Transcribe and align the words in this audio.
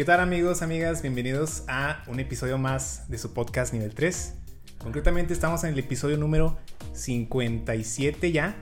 ¿Qué 0.00 0.06
tal 0.06 0.20
amigos, 0.20 0.62
amigas? 0.62 1.02
Bienvenidos 1.02 1.64
a 1.68 2.02
un 2.06 2.20
episodio 2.20 2.56
más 2.56 3.06
de 3.10 3.18
su 3.18 3.34
podcast 3.34 3.74
nivel 3.74 3.94
3. 3.94 4.32
Concretamente 4.78 5.34
estamos 5.34 5.62
en 5.64 5.74
el 5.74 5.78
episodio 5.78 6.16
número 6.16 6.56
57 6.94 8.32
ya. 8.32 8.56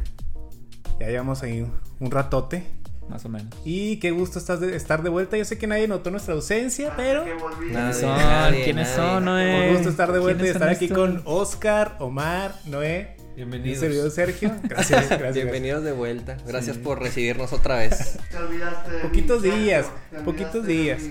Ya 0.98 1.06
llevamos 1.06 1.44
ahí 1.44 1.64
un 2.00 2.10
ratote. 2.10 2.64
Más 3.08 3.24
o 3.24 3.28
menos. 3.28 3.54
Y 3.64 4.00
qué 4.00 4.10
gusto 4.10 4.40
estás 4.40 4.58
de 4.58 4.74
estar 4.74 5.04
de 5.04 5.10
vuelta. 5.10 5.36
Yo 5.36 5.44
sé 5.44 5.58
que 5.58 5.68
nadie 5.68 5.86
notó 5.86 6.10
nuestra 6.10 6.34
ausencia, 6.34 6.94
pero... 6.96 7.24
¿Quiénes 7.60 7.98
son? 7.98 8.54
¿Quiénes 8.64 8.88
son, 8.88 9.24
Noé? 9.26 9.68
Un 9.68 9.74
gusto 9.74 9.90
estar 9.90 10.10
de 10.10 10.18
vuelta 10.18 10.44
y 10.44 10.48
estar 10.48 10.68
aquí 10.68 10.88
con 10.88 11.22
Oscar, 11.24 11.98
Omar, 12.00 12.52
Noé. 12.66 13.16
Bienvenidos. 13.36 13.78
servidor 13.78 14.10
Sergio. 14.10 14.50
Gracias, 14.64 15.08
gracias. 15.10 15.34
Bienvenidos 15.34 15.84
de 15.84 15.92
vuelta. 15.92 16.36
Gracias 16.44 16.76
por 16.76 17.00
recibirnos 17.00 17.52
otra 17.52 17.76
vez. 17.76 18.18
Te 18.28 18.36
olvidaste 18.36 18.90
de 18.90 18.98
Poquitos 18.98 19.42
mí, 19.42 19.50
días, 19.50 19.86
poquitos 20.24 20.66
días. 20.66 21.02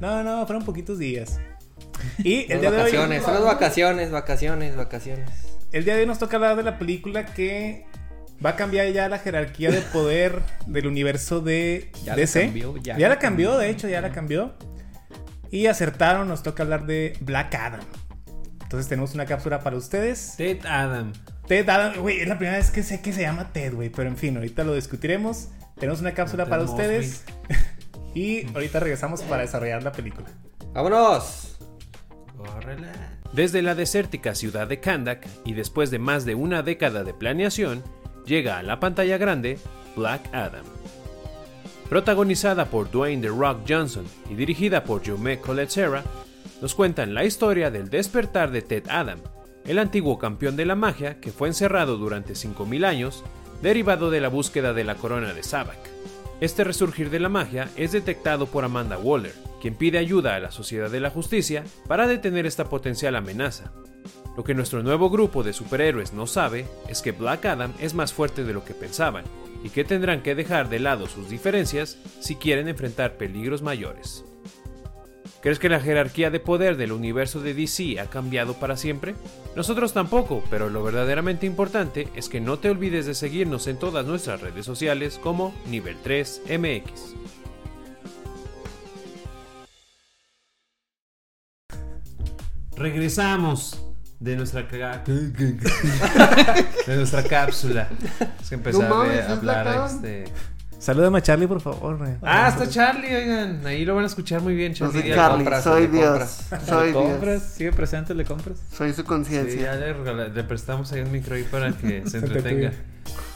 No, 0.00 0.22
no, 0.22 0.46
fueron 0.46 0.64
poquitos 0.64 0.98
días. 0.98 1.38
Y 2.18 2.50
el 2.52 2.60
día 2.60 2.70
de 2.70 2.76
hoy... 2.78 2.82
vacaciones, 2.84 3.22
son 3.22 3.34
las 3.34 3.44
vacaciones, 3.44 4.10
vacaciones, 4.10 4.76
vacaciones. 4.76 5.30
El 5.72 5.84
día 5.84 5.94
de 5.94 6.00
hoy 6.00 6.06
nos 6.06 6.18
toca 6.18 6.36
hablar 6.36 6.56
de 6.56 6.62
la 6.62 6.78
película 6.78 7.26
que 7.26 7.86
va 8.44 8.50
a 8.50 8.56
cambiar 8.56 8.90
ya 8.92 9.08
la 9.08 9.18
jerarquía 9.18 9.70
de 9.70 9.80
poder 9.92 10.42
del 10.66 10.86
universo 10.86 11.40
de 11.40 11.92
Ya 12.04 12.16
la 12.16 12.26
cambió, 12.26 12.76
ya 12.78 12.98
ya 12.98 13.08
la 13.08 13.18
cambió, 13.18 13.58
de 13.58 13.70
hecho, 13.70 13.88
ya 13.88 14.00
la 14.00 14.10
cambió. 14.12 14.54
Y 15.50 15.66
acertaron, 15.66 16.28
nos 16.28 16.42
toca 16.42 16.62
hablar 16.62 16.86
de 16.86 17.16
Black 17.20 17.54
Adam. 17.54 17.80
Entonces 18.62 18.88
tenemos 18.88 19.14
una 19.14 19.26
cápsula 19.26 19.60
para 19.60 19.76
ustedes. 19.76 20.34
Ted 20.36 20.64
Adam. 20.64 21.12
Ted 21.48 21.68
Adam, 21.68 22.00
güey, 22.00 22.20
es 22.20 22.28
la 22.28 22.38
primera 22.38 22.56
vez 22.56 22.70
que 22.70 22.84
sé 22.84 23.00
que 23.00 23.12
se 23.12 23.22
llama 23.22 23.52
Ted, 23.52 23.74
güey, 23.74 23.90
pero 23.90 24.08
en 24.08 24.16
fin, 24.16 24.36
ahorita 24.36 24.62
lo 24.62 24.74
discutiremos. 24.74 25.48
Tenemos 25.76 26.00
una 26.00 26.14
cápsula 26.14 26.46
para 26.46 26.62
Mosby. 26.62 26.72
ustedes. 26.72 27.24
y 28.14 28.46
ahorita 28.54 28.80
regresamos 28.80 29.22
para 29.22 29.42
desarrollar 29.42 29.82
la 29.82 29.92
película. 29.92 30.28
¡Vámonos! 30.72 31.56
Córrela. 32.36 32.92
Desde 33.32 33.62
la 33.62 33.74
desértica 33.74 34.34
ciudad 34.34 34.66
de 34.66 34.80
Kandak 34.80 35.26
y 35.44 35.52
después 35.52 35.90
de 35.90 35.98
más 35.98 36.24
de 36.24 36.34
una 36.34 36.62
década 36.62 37.04
de 37.04 37.14
planeación, 37.14 37.82
llega 38.26 38.58
a 38.58 38.62
la 38.62 38.80
pantalla 38.80 39.18
grande 39.18 39.58
Black 39.96 40.34
Adam. 40.34 40.64
Protagonizada 41.88 42.66
por 42.66 42.90
Dwayne 42.90 43.22
The 43.22 43.28
Rock 43.28 43.62
Johnson 43.68 44.04
y 44.28 44.34
dirigida 44.34 44.84
por 44.84 45.04
Jaume 45.04 45.40
Colette 45.40 45.70
Serra, 45.70 46.04
nos 46.60 46.74
cuentan 46.74 47.14
la 47.14 47.24
historia 47.24 47.70
del 47.70 47.88
despertar 47.88 48.50
de 48.50 48.62
Ted 48.62 48.84
Adam, 48.88 49.18
el 49.64 49.78
antiguo 49.78 50.18
campeón 50.18 50.56
de 50.56 50.66
la 50.66 50.74
magia 50.74 51.20
que 51.20 51.32
fue 51.32 51.48
encerrado 51.48 51.96
durante 51.96 52.34
5000 52.34 52.84
años, 52.84 53.24
derivado 53.62 54.10
de 54.10 54.20
la 54.20 54.28
búsqueda 54.28 54.72
de 54.72 54.84
la 54.84 54.96
corona 54.96 55.32
de 55.32 55.42
Sabak. 55.42 55.78
Este 56.40 56.64
resurgir 56.64 57.10
de 57.10 57.20
la 57.20 57.28
magia 57.28 57.68
es 57.76 57.92
detectado 57.92 58.46
por 58.46 58.64
Amanda 58.64 58.96
Waller, 58.96 59.34
quien 59.60 59.74
pide 59.74 59.98
ayuda 59.98 60.36
a 60.36 60.40
la 60.40 60.50
Sociedad 60.50 60.90
de 60.90 60.98
la 60.98 61.10
Justicia 61.10 61.64
para 61.86 62.06
detener 62.06 62.46
esta 62.46 62.64
potencial 62.64 63.14
amenaza. 63.14 63.72
Lo 64.38 64.42
que 64.42 64.54
nuestro 64.54 64.82
nuevo 64.82 65.10
grupo 65.10 65.42
de 65.42 65.52
superhéroes 65.52 66.14
no 66.14 66.26
sabe 66.26 66.66
es 66.88 67.02
que 67.02 67.12
Black 67.12 67.44
Adam 67.44 67.74
es 67.78 67.92
más 67.92 68.14
fuerte 68.14 68.42
de 68.44 68.54
lo 68.54 68.64
que 68.64 68.72
pensaban 68.72 69.24
y 69.62 69.68
que 69.68 69.84
tendrán 69.84 70.22
que 70.22 70.34
dejar 70.34 70.70
de 70.70 70.78
lado 70.78 71.08
sus 71.08 71.28
diferencias 71.28 71.98
si 72.20 72.36
quieren 72.36 72.68
enfrentar 72.68 73.18
peligros 73.18 73.60
mayores. 73.60 74.24
¿Crees 75.42 75.58
que 75.58 75.70
la 75.70 75.80
jerarquía 75.80 76.30
de 76.30 76.38
poder 76.38 76.76
del 76.76 76.92
universo 76.92 77.40
de 77.40 77.54
DC 77.54 77.98
ha 77.98 78.06
cambiado 78.10 78.54
para 78.54 78.76
siempre? 78.76 79.14
Nosotros 79.56 79.94
tampoco, 79.94 80.44
pero 80.50 80.68
lo 80.68 80.82
verdaderamente 80.82 81.46
importante 81.46 82.08
es 82.14 82.28
que 82.28 82.40
no 82.42 82.58
te 82.58 82.68
olvides 82.68 83.06
de 83.06 83.14
seguirnos 83.14 83.66
en 83.66 83.78
todas 83.78 84.04
nuestras 84.04 84.42
redes 84.42 84.66
sociales 84.66 85.18
como 85.22 85.54
Nivel 85.66 85.96
3 86.02 86.42
MX. 86.58 87.14
Regresamos 92.76 93.80
de 94.18 94.36
nuestra 94.36 94.66
ca- 94.68 95.02
de 95.06 96.96
nuestra 96.96 97.22
cápsula. 97.24 97.88
Es 98.40 98.48
que 98.48 98.54
empezar 98.54 98.88
No 98.88 98.96
mames, 98.96 99.18
a 99.20 99.24
¿es 99.24 99.28
hablar 99.30 99.90
este 99.90 100.24
Salúdame 100.80 101.18
a 101.18 101.22
Charlie, 101.22 101.46
por 101.46 101.60
favor. 101.60 101.98
güey. 101.98 102.12
Ah, 102.22 102.48
está 102.48 102.68
Charlie, 102.68 103.14
oigan. 103.14 103.60
Ahí 103.66 103.84
lo 103.84 103.94
van 103.94 104.04
a 104.04 104.06
escuchar 104.06 104.40
muy 104.40 104.54
bien, 104.54 104.72
No 104.72 104.78
Charlie. 104.78 105.00
soy 105.00 105.08
Ya 105.10 105.14
Charlie, 105.14 105.36
compras, 105.44 105.64
soy 105.64 105.82
le 105.82 105.88
Dios. 105.88 106.06
compras. 106.08 106.66
Soy 106.66 106.86
¿Le 106.88 106.92
compras? 106.94 107.40
Dios. 107.42 107.52
¿Sigue 107.52 107.72
presente? 107.72 108.14
¿Le 108.14 108.24
compras? 108.24 108.56
Soy 108.76 108.90
su 108.92 109.02
Sí, 109.02 109.06
conciencia. 109.06 109.60
ya 109.60 109.74
le, 109.74 109.92
regala- 109.92 110.28
le 110.28 110.42
prestamos 110.44 110.90
ahí 110.92 111.02
un 111.02 111.12
micro 111.12 111.34
ahí 111.36 111.42
para 111.44 111.72
que 111.72 112.02
se 112.10 112.18
entretenga. 112.18 112.72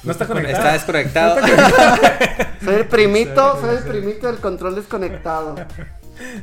No 0.04 0.10
está 0.12 0.24
Está 0.24 0.34
conectado. 0.34 0.72
desconectado. 0.72 1.36
Soy 2.64 2.74
el 2.76 2.86
primito, 2.86 3.60
soy 3.60 3.76
el 3.76 3.82
primito 3.82 4.26
del 4.26 4.36
control 4.38 4.74
desconectado. 4.76 5.54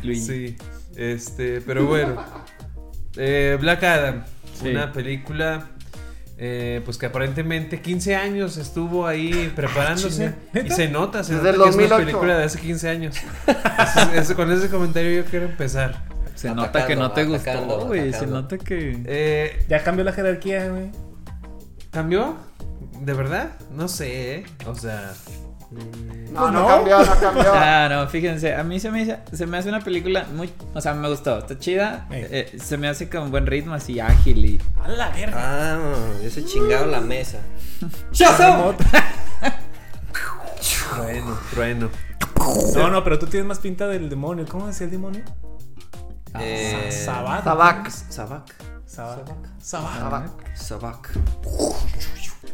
Luis. 0.03 0.27
Sí, 0.27 0.55
este, 0.95 1.61
pero 1.61 1.85
bueno. 1.87 2.23
Eh, 3.17 3.57
Black 3.59 3.83
Adam, 3.83 4.23
Sí. 4.61 4.69
una 4.69 4.91
película. 4.91 5.70
Eh, 6.43 6.81
pues 6.83 6.97
que 6.97 7.05
aparentemente 7.05 7.81
15 7.81 8.15
años 8.15 8.57
estuvo 8.57 9.05
ahí 9.05 9.53
preparándose 9.55 10.33
y 10.65 10.69
se 10.71 10.89
nota, 10.89 11.23
se 11.23 11.35
Desde 11.35 11.51
nota 11.55 11.57
el 11.57 11.63
que 11.63 11.69
es 11.69 11.75
una 11.75 11.83
2008. 11.87 12.05
película 12.05 12.37
de 12.39 12.43
hace 12.45 12.59
15 12.59 12.89
años. 12.89 13.15
Con 14.35 14.51
ese 14.51 14.69
comentario 14.69 15.23
yo 15.23 15.29
quiero 15.29 15.45
empezar. 15.45 16.03
Se 16.33 16.49
Atacando, 16.49 16.63
nota 16.67 16.87
que 16.87 16.95
no 16.95 17.11
te 17.11 17.21
atacando, 17.21 17.73
gustó, 17.75 17.87
güey. 17.87 18.11
Se 18.13 18.25
nota 18.25 18.57
que. 18.57 19.03
Eh, 19.05 19.65
Ya 19.69 19.83
cambió 19.83 20.03
la 20.03 20.13
jerarquía, 20.13 20.67
güey. 20.69 20.89
¿Cambió? 21.91 22.35
¿De 23.01 23.13
verdad? 23.13 23.51
No 23.71 23.87
sé, 23.87 24.35
¿eh? 24.37 24.43
O 24.65 24.73
sea, 24.73 25.13
No, 26.31 26.51
no, 26.51 26.61
no. 26.61 26.67
cambió, 26.67 26.99
no 27.05 27.19
cambió. 27.19 27.53
Ah, 27.53 27.87
no, 27.89 28.07
fíjense, 28.07 28.53
a 28.55 28.63
mí 28.63 28.79
se 28.79 28.91
me, 28.91 29.17
se 29.31 29.45
me 29.47 29.57
hace 29.57 29.69
una 29.69 29.79
película 29.81 30.25
muy, 30.33 30.51
o 30.73 30.81
sea, 30.81 30.93
me 30.93 31.07
gustó, 31.09 31.39
está 31.39 31.57
chida, 31.57 32.07
Eh. 32.11 32.49
eh, 32.53 32.59
se 32.59 32.77
me 32.77 32.87
hace 32.87 33.09
con 33.09 33.31
buen 33.31 33.45
ritmo, 33.47 33.73
así 33.73 33.99
ágil 33.99 34.45
y... 34.45 34.61
A 34.83 34.87
la 34.89 35.09
verga. 35.09 35.35
Ah, 35.37 35.79
ya 36.21 36.29
se 36.29 36.43
chingaron 36.45 36.91
la 36.91 37.01
mesa. 37.01 37.39
trueno, 40.95 41.37
trueno. 41.53 41.89
No, 42.75 42.89
no, 42.89 43.03
pero 43.03 43.19
tú 43.19 43.27
tienes 43.27 43.47
más 43.47 43.59
pinta 43.59 43.87
del 43.87 44.09
demonio. 44.09 44.45
¿Cómo 44.49 44.67
decía 44.67 44.85
el 44.85 44.91
demonio? 44.91 45.23
Eh, 46.39 46.89
Sabat. 46.91 47.43
Sabac. 47.43 47.89
Sabac. 47.89 48.53
Sabat. 48.85 49.29
Sabac. 49.61 50.55
Sabac. 50.55 51.11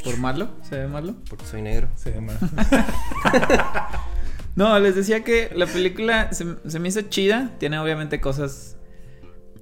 ¿Por 0.07 0.17
malo? 0.19 0.49
¿Se 0.67 0.77
ve 0.77 0.87
malo? 0.87 1.15
Porque 1.29 1.45
soy 1.45 1.61
negro. 1.61 1.89
Se 1.95 2.11
llama. 2.13 2.33
No, 4.55 4.79
les 4.79 4.95
decía 4.95 5.23
que 5.23 5.51
la 5.53 5.67
película 5.67 6.33
se, 6.33 6.55
se 6.67 6.79
me 6.79 6.89
hizo 6.89 7.01
chida, 7.01 7.51
tiene 7.59 7.77
obviamente 7.77 8.19
cosas... 8.19 8.75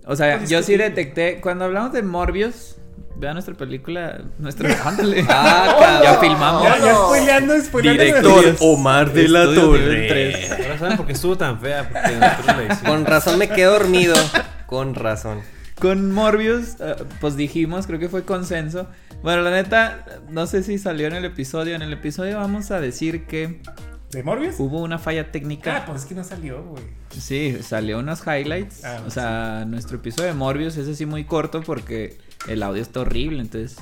O 0.06 0.16
sea, 0.16 0.38
Pues 0.38 0.50
yo 0.50 0.64
sí 0.64 0.78
detecté, 0.78 1.42
cuando 1.42 1.66
hablamos 1.66 1.92
de 1.92 2.02
Morbius, 2.02 2.78
vean 3.18 3.34
nuestra 3.34 3.56
película, 3.56 4.22
nuestro... 4.40 4.70
Ándale. 4.86 5.26
Ah, 5.28 6.00
ya 6.04 6.18
filmamos. 6.22 6.64
Ya, 6.64 6.78
ya 6.80 6.96
spoileando, 6.96 7.62
spoileando. 7.62 8.04
Director 8.04 8.56
Omar 8.62 9.12
de 9.12 9.28
la 9.28 9.44
Estudio 9.44 9.72
Torre. 9.72 10.50
Ahora 10.64 10.80
saben 10.80 10.98
por 10.98 11.06
qué 11.08 11.12
estuvo 11.12 11.38
tan 11.38 11.60
fea. 11.60 11.90
Porque. 11.90 12.88
Con 12.90 13.06
razón 13.06 13.38
me 13.38 13.50
quedé 13.50 13.66
dormido. 13.66 14.16
Con 14.66 14.96
razón. 14.96 15.42
Con 15.78 16.14
Morbius, 16.14 16.80
eh, 16.80 16.96
pues 17.20 17.36
dijimos, 17.36 17.86
creo 17.86 18.00
que 18.00 18.08
fue 18.08 18.24
consenso. 18.24 18.88
Bueno, 19.25 19.41
la 19.41 19.50
neta, 19.50 20.06
no 20.30 20.46
sé 20.46 20.62
si 20.62 20.78
salió 20.78 21.08
en 21.08 21.13
el 21.16 21.25
episodio. 21.25 21.74
En 21.74 21.81
el 21.81 21.91
episodio 21.91 22.38
vamos 22.38 22.69
a 22.69 22.80
decir 22.80 23.25
que 23.25 23.59
¿De 24.12 24.22
Morbius? 24.22 24.59
hubo 24.59 24.84
una 24.84 25.00
falla 25.00 25.31
técnica. 25.31 25.78
Ah, 25.78 25.86
pues 25.88 26.03
es 26.03 26.08
que 26.08 26.13
no 26.13 26.24
salió, 26.24 26.63
güey. 26.63 26.84
Sí, 27.09 27.58
salió 27.64 27.97
unos 27.97 28.22
highlights. 28.28 28.85
Ah, 28.85 29.02
o 29.08 29.09
sea, 29.09 29.66
nuestro 29.66 29.97
episodio 29.97 30.28
de 30.28 30.35
Morbius 30.35 30.78
es 30.78 30.88
así 30.88 31.08
muy 31.08 31.23
corto 31.23 31.64
porque 31.64 32.20
el 32.47 32.61
audio 32.61 32.84
está 32.84 33.00
horrible. 33.00 33.41
Entonces 33.41 33.78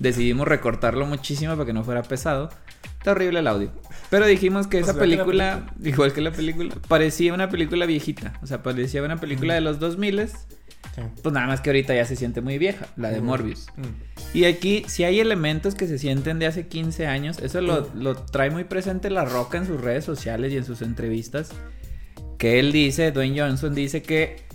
decidimos 0.00 0.48
recortarlo 0.48 1.06
muchísimo 1.06 1.52
para 1.52 1.64
que 1.64 1.72
no 1.72 1.84
fuera 1.84 2.02
pesado. 2.02 2.50
Está 2.98 3.12
horrible 3.12 3.38
el 3.38 3.46
audio. 3.46 3.70
Pero 4.10 4.26
dijimos 4.26 4.66
que 4.66 4.78
Pues 4.78 4.88
esa 4.88 4.94
que 4.94 4.98
película, 4.98 5.72
igual 5.80 6.12
que 6.12 6.22
la 6.22 6.32
película, 6.32 6.74
parecía 6.88 7.32
una 7.32 7.48
película 7.50 7.86
viejita. 7.86 8.32
O 8.42 8.48
sea, 8.48 8.64
parecía 8.64 9.00
una 9.04 9.18
película 9.18 9.54
de 9.54 9.60
los 9.60 9.78
2000 9.78 10.28
Sí. 10.94 11.02
Pues 11.22 11.32
nada 11.32 11.46
más 11.46 11.60
que 11.60 11.70
ahorita 11.70 11.94
ya 11.94 12.04
se 12.04 12.16
siente 12.16 12.40
muy 12.40 12.58
vieja, 12.58 12.86
la 12.96 13.10
de 13.10 13.20
Morbius. 13.20 13.66
Mm. 13.76 14.36
Y 14.36 14.44
aquí, 14.44 14.84
si 14.88 15.04
hay 15.04 15.20
elementos 15.20 15.74
que 15.74 15.86
se 15.86 15.98
sienten 15.98 16.38
de 16.38 16.46
hace 16.46 16.66
15 16.66 17.06
años, 17.06 17.38
eso 17.38 17.60
lo, 17.60 17.88
lo 17.94 18.16
trae 18.16 18.50
muy 18.50 18.64
presente 18.64 19.10
La 19.10 19.24
Roca 19.24 19.58
en 19.58 19.66
sus 19.66 19.80
redes 19.80 20.04
sociales 20.04 20.52
y 20.52 20.56
en 20.56 20.64
sus 20.64 20.82
entrevistas. 20.82 21.50
Que 22.38 22.58
él 22.60 22.72
dice, 22.72 23.10
Dwayne 23.10 23.40
Johnson 23.40 23.74
dice 23.74 24.02
que 24.02 24.47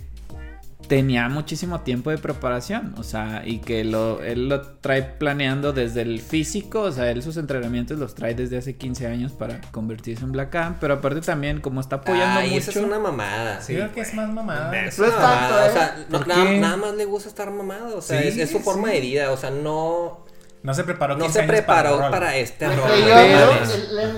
tenía 0.88 1.28
muchísimo 1.28 1.80
tiempo 1.80 2.10
de 2.10 2.18
preparación, 2.18 2.94
o 2.98 3.02
sea, 3.02 3.42
y 3.44 3.58
que 3.58 3.84
lo, 3.84 4.22
él 4.22 4.48
lo 4.48 4.60
trae 4.62 5.02
planeando 5.02 5.72
desde 5.72 6.02
el 6.02 6.20
físico, 6.20 6.80
o 6.82 6.92
sea, 6.92 7.10
él 7.10 7.22
sus 7.22 7.36
entrenamientos 7.36 7.98
los 7.98 8.14
trae 8.14 8.34
desde 8.34 8.58
hace 8.58 8.76
15 8.76 9.06
años 9.06 9.32
para 9.32 9.60
convertirse 9.70 10.24
en 10.24 10.32
Black 10.32 10.54
Adam, 10.54 10.76
pero 10.80 10.94
aparte 10.94 11.20
también, 11.20 11.60
como 11.60 11.80
está 11.80 11.96
apoyando 11.96 12.40
Ay, 12.40 12.50
mucho... 12.50 12.70
esa 12.70 12.80
es 12.80 12.84
una 12.86 12.98
mamada. 12.98 13.60
Sí, 13.60 13.74
creo 13.74 13.92
que 13.92 14.00
es 14.02 14.14
más 14.14 14.28
mamada. 14.30 14.84
Es 14.86 14.98
No 14.98 15.04
una 15.06 15.14
es 15.14 15.20
tanto, 15.20 15.54
mamada, 15.54 15.66
¿eh? 15.66 15.70
O 15.70 15.72
sea, 15.72 15.96
no- 16.10 16.18
¿Por 16.18 16.28
nada, 16.28 16.76
más 16.76 16.94
le 16.94 17.04
gusta 17.04 17.28
estar 17.28 17.50
mamado. 17.50 17.98
O 17.98 18.02
sea, 18.02 18.20
Sí, 18.22 18.28
es, 18.28 18.36
es 18.38 18.50
su 18.50 18.60
forma 18.60 18.88
sí. 18.88 18.94
de 18.94 19.00
vida. 19.00 19.30
O 19.32 19.36
sea, 19.36 19.50
no. 19.50 20.23
No 20.64 20.72
se 20.74 20.82
preparó 20.82 21.14
No 21.16 21.24
15 21.26 21.40
se 21.42 21.46
preparó 21.46 21.94
el 21.94 22.00
rol. 22.00 22.10
para, 22.10 22.36
este 22.36 22.66
rol. 22.74 22.88
Le- 22.90 23.04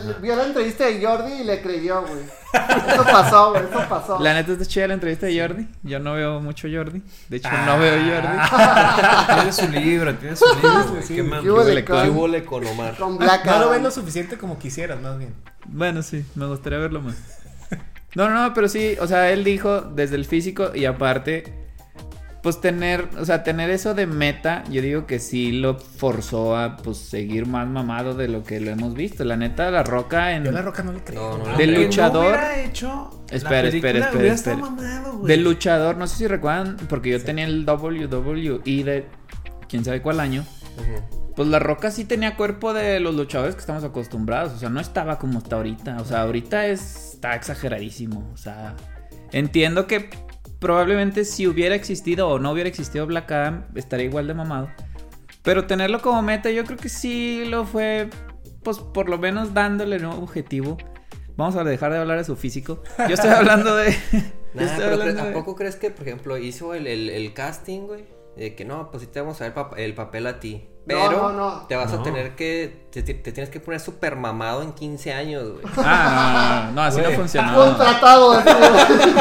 le- 0.07 0.13
vio 0.23 0.37
la 0.37 0.45
entrevista 0.47 0.87
de 0.87 1.05
Jordi 1.05 1.33
y 1.41 1.45
le 1.45 1.61
creyó, 1.61 2.03
güey. 2.03 2.21
Eso 2.89 3.03
pasó, 3.05 3.51
güey, 3.51 3.65
eso 3.65 3.85
pasó. 3.89 4.21
La 4.21 4.33
neta 4.33 4.53
está 4.53 4.65
chida 4.65 4.87
la 4.87 4.95
entrevista 4.95 5.27
de 5.27 5.41
Jordi. 5.41 5.69
Yo 5.83 5.99
no 5.99 6.15
veo 6.15 6.41
mucho 6.41 6.69
Jordi. 6.73 7.03
De 7.29 7.37
hecho, 7.39 7.49
Ah. 7.51 7.65
no 7.67 7.79
veo 7.81 7.95
Jordi. 7.99 8.39
Tiene 9.35 9.53
su 9.53 9.69
libro, 9.69 10.15
tiene 10.15 10.37
su 10.37 10.45
libro, 10.55 10.85
güey. 10.91 11.03
sí, 11.03 11.17
Qué 11.17 11.23
sí. 11.23 11.29
mam- 11.29 11.43
¿Qué 11.43 11.51
hubo 11.51 11.65
le 11.65 11.75
de 11.75 11.85
¿Qué 11.85 12.13
con, 12.45 12.63
con 12.63 12.67
Omar? 12.69 12.97
con 12.97 13.19
Black 13.19 13.45
No 13.45 13.59
lo 13.59 13.71
ves 13.71 13.83
lo 13.83 13.91
suficiente 13.91 14.39
como 14.39 14.57
quisieras, 14.59 15.01
más 15.03 15.19
bien. 15.19 15.35
Bueno, 15.67 16.01
sí, 16.03 16.25
me 16.37 16.47
gustaría 16.47 16.79
verlo 16.79 17.01
más. 17.03 17.17
No, 18.15 18.31
no, 18.31 18.41
no, 18.49 18.55
pero 18.55 18.69
sí, 18.69 18.97
o 19.01 19.07
sea, 19.09 19.31
él 19.31 19.43
dijo 19.45 19.81
desde 19.81 20.15
el 20.15 20.25
físico 20.25 20.71
y 20.75 20.85
aparte, 20.87 21.53
pues 22.47 22.61
tener, 22.61 23.09
o 23.19 23.25
sea, 23.25 23.43
tener 23.43 23.71
eso 23.71 23.93
de 23.95 24.07
meta, 24.07 24.63
yo 24.71 24.81
digo 24.81 25.05
que 25.05 25.19
sí 25.19 25.51
lo 25.51 25.77
forzó 25.81 26.57
a, 26.57 26.77
pues, 26.77 26.97
seguir 26.97 27.45
más 27.45 27.67
mamado 27.67 28.15
de 28.15 28.29
lo 28.29 28.45
que 28.45 28.61
lo 28.61 28.71
hemos 28.71 28.95
visto. 28.95 29.25
La 29.25 29.37
neta, 29.37 29.69
la 29.73 29.83
roca 29.83 30.31
en... 30.37 30.45
Yo 30.45 30.51
a 30.51 30.53
la 30.53 30.63
roca 30.63 30.85
no 30.85 30.93
le 30.93 31.01
creo. 31.03 31.39
No, 31.39 31.45
no, 31.45 31.57
Del 31.59 31.75
no 31.75 31.81
luchador- 31.81 32.21
hubiera 32.29 32.61
hecho 32.63 33.25
Espera, 33.33 33.67
espera, 33.67 33.99
espera, 33.99 34.33
espera. 34.33 34.57
mamado. 34.59 35.25
Del 35.27 35.43
luchador, 35.43 35.97
no 35.97 36.07
sé 36.07 36.19
si 36.19 36.27
recuerdan, 36.29 36.77
porque 36.89 37.11
yo 37.11 37.21
tenía 37.21 37.47
el 37.47 37.69
WWE 37.69 38.61
de 38.85 39.07
quién 39.69 39.85
sabe 39.85 40.01
cuál 40.01 40.21
año. 40.21 40.45
Pues 41.35 41.49
la 41.49 41.59
Roca 41.59 41.91
sí 41.91 42.05
tenía 42.05 42.37
cuerpo 42.37 42.75
de 42.75 43.01
los 43.01 43.17
luchadores 43.17 43.57
que 43.57 43.61
estamos 43.61 43.83
acostumbrados. 43.83 44.53
O 44.53 44.59
sea, 44.59 44.69
no 44.69 44.79
estaba 44.79 45.19
como 45.19 45.41
está 45.41 45.57
ahorita. 45.57 45.97
O 46.01 46.05
sea, 46.05 46.23
ahorita 46.23 46.67
es, 46.69 47.15
está 47.15 47.35
exageradísimo. 47.35 48.31
O 48.33 48.37
sea, 48.37 48.77
entiendo 49.33 49.89
que 49.89 50.11
probablemente 50.59 51.25
si 51.25 51.47
hubiera 51.47 51.75
existido 51.75 52.29
o 52.29 52.39
no 52.39 52.53
hubiera 52.53 52.69
existido 52.69 53.07
Black 53.07 53.31
Adam, 53.33 53.65
estaría 53.75 54.07
igual 54.07 54.27
de 54.27 54.35
mamado. 54.35 54.69
Pero 55.43 55.67
tenerlo 55.67 56.01
como 56.03 56.23
meta, 56.23 56.51
yo 56.51 56.65
creo 56.65 56.77
que 56.79 56.89
sí 56.89 57.45
lo 57.47 57.65
fue, 57.65 58.11
pues 58.63 58.79
por 58.79 59.09
lo 59.09 59.19
menos 59.19 59.55
dándole 59.55 59.97
un 59.99 60.07
objetivo. 60.07 60.77
Vamos 61.37 61.55
a 61.57 61.65
dejar 61.65 61.93
de 61.93 61.99
hablar 61.99 62.19
de 62.19 62.25
su 62.25 62.35
físico. 62.37 62.83
Yo 63.09 63.15
estoy 63.15 63.31
hablando 63.31 63.77
de. 63.77 63.95
Nah, 64.55 64.63
estoy 64.65 64.85
pero 64.85 64.93
hablando 64.95 65.21
cre- 65.21 65.25
¿a 65.25 65.27
de- 65.27 65.33
poco 65.33 65.55
crees 65.55 65.77
que, 65.77 65.91
por 65.91 66.07
ejemplo, 66.09 66.39
hizo 66.39 66.73
el, 66.73 66.87
el, 66.87 67.11
el 67.11 67.35
casting, 67.35 67.81
güey? 67.83 68.07
De 68.39 68.55
que 68.55 68.65
no, 68.65 68.91
pues 68.91 69.03
sí 69.03 69.09
te 69.13 69.21
vamos 69.21 69.39
a 69.43 69.55
pap- 69.55 69.75
el 69.77 69.93
papel 69.93 70.27
a 70.27 70.41
ti. 70.41 70.67
No, 70.89 70.95
Pero 70.95 71.23
no, 71.23 71.33
no. 71.33 71.51
te 71.67 71.75
vas 71.75 71.93
a 71.93 71.97
No. 71.97 72.03
tener 72.05 72.37
que. 72.37 72.87
Te, 72.93 73.03
te- 73.03 73.15
tienes 73.33 73.51
que 73.51 73.59
poner 73.59 73.81
súper 73.81 74.15
mamado 74.15 74.63
en 74.63 74.73
15 74.73 75.13
años, 75.13 75.43
güey. 75.55 75.65
Ah, 75.79 76.67
no, 76.67 76.71
no, 76.71 76.73
no, 76.77 76.83
así 76.83 76.99
no 76.99 77.05
Güey. 77.05 77.17
funcionó. 77.17 77.55
Contratado, 77.57 78.33
así, 78.33 78.49
güey. 78.59 79.15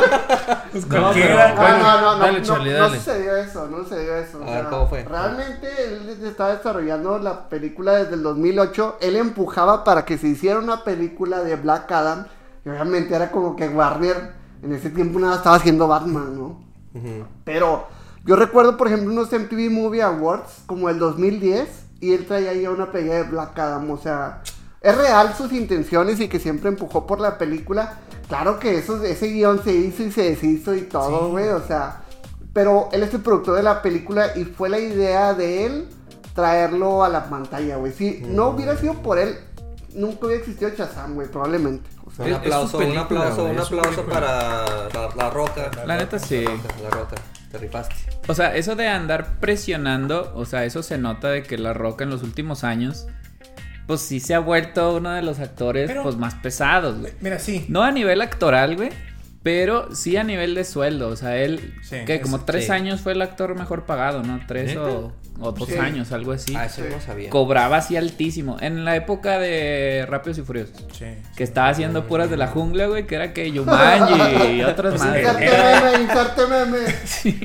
Pues 0.72 0.88
No, 0.88 1.12
pero- 1.12 1.56
No, 1.56 1.56
no, 1.56 1.78
no, 1.80 2.02
no, 2.02 2.18
Dale, 2.20 2.40
no, 2.40 2.46
Charlie, 2.46 2.72
no 2.78 2.90
sucedió 2.90 3.36
eso, 3.38 3.68
no 3.68 3.78
sucedió 3.84 4.16
eso. 4.16 4.44
A 4.44 4.52
ver, 4.52 4.66
¿cómo 4.70 4.88
fue? 4.88 5.04
Realmente 5.06 5.68
él 5.88 6.20
estaba 6.24 6.56
desarrollando 6.56 7.18
la 7.18 7.50
película 7.50 7.94
desde 7.94 8.14
el 8.14 8.22
2008. 8.24 8.98
Él 9.02 9.16
empujaba 9.16 9.84
para 9.84 10.06
que 10.06 10.20
se 10.20 10.28
hiciera 10.28 10.60
una 10.60 10.84
película 10.84 11.40
de 11.42 11.56
Black 11.56 11.92
Adam. 11.92 12.28
Y 12.64 12.70
obviamente 12.70 13.16
era 13.16 13.32
como 13.32 13.56
que 13.56 13.68
Warner 13.70 14.34
en 14.62 14.72
ese 14.74 14.92
tiempo 14.92 15.18
nada 15.20 15.38
estaba 15.38 15.56
haciendo 15.56 15.88
Batman, 15.88 16.38
¿no? 16.38 16.46
Ujú. 16.94 17.26
Pero 17.44 17.88
yo 18.26 18.36
recuerdo, 18.36 18.76
por 18.78 18.88
ejemplo, 18.88 19.12
unos 19.12 19.32
MTV 19.32 19.70
Movie 19.72 20.02
Awards 20.02 20.64
como 20.66 20.90
el 20.90 21.00
2010 21.00 21.68
y 22.02 22.14
él 22.14 22.26
traía 22.26 22.54
ya 22.54 22.70
una 22.72 22.92
pelea 22.92 23.18
de 23.18 23.24
Black 23.24 23.58
Adam. 23.58 23.90
O 23.92 23.98
sea, 23.98 24.42
es 24.82 24.98
real 24.98 25.34
sus 25.38 25.52
intenciones 25.54 26.20
y 26.20 26.28
que 26.28 26.40
siempre 26.40 26.70
empujó 26.70 27.06
por 27.08 27.20
la 27.20 27.38
película. 27.38 28.00
Claro 28.28 28.60
que 28.60 28.78
eso, 28.80 29.04
ese 29.04 29.28
guion 29.28 29.64
se 29.64 29.74
hizo 29.74 30.04
y 30.04 30.12
se 30.12 30.24
deshizo 30.24 30.74
y 30.74 30.82
todo, 30.82 31.26
Sí. 31.28 31.32
güey. 31.32 31.50
O 31.50 31.62
sea, 31.66 32.02
pero 32.54 32.90
él 32.92 33.04
es 33.04 33.14
el 33.14 33.22
productor 33.22 33.56
de 33.56 33.64
la 33.64 33.82
película 33.82 34.36
y 34.36 34.46
fue 34.46 34.70
la 34.70 34.80
idea 34.80 35.34
de 35.34 35.66
él 35.66 35.88
traerlo 36.34 37.04
a 37.04 37.10
la 37.10 37.30
pantalla, 37.30 37.78
güey. 37.78 37.92
Si 37.94 38.24
no 38.28 38.50
hubiera 38.50 38.76
sido 38.78 38.94
por 38.96 39.20
él, 39.20 39.38
nunca 39.94 40.26
hubiera 40.26 40.42
existido 40.42 40.72
Shazam, 40.72 41.14
güey, 41.16 41.28
probablemente. 41.30 41.90
O 42.06 42.12
sea, 42.12 42.26
Un 42.26 42.34
aplauso, 42.34 42.78
un 42.78 42.98
aplauso, 42.98 43.46
un 43.46 43.60
aplauso 43.60 44.04
para 44.06 44.66
la, 44.94 45.10
la 45.16 45.30
roca. 45.30 45.70
La 45.86 45.98
neta 45.98 46.18
sí. 46.20 46.44
La 46.44 46.52
roca, 46.52 46.74
la 46.84 46.90
roca. 46.90 47.16
Te 47.58 47.62
rifaste. 47.66 47.96
O 48.28 48.34
sea, 48.34 48.56
eso 48.56 48.76
de 48.76 48.88
andar 48.88 49.40
presionando, 49.40 50.32
o 50.36 50.46
sea, 50.46 50.66
eso 50.66 50.84
se 50.84 50.98
nota 50.98 51.30
de 51.30 51.44
que 51.44 51.58
La 51.58 51.74
Roca 51.74 52.04
en 52.04 52.10
los 52.10 52.24
últimos 52.24 52.64
años, 52.64 53.08
pues 53.88 54.02
sí 54.02 54.20
se 54.20 54.34
ha 54.34 54.40
vuelto 54.40 54.96
uno 54.96 55.12
de 55.12 55.22
los 55.22 55.40
actores 55.40 55.88
Pero- 55.88 56.04
pues 56.04 56.16
más 56.18 56.34
pesados, 56.36 57.00
güey. 57.00 57.14
Mira, 57.22 57.40
sí. 57.40 57.66
No 57.70 57.84
a 57.84 57.92
nivel 57.92 58.22
actoral, 58.22 58.76
güey, 58.76 58.90
pero 59.44 59.94
sí 59.96 60.18
a 60.18 60.24
nivel 60.24 60.56
de 60.56 60.64
sueldo. 60.64 61.10
O 61.10 61.16
sea, 61.16 61.38
él, 61.38 61.76
Sí, 61.84 61.98
que 62.06 62.20
como 62.20 62.42
tres 62.46 62.66
sí. 62.66 62.72
años 62.72 63.02
fue 63.02 63.14
el 63.14 63.22
actor 63.22 63.54
mejor 63.56 63.86
pagado, 63.86 64.24
¿no? 64.24 64.40
Tres 64.48 64.70
¿Neta? 64.70 64.82
o, 64.84 65.14
o 65.40 65.52
dos 65.52 65.68
Sí. 65.68 65.76
años, 65.78 66.12
algo 66.12 66.32
así. 66.32 66.56
Ah, 66.56 66.66
eso 66.66 66.82
no 66.90 67.02
sabía. 67.02 67.30
Cobraba 67.30 67.78
así 67.78 67.98
altísimo. 67.98 68.58
En 68.62 68.86
la 68.86 68.96
época 68.96 69.38
de 69.40 70.06
Rápidos 70.10 70.38
y 70.38 70.42
Furiosos. 70.44 70.86
Sí. 70.98 71.06
Que 71.36 71.44
estaba 71.44 71.70
haciendo 71.70 72.08
puras 72.08 72.30
de 72.30 72.38
la 72.38 72.48
jungla, 72.48 72.88
güey, 72.88 73.06
que 73.06 73.16
era 73.16 73.34
que 73.34 73.52
Yumanji 73.52 74.56
y 74.56 74.64
otras 74.64 74.94
Pues. 74.96 75.06
Inserte 75.06 75.46
Era-. 75.46 75.92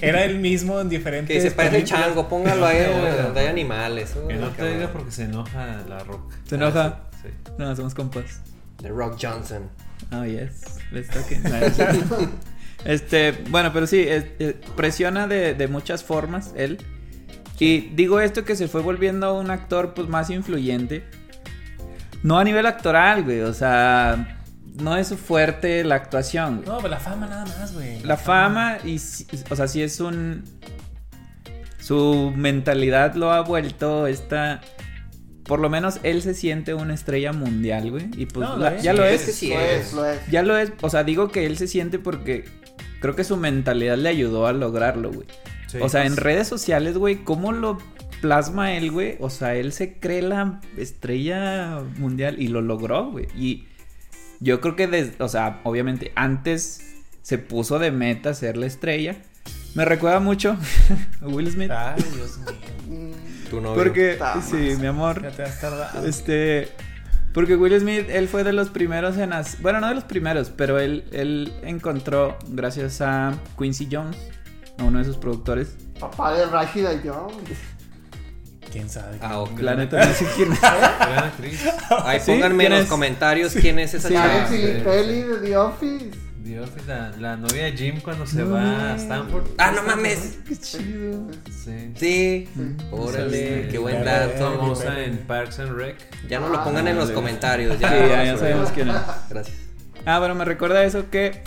Era 0.02 0.25
el 0.25 0.38
mismo 0.38 0.81
en 0.81 0.88
diferentes. 0.88 1.37
Que 1.37 1.42
se 1.50 1.54
parece 1.54 1.84
chango, 1.84 2.28
póngalo 2.28 2.64
ahí 2.66 2.78
donde 3.22 3.40
hay 3.40 3.46
animales. 3.48 4.14
Que 4.28 4.34
no 4.34 4.48
te 4.50 4.72
diga 4.75 4.92
porque 4.92 5.10
se 5.10 5.25
enoja 5.25 5.82
la 5.88 5.98
roca. 6.00 6.37
¿Se 6.48 6.54
enoja? 6.54 7.00
Sí. 7.22 7.28
No, 7.58 7.75
somos 7.76 7.94
compas. 7.94 8.40
The 8.81 8.88
Rock 8.88 9.19
Johnson. 9.20 9.69
Oh, 10.12 10.25
yes. 10.25 10.62
Let's 10.92 11.08
talk 11.10 11.26
este, 12.84 13.32
bueno, 13.50 13.72
pero 13.72 13.87
sí, 13.87 14.00
es- 14.00 14.25
es- 14.38 14.54
presiona 14.76 15.26
de, 15.26 15.54
de 15.54 15.69
muchas 15.69 16.02
formas 16.04 16.52
él. 16.56 16.78
Y 17.61 17.81
digo 17.95 18.21
esto 18.21 18.45
que 18.45 18.57
se 18.57 18.67
fue 18.69 18.81
volviendo 18.83 19.39
un 19.39 19.51
actor 19.51 19.93
pues 19.95 20.09
más 20.09 20.31
influyente. 20.31 21.05
No 22.23 22.39
a 22.39 22.45
nivel 22.45 22.67
actoral, 22.67 23.23
güey. 23.23 23.41
O 23.43 23.53
sea, 23.55 24.39
no 24.81 24.97
es 24.97 25.15
fuerte 25.15 25.85
la 25.85 25.95
actuación. 25.97 26.57
güey. 26.57 26.69
No, 26.69 26.79
pues 26.79 26.91
la 26.91 26.99
fama 27.01 27.27
nada 27.27 27.45
más, 27.47 27.73
güey. 27.75 28.03
La 28.03 28.17
fama 28.17 28.79
y, 28.85 28.99
si- 28.99 29.27
o 29.51 29.55
sea, 29.57 29.69
sí 29.69 29.83
es 29.83 30.01
un... 30.01 30.43
Su 31.79 32.33
mentalidad 32.37 33.15
lo 33.15 33.33
ha 33.33 33.41
vuelto 33.43 34.07
esta... 34.07 34.61
Por 35.45 35.59
lo 35.59 35.69
menos 35.69 35.99
él 36.05 36.23
se 36.23 36.33
siente 36.35 36.75
una 36.75 36.95
estrella 36.95 37.33
mundial, 37.33 37.91
güey. 37.91 38.09
Y 38.17 38.27
pues 38.27 38.49
No, 38.49 38.57
la- 38.57 38.71
lo 38.71 38.77
es. 38.77 38.83
ya 38.83 38.93
lo 38.93 39.03
Sí, 39.03 39.09
es. 39.09 39.21
es 39.21 39.27
que 39.27 39.33
sí 39.33 39.49
Lo 39.49 39.61
es. 39.61 39.87
es, 39.87 39.93
lo 39.95 40.05
es. 40.07 40.21
Ya 40.31 40.43
lo 40.43 40.57
es, 40.57 40.73
o 40.81 40.89
sea, 40.91 41.03
digo 41.05 41.29
que 41.31 41.45
él 41.47 41.57
se 41.59 41.67
siente 41.67 41.99
porque 41.99 42.45
creo 43.01 43.17
que 43.17 43.25
su 43.25 43.37
mentalidad 43.37 43.97
le 43.99 44.09
ayudó 44.11 44.47
a 44.47 44.53
lograrlo, 44.53 45.11
güey. 45.11 45.27
Sí. 45.70 45.78
O 45.81 45.88
sea, 45.88 46.04
en 46.06 46.16
redes 46.16 46.49
sociales, 46.49 46.97
güey, 46.97 47.23
¿cómo 47.23 47.52
lo 47.52 47.78
plasma 48.21 48.73
él, 48.75 48.90
güey? 48.90 49.16
O 49.21 49.30
sea, 49.30 49.54
él 49.54 49.73
se 49.73 49.99
cree 49.99 50.23
la 50.23 50.61
estrella 50.76 51.80
mundial 51.99 52.40
y 52.40 52.49
lo 52.49 52.61
logró, 52.61 53.11
güey. 53.11 53.28
Y 53.37 53.66
yo 54.40 54.61
creo 54.61 54.75
que, 54.76 54.87
desde, 54.87 55.23
o 55.23 55.28
sea, 55.28 55.61
obviamente 55.64 56.12
antes 56.16 56.80
se 57.23 57.38
puso 57.38 57.78
de 57.78 57.90
meta 57.90 58.35
ser 58.35 58.56
la 58.56 58.66
estrella. 58.66 59.16
Me 59.75 59.85
recuerda 59.85 60.18
mucho 60.18 60.56
a 61.23 61.26
Will 61.26 61.50
Smith. 61.50 61.71
Ay, 61.71 62.02
Dios 62.14 62.38
mío. 62.38 63.11
Mm, 63.11 63.49
Tu 63.50 63.61
novio. 63.61 63.83
Porque, 63.83 64.12
Está 64.12 64.42
sí, 64.42 64.75
mi 64.80 64.87
amor. 64.87 65.23
Ya 65.23 65.30
te 65.30 65.42
has 65.45 65.61
tardado. 65.61 66.06
Este. 66.06 66.68
Porque 67.33 67.54
Will 67.54 67.78
Smith, 67.78 68.06
él 68.09 68.26
fue 68.26 68.42
de 68.42 68.52
los 68.52 68.71
primeros 68.71 69.16
en 69.16 69.33
hacer. 69.33 69.61
Bueno, 69.62 69.80
no 69.80 69.88
de 69.88 69.95
los 69.95 70.02
primeros, 70.04 70.50
pero 70.50 70.80
él, 70.80 71.04
él 71.12 71.52
encontró, 71.62 72.37
gracias 72.49 73.00
a 73.00 73.38
Quincy 73.56 73.88
Jones, 73.90 74.16
a 74.80 74.84
uno 74.84 74.99
de 74.99 75.04
sus 75.04 75.16
productores. 75.16 75.76
Papá 75.99 76.34
de 76.34 76.46
Rashida 76.46 76.92
Jones. 77.04 77.58
¿Quién 78.72 78.88
sabe? 78.88 79.18
Ah, 79.20 79.40
ok. 79.40 79.58
La 79.60 79.75
neta, 79.75 80.04
no 80.04 80.12
sé 80.14 80.26
quién 80.37 80.52
es. 80.52 80.60
Gran 80.60 81.25
actriz. 81.25 81.64
Ahí 82.04 82.20
¿Sí? 82.20 82.30
pónganme 82.30 82.64
en 82.64 82.68
¿Quién 82.68 82.72
los 82.72 82.82
es? 82.82 82.88
comentarios 82.88 83.52
quién 83.54 83.78
es 83.80 83.94
esa 83.94 84.08
Sí. 84.08 84.14
chava. 84.14 84.46
Sí, 84.49 84.56
Filipelli 84.56 85.22
de 85.22 85.37
The 85.38 85.56
Office. 85.58 86.10
La, 86.87 87.12
la 87.18 87.37
novia 87.37 87.64
de 87.64 87.72
Jim 87.72 88.00
cuando 88.00 88.26
se 88.26 88.42
No, 88.42 88.50
va 88.50 88.92
a. 88.92 88.96
Stanford. 88.96 89.44
Ah, 89.58 89.72
no 89.72 89.82
mames. 89.84 90.38
Qué 90.49 90.56
chido. 90.56 91.26
Sí. 91.64 91.92
Sí. 91.96 92.49
Órale, 92.90 93.64
Sí. 93.64 93.68
qué 93.70 93.78
buen 93.78 94.04
dato. 94.04 94.56
famosa 94.56 95.00
en 95.00 95.18
Parks 95.18 95.60
and 95.60 95.76
Rec. 95.76 95.96
Ya 96.28 96.40
no 96.40 96.49
lo 96.49 96.58
Ah, 96.58 96.64
pongan 96.64 96.88
en 96.88 96.96
los 96.96 97.08
sí. 97.08 97.14
comentarios. 97.14 97.75
Sí, 97.76 97.82
Ya, 97.82 98.06
ya, 98.06 98.25
ya 98.25 98.37
sabemos 98.37 98.70
quién 98.70 98.88
es. 98.88 98.96
Gracias. 99.28 99.56
Ah, 100.06 100.18
bueno, 100.18 100.34
me 100.34 100.44
recuerda 100.44 100.82
eso 100.84 101.08
que 101.10 101.42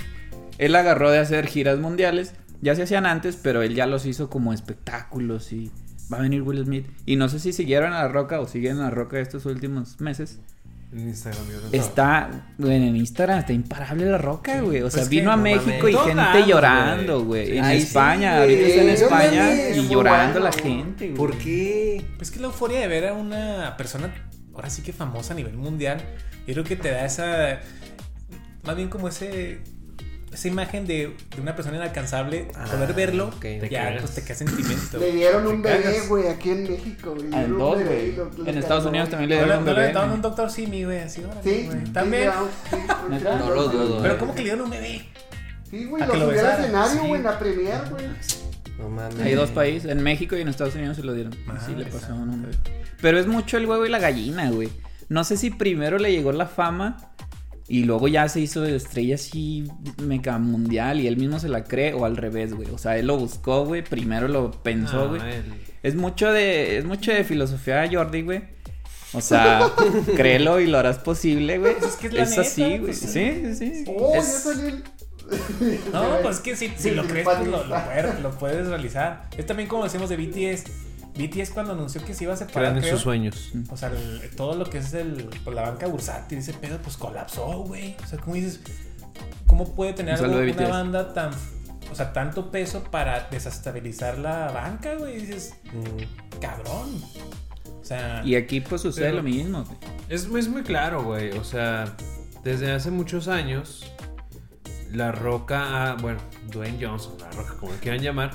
él 0.58 0.76
agarró 0.76 1.10
de 1.12 1.20
hacer 1.20 1.48
giras 1.48 1.80
mundiales. 1.80 2.34
Ya 2.64 2.76
se 2.76 2.84
hacían 2.84 3.06
antes, 3.06 3.36
pero 3.36 3.62
él 3.62 3.76
ya 3.76 3.86
los 3.86 4.06
hizo 4.06 4.30
como 4.30 4.54
espectáculos 4.54 5.52
y 5.52 5.70
va 6.12 6.18
a 6.18 6.22
venir 6.22 6.42
Will 6.44 6.64
Smith. 6.64 6.88
Y 7.06 7.18
no 7.18 7.28
sé 7.28 7.40
si 7.40 7.52
siguieron 7.52 7.92
a 7.94 8.04
la 8.04 8.08
roca 8.08 8.40
o 8.40 8.48
siguen 8.48 8.80
a 8.80 8.84
la 8.84 8.90
roca 8.90 9.20
estos 9.20 9.46
últimos 9.46 10.00
meses. 10.00 10.40
En 10.94 11.10
Instagram. 11.10 11.44
yo 11.50 11.58
creo. 11.70 11.82
Está, 11.82 12.30
güey, 12.60 12.76
en 12.76 12.96
Instagram 12.96 13.40
está 13.40 13.52
imparable 13.52 14.06
la 14.06 14.18
roca, 14.18 14.62
güey. 14.62 14.82
O 14.82 14.90
sea, 14.92 15.02
Pues 15.02 15.10
vino 15.10 15.32
a 15.32 15.36
no 15.36 15.42
México 15.44 15.90
y 15.90 15.94
gente 15.94 16.46
llorando, 16.48 17.26
güey. 17.26 17.58
En 17.58 17.66
Ay, 17.66 17.80
España, 17.80 18.38
ahorita 18.38 18.62
está 18.62 18.82
en 18.84 18.90
España 18.90 19.70
y 19.72 19.88
llorando 19.90 20.40
bueno. 20.40 20.46
la 20.46 20.52
gente, 20.52 21.08
güey. 21.08 21.18
¿Por 21.18 21.38
qué? 21.38 22.06
Pues 22.18 22.32
que 22.32 22.40
la 22.40 22.48
euforia 22.48 22.80
de 22.80 22.88
ver 22.88 23.08
a 23.08 23.14
una 23.14 23.76
persona, 23.76 24.14
ahora 24.54 24.70
sí 24.70 24.84
que 24.84 24.94
famosa 24.94 25.34
a 25.34 25.36
nivel 25.36 25.58
mundial, 25.58 26.00
yo 26.46 26.54
creo 26.54 26.64
que 26.64 26.76
te 26.76 26.92
da 26.92 27.06
esa. 27.06 27.60
Más 28.64 28.76
bien 28.76 28.88
como 28.90 29.08
ese. 29.10 29.62
Esa 30.34 30.48
imagen 30.48 30.86
de, 30.88 31.16
de 31.36 31.42
una 31.42 31.56
persona 31.56 31.78
inalcanzable, 31.78 32.48
Ah, 32.56 32.66
poder 32.72 32.94
verlo, 32.94 33.28
ok. 33.28 33.40
Te 33.40 33.70
ya 33.70 33.84
cagas. 33.86 34.02
pues 34.02 34.16
te 34.16 34.24
queda 34.24 34.36
sentimiento. 34.36 34.98
Le 34.98 35.12
dieron 35.12 35.46
un 35.48 35.62
bebé, 35.62 36.02
güey, 36.08 36.28
aquí 36.28 36.50
en 36.50 36.64
México, 36.64 37.14
güey. 37.16 37.28
Dieron 37.28 37.52
un 37.54 37.60
dos, 37.60 37.78
bebé 37.78 38.12
güey. 38.16 38.38
lo 38.38 38.48
En 38.48 38.58
Estados 38.58 38.86
Unidos 38.86 39.10
también 39.10 39.30
le 39.30 39.36
dieron 39.38 39.60
un 39.60 39.66
no 39.66 39.72
le 39.72 39.76
bebé. 39.76 39.84
aventaron 39.86 40.12
un 40.12 40.22
doctor 40.22 40.50
Simi, 40.52 40.84
güey, 40.84 41.00
así, 41.00 41.22
Sí, 41.44 41.68
güey. 41.68 41.86
sí, 41.86 41.92
También. 41.94 42.24
ya, 42.24 43.38
No 43.38 43.50
lo 43.52 43.68
dudo, 43.70 43.88
güey. 43.90 44.02
Pero 44.02 44.14
eh. 44.14 44.18
¿cómo 44.20 44.34
que 44.34 44.40
le 44.40 44.44
dieron 44.46 44.62
un 44.66 44.70
bebé? 44.72 45.06
Sí, 45.70 45.86
güey, 45.86 46.04
A 46.04 46.08
lo 46.08 46.14
subió 46.14 46.40
al 46.48 46.60
escenario, 46.62 47.02
güey, 47.02 47.14
en 47.16 47.24
la 47.24 47.40
premier, 47.40 47.82
güey. 47.90 48.06
No 48.78 48.90
mames. 48.90 49.20
Hay 49.22 49.34
dos 49.34 49.50
países, 49.52 49.90
en 49.92 50.02
México 50.04 50.36
y 50.36 50.42
en 50.42 50.48
Estados 50.48 50.76
Unidos 50.76 50.98
se 50.98 51.04
lo 51.04 51.14
dieron. 51.14 51.34
Sí 51.66 51.74
le 51.76 51.86
pasó 51.86 52.00
santa. 52.00 52.14
un 52.16 52.30
hombre. 52.30 52.52
Pero 53.02 53.20
es 53.20 53.28
mucho 53.28 53.58
el 53.58 53.66
huevo 53.66 53.86
y 53.86 53.90
la 53.90 54.00
gallina, 54.00 54.50
güey. 54.52 54.70
No 55.10 55.24
sé 55.24 55.38
si 55.38 55.50
primero 55.52 55.98
le 56.00 56.12
llegó 56.12 56.32
la 56.32 56.48
fama 56.48 56.98
y 57.80 57.86
luego 57.86 58.08
ya 58.08 58.30
se 58.30 58.40
hizo 58.40 58.62
de 58.62 58.76
estrella 58.76 59.16
así 59.16 59.64
mega 60.02 60.38
mundial 60.38 61.00
y 61.02 61.08
él 61.08 61.18
mismo 61.18 61.40
se 61.40 61.50
la 61.50 61.64
cree 61.64 61.94
o 61.94 62.06
al 62.06 62.18
revés, 62.18 62.54
güey. 62.54 62.70
O 62.70 62.78
sea, 62.78 62.98
él 62.98 63.08
lo 63.08 63.18
buscó, 63.18 63.66
güey. 63.66 63.84
Primero 63.84 64.28
lo 64.28 64.52
pensó, 64.52 65.02
Ah, 65.04 65.08
güey. 65.08 65.22
él- 65.22 65.44
Es 65.82 65.96
mucho 65.96 66.32
de 66.32 66.78
es 66.78 66.86
mucho 66.86 67.12
de 67.12 67.24
filosofía 67.24 67.90
Jordi, 67.92 68.22
güey. 68.22 68.42
O 69.14 69.22
sea, 69.22 69.62
créelo 70.16 70.60
y 70.60 70.68
lo 70.68 70.78
harás 70.78 71.00
posible, 71.00 71.58
güey. 71.58 71.76
Pues 71.80 71.92
es 71.94 71.96
que 71.98 72.08
es 72.08 72.14
la 72.14 72.26
neta, 72.26 72.42
así, 72.42 72.62
güey. 72.64 72.80
pues 72.80 73.00
sí, 73.00 73.08
sí. 73.10 73.56
sí, 73.56 73.76
sí. 73.86 73.86
Oh, 73.88 74.16
Es-. 74.16 74.48
No, 75.92 76.18
pues 76.22 76.36
es 76.38 76.42
que 76.42 76.56
si, 76.56 76.70
si 76.78 76.92
lo 76.92 77.06
crees, 77.06 77.24
pues 77.26 77.40
lo, 77.48 77.64
lo 77.66 77.76
puedes, 77.86 78.20
lo 78.22 78.32
puedes 78.32 78.68
realizar. 78.68 79.30
Es 79.38 79.46
también 79.46 79.68
como 79.70 79.84
decimos 79.86 80.10
de 80.10 80.18
BTS. 80.18 80.64
BTS 81.16 81.52
cuando 81.52 81.74
anunció 81.74 82.04
que 82.04 82.14
se 82.14 82.24
iba 82.24 82.34
a 82.34 82.38
separar, 82.38 82.62
Crean 82.72 82.76
en 82.78 82.82
creo, 82.82 82.94
sus 82.96 83.04
sueños. 83.04 83.52
O 83.70 83.78
sea, 83.78 83.90
el- 83.90 84.30
todo 84.36 84.56
lo 84.56 84.66
que 84.70 84.80
es 84.80 84.94
el, 84.94 85.30
pues, 85.44 85.56
la 85.56 85.62
banca 85.64 85.88
bursátil, 85.88 86.40
ese 86.40 86.54
pedo, 86.54 86.78
pues 86.80 86.98
colapsó, 86.98 87.46
güey. 87.64 87.96
O 88.04 88.08
sea, 88.08 88.20
¿cómo 88.20 88.36
dices? 88.36 88.60
¿Cómo 89.48 89.76
puede 89.76 89.94
tener 89.94 90.16
algo- 90.16 90.40
una 90.40 90.68
banda 90.68 91.14
tan, 91.14 91.32
o 91.92 91.96
sea, 91.96 92.12
tanto 92.14 92.50
peso 92.50 92.84
para 92.86 93.28
desestabilizar 93.30 94.18
la 94.18 94.52
banca, 94.52 94.96
güey? 94.96 95.20
Dices, 95.20 95.54
Mm. 95.72 96.40
cabrón. 96.42 97.02
O 97.82 97.86
sea, 97.86 98.22
Y 98.26 98.36
aquí 98.36 98.62
pues 98.62 98.82
sucede 98.82 99.12
lo 99.14 99.22
mismo, 99.24 99.64
güey. 99.64 99.78
Es, 100.10 100.24
es 100.26 100.48
muy 100.48 100.64
claro, 100.64 101.04
güey. 101.04 101.32
O 101.38 101.44
sea, 101.44 101.96
desde 102.44 102.72
hace 102.72 102.90
muchos 102.92 103.28
años, 103.28 103.86
La 104.92 105.12
Roca, 105.12 105.96
bueno, 106.02 106.20
Dwayne 106.52 106.84
Johnson, 106.84 107.14
La 107.20 107.30
Roca, 107.32 107.56
como 107.60 107.74
le 107.74 107.80
quieran 107.80 108.02
llamar, 108.02 108.32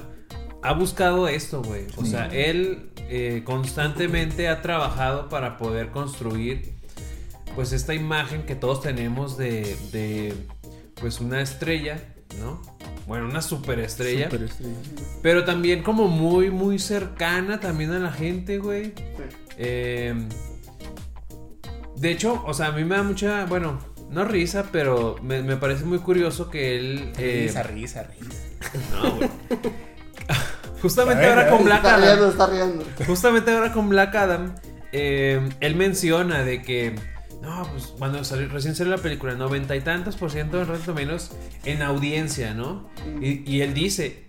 ha 0.68 0.72
buscado 0.74 1.28
esto, 1.28 1.62
güey. 1.62 1.86
O 1.96 2.04
sea, 2.04 2.26
él 2.26 2.90
eh, 3.08 3.40
constantemente 3.44 4.48
ha 4.48 4.60
trabajado 4.60 5.30
para 5.30 5.56
poder 5.56 5.88
construir, 5.88 6.74
pues, 7.54 7.72
esta 7.72 7.94
imagen 7.94 8.42
que 8.42 8.54
todos 8.54 8.82
tenemos 8.82 9.38
de, 9.38 9.76
de 9.92 10.34
pues, 11.00 11.20
una 11.20 11.40
estrella, 11.40 12.02
¿no? 12.38 12.60
Bueno, 13.06 13.24
una 13.26 13.40
superestrella. 13.40 14.26
Superestrella. 14.26 14.76
Pero 15.22 15.44
también 15.46 15.82
como 15.82 16.06
muy, 16.06 16.50
muy 16.50 16.78
cercana 16.78 17.60
también 17.60 17.92
a 17.92 17.98
la 17.98 18.12
gente, 18.12 18.58
güey. 18.58 18.88
Sí. 18.88 19.22
Eh, 19.56 20.14
de 21.96 22.10
hecho, 22.10 22.44
o 22.46 22.52
sea, 22.52 22.66
a 22.66 22.72
mí 22.72 22.84
me 22.84 22.94
da 22.94 23.02
mucha, 23.02 23.46
bueno, 23.46 23.78
no 24.10 24.26
risa, 24.26 24.66
pero 24.70 25.16
me, 25.22 25.42
me 25.42 25.56
parece 25.56 25.86
muy 25.86 26.00
curioso 26.00 26.50
que 26.50 26.76
él... 26.76 27.12
eh, 27.16 27.44
risa, 27.46 27.62
risa, 27.62 28.02
risa. 28.02 28.42
no, 28.92 29.16
güey. 29.16 29.30
Justamente 30.82 31.22
ver, 31.26 31.38
ahora 31.38 31.50
con 31.50 31.64
Black 31.64 31.84
Está 31.84 31.96
riendo, 31.96 32.12
Adam, 32.24 32.30
está 32.30 32.46
riendo. 32.46 32.84
justamente 33.06 33.50
ahora 33.52 33.72
con 33.72 33.88
Black 33.88 34.14
Adam, 34.14 34.54
eh, 34.92 35.48
él 35.60 35.76
menciona 35.76 36.42
de 36.44 36.62
que, 36.62 36.94
no, 37.42 37.68
pues 37.72 37.86
cuando 37.98 38.22
salió- 38.24 38.48
recién 38.48 38.74
salió 38.74 38.94
la 38.96 39.02
película, 39.02 39.34
noventa 39.34 39.74
y 39.76 39.80
tantos 39.80 40.16
por 40.16 40.30
ciento, 40.30 40.60
en 40.62 40.68
rato 40.68 40.94
menos, 40.94 41.32
en 41.64 41.82
audiencia, 41.82 42.54
¿no? 42.54 42.88
Y, 43.20 43.42
y 43.50 43.62
él 43.62 43.74
dice, 43.74 44.26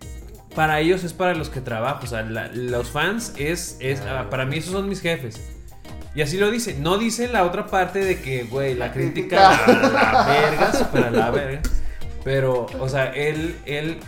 para 0.56 0.80
ellos 0.80 1.04
es 1.04 1.14
para 1.14 1.36
los 1.36 1.50
que 1.50 1.62
trabajo, 1.62 2.02
o 2.04 2.08
sea, 2.08 2.24
la- 2.24 2.48
los 2.54 2.90
fans 2.90 3.34
es, 3.38 3.78
es 3.80 4.02
Ah, 4.02 4.28
para 4.30 4.46
mí 4.46 4.58
esos 4.58 4.72
son 4.74 4.90
mis 4.90 5.02
jefes. 5.02 5.40
Y 6.16 6.24
así 6.24 6.38
lo 6.38 6.50
dice, 6.50 6.76
no 6.80 6.98
dice 6.98 7.28
la 7.28 7.44
otra 7.46 7.68
parte 7.68 8.00
de 8.04 8.20
que, 8.20 8.44
güey, 8.46 8.74
la 8.74 8.92
crítica 8.92 9.50
a 9.52 9.68
la 9.72 10.26
verga, 10.28 11.12
la 11.12 11.30
verga. 11.32 11.62
Pero, 12.24 12.66
o 12.80 12.90
sea, 12.90 13.06
él, 13.14 13.56
él 13.66 14.00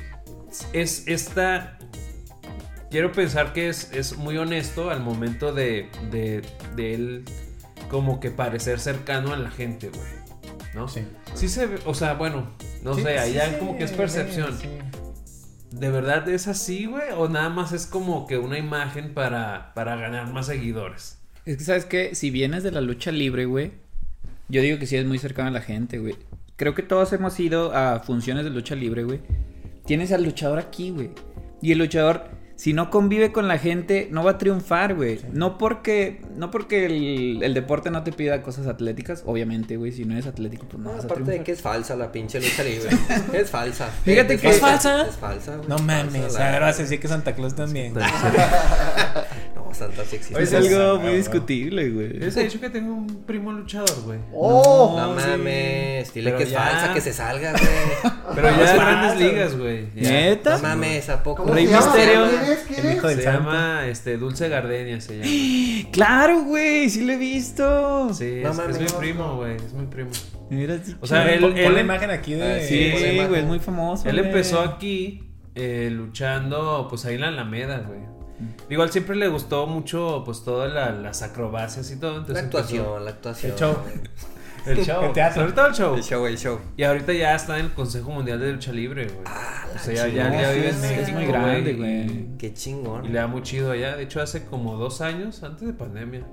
es 0.74 1.04
esta... 1.08 1.78
Quiero 2.92 3.12
pensar 3.12 3.54
que 3.54 3.70
es, 3.70 3.92
es 3.94 4.18
muy 4.18 4.38
honesto 4.38 4.90
al 4.92 5.00
momento 5.02 5.54
de, 5.54 5.90
de, 6.12 6.42
de 6.76 6.94
él 6.94 7.26
como 7.90 8.20
que 8.20 8.30
parecer 8.32 8.80
cercano 8.80 9.34
a 9.34 9.38
la 9.38 9.50
gente, 9.50 9.90
güey. 9.90 10.22
¿No? 10.76 10.88
Sí. 10.88 11.02
Sí 11.34 11.48
se 11.50 11.66
ve, 11.66 11.80
o 11.86 11.94
sea, 11.94 12.14
bueno, 12.14 12.50
no 12.84 12.94
Sí, 12.94 13.02
sé, 13.04 13.14
sí 13.14 13.18
allá 13.18 13.50
se 13.52 13.58
como 13.60 13.78
que 13.78 13.86
es 13.86 13.92
percepción. 13.92 14.58
sí. 14.60 14.68
¿De 15.72 15.90
verdad 15.90 16.28
es 16.28 16.48
así, 16.50 16.86
güey? 16.86 17.12
¿O 17.18 17.30
nada 17.30 17.48
más 17.50 17.72
es 17.72 17.86
como 17.88 18.28
que 18.28 18.38
una 18.38 18.58
imagen 18.58 19.14
para, 19.14 19.74
para 19.74 19.96
ganar 19.96 20.28
más 20.32 20.48
seguidores? 20.48 21.18
Es 21.46 21.58
que, 21.58 21.64
¿sabes 21.64 21.86
qué? 21.86 22.14
Si 22.14 22.30
vienes 22.30 22.64
de 22.64 22.72
la 22.72 22.82
lucha 22.82 23.12
libre, 23.12 23.46
güey, 23.46 23.72
yo 24.50 24.62
digo 24.62 24.78
que 24.80 24.86
sí 24.86 24.98
es 24.98 25.06
muy 25.06 25.18
cercano 25.18 25.48
a 25.48 25.52
la 25.52 25.62
gente, 25.62 25.98
güey. 25.98 26.16
Creo 26.58 26.76
que 26.76 26.84
todos 26.84 27.14
hemos 27.14 27.40
ido 27.40 27.74
a 27.74 28.00
funciones 28.02 28.44
de 28.44 28.50
lucha 28.50 28.76
libre, 28.76 29.06
güey. 29.06 29.22
Tienes 29.86 30.12
al 30.12 30.24
luchador 30.26 30.60
aquí, 30.60 30.90
güey. 30.92 31.12
Y 31.62 31.72
el 31.72 31.78
luchador, 31.80 32.26
si 32.62 32.74
no 32.74 32.92
convive 32.92 33.32
con 33.32 33.48
la 33.48 33.58
gente, 33.58 34.08
no 34.12 34.24
va 34.24 34.32
a 34.32 34.38
triunfar, 34.38 34.94
güey. 34.94 35.20
No 35.34 35.58
porque, 35.58 36.22
no 36.36 36.52
porque 36.52 36.86
el, 36.86 37.42
el 37.42 37.56
deporte 37.56 37.90
no 37.90 38.04
te 38.04 38.12
pida 38.12 38.44
cosas 38.44 38.68
atléticas, 38.68 39.24
obviamente, 39.26 39.78
güey. 39.78 39.92
Si 39.92 40.06
no 40.06 40.14
eres 40.14 40.28
atlético, 40.28 40.68
pues 40.68 40.78
no, 40.78 40.90
No, 40.90 40.96
vas 40.96 41.04
a 41.06 41.08
aparte 41.08 41.24
triunfar. 41.24 41.40
de 41.40 41.44
que 41.44 41.52
es 41.54 41.62
falsa 41.62 41.96
la 41.96 42.12
pinche 42.12 42.40
lucha 42.40 42.62
libre. 42.64 42.90
es 43.34 43.50
falsa. 43.50 43.88
Fíjate 44.06 44.38
que- 44.38 44.48
¿Es 44.52 44.60
falsa? 44.60 45.08
Es 45.08 45.16
falsa, 45.16 45.56
güey. 45.56 45.70
No 45.70 45.78
es 45.78 45.82
mames, 45.82 46.34
la- 46.36 46.54
ahora 46.54 46.68
vas 46.68 46.78
a 46.78 46.84
decir 46.84 47.00
que 47.00 47.08
Santa 47.08 47.34
Claus 47.34 47.56
también. 47.56 47.96
No, 49.56 49.74
Santa 49.74 50.04
sí 50.06 50.18
existe. 50.18 50.42
Es 50.44 50.54
algo 50.54 50.68
esa- 50.68 50.94
muy 51.02 51.14
ah, 51.14 51.16
discutible, 51.16 51.90
güey. 51.90 52.24
He 52.24 52.30
dicho 52.44 52.60
que 52.60 52.70
tengo 52.70 52.94
un 52.94 53.24
primo 53.26 53.52
luchador, 53.52 53.90
güey. 54.06 54.20
¡Oh! 54.34 54.96
No 55.00 55.20
sí. 55.20 55.28
mames, 55.28 56.14
dile 56.14 56.30
Pero 56.32 56.38
que 56.38 56.44
es 56.44 56.50
ya. 56.52 56.60
falsa, 56.62 56.94
que 56.94 57.02
se 57.02 57.14
salga, 57.14 57.52
güey. 57.54 58.14
Pero 58.36 58.50
ya 58.50 58.64
es 58.66 58.74
grandes 58.76 59.18
ligas, 59.20 59.58
güey. 59.58 59.88
¿Neta? 59.96 60.58
No 60.58 60.64
mames, 60.64 61.10
¿a 61.10 61.24
poco? 61.24 61.44
¿Cómo 61.44 61.54
Rey 61.54 61.68
se? 61.68 61.76
Misterio. 61.76 62.26
¿Quién 62.68 62.80
es? 62.80 62.82
¿Quién 62.82 62.88
El 62.88 62.98
es? 62.98 63.02
del 63.04 63.16
Se 63.18 63.24
santo. 63.24 63.40
llama 63.50 63.88
este, 63.88 64.18
Dulce 64.18 64.50
Gardenia, 64.50 65.02
se 65.02 65.18
llama. 65.20 65.90
Claro, 65.92 66.44
güey, 66.44 66.90
sí 66.90 67.04
lo 67.06 67.14
he 67.14 67.18
visto. 67.18 68.14
Sí, 68.14 68.42
No 68.44 68.52
es, 68.52 68.80
mi 68.80 68.86
no, 68.86 68.98
primo, 68.98 69.24
no. 69.28 69.36
güey. 69.38 69.56
Es 69.58 69.74
mi 69.74 69.86
primo. 69.88 70.10
Mira, 70.50 70.80
O 71.00 71.08
sea, 71.08 71.32
él- 71.34 71.40
Pon, 71.42 71.52
pon 71.52 71.60
él- 71.60 71.74
la 71.74 71.80
imagen 71.82 72.10
aquí 72.12 72.34
de. 72.34 72.44
Ah, 72.44 72.60
Sí, 72.68 72.92
güey, 72.92 73.40
es 73.40 73.46
muy 73.46 73.60
famoso. 73.60 74.08
Él 74.10 74.20
empezó 74.20 74.60
aquí 74.62 75.24
eh, 75.56 75.90
luchando, 75.92 76.88
pues 76.90 77.06
ahí 77.06 77.16
en 77.16 77.22
la 77.22 77.28
Alameda, 77.30 77.80
güey. 77.80 78.00
Igual 78.70 78.92
siempre 78.92 79.16
le 79.16 79.28
gustó 79.28 79.68
mucho, 79.68 80.24
pues 80.26 80.44
todas 80.44 80.72
la- 80.74 80.92
las 80.92 81.22
acrobacias 81.22 81.92
y 81.92 82.00
todo. 82.00 82.26
La 82.28 82.40
actuación, 82.40 83.06
la 83.06 83.12
actuación. 83.12 83.52
El 83.52 83.58
show. 83.60 83.76
El 84.66 84.86
show. 84.86 85.04
El 85.06 85.14
teatro. 85.14 85.42
Sobre 85.42 85.54
todo 85.54 85.68
el 85.68 85.74
show. 85.74 85.96
El 85.96 86.04
show, 86.04 86.26
el 86.28 86.38
show. 86.38 86.60
Y 86.78 86.84
ahorita 86.84 87.14
ya 87.14 87.36
está 87.36 87.58
en 87.60 87.66
el 87.66 87.72
Consejo 87.74 88.12
Mundial 88.12 88.40
de 88.40 88.52
Lucha 88.54 88.72
Libre, 88.72 89.06
güey. 89.08 89.18
o 89.76 89.80
sea, 89.80 89.94
ya, 89.94 90.08
ya, 90.08 90.42
ya 90.42 90.52
vive 90.52 90.70
en 90.70 90.76
es- 90.76 90.82
México, 90.82 91.02
es 91.02 91.14
muy 91.14 91.26
grande, 91.26 91.74
güey. 91.74 92.38
Qué 92.38 92.54
chingón. 92.54 93.06
Y 93.06 93.10
le 93.10 93.20
da 93.20 93.28
muy 93.28 93.42
chido 93.42 93.72
allá. 93.72 93.96
De 93.96 94.04
hecho, 94.04 94.22
hace 94.22 94.46
como 94.46 94.78
dos 94.78 95.02
años, 95.02 95.42
antes 95.44 95.66
de 95.68 95.74
pandemia, 95.74 96.24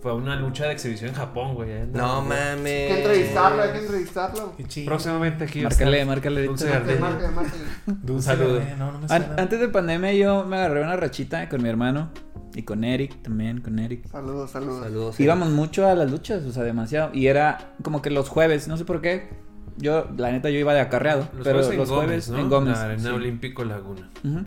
fue 0.00 0.12
a 0.12 0.14
una 0.14 0.34
lucha 0.36 0.64
de 0.64 0.72
exhibición 0.72 1.10
en 1.10 1.16
Japón, 1.16 1.54
güey. 1.54 1.68
No 1.92 2.22
güey. 2.22 2.28
mames. 2.40 2.66
Hay 2.66 2.88
que 2.88 2.98
entrevistarlo, 3.02 3.62
hay 3.62 3.72
que 3.72 3.78
entrevistarlo. 3.80 4.54
Qué 4.56 4.64
chido. 4.64 4.86
Próximamente 4.86 5.44
aquí. 5.44 5.60
Márcale, 5.60 6.04
márcale 6.06 6.42
Dulce. 6.44 6.68
Gardenia. 6.70 7.00
Márcale, 7.00 7.28
márcale. 7.28 7.62
Dulce 7.86 8.26
saludo. 8.26 8.60
No, 8.78 8.92
no 8.92 8.98
me 9.00 9.06
An- 9.14 9.34
antes 9.38 9.60
de 9.60 9.68
pandemia 9.68 10.12
yo 10.14 10.44
me 10.46 10.56
agarré 10.56 10.82
una 10.82 10.96
rachita 10.96 11.46
con 11.50 11.62
mi 11.62 11.68
hermano 11.68 12.10
y 12.54 12.62
con 12.62 12.84
Eric 12.84 13.22
también, 13.22 13.60
con 13.60 13.78
Eric. 13.78 14.06
Saludos, 14.08 14.50
saludos. 14.50 14.84
Saludos. 14.84 15.20
Íbamos 15.20 15.50
mucho 15.50 15.86
a 15.86 15.94
las 15.94 16.10
luchas, 16.10 16.44
o 16.44 16.52
sea, 16.52 16.62
demasiado. 16.62 17.10
Y 17.14 17.26
era 17.26 17.74
como 17.82 18.02
que 18.02 18.10
los 18.10 18.28
jueves, 18.28 18.68
no 18.68 18.76
sé 18.76 18.84
por 18.84 19.00
qué. 19.00 19.28
Yo, 19.76 20.08
la 20.16 20.32
neta, 20.32 20.50
yo 20.50 20.58
iba 20.58 20.74
de 20.74 20.80
acarreado. 20.80 21.28
Los 21.34 21.44
pero 21.44 21.60
jueves 21.60 21.76
los 21.78 21.88
Gómez, 21.88 22.06
jueves 22.06 22.30
¿no? 22.30 22.38
en 22.38 22.48
Gómez. 22.48 22.78
La 22.78 22.84
Arena 22.84 23.02
sí. 23.02 23.08
Olímpico 23.08 23.64
Laguna. 23.64 24.10
Simón. 24.22 24.46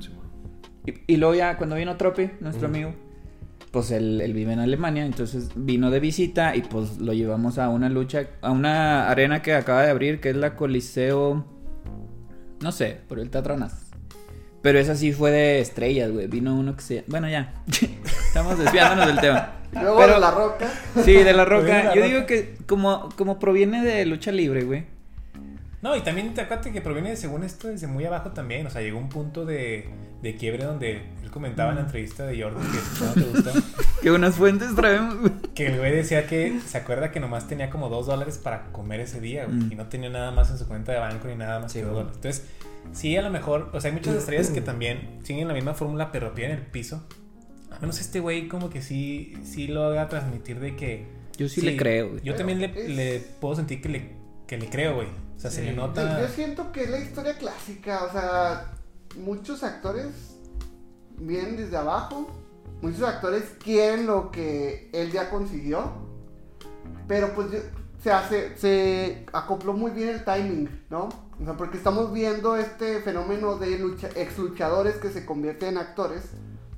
Y, 0.85 1.13
y 1.13 1.17
luego 1.17 1.33
ya, 1.33 1.57
cuando 1.57 1.75
vino 1.75 1.95
Tropi, 1.95 2.29
nuestro 2.41 2.67
amigo, 2.67 2.93
pues 3.71 3.89
él, 3.89 4.21
él 4.21 4.33
vive 4.33 4.53
en 4.53 4.59
Alemania, 4.59 5.05
entonces 5.05 5.49
vino 5.55 5.89
de 5.89 5.99
visita 5.99 6.55
y 6.55 6.61
pues 6.61 6.99
lo 6.99 7.13
llevamos 7.13 7.57
a 7.57 7.69
una 7.69 7.89
lucha, 7.89 8.27
a 8.41 8.51
una 8.51 9.09
arena 9.09 9.41
que 9.41 9.55
acaba 9.55 9.81
de 9.81 9.89
abrir, 9.89 10.19
que 10.19 10.29
es 10.29 10.35
la 10.35 10.55
Coliseo, 10.55 11.43
no 12.61 12.71
sé, 12.71 12.99
por 13.07 13.19
el 13.19 13.31
Teatro 13.31 13.57
Nas. 13.57 13.82
Pero 14.63 14.79
esa 14.79 14.95
sí 14.95 15.13
fue 15.13 15.29
de 15.29 15.59
estrellas, 15.59 16.09
güey. 16.11 16.25
Vino 16.27 16.55
uno 16.55 16.75
que 16.75 16.81
se... 16.81 17.03
Bueno, 17.07 17.29
ya. 17.29 17.53
Estamos 18.27 18.57
desviándonos 18.57 19.07
del 19.07 19.19
tema. 19.19 19.51
Luego 19.73 19.97
Pero- 19.97 20.13
de 20.15 20.19
la 20.19 20.31
roca. 20.31 20.71
Sí, 21.05 21.13
de 21.13 21.33
la 21.33 21.45
roca. 21.45 21.67
La 21.67 21.83
Yo 21.95 22.01
Roca. 22.01 22.05
digo 22.07 22.25
que 22.25 22.55
como, 22.65 23.09
como 23.15 23.37
proviene 23.39 23.83
de 23.83 24.05
lucha 24.05 24.31
libre, 24.31 24.63
güey. 24.63 24.85
No, 25.81 25.95
y 25.97 26.01
también 26.01 26.33
te 26.33 26.39
acuerdas 26.41 26.65
que 26.67 26.79
proviene, 26.79 27.15
según 27.17 27.43
esto, 27.43 27.67
desde 27.67 27.87
muy 27.87 28.05
abajo 28.05 28.31
también. 28.31 28.65
O 28.65 28.69
sea, 28.69 28.81
llegó 28.81 28.97
un 28.97 29.09
punto 29.09 29.45
de, 29.45 29.89
de 30.21 30.35
quiebre 30.37 30.63
donde 30.63 31.01
él 31.23 31.29
comentaba 31.29 31.71
en 31.71 31.75
la 31.75 31.81
entrevista 31.81 32.25
de 32.25 32.41
Jordan 32.41 32.63
que 32.71 33.05
no 33.05 33.13
te 33.13 33.21
gustó. 33.21 33.51
Que 34.01 34.11
unas 34.11 34.35
fuentes 34.35 34.75
traemos. 34.75 35.15
Que 35.55 35.67
el 35.67 35.77
güey 35.79 35.91
decía 35.93 36.25
que 36.27 36.59
se 36.65 36.77
acuerda 36.77 37.11
que 37.11 37.19
nomás 37.21 37.47
tenía 37.47 37.69
como 37.69 37.87
dos 37.89 38.05
dólares 38.05 38.37
para 38.37 38.65
comer 38.73 38.99
ese 39.01 39.19
día, 39.21 39.45
güey, 39.45 39.57
Mm. 39.57 39.71
y 39.71 39.75
no 39.75 39.85
tenía 39.87 40.09
nada 40.09 40.31
más 40.31 40.49
en 40.51 40.57
su 40.57 40.67
cuenta 40.67 40.91
de 40.93 40.99
banco 40.99 41.27
ni 41.27 41.35
nada 41.35 41.59
más 41.61 41.71
Sí, 41.71 41.79
que 41.79 41.85
dos 41.85 41.93
dólares. 41.95 42.15
Entonces, 42.15 42.45
sí, 42.91 43.15
a 43.17 43.21
lo 43.21 43.29
mejor, 43.29 43.69
o 43.73 43.79
sea, 43.81 43.89
hay 43.91 43.95
muchas 43.97 44.15
estrellas 44.15 44.49
que 44.49 44.61
también 44.61 45.19
siguen 45.23 45.47
la 45.47 45.53
misma 45.53 45.73
fórmula, 45.73 46.11
pero 46.11 46.33
pierden 46.33 46.57
el 46.59 46.65
piso. 46.65 47.03
A 47.71 47.79
menos 47.79 47.99
este 47.99 48.19
güey 48.19 48.47
como 48.47 48.69
que 48.69 48.81
sí, 48.81 49.33
sí 49.43 49.67
lo 49.67 49.83
haga 49.85 50.07
transmitir 50.09 50.59
de 50.59 50.75
que... 50.75 51.07
Yo 51.37 51.49
sí 51.49 51.61
le 51.61 51.75
creo, 51.75 52.09
güey. 52.11 52.21
Yo 52.23 52.35
también 52.35 52.59
le, 52.59 52.65
es- 52.67 52.89
le 52.89 53.19
puedo 53.39 53.55
sentir 53.55 53.81
que 53.81 53.89
le, 53.89 54.11
que 54.45 54.57
le 54.57 54.69
creo, 54.69 54.95
güey. 54.95 55.07
O 55.35 55.39
sea, 55.39 55.49
se 55.49 55.61
Sí. 55.61 55.65
le 55.67 55.75
Yo, 55.75 55.81
nota... 55.87 56.21
yo 56.21 56.27
siento 56.27 56.71
que 56.71 56.83
es 56.83 56.89
la 56.91 56.99
historia 56.99 57.35
clásica, 57.37 58.03
o 58.03 58.11
sea, 58.11 58.73
muchos 59.17 59.63
actores 59.63 60.37
vienen 61.17 61.57
desde 61.57 61.75
abajo, 61.77 62.29
muchos 62.81 63.01
actores 63.01 63.43
quieren 63.63 64.05
lo 64.05 64.29
que 64.29 64.89
él 64.93 65.11
ya 65.11 65.29
consiguió, 65.31 65.91
pero 67.07 67.33
pues 67.33 67.51
yo- 67.51 67.59
se 68.03 68.11
hace, 68.11 68.55
se 68.57 69.25
acopló 69.33 69.73
muy 69.73 69.91
bien 69.91 70.09
el 70.09 70.23
timing, 70.23 70.69
¿no? 70.89 71.09
O 71.41 71.45
sea, 71.45 71.53
porque 71.55 71.77
estamos 71.77 72.13
viendo 72.13 72.55
este 72.55 73.01
fenómeno 73.01 73.57
de 73.57 73.77
lucha, 73.79 74.09
ex 74.15 74.37
luchadores 74.37 74.95
que 74.95 75.09
se 75.09 75.25
convierten 75.25 75.69
en 75.69 75.77
actores. 75.79 76.31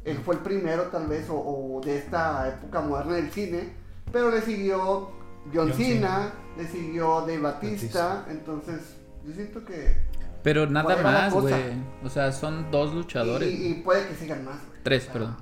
Él 0.03 0.17
fue 0.23 0.35
el 0.35 0.41
primero 0.41 0.83
tal 0.83 1.07
vez, 1.07 1.29
o, 1.29 1.35
o 1.35 1.81
de 1.83 1.97
esta 1.97 2.47
época 2.47 2.81
moderna 2.81 3.15
del 3.15 3.31
cine, 3.31 3.73
pero 4.11 4.29
le 4.29 4.41
siguió 4.41 5.09
John, 5.53 5.69
John 5.69 5.73
Cena, 5.73 5.77
Cena. 5.77 6.33
le 6.57 6.67
siguió 6.67 7.21
Dave 7.21 7.39
Batista, 7.39 8.25
entonces 8.29 8.95
yo 9.25 9.33
siento 9.33 9.65
que... 9.65 9.95
Pero 10.43 10.67
nada 10.67 11.01
más, 11.01 11.33
güey. 11.33 11.53
O 12.03 12.09
sea, 12.09 12.31
son 12.31 12.69
dos 12.69 12.93
luchadores. 12.93 13.51
Y, 13.51 13.67
y 13.67 13.73
puede 13.75 14.07
que 14.07 14.15
sigan 14.15 14.45
más, 14.45 14.57
güey. 14.67 14.83
Tres, 14.83 15.07
perdón. 15.07 15.37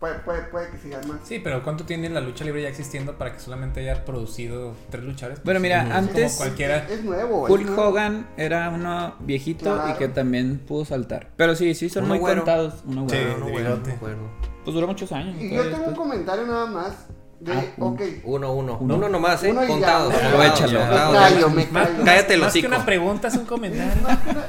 Puede, 0.00 0.14
puede, 0.20 0.42
puede 0.44 0.70
que 0.70 0.78
sigan 0.78 1.06
más. 1.08 1.18
Sí, 1.24 1.38
pero 1.38 1.62
¿cuánto 1.62 1.84
tiene 1.84 2.08
la 2.10 2.20
lucha 2.20 2.44
libre 2.44 2.62
ya 2.62 2.68
existiendo 2.68 3.16
para 3.18 3.32
que 3.32 3.40
solamente 3.40 3.80
haya 3.80 4.04
producido 4.04 4.74
tres 4.90 5.04
luchadores? 5.04 5.42
Bueno, 5.44 5.60
mira, 5.60 5.82
como 5.82 5.94
antes- 5.94 6.36
cualquiera... 6.36 6.78
Es 6.88 7.02
nuevo, 7.04 7.46
es 7.46 7.52
Hulk 7.52 7.66
nuevo. 7.66 7.82
Hogan 7.82 8.26
era 8.36 8.70
uno 8.70 9.14
viejito 9.20 9.64
Claro. 9.74 9.90
y 9.90 9.94
que 9.94 10.08
también 10.08 10.58
pudo 10.58 10.84
saltar. 10.84 11.30
Pero 11.36 11.54
sí, 11.54 11.74
sí, 11.74 11.88
son 11.88 12.04
Uno 12.04 12.14
muy 12.14 12.20
güero. 12.20 12.42
contados. 12.42 12.74
Uno 12.86 13.06
Sí. 13.08 13.16
güero. 13.50 13.76
No. 13.76 14.44
Pues 14.64 14.74
duró 14.74 14.86
muchos 14.86 15.12
años. 15.12 15.36
Y 15.40 15.54
yo 15.54 15.68
tengo 15.70 15.86
un 15.88 15.94
comentario 15.94 16.46
nada 16.46 16.66
más 16.66 17.06
de, 17.40 17.52
Ah, 17.52 17.64
uno. 17.76 17.86
ok, 17.88 18.00
Uno, 18.24 18.52
uno. 18.54 18.78
Uno. 18.80 18.96
Uno, 18.96 19.08
nomás, 19.10 19.44
¿eh? 19.44 19.50
Uno. 19.50 19.66
Contado. 19.66 20.10
Aprovechalo. 20.10 20.78
callo, 20.80 21.50
me 21.50 21.66
Más- 21.66 21.88
callo. 21.88 21.98
Cállate 22.04 22.34
el 22.34 22.40
más 22.40 22.52
que 22.54 22.66
una 22.66 22.84
pregunta 22.86 23.28
es 23.28 23.34
un 23.34 23.44
comentario. 23.44 23.92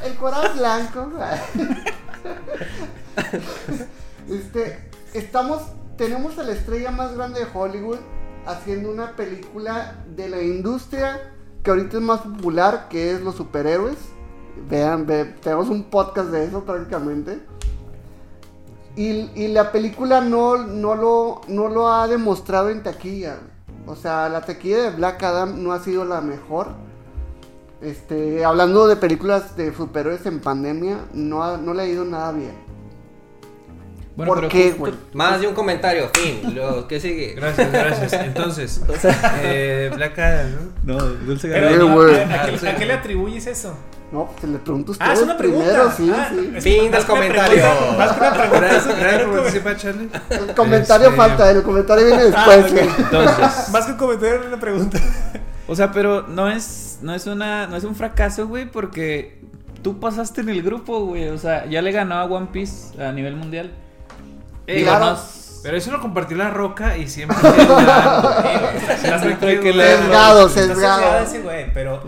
El 0.06 0.16
coral 0.16 0.52
blanco. 0.58 1.12
este, 4.30 4.80
estamos, 5.18 5.62
tenemos 5.98 6.38
a 6.38 6.44
la 6.44 6.54
estrella 6.54 6.92
más 6.92 7.16
grande 7.16 7.40
de 7.40 7.48
Hollywood 7.54 8.00
haciendo 8.46 8.92
una 8.92 9.16
película 9.16 9.96
de 10.16 10.30
la 10.30 10.42
industria 10.42 11.32
que 11.64 11.72
ahorita 11.72 11.98
es 11.98 12.04
más 12.04 12.22
popular, 12.22 12.88
que 12.90 13.12
es 13.12 13.22
los 13.22 13.36
superhéroes. 13.36 13.98
Vean, 14.70 15.06
ve- 15.06 15.26
tenemos 15.42 15.70
un 15.70 15.86
podcast 15.86 16.30
de 16.30 16.46
eso 16.46 16.64
prácticamente. 16.64 17.40
Y, 18.96 19.48
la 19.50 19.72
película 19.74 20.22
no, 20.22 20.56
lo, 20.56 21.92
ha 21.92 22.08
demostrado 22.08 22.70
en 22.70 22.82
taquilla. 22.84 23.40
O 23.88 23.96
sea, 23.96 24.30
la 24.30 24.42
taquilla 24.42 24.84
de 24.84 24.90
Black 24.92 25.22
Adam 25.24 25.62
no 25.62 25.74
ha 25.74 25.80
sido 25.80 26.06
la 26.06 26.22
mejor. 26.22 26.68
Este, 27.82 28.46
hablando 28.46 28.88
de 28.88 28.96
películas 28.96 29.58
de 29.58 29.74
superhéroes 29.74 30.26
en 30.26 30.40
pandemia, 30.40 31.00
no 31.14 31.74
le 31.74 31.82
ha 31.82 31.88
ido 31.88 32.06
nada 32.06 32.32
bien. 32.32 32.75
Bueno, 34.16 34.32
¿Por 34.32 34.40
pero 34.42 34.50
qué, 34.50 34.72
güey? 34.72 34.94
Más 35.14 35.42
de 35.42 35.48
un 35.48 35.54
comentario, 35.54 36.10
fin. 36.14 36.56
Lo, 36.56 36.88
¿Qué 36.88 37.00
sigue? 37.02 37.34
Gracias, 37.36 37.70
gracias. 37.72 38.14
Entonces, 38.14 38.82
eh, 39.44 39.92
Black 39.94 40.18
Adam, 40.20 40.52
¿no? 40.84 40.94
No, 40.98 41.04
Dulce 41.06 41.50
Eh, 41.54 41.78
güey. 41.78 42.16
¿a, 42.24 42.44
a 42.44 42.46
qué, 42.46 42.70
a 42.70 42.76
qué 42.76 42.86
le 42.86 42.94
atribuyes 42.94 43.46
eso? 43.48 43.76
No, 44.12 44.30
se 44.40 44.48
le 44.48 44.60
pregunto 44.60 44.94
a 44.94 44.96
Ah, 45.00 45.12
ustedes 45.14 45.20
es 45.20 45.24
una 45.26 45.38
pregunta. 45.38 45.66
primero, 45.66 45.92
sí, 45.98 46.12
Ah, 46.16 46.30
sí. 46.32 46.52
es- 46.56 46.64
Fin 46.64 46.84
más 46.84 46.92
del 46.92 46.92
que 46.92 46.98
una 46.98 47.08
comentario. 47.08 47.56
pregunta- 47.64 47.98
Más 47.98 48.12
que 48.14 48.20
una 48.20 48.34
pregunta. 48.38 48.60
Gracias, 48.60 49.24
por 49.26 49.34
participar, 49.36 49.78
Charlie. 49.78 50.10
El 50.30 50.56
comentario 50.56 51.06
Este- 51.08 51.18
falta, 51.18 51.52
el 51.52 51.64
comentario 51.64 52.06
viene 52.06 52.22
Ah, 52.36 52.46
después. 52.56 52.72
güey. 52.72 52.90
Entonces, 53.00 53.70
Más 53.72 53.86
que 53.86 53.92
un 53.92 53.98
comentario, 53.98 54.42
una 54.48 54.60
pregunta. 54.60 55.00
O 55.68 55.76
sea, 55.76 55.92
pero 55.92 56.28
no 56.28 56.50
es, 56.50 57.00
no 57.02 57.14
es 57.16 57.26
una, 57.28 57.68
no 57.68 57.76
es 57.76 57.84
un 57.84 57.96
fracaso, 57.96 58.48
güey, 58.48 58.72
porque 58.72 59.40
tú 59.82 60.00
pasaste 60.00 60.40
en 60.42 60.50
el 60.50 60.62
grupo, 60.62 61.02
güey. 61.06 61.28
O 61.30 61.38
sea, 61.38 61.66
ya 61.66 61.82
le 61.82 61.92
ganó 61.92 62.16
a 62.16 62.24
One 62.26 62.48
Piece 62.54 63.02
a 63.04 63.12
nivel 63.12 63.36
mundial. 63.36 63.72
Ey, 64.68 64.84
no 64.84 65.14
es- 65.14 65.60
pero 65.64 65.78
eso 65.78 65.92
lo 65.92 66.00
compartió 66.00 66.38
la 66.38 66.52
roca 66.52 66.96
y 66.98 67.08
siempre. 67.10 67.36
Siempre 69.02 69.50
hay 69.50 69.60
que 69.60 69.74
leerlo. 69.74 70.06
Sesgado, 70.06 70.50
sesgado 70.50 70.76
sesgado. 71.02 71.24
ese 71.26 71.42
güey, 71.42 71.74
pero 71.74 72.02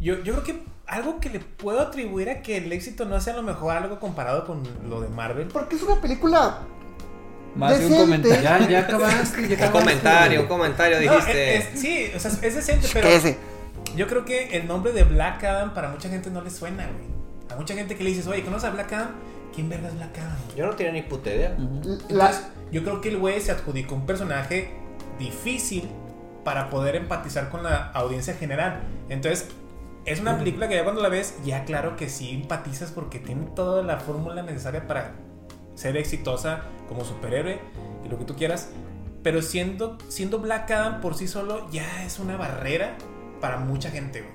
yo, 0.00 0.14
yo 0.22 0.32
creo 0.32 0.42
que 0.42 0.62
algo 0.86 1.20
que 1.20 1.30
le 1.30 1.40
puedo 1.40 1.80
atribuir 1.80 2.30
a 2.30 2.42
que 2.42 2.56
el 2.58 2.72
éxito 2.72 3.04
no 3.04 3.20
sea 3.20 3.34
a 3.34 3.36
lo 3.36 3.42
mejor 3.42 3.76
algo 3.76 3.98
comparado 4.00 4.46
con 4.46 4.62
lo 4.88 5.00
de 5.00 5.08
Marvel. 5.08 5.48
Porque 5.48 5.76
es 5.76 5.82
una 5.82 6.00
película. 6.00 6.58
Más 7.54 7.78
de 7.78 7.86
un 7.86 7.94
comentario. 7.96 8.42
Ya, 8.42 8.66
ya 8.68 8.78
acabaste, 8.80 9.42
ya 9.42 9.46
Un 9.48 9.52
acabaste. 9.54 9.78
comentario, 9.78 10.40
un 10.40 10.46
comentario, 10.46 10.96
No, 11.02 11.12
dijiste. 11.12 11.56
es- 11.56 11.64
es- 11.74 11.80
sí, 11.80 12.10
o 12.16 12.18
sea, 12.18 12.30
es 12.30 12.54
decente, 12.54 12.88
pero 12.92 13.08
Ese. 13.08 13.36
yo 13.94 14.06
creo 14.06 14.24
que 14.24 14.56
el 14.56 14.66
nombre 14.66 14.92
de 14.92 15.04
Black 15.04 15.44
Adam 15.44 15.74
para 15.74 15.88
mucha 15.88 16.08
gente 16.08 16.30
no 16.30 16.40
le 16.40 16.48
suena, 16.50 16.84
güey. 16.86 17.12
A 17.50 17.56
mucha 17.56 17.74
gente 17.74 17.94
que 17.96 18.04
le 18.04 18.10
dices, 18.10 18.26
oye, 18.26 18.42
¿conoces 18.42 18.70
a 18.70 18.72
Black 18.72 18.90
Adam? 18.94 19.10
¿Quién 19.54 19.68
verga 19.68 19.88
es 19.88 19.94
Black 19.96 20.18
Adam? 20.18 20.36
Yo 20.56 20.66
no 20.66 20.74
tenía 20.74 20.92
ni 20.92 21.02
puta 21.02 21.30
idea. 21.30 21.56
Ujú. 21.58 21.98
La, 22.08 22.26
Entonces, 22.26 22.46
yo 22.70 22.82
creo 22.82 23.00
que 23.00 23.08
el 23.10 23.18
güey 23.18 23.40
se 23.40 23.52
adjudicó 23.52 23.94
un 23.94 24.06
personaje 24.06 24.72
difícil 25.18 25.88
para 26.44 26.70
poder 26.70 26.96
empatizar 26.96 27.50
con 27.50 27.62
la 27.62 27.90
audiencia 27.92 28.34
general. 28.34 28.80
Entonces, 29.08 29.48
es 30.04 30.20
una 30.20 30.36
película 30.38 30.68
que 30.68 30.74
ya 30.74 30.84
cuando 30.84 31.00
la 31.00 31.08
ves, 31.08 31.36
ya 31.44 31.64
claro 31.64 31.96
que 31.96 32.08
sí 32.08 32.30
empatizas 32.30 32.90
porque 32.90 33.18
tiene 33.18 33.46
toda 33.54 33.82
la 33.82 34.00
fórmula 34.00 34.42
necesaria 34.42 34.86
para 34.86 35.12
ser 35.74 35.96
exitosa 35.96 36.62
como 36.88 37.04
superhéroe 37.04 37.60
y 38.04 38.08
lo 38.08 38.18
que 38.18 38.24
tú 38.24 38.34
quieras. 38.34 38.70
Pero 39.22 39.40
siendo, 39.42 39.98
siendo 40.08 40.40
Black 40.40 40.70
Adam 40.72 41.00
por 41.00 41.14
sí 41.14 41.28
solo 41.28 41.70
ya 41.70 42.04
es 42.04 42.18
una 42.18 42.36
barrera 42.36 42.96
para 43.40 43.58
mucha 43.58 43.90
gente, 43.90 44.22
güey. 44.22 44.32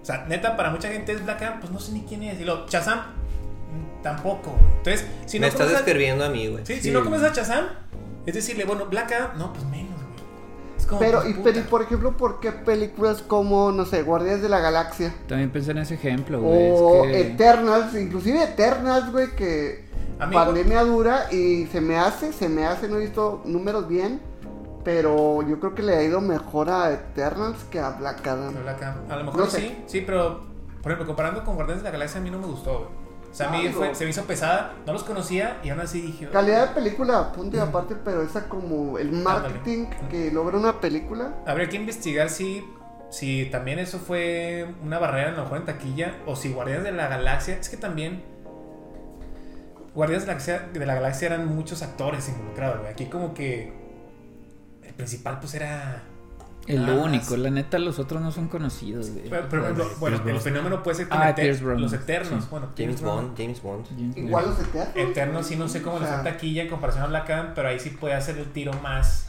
O 0.00 0.04
sea, 0.04 0.24
neta, 0.26 0.56
para 0.56 0.70
mucha 0.70 0.88
gente 0.88 1.12
es 1.12 1.22
Black 1.22 1.42
Adam, 1.42 1.60
pues 1.60 1.70
no 1.70 1.78
sé 1.78 1.92
ni 1.92 2.02
quién 2.02 2.22
es. 2.22 2.40
Y 2.40 2.44
lo, 2.44 2.66
Shazam, 2.66 3.00
tampoco, 4.02 4.50
güey. 4.50 4.72
Entonces, 4.78 5.06
si 5.26 5.38
Me 5.38 5.46
no 5.46 5.48
estás 5.48 5.66
conoces 5.66 5.82
a- 5.82 5.84
describiendo 5.84 6.24
a 6.24 6.28
mí, 6.28 6.46
güey. 6.48 6.64
Sí, 6.66 6.74
Sí. 6.76 6.80
si 6.82 6.90
no 6.90 7.02
comes 7.04 7.22
a 7.22 7.32
Shazam, 7.32 7.66
es 8.26 8.34
decirle, 8.34 8.64
bueno, 8.64 8.86
Black 8.86 9.12
Adam, 9.12 9.38
no, 9.38 9.52
pues 9.52 9.64
menos, 9.66 9.94
güey. 9.94 10.10
Es 10.78 10.86
como, 10.86 11.00
pero, 11.00 11.22
pues, 11.42 11.56
y, 11.56 11.58
y 11.58 11.62
por 11.62 11.82
ejemplo, 11.82 12.16
¿por 12.16 12.40
qué 12.40 12.52
películas 12.52 13.22
como, 13.22 13.70
no 13.72 13.84
sé, 13.84 14.02
Guardianes 14.02 14.40
de 14.42 14.48
la 14.48 14.60
Galaxia? 14.60 15.14
También 15.28 15.50
pensé 15.50 15.72
en 15.72 15.78
ese 15.78 15.94
ejemplo, 15.94 16.40
güey. 16.40 16.70
O 16.72 17.04
es 17.04 17.12
que... 17.12 17.20
Eternals, 17.32 17.94
inclusive 17.94 18.42
Eternals, 18.42 19.12
güey, 19.12 19.34
que 19.36 19.84
Amigo. 20.18 20.42
pandemia 20.44 20.82
dura 20.84 21.26
y 21.32 21.66
se 21.66 21.80
me 21.80 21.98
hace, 21.98 22.32
se 22.32 22.48
me 22.48 22.64
hace, 22.66 22.88
no 22.88 22.96
he 22.96 23.00
visto 23.00 23.42
números 23.44 23.86
bien, 23.88 24.20
pero 24.82 25.42
yo 25.46 25.60
creo 25.60 25.74
que 25.74 25.82
le 25.82 25.94
ha 25.96 26.02
ido 26.02 26.20
mejor 26.22 26.70
a 26.70 26.90
Eternals 26.92 27.64
que 27.70 27.78
a 27.80 27.90
Black 27.90 28.26
Adam. 28.26 28.48
Pero 28.52 28.62
Black 28.62 28.82
Adam, 28.82 28.96
A 29.10 29.16
lo 29.16 29.24
mejor 29.24 29.40
No 29.40 29.46
sé. 29.46 29.60
sí, 29.60 29.76
sí, 29.86 30.00
pero, 30.06 30.40
por 30.82 30.92
ejemplo, 30.92 31.06
comparando 31.06 31.44
con 31.44 31.56
Guardianes 31.56 31.82
de 31.82 31.88
la 31.88 31.92
Galaxia, 31.92 32.20
a 32.20 32.24
mí 32.24 32.30
no 32.30 32.38
me 32.38 32.46
gustó, 32.46 32.78
güey. 32.78 32.99
O 33.30 33.34
sea, 33.34 33.48
a 33.48 33.52
mí 33.52 33.68
fue- 33.68 33.94
se 33.94 34.04
me 34.04 34.10
hizo 34.10 34.24
pesada, 34.24 34.72
no 34.86 34.92
los 34.92 35.04
conocía 35.04 35.58
y 35.62 35.68
aún 35.70 35.80
así 35.80 36.00
dije, 36.00 36.28
Calidad 36.28 36.68
de 36.68 36.74
película, 36.74 37.30
punto 37.32 37.56
y 37.56 37.60
aparte, 37.60 37.94
pero 38.04 38.22
esa 38.22 38.48
como 38.48 38.98
el 38.98 39.12
marketing 39.12 39.86
que 40.10 40.30
logra 40.32 40.58
una 40.58 40.80
película. 40.80 41.34
habría 41.46 41.68
que 41.68 41.76
investigar 41.76 42.28
si, 42.28 42.64
si 43.10 43.46
también 43.46 43.78
eso 43.78 43.98
fue 43.98 44.74
una 44.82 44.98
barrera 44.98 45.28
a 45.28 45.32
lo 45.32 45.42
mejor 45.44 45.58
en 45.58 45.64
taquilla 45.64 46.16
o 46.26 46.34
si 46.34 46.52
Guardianes 46.52 46.84
de 46.84 46.92
la 46.92 47.06
Galaxia, 47.06 47.56
es 47.56 47.68
que 47.68 47.76
también 47.76 48.22
Guardianes 49.94 50.22
de 50.26 50.32
la 50.32 50.32
Galaxia, 50.38 50.68
de 50.72 50.86
la 50.86 50.94
Galaxia 50.94 51.26
eran 51.26 51.46
muchos 51.54 51.82
actores 51.82 52.28
involucrados, 52.28 52.78
güey. 52.80 52.90
Aquí 52.92 53.06
como 53.06 53.32
que 53.34 53.72
el 54.82 54.94
principal 54.94 55.38
pues 55.40 55.54
era... 55.54 56.02
El 56.74 56.80
más. 56.82 56.90
único, 57.04 57.36
la 57.36 57.50
neta, 57.50 57.78
los 57.78 57.98
otros 57.98 58.20
no 58.22 58.30
son 58.32 58.48
conocidos, 58.48 59.10
güey. 59.10 59.28
Pero, 59.30 59.62
ejemplo, 59.62 59.86
bueno, 59.98 60.20
el 60.26 60.40
fenómeno 60.40 60.82
puede 60.82 60.96
ser 60.98 61.08
con 61.08 61.18
Ah, 61.18 61.30
Eter- 61.30 61.42
Pierce 61.42 61.62
Brosnan, 61.64 61.82
los 61.82 61.92
Eternos. 61.92 62.42
sí. 62.44 62.48
Bueno, 62.50 62.68
James. 62.76 63.00
Bond, 63.02 63.36
James 63.36 63.62
Bond. 63.62 63.86
Igual 64.16 64.46
los 64.46 64.58
Eternos. 64.60 64.96
Eternos 64.96 65.46
sí 65.46 65.56
no 65.56 65.68
sé 65.68 65.82
cómo 65.82 65.96
O 65.96 66.00
les 66.00 66.08
sea- 66.08 66.18
en 66.18 66.24
taquilla 66.24 66.62
en 66.62 66.68
comparación 66.68 67.04
a 67.04 67.06
Black 67.08 67.30
Adam, 67.30 67.52
pero 67.54 67.68
ahí 67.68 67.78
sí 67.80 67.90
puede 67.90 68.14
hacer 68.14 68.38
el 68.38 68.46
tiro 68.52 68.72
más. 68.82 69.28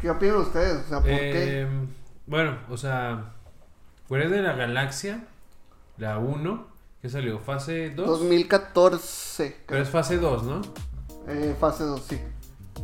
¿Qué 0.00 0.10
opinan 0.10 0.36
ustedes? 0.36 0.84
O 0.86 0.88
sea, 0.88 0.98
¿por 1.00 1.08
qué? 1.10 1.62
Eh, 1.62 1.68
bueno, 2.26 2.58
o 2.70 2.76
sea, 2.76 3.32
fuera 4.08 4.28
de 4.28 4.40
la 4.42 4.52
galaxia, 4.54 5.24
la 5.98 6.18
1, 6.18 6.66
que 7.02 7.08
salió 7.08 7.38
fase 7.38 7.90
2. 7.90 8.06
2014, 8.06 9.56
Pero 9.66 9.82
es 9.82 9.88
fase 9.90 10.16
2, 10.18 10.42
¿no? 10.44 10.62
eh, 11.28 11.54
fase 11.60 11.84
2, 11.84 12.02
sí. 12.08 12.18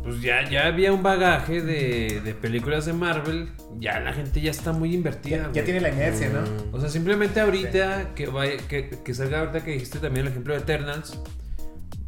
Pues 0.02 0.20
ya, 0.20 0.48
ya 0.48 0.66
había 0.66 0.92
un 0.92 1.02
bagaje 1.02 1.60
de, 1.60 2.20
de 2.24 2.34
películas 2.34 2.86
de 2.86 2.92
Marvel. 2.92 3.50
Ya 3.78 4.00
la 4.00 4.12
gente 4.12 4.40
ya 4.40 4.50
está 4.50 4.72
muy 4.72 4.94
invertida. 4.94 5.50
Ya, 5.52 5.64
tiene 5.64 5.80
la 5.80 5.90
inercia, 5.90 6.28
¿no? 6.28 6.42
O 6.76 6.80
sea, 6.80 6.88
simplemente 6.88 7.40
ahorita 7.40 8.14
que 8.14 8.26
vaya, 8.26 8.56
que, 8.68 8.90
que 8.90 9.14
salga 9.14 9.40
ahorita 9.40 9.64
que 9.64 9.72
dijiste 9.72 10.00
también 10.00 10.26
el 10.26 10.32
ejemplo 10.32 10.54
de 10.54 10.60
Eternals. 10.60 11.18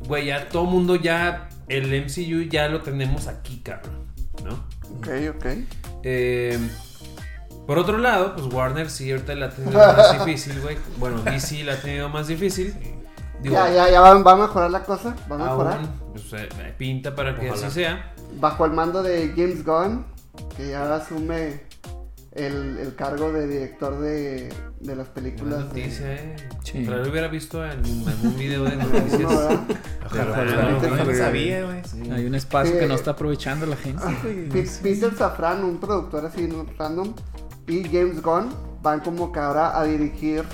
Güey, 0.00 0.26
ya 0.26 0.48
todo 0.48 0.64
mundo 0.64 0.96
ya. 0.96 1.48
El 1.68 1.88
MCU 2.04 2.42
ya 2.50 2.68
lo 2.68 2.83
tenemos 2.83 3.26
aquí, 3.26 3.61
cabrón. 3.64 4.04
¿No? 4.44 4.66
Ok, 4.96 5.09
ok. 5.37 5.46
Eh, 6.02 6.59
por 7.66 7.78
otro 7.78 7.96
lado, 7.98 8.35
pues 8.37 8.52
Warner 8.52 8.90
sí 8.90 9.11
ahorita 9.11 9.35
la 9.35 9.46
ha 9.46 9.50
tenido 9.50 9.78
más 9.78 10.18
difícil, 10.26 10.61
güey. 10.61 10.76
Bueno, 10.98 11.22
DC 11.22 11.64
la 11.64 11.74
ha 11.74 11.80
tenido 11.80 12.09
más 12.09 12.26
difícil. 12.26 12.74
Digo, 13.42 13.55
Ya, 13.55 13.70
ya, 13.70 13.90
ya 13.90 14.01
va, 14.01 14.14
va 14.23 14.33
a 14.33 14.37
mejorar 14.37 14.70
la 14.70 14.83
cosa. 14.85 15.14
Va 15.31 15.35
a 15.37 15.38
mejorar. 15.38 15.79
aún, 15.79 15.88
pues, 16.12 16.33
eh, 16.33 16.75
pinta 16.79 17.14
para 17.14 17.35
que 17.38 17.51
Ojalá. 17.51 17.66
así 17.66 17.75
sea. 17.75 18.14
Bajo 18.40 18.64
el 18.64 18.73
mando 18.73 19.03
de 19.03 19.33
James 19.37 19.64
Gunn, 19.64 20.05
que 20.57 20.70
ya 20.70 20.94
asume 20.94 21.62
el, 22.33 22.79
el 22.79 22.94
cargo 22.97 23.33
de 23.33 23.47
director 23.47 23.99
de, 24.01 24.53
de 24.81 24.97
las 24.97 25.09
películas. 25.09 25.59
de- 25.59 25.64
noticia, 25.83 26.14
eh. 26.14 26.37
Sí. 26.64 26.83
Ojalá 26.83 27.03
lo 27.05 27.11
hubiera 27.11 27.29
visto 27.29 27.64
en 27.64 27.79
algún 28.09 28.37
video 28.37 28.64
de 28.64 28.77
noticias. 28.77 29.31
no, 30.12 31.14
sabía, 31.14 31.64
güey. 31.64 31.83
Hay 32.12 32.27
un 32.27 32.35
espacio 32.35 32.73
Sí. 32.75 32.79
que 32.81 32.87
no 32.87 32.94
está 32.94 33.12
aprovechando 33.12 33.66
la 33.66 33.77
gente. 33.77 34.03
Pe- 34.53 34.68
Peter 34.83 35.14
Safran, 35.14 35.64
un 35.64 35.79
productor 35.79 36.27
así 36.27 36.49
random, 36.79 37.14
y 37.68 37.85
James 37.85 38.23
Gunn 38.23 38.49
van 38.83 39.01
como 39.01 39.31
que 39.33 39.38
ahora 39.40 39.79
a 39.79 39.85
dirigir 39.85 40.44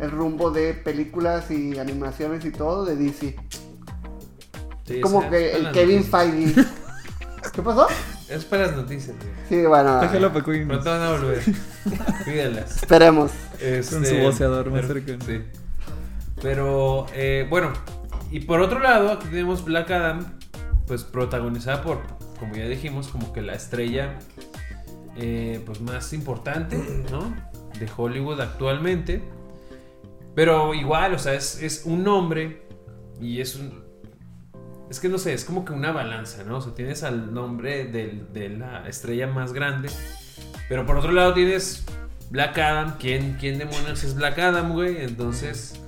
el 0.00 0.10
rumbo 0.10 0.50
de 0.50 0.74
películas 0.74 1.50
y 1.50 1.78
animaciones 1.78 2.44
y 2.44 2.50
todo 2.50 2.84
de 2.84 2.96
DC. 2.96 3.36
Sí, 4.86 5.00
como 5.00 5.28
que 5.30 5.52
el 5.56 5.70
Kevin. 5.72 6.04
Feige. 6.04 6.64
¿Qué 7.52 7.62
pasó? 7.62 7.86
Es 8.28 8.44
para 8.44 8.66
las 8.66 8.76
noticias. 8.76 9.16
Sí, 9.48 9.64
bueno, 9.66 10.00
Déjalo 10.00 10.32
para 10.32 10.44
Queen. 10.44 10.66
Pronto 10.68 10.90
van 10.90 11.02
a 11.02 11.10
volver. 11.12 11.42
Cuídalas. 12.24 12.76
esperemos. 12.76 13.30
Este, 13.60 13.94
Con 13.96 14.06
su 14.06 14.16
voceador 14.18 14.70
más 14.70 14.82
pero- 14.82 14.94
cercano. 14.94 15.24
Sí. 15.26 15.42
Pero, 16.42 17.06
eh, 17.14 17.46
bueno. 17.48 17.72
Y 18.30 18.40
por 18.40 18.60
otro 18.60 18.80
lado, 18.80 19.12
aquí 19.12 19.28
tenemos 19.28 19.64
Black 19.64 19.90
Adam, 19.90 20.38
pues 20.86 21.04
protagonizada 21.04 21.82
por, 21.82 22.00
como 22.40 22.54
ya 22.54 22.66
dijimos, 22.66 23.08
como 23.08 23.32
que 23.32 23.42
la 23.42 23.54
estrella 23.54 24.18
eh, 25.16 25.62
pues 25.64 25.80
más 25.80 26.12
importante, 26.12 26.76
¿no? 27.12 27.32
De 27.78 27.88
Hollywood 27.96 28.40
actualmente. 28.40 29.22
Pero 30.34 30.74
igual, 30.74 31.14
o 31.14 31.18
sea, 31.18 31.34
es, 31.34 31.62
es 31.62 31.82
un 31.84 32.02
nombre 32.04 32.66
y 33.20 33.40
es 33.40 33.54
un... 33.56 33.84
Es 34.90 35.00
que 35.00 35.08
no 35.08 35.18
sé, 35.18 35.32
es 35.32 35.44
como 35.44 35.64
que 35.64 35.72
una 35.72 35.92
balanza, 35.92 36.44
¿no? 36.44 36.58
O 36.58 36.60
sea, 36.60 36.74
tienes 36.74 37.02
al 37.04 37.32
nombre 37.32 37.86
del- 37.86 38.32
de 38.32 38.48
la 38.50 38.86
estrella 38.88 39.26
más 39.26 39.52
grande. 39.52 39.88
Pero 40.68 40.84
por 40.86 40.96
otro 40.98 41.10
lado 41.12 41.32
tienes 41.34 41.84
Black 42.30 42.58
Adam. 42.58 42.96
¿Quién, 42.98 43.36
quién 43.40 43.58
demonios 43.58 44.04
es 44.04 44.14
Black 44.14 44.38
Adam, 44.38 44.72
güey? 44.72 45.02
Entonces, 45.04 45.80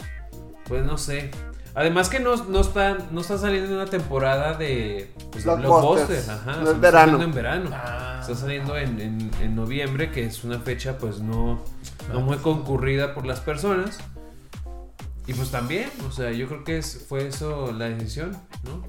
pues 0.66 0.84
no 0.84 0.96
sé. 0.98 1.30
Además 1.74 2.08
que 2.08 2.20
no, 2.20 2.36
no, 2.46 2.60
está, 2.62 2.96
no 3.10 3.20
está 3.20 3.36
saliendo 3.36 3.68
en 3.70 3.76
una 3.76 3.84
temporada 3.86 4.54
de, 4.54 5.12
pues, 5.30 5.44
de 5.44 5.54
Blockbusters. 5.56 6.28
Ajá, 6.30 6.52
No 6.52 6.58
o 6.58 6.62
es 6.62 6.64
sea, 6.64 6.72
está 6.74 6.80
verano. 6.80 7.12
saliendo 7.12 7.24
en 7.24 7.32
verano. 7.34 7.70
Ah. 7.74 8.18
Está 8.22 8.34
saliendo 8.34 8.76
en, 8.78 9.00
en- 9.00 9.30
en 9.42 9.54
noviembre, 9.54 10.10
que 10.10 10.24
es 10.24 10.42
una 10.42 10.58
fecha 10.58 10.96
pues 10.96 11.20
no, 11.20 11.62
no 12.12 12.20
muy 12.20 12.38
concurrida 12.38 13.14
por 13.14 13.26
las 13.26 13.40
personas. 13.40 13.98
Y 15.26 15.34
pues 15.34 15.50
también, 15.50 15.90
o 16.08 16.12
sea, 16.12 16.30
yo 16.30 16.46
creo 16.46 16.62
que 16.64 16.78
es, 16.78 17.04
fue 17.08 17.26
eso 17.26 17.72
la 17.72 17.88
decisión, 17.88 18.32
¿no? 18.64 18.84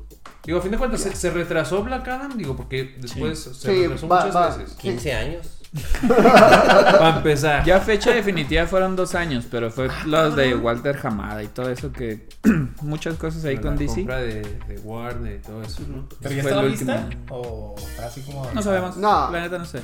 Digo, 0.46 0.60
a 0.60 0.62
fin 0.62 0.72
de 0.72 0.78
cuentas, 0.78 1.02
¿se, 1.02 1.16
se 1.16 1.30
retrasó 1.32 1.84
Black 1.84 2.08
Adam? 2.08 2.38
Digo, 2.38 2.56
porque 2.56 2.96
después 3.00 3.40
se 3.40 3.54
Sí, 3.54 3.82
retrasó 3.84 4.08
va- 4.08 4.26
muchas 4.26 4.36
va. 4.36 4.56
veces. 4.58 4.76
15 4.76 5.14
años. 5.14 5.54
Para 6.08 7.18
empezar. 7.18 7.66
Ya 7.66 7.80
fecha 7.82 8.12
definitiva 8.12 8.66
fueron 8.68 8.96
dos 8.96 9.16
años, 9.16 9.46
pero 9.52 9.70
fue 9.70 9.90
los 10.06 10.36
de 10.36 10.56
Walter 10.56 10.98
Hamada 11.04 11.44
y 11.44 11.48
todo 11.48 11.70
eso 11.70 11.92
que 11.92 12.30
muchas 12.82 13.16
cosas 13.18 13.44
ahí 13.46 13.56
la 13.58 13.62
con 13.62 13.76
DC. 13.78 13.96
compra 13.96 14.18
de, 14.20 14.42
de 14.42 14.80
Warner 14.84 15.36
y 15.36 15.40
todo 15.40 15.62
eso, 15.64 15.82
¿no? 15.88 16.08
¿Pero 16.22 16.36
ya 16.36 16.42
estaba 16.42 16.64
lista? 16.64 17.10
¿O 17.30 17.76
está 17.78 18.06
así 18.08 18.22
como.? 18.22 18.50
No 18.54 18.62
sabemos. 18.62 18.96
No. 18.98 19.30
La 19.32 19.42
neta 19.42 19.58
no 19.58 19.66
sé. 19.66 19.82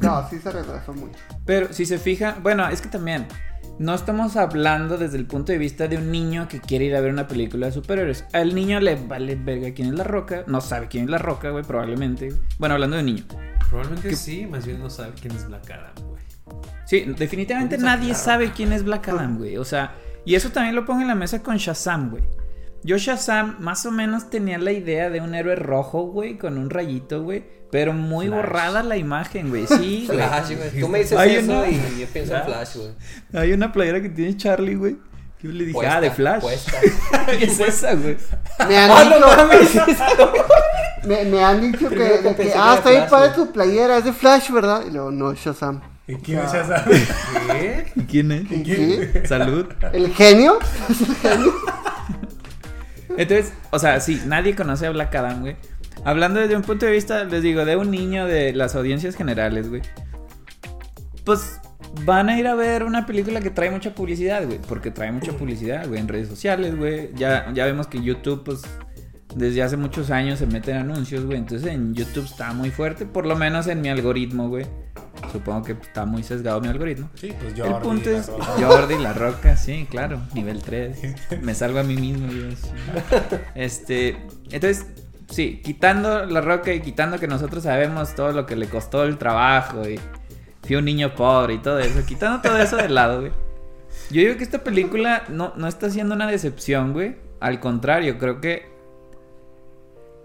No, 0.00 0.26
sí 0.30 0.38
se 0.38 0.50
retrasó 0.50 0.94
mucho. 0.94 1.18
Pero 1.44 1.72
si 1.72 1.84
se 1.84 1.98
fija, 1.98 2.38
bueno, 2.42 2.66
es 2.68 2.80
que 2.80 2.88
también 2.88 3.26
no 3.80 3.94
estamos 3.94 4.36
hablando 4.36 4.98
desde 4.98 5.16
el 5.16 5.24
punto 5.24 5.52
de 5.52 5.58
vista 5.58 5.88
de 5.88 5.96
un 5.96 6.12
niño 6.12 6.48
que 6.48 6.60
quiere 6.60 6.84
ir 6.84 6.94
a 6.94 7.00
ver 7.00 7.10
una 7.10 7.26
película 7.26 7.64
de 7.64 7.72
superhéroes. 7.72 8.26
Al 8.34 8.54
niño 8.54 8.78
le 8.78 8.94
vale 8.94 9.36
verga 9.36 9.72
quién 9.72 9.88
es 9.88 9.94
la 9.94 10.04
roca, 10.04 10.44
no 10.46 10.60
sabe 10.60 10.86
quién 10.88 11.04
es 11.04 11.10
la 11.10 11.16
roca, 11.16 11.48
güey, 11.48 11.64
probablemente. 11.64 12.28
Bueno, 12.58 12.74
hablando 12.74 12.96
de 12.96 13.00
un 13.00 13.06
niño. 13.06 13.24
Probablemente 13.70 14.14
sí, 14.16 14.46
más 14.46 14.66
bien 14.66 14.80
no 14.80 14.90
sabe 14.90 15.12
quién 15.18 15.34
es 15.34 15.48
Black 15.48 15.70
Adam, 15.70 15.94
güey. 16.10 16.22
Sí, 16.84 17.06
definitivamente 17.16 17.76
¿Cómo 17.76 17.86
nadie 17.86 18.14
sabe 18.14 18.52
quién 18.52 18.74
es 18.74 18.84
Black 18.84 19.08
Adam, 19.08 19.38
güey. 19.38 19.56
O 19.56 19.64
sea, 19.64 19.94
y 20.26 20.34
eso 20.34 20.50
también 20.50 20.74
lo 20.74 20.84
pongo 20.84 21.00
en 21.00 21.08
la 21.08 21.14
mesa 21.14 21.42
con 21.42 21.56
Shazam, 21.56 22.10
güey. 22.10 22.24
Yo 22.84 22.98
Shazam 22.98 23.56
más 23.60 23.86
o 23.86 23.90
menos 23.90 24.28
tenía 24.28 24.58
la 24.58 24.72
idea 24.72 25.08
de 25.08 25.22
un 25.22 25.34
héroe 25.34 25.56
rojo, 25.56 26.02
güey, 26.02 26.36
con 26.36 26.58
un 26.58 26.68
rayito, 26.68 27.22
güey. 27.22 27.44
Pero 27.70 27.92
muy 27.92 28.26
Flash. 28.26 28.36
borrada 28.40 28.82
la 28.82 28.96
imagen, 28.96 29.48
güey. 29.50 29.66
Sí, 29.66 30.04
güey. 30.08 30.18
Flash, 30.18 30.56
güey. 30.56 30.80
Tú 30.80 30.88
me 30.88 30.98
dices 31.00 31.16
Ay, 31.18 31.36
eso 31.36 31.52
no. 31.52 31.66
y 31.66 32.00
yo 32.00 32.06
pienso 32.12 32.36
en 32.36 32.44
Flash, 32.44 32.76
güey. 32.76 32.90
Hay 33.34 33.52
una 33.52 33.72
playera 33.72 34.00
que 34.02 34.08
tiene 34.08 34.36
Charlie, 34.36 34.74
güey. 34.74 34.96
que 35.38 35.46
Yo 35.48 35.52
le 35.54 35.60
dije, 35.66 35.72
Puesta, 35.74 35.96
ah, 35.96 36.00
de 36.00 36.10
Flash. 36.10 36.42
¿Qué 37.38 37.44
es 37.44 37.60
esa, 37.60 37.94
güey? 37.94 38.16
Me 38.68 38.76
han 38.78 38.90
¡Ah, 38.94 39.04
dicho, 39.04 39.20
no 39.20 39.26
mames! 39.28 39.74
me, 41.04 41.24
me 41.26 41.44
han 41.44 41.60
dicho 41.60 41.88
que, 41.88 41.96
que 41.96 42.34
que, 42.36 42.42
que 42.44 42.52
ah, 42.56 42.74
está 42.78 42.90
bien 42.90 43.04
güey. 43.08 43.34
tu 43.34 43.52
playera, 43.52 43.98
es 43.98 44.04
de 44.04 44.12
Flash, 44.12 44.50
¿verdad? 44.50 44.82
Y 44.86 44.90
luego, 44.90 45.10
no, 45.12 45.32
Shazam. 45.34 45.80
¿Y 46.08 46.16
quién 46.16 46.40
es 46.40 46.52
Shazam? 46.52 46.82
¿Qué? 47.52 47.92
¿Y 47.94 48.02
quién 48.02 48.32
es? 48.32 48.48
¿Qué? 48.48 49.22
Salud. 49.28 49.66
¿El 49.92 50.12
genio? 50.12 50.58
Entonces, 53.16 53.52
o 53.70 53.78
sea, 53.78 54.00
sí, 54.00 54.20
nadie 54.26 54.54
conoce 54.54 54.86
a 54.86 54.90
Black 54.90 55.14
Adam, 55.14 55.40
güey. 55.40 55.56
Hablando 56.04 56.40
desde 56.40 56.56
un 56.56 56.62
punto 56.62 56.86
de 56.86 56.92
vista, 56.92 57.24
les 57.24 57.42
digo, 57.42 57.64
de 57.64 57.76
un 57.76 57.90
niño 57.90 58.26
de 58.26 58.52
las 58.52 58.74
audiencias 58.74 59.16
generales, 59.16 59.68
güey. 59.68 59.82
Pues 61.24 61.60
van 62.04 62.28
a 62.28 62.38
ir 62.38 62.46
a 62.46 62.54
ver 62.54 62.84
una 62.84 63.06
película 63.06 63.40
que 63.40 63.50
trae 63.50 63.70
mucha 63.70 63.94
publicidad, 63.94 64.44
güey. 64.46 64.58
Porque 64.66 64.90
trae 64.90 65.12
mucha 65.12 65.32
publicidad, 65.32 65.86
güey, 65.88 66.00
en 66.00 66.08
redes 66.08 66.28
sociales, 66.28 66.76
güey. 66.76 67.10
Ya, 67.14 67.50
ya 67.52 67.66
vemos 67.66 67.86
que 67.86 68.02
YouTube, 68.02 68.44
pues, 68.44 68.62
desde 69.34 69.62
hace 69.62 69.76
muchos 69.76 70.10
años 70.10 70.38
se 70.38 70.46
meten 70.46 70.76
anuncios, 70.76 71.24
güey. 71.26 71.38
Entonces 71.38 71.68
en 71.70 71.94
YouTube 71.94 72.24
está 72.24 72.52
muy 72.52 72.70
fuerte, 72.70 73.06
por 73.06 73.26
lo 73.26 73.36
menos 73.36 73.66
en 73.66 73.80
mi 73.80 73.88
algoritmo, 73.88 74.48
güey. 74.48 74.66
Supongo 75.32 75.62
que 75.62 75.72
está 75.72 76.06
muy 76.06 76.22
sesgado 76.22 76.60
mi 76.60 76.68
algoritmo. 76.68 77.10
Sí, 77.14 77.32
pues 77.38 77.54
El 77.58 77.72
Jordi. 77.72 77.84
punto 77.86 78.10
la 78.10 78.18
es 78.18 78.26
Roca. 78.28 78.44
Jordi 78.66 78.98
la 78.98 79.12
roca, 79.12 79.56
sí, 79.56 79.86
claro, 79.90 80.20
nivel 80.34 80.62
3. 80.62 80.98
Me 81.42 81.54
salgo 81.54 81.78
a 81.78 81.82
mí 81.82 81.94
mismo. 81.96 82.26
sí. 82.30 82.68
Este, 83.54 84.16
entonces, 84.50 84.86
sí, 85.30 85.60
quitando 85.64 86.26
la 86.26 86.40
roca 86.40 86.72
y 86.72 86.80
quitando 86.80 87.18
que 87.18 87.26
nosotros 87.26 87.62
sabemos 87.64 88.14
todo 88.14 88.32
lo 88.32 88.46
que 88.46 88.56
le 88.56 88.68
costó 88.68 89.04
el 89.04 89.16
trabajo 89.16 89.88
y 89.88 89.98
fui 90.62 90.76
un 90.76 90.84
niño 90.84 91.14
pobre 91.14 91.54
y 91.54 91.58
todo 91.58 91.78
eso, 91.78 92.04
quitando 92.06 92.42
todo 92.42 92.58
eso 92.58 92.76
de 92.76 92.88
lado, 92.88 93.20
güey. 93.20 93.32
Yo 94.10 94.20
digo 94.20 94.36
que 94.36 94.44
esta 94.44 94.64
película 94.64 95.24
no, 95.28 95.52
no 95.56 95.68
está 95.68 95.88
siendo 95.88 96.14
una 96.14 96.26
decepción, 96.26 96.92
güey. 96.92 97.16
Al 97.38 97.60
contrario, 97.60 98.18
creo 98.18 98.40
que 98.40 98.68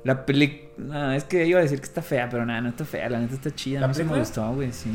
la 0.04 0.26
película... 0.26 0.65
No, 0.78 1.12
es 1.14 1.24
que 1.24 1.46
iba 1.46 1.60
a 1.60 1.64
decir 1.64 1.80
que 1.80 1.86
está 1.86 2.02
fea, 2.02 2.28
pero 2.30 2.46
nada, 2.46 2.60
no 2.62 2.70
está 2.70 2.84
fea, 2.84 3.10
la 3.10 3.20
neta 3.20 3.36
está 3.36 3.54
chida. 3.56 3.80
¿La 3.80 3.86
A 3.88 3.90
mí 3.90 4.04
me 4.04 4.20
gustó, 4.20 4.54
güey, 4.54 4.74
sí. 4.74 4.90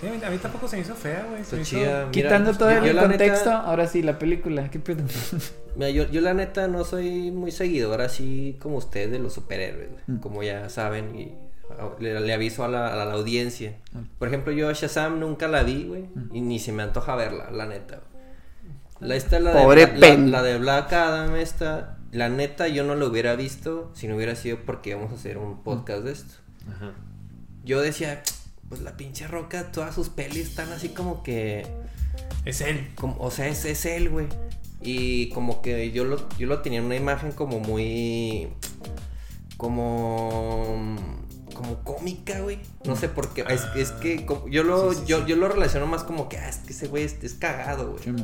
Sí, 0.00 0.06
a 0.06 0.10
mí, 0.10 0.18
a 0.24 0.30
mí 0.30 0.38
tampoco 0.38 0.68
se 0.68 0.76
me 0.76 0.82
hizo 0.82 0.94
fea, 0.94 1.26
güey. 1.28 1.42
Se 1.44 1.56
Está 1.56 1.56
hizo- 1.60 1.70
chida. 1.84 1.98
Mira, 2.06 2.10
Quitando 2.12 2.52
todo 2.56 2.70
yo- 2.70 2.84
el 2.84 2.94
yo 2.94 3.00
contexto, 3.02 3.50
neta- 3.50 3.60
ahora 3.62 3.86
sí, 3.88 4.02
la 4.02 4.18
película, 4.18 4.70
¿qué 4.70 4.78
pedo? 4.78 5.02
Mira, 5.76 5.90
yo, 5.90 6.08
yo 6.10 6.20
la 6.20 6.34
neta 6.34 6.68
no 6.68 6.84
soy 6.84 7.32
muy 7.32 7.50
seguidor 7.50 8.00
así 8.00 8.56
como 8.60 8.76
ustedes 8.76 9.10
de 9.10 9.18
los 9.18 9.32
superhéroes, 9.32 9.90
güey. 9.90 10.02
Mm. 10.06 10.20
Como 10.20 10.42
ya 10.44 10.68
saben 10.68 11.18
y 11.18 11.34
a- 11.80 12.00
le, 12.00 12.20
le 12.20 12.32
aviso 12.32 12.64
a 12.64 12.68
la, 12.68 12.92
a 12.92 13.04
la 13.04 13.12
audiencia. 13.14 13.74
Por 14.20 14.28
ejemplo, 14.28 14.52
yo 14.52 14.72
Shazam 14.72 15.18
nunca 15.18 15.48
la 15.48 15.64
vi, 15.64 15.82
güey. 15.84 16.04
Y 16.32 16.40
ni 16.42 16.60
se 16.60 16.70
me 16.70 16.84
antoja 16.84 17.16
verla, 17.16 17.50
la 17.50 17.66
neta. 17.66 17.96
güey. 17.96 19.08
La, 19.08 19.16
esta, 19.16 19.40
la, 19.40 19.52
Pobre 19.52 19.86
de, 19.86 19.92
la, 19.94 19.98
pen. 20.00 20.30
la 20.30 20.42
de 20.44 20.58
Black 20.58 20.92
Adam, 20.92 21.34
esta, 21.34 21.93
la 22.14 22.28
neta 22.28 22.68
yo 22.68 22.84
no 22.84 22.94
la 22.94 23.06
hubiera 23.06 23.36
visto 23.36 23.90
si 23.94 24.08
no 24.08 24.16
hubiera 24.16 24.34
sido 24.36 24.58
porque 24.64 24.94
vamos 24.94 25.12
a 25.12 25.16
hacer 25.16 25.36
un 25.38 25.62
podcast 25.62 26.02
de 26.04 26.12
esto. 26.12 26.34
Ajá. 26.70 26.92
Yo 27.64 27.80
decía, 27.80 28.22
pues 28.68 28.80
la 28.82 28.96
pinche 28.96 29.26
roca, 29.26 29.70
todas 29.72 29.94
sus 29.94 30.08
pelis 30.08 30.48
están 30.48 30.72
así 30.72 30.90
como 30.90 31.22
que... 31.22 31.66
Es 32.44 32.60
él. 32.60 32.88
Como, 32.94 33.16
o 33.18 33.30
sea, 33.30 33.48
es, 33.48 33.64
es 33.64 33.84
él, 33.86 34.08
güey. 34.10 34.26
Y 34.80 35.30
como 35.30 35.62
que 35.62 35.90
yo 35.92 36.04
lo, 36.04 36.28
yo 36.38 36.46
lo 36.46 36.60
tenía 36.60 36.78
en 36.80 36.84
una 36.84 36.96
imagen 36.96 37.32
como 37.32 37.58
muy. 37.58 38.48
Como. 39.56 40.96
Como 41.54 41.82
cómica, 41.84 42.40
güey. 42.40 42.58
No 42.84 42.96
sé 42.96 43.08
por 43.08 43.32
qué. 43.32 43.44
Es, 43.48 43.62
es 43.76 43.92
que 43.92 44.26
como- 44.26 44.48
yo 44.48 44.62
lo, 44.64 44.92
Sí, 44.92 44.98
sí, 45.00 45.04
yo, 45.06 45.20
sí. 45.20 45.24
yo 45.28 45.36
lo 45.36 45.48
relaciono 45.48 45.86
más 45.86 46.02
como 46.04 46.28
que, 46.28 46.36
ah, 46.38 46.48
es 46.48 46.58
que 46.58 46.72
ese 46.72 46.88
güey 46.88 47.04
es, 47.04 47.16
es 47.22 47.34
cagado, 47.34 47.92
güey. 47.92 48.16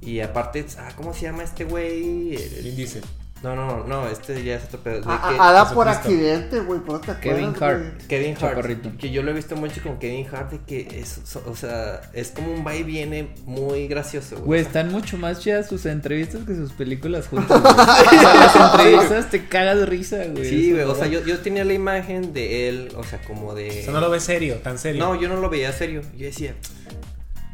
Y 0.00 0.20
aparte, 0.20 0.64
ah, 0.78 0.88
¿cómo 0.96 1.12
se 1.14 1.22
llama 1.22 1.42
este 1.42 1.64
güey? 1.64 2.34
El- 2.36 2.62
¿Quién 2.62 2.76
dice? 2.76 3.00
No, 3.42 3.54
no, 3.54 3.84
no, 3.84 4.08
este 4.08 4.42
ya 4.42 4.56
es 4.56 4.64
otro 4.64 4.80
pedo. 4.80 4.94
de 5.02 5.12
A- 5.12 5.28
que- 5.28 5.36
a- 5.38 5.48
Ada 5.50 5.74
por 5.74 5.86
accidente, 5.88 6.58
güey, 6.60 6.80
¿por 6.80 7.02
te 7.02 7.12
Kevin 7.20 7.52
Hart. 7.60 8.02
Kevin 8.08 8.30
Hart, 8.32 8.40
Chaparrito. 8.40 8.90
que 8.98 9.10
yo 9.10 9.22
lo 9.22 9.30
he 9.30 9.34
visto 9.34 9.54
mucho 9.56 9.82
con 9.82 9.98
Kevin 9.98 10.26
Hart, 10.32 10.52
de 10.52 10.58
que 10.60 10.98
es, 11.00 11.20
so- 11.24 11.44
o 11.46 11.54
sea, 11.54 12.00
es 12.14 12.30
como 12.30 12.50
un 12.52 12.66
va 12.66 12.74
y 12.74 12.82
viene 12.82 13.28
muy 13.44 13.88
gracioso, 13.88 14.36
Güey, 14.36 14.46
güey. 14.46 14.60
Están 14.62 14.90
mucho 14.90 15.18
más 15.18 15.40
chidas 15.40 15.68
sus 15.68 15.84
entrevistas 15.84 16.44
que 16.46 16.54
sus 16.56 16.72
películas 16.72 17.28
juntas. 17.28 17.60
güey. 17.60 17.74
O 18.16 18.20
sea, 18.20 18.34
las 18.34 18.56
entrevistas 18.74 19.30
te 19.30 19.46
cagas 19.46 19.76
de 19.80 19.86
risa, 19.86 20.16
güey. 20.32 20.48
Sí, 20.48 20.72
güey, 20.72 20.84
o 20.84 20.94
sea, 20.94 21.06
yo, 21.06 21.22
yo 21.24 21.38
tenía 21.40 21.64
la 21.66 21.74
imagen 21.74 22.32
de 22.32 22.68
él, 22.70 22.88
o 22.96 23.04
sea, 23.04 23.20
como 23.20 23.54
de... 23.54 23.68
O 23.68 23.84
sea, 23.84 23.92
no 23.92 24.00
lo 24.00 24.10
ves 24.10 24.22
serio, 24.24 24.56
tan 24.56 24.78
serio. 24.78 25.04
No, 25.04 25.20
yo 25.20 25.28
no 25.28 25.36
lo 25.36 25.50
veía 25.50 25.70
serio. 25.72 26.00
Yo 26.16 26.24
decía, 26.24 26.54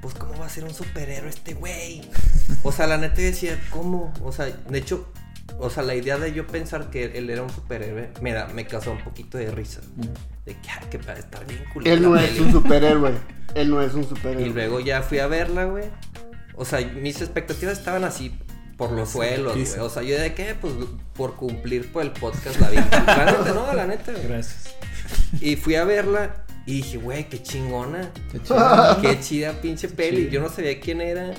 pues, 0.03 0.15
¿cómo 0.15 0.37
va 0.37 0.47
a 0.47 0.49
ser 0.49 0.65
un 0.65 0.75
superhéroe 0.75 1.31
este 1.31 1.55
güey? 1.55 2.03
O 2.65 2.73
sea, 2.73 2.89
la 2.89 2.99
neta 2.99 3.23
decía, 3.23 3.59
¿cómo? 3.71 4.13
O 4.23 4.33
sea, 4.33 4.47
de 4.47 4.79
hecho, 4.79 5.09
o 5.61 5.71
sea, 5.71 5.85
la 5.85 5.95
idea 5.95 6.19
de 6.19 6.33
yo 6.33 6.45
pensar 6.47 6.91
que 6.91 7.05
él 7.17 7.31
era 7.31 7.43
un 7.43 7.51
superhéroe 7.51 8.11
me, 8.21 8.33
da, 8.33 8.49
me 8.49 8.67
causó 8.67 8.91
un 8.91 9.03
poquito 9.03 9.39
de 9.39 9.53
risa. 9.53 9.81
De 10.45 10.55
que, 10.55 10.71
ah, 10.71 10.81
que 10.91 10.99
va 10.99 11.13
a 11.13 11.19
estar 11.19 11.47
bien 11.47 11.65
culero 11.73 11.95
Él 11.95 12.03
no 12.03 12.17
es 12.17 12.31
peli. 12.31 12.41
un 12.41 12.53
superhéroe. 12.53 13.13
Él 13.55 13.71
no 13.71 13.81
es 13.81 13.95
un 13.95 14.05
superhéroe. 14.09 14.49
Y 14.49 14.53
luego 14.53 14.81
ya 14.81 15.03
fui 15.03 15.21
a 15.21 15.29
verla, 15.29 15.67
güey. 15.67 15.85
O 16.57 16.65
sea, 16.65 16.81
mis 16.81 17.21
expectativas 17.21 17.79
estaban 17.79 18.03
así 18.03 18.37
por 18.77 18.91
los 18.91 19.11
suelos, 19.11 19.55
güey. 19.55 19.79
O 19.79 19.89
sea, 19.89 20.03
yo 20.03 20.19
de 20.19 20.35
qué, 20.35 20.57
pues 20.61 20.75
por 21.15 21.37
cumplir 21.37 21.93
por 21.93 22.03
el 22.03 22.11
podcast 22.11 22.59
la 22.59 22.71
vi. 22.71 22.77
La 22.77 23.25
neta, 23.27 23.53
no, 23.55 23.73
la 23.73 23.87
neta, 23.87 24.11
güey. 24.11 24.27
Gracias. 24.27 24.75
Y 25.41 25.55
fui 25.55 25.77
a 25.77 25.85
verla 25.85 26.45
y 26.65 26.75
dije, 26.75 26.99
güey, 26.99 27.29
qué 27.29 27.43
chingona. 27.43 28.13
Qué 28.31 28.41
chido. 28.41 29.01
Qué 29.03 29.21
chida 29.21 29.53
pinche 29.61 29.89
peli. 29.89 30.25
Sí. 30.25 30.31
Yo 30.31 30.41
no 30.41 30.49
sabía 30.49 30.79
quién 30.81 31.01
era. 31.01 31.35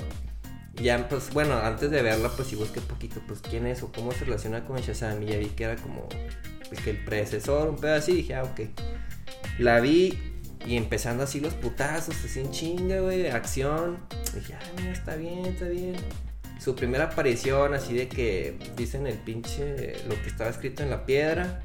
Ya, 0.74 1.08
pues, 1.08 1.32
bueno, 1.32 1.56
antes 1.56 1.90
de 1.90 2.02
verla, 2.02 2.30
pues 2.34 2.48
sí 2.48 2.56
busqué 2.56 2.80
poquito, 2.80 3.20
pues, 3.26 3.40
quién 3.40 3.66
es 3.66 3.82
o 3.82 3.92
cómo 3.92 4.12
se 4.12 4.24
relaciona 4.24 4.64
con 4.64 4.76
Shazam. 4.76 5.22
Y 5.22 5.26
ya 5.26 5.38
vi 5.38 5.46
que 5.46 5.64
era 5.64 5.76
como 5.76 6.08
pues, 6.68 6.80
que 6.80 6.90
el 6.90 7.04
predecesor, 7.04 7.68
un 7.68 7.76
pedo 7.76 7.94
así. 7.94 8.12
Dije, 8.12 8.34
ah, 8.34 8.44
ok. 8.44 8.60
La 9.58 9.80
vi 9.80 10.18
y 10.66 10.76
empezando 10.76 11.24
así 11.24 11.40
los 11.40 11.54
putazos, 11.54 12.16
así 12.24 12.40
en 12.40 12.50
chinga, 12.50 13.00
güey, 13.00 13.28
acción. 13.28 13.98
Dije, 14.34 14.54
ah, 14.54 14.72
mira, 14.76 14.92
está 14.92 15.16
bien, 15.16 15.46
está 15.46 15.68
bien. 15.68 15.96
Su 16.60 16.74
primera 16.74 17.04
aparición, 17.04 17.74
así 17.74 17.94
de 17.94 18.08
que 18.08 18.58
dicen 18.76 19.06
el 19.06 19.18
pinche, 19.18 19.94
lo 20.08 20.20
que 20.22 20.28
estaba 20.28 20.50
escrito 20.50 20.82
en 20.82 20.90
la 20.90 21.06
piedra. 21.06 21.62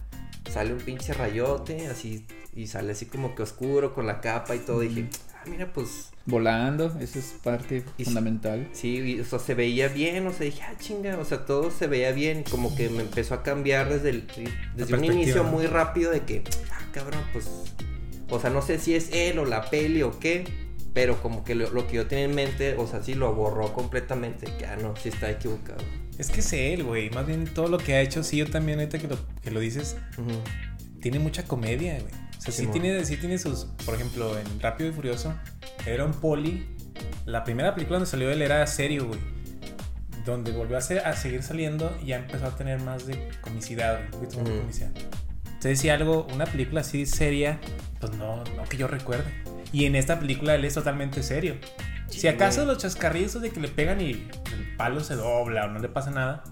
Sale 0.50 0.74
un 0.74 0.80
pinche 0.80 1.14
rayote, 1.14 1.88
así, 1.88 2.26
y 2.54 2.68
sale 2.68 2.92
así 2.94 3.06
como 3.06 3.36
que 3.36 3.44
oscuro 3.44 3.94
con 3.94 4.08
la 4.08 4.22
capa 4.22 4.56
y 4.56 4.60
todo. 4.60 4.80
Dije, 4.82 5.08
ah, 5.36 5.44
mira, 5.50 5.72
pues 5.74 6.10
Volando, 6.26 6.96
eso 7.00 7.18
es 7.18 7.34
parte 7.44 7.84
Y- 7.98 8.04
fundamental. 8.06 8.68
Sí, 8.74 8.98
y, 8.98 9.20
o 9.20 9.26
sea, 9.26 9.40
se 9.40 9.56
veía 9.56 9.88
bien, 9.88 10.28
o 10.28 10.32
sea, 10.32 10.46
dije, 10.46 10.62
ah, 10.62 10.74
chinga, 10.80 11.18
o 11.18 11.26
sea, 11.26 11.46
todo 11.46 11.72
se 11.72 11.88
veía 11.88 12.12
bien, 12.12 12.44
como 12.44 12.76
que 12.76 12.90
me 12.90 13.02
empezó 13.02 13.34
a 13.34 13.42
cambiar 13.42 13.90
desde 13.90 14.10
el, 14.12 14.28
desde 14.76 14.94
un 14.96 15.06
inicio 15.06 15.44
muy 15.44 15.66
rápido 15.66 16.12
de 16.12 16.22
que, 16.22 16.44
ah, 16.72 16.86
cabrón, 16.92 17.22
pues, 17.34 17.50
o 18.30 18.40
sea, 18.40 18.52
no 18.52 18.62
sé 18.62 18.78
si 18.78 18.94
es 18.94 19.10
él 19.12 19.40
o 19.40 19.46
la 19.46 19.70
peli 19.72 20.04
o 20.04 20.20
qué, 20.20 20.46
pero 20.94 21.20
como 21.22 21.44
que 21.44 21.56
lo, 21.56 21.70
lo 21.72 21.88
que 21.88 21.96
yo 21.96 22.06
tenía 22.08 22.26
en 22.26 22.36
mente, 22.36 22.76
o 22.76 22.86
sea, 22.86 23.02
sí 23.02 23.16
lo 23.16 23.34
borró 23.34 23.74
completamente, 23.74 24.46
que, 24.60 24.66
ah, 24.68 24.76
no, 24.80 24.96
sí 24.98 25.10
está 25.10 25.32
equivocado. 25.32 25.84
Es 26.20 26.30
que 26.30 26.42
es 26.42 26.54
él, 26.54 26.84
güey. 26.84 27.10
Más 27.12 27.26
bien 27.26 27.46
todo 27.46 27.70
lo 27.70 27.78
que 27.80 27.94
ha 27.94 28.02
hecho, 28.02 28.24
sí, 28.24 28.38
yo 28.38 28.46
también, 28.52 28.78
ahorita 28.80 29.00
que 29.00 29.08
lo, 29.08 29.18
que 29.42 29.50
lo 29.52 29.62
dices, 29.62 29.96
tiene 31.02 31.18
mucha 31.18 31.46
comedia, 31.46 31.94
güey. 32.00 32.14
O 32.40 32.42
sea, 32.42 32.52
sí, 32.54 32.62
Simón. 32.62 32.74
tiene, 32.74 33.06
sí 33.06 33.18
tiene 33.18 33.38
sus. 33.38 33.66
Por 33.86 33.94
ejemplo, 33.96 34.38
en 34.40 34.60
Rápido 34.60 34.90
y 34.90 34.94
Furioso, 34.94 35.36
era 35.86 36.04
un 36.06 36.14
poli. 36.14 36.76
La 37.26 37.44
primera 37.44 37.76
película 37.76 37.98
donde 38.00 38.10
salió 38.10 38.32
él 38.32 38.42
era 38.42 38.66
serio, 38.66 39.08
güey. 39.08 39.20
Donde 40.26 40.52
volvió 40.52 40.78
a, 40.78 40.82
ser- 40.82 41.06
a 41.06 41.14
seguir 41.16 41.44
saliendo 41.44 41.96
y 42.04 42.08
ya 42.08 42.18
empezó 42.18 42.46
a 42.48 42.56
tener 42.56 42.80
más 42.82 43.06
de 43.06 43.30
comicidad, 43.42 43.96
güey, 43.96 44.06
un 44.06 44.12
poquito 44.12 44.38
más 44.40 44.50
de 44.50 44.60
comicidad. 44.60 44.90
Entonces, 45.46 45.80
si 45.80 45.90
algo, 45.90 46.28
una 46.34 46.46
película 46.46 46.82
así 46.82 47.06
seria, 47.06 47.60
pues 48.00 48.14
no, 48.14 48.44
no 48.56 48.64
que 48.64 48.78
yo 48.78 48.88
recuerde. 48.88 49.26
Y 49.74 49.86
en 49.86 49.96
esta 49.96 50.20
película 50.20 50.56
él 50.56 50.64
es 50.66 50.74
totalmente 50.74 51.22
serio. 51.24 51.56
si 52.08 52.28
acaso 52.28 52.66
los 52.66 52.78
chascarrillos 52.80 53.42
de 53.42 53.50
que 53.52 53.60
le 53.60 53.68
pegan 53.68 54.00
y 54.02 54.12
el 54.12 54.76
palo 54.78 55.02
se 55.04 55.16
dobla 55.16 55.66
o 55.66 55.68
no 55.70 55.80
le 55.80 55.90
pasa 55.90 56.10
nada. 56.12 56.44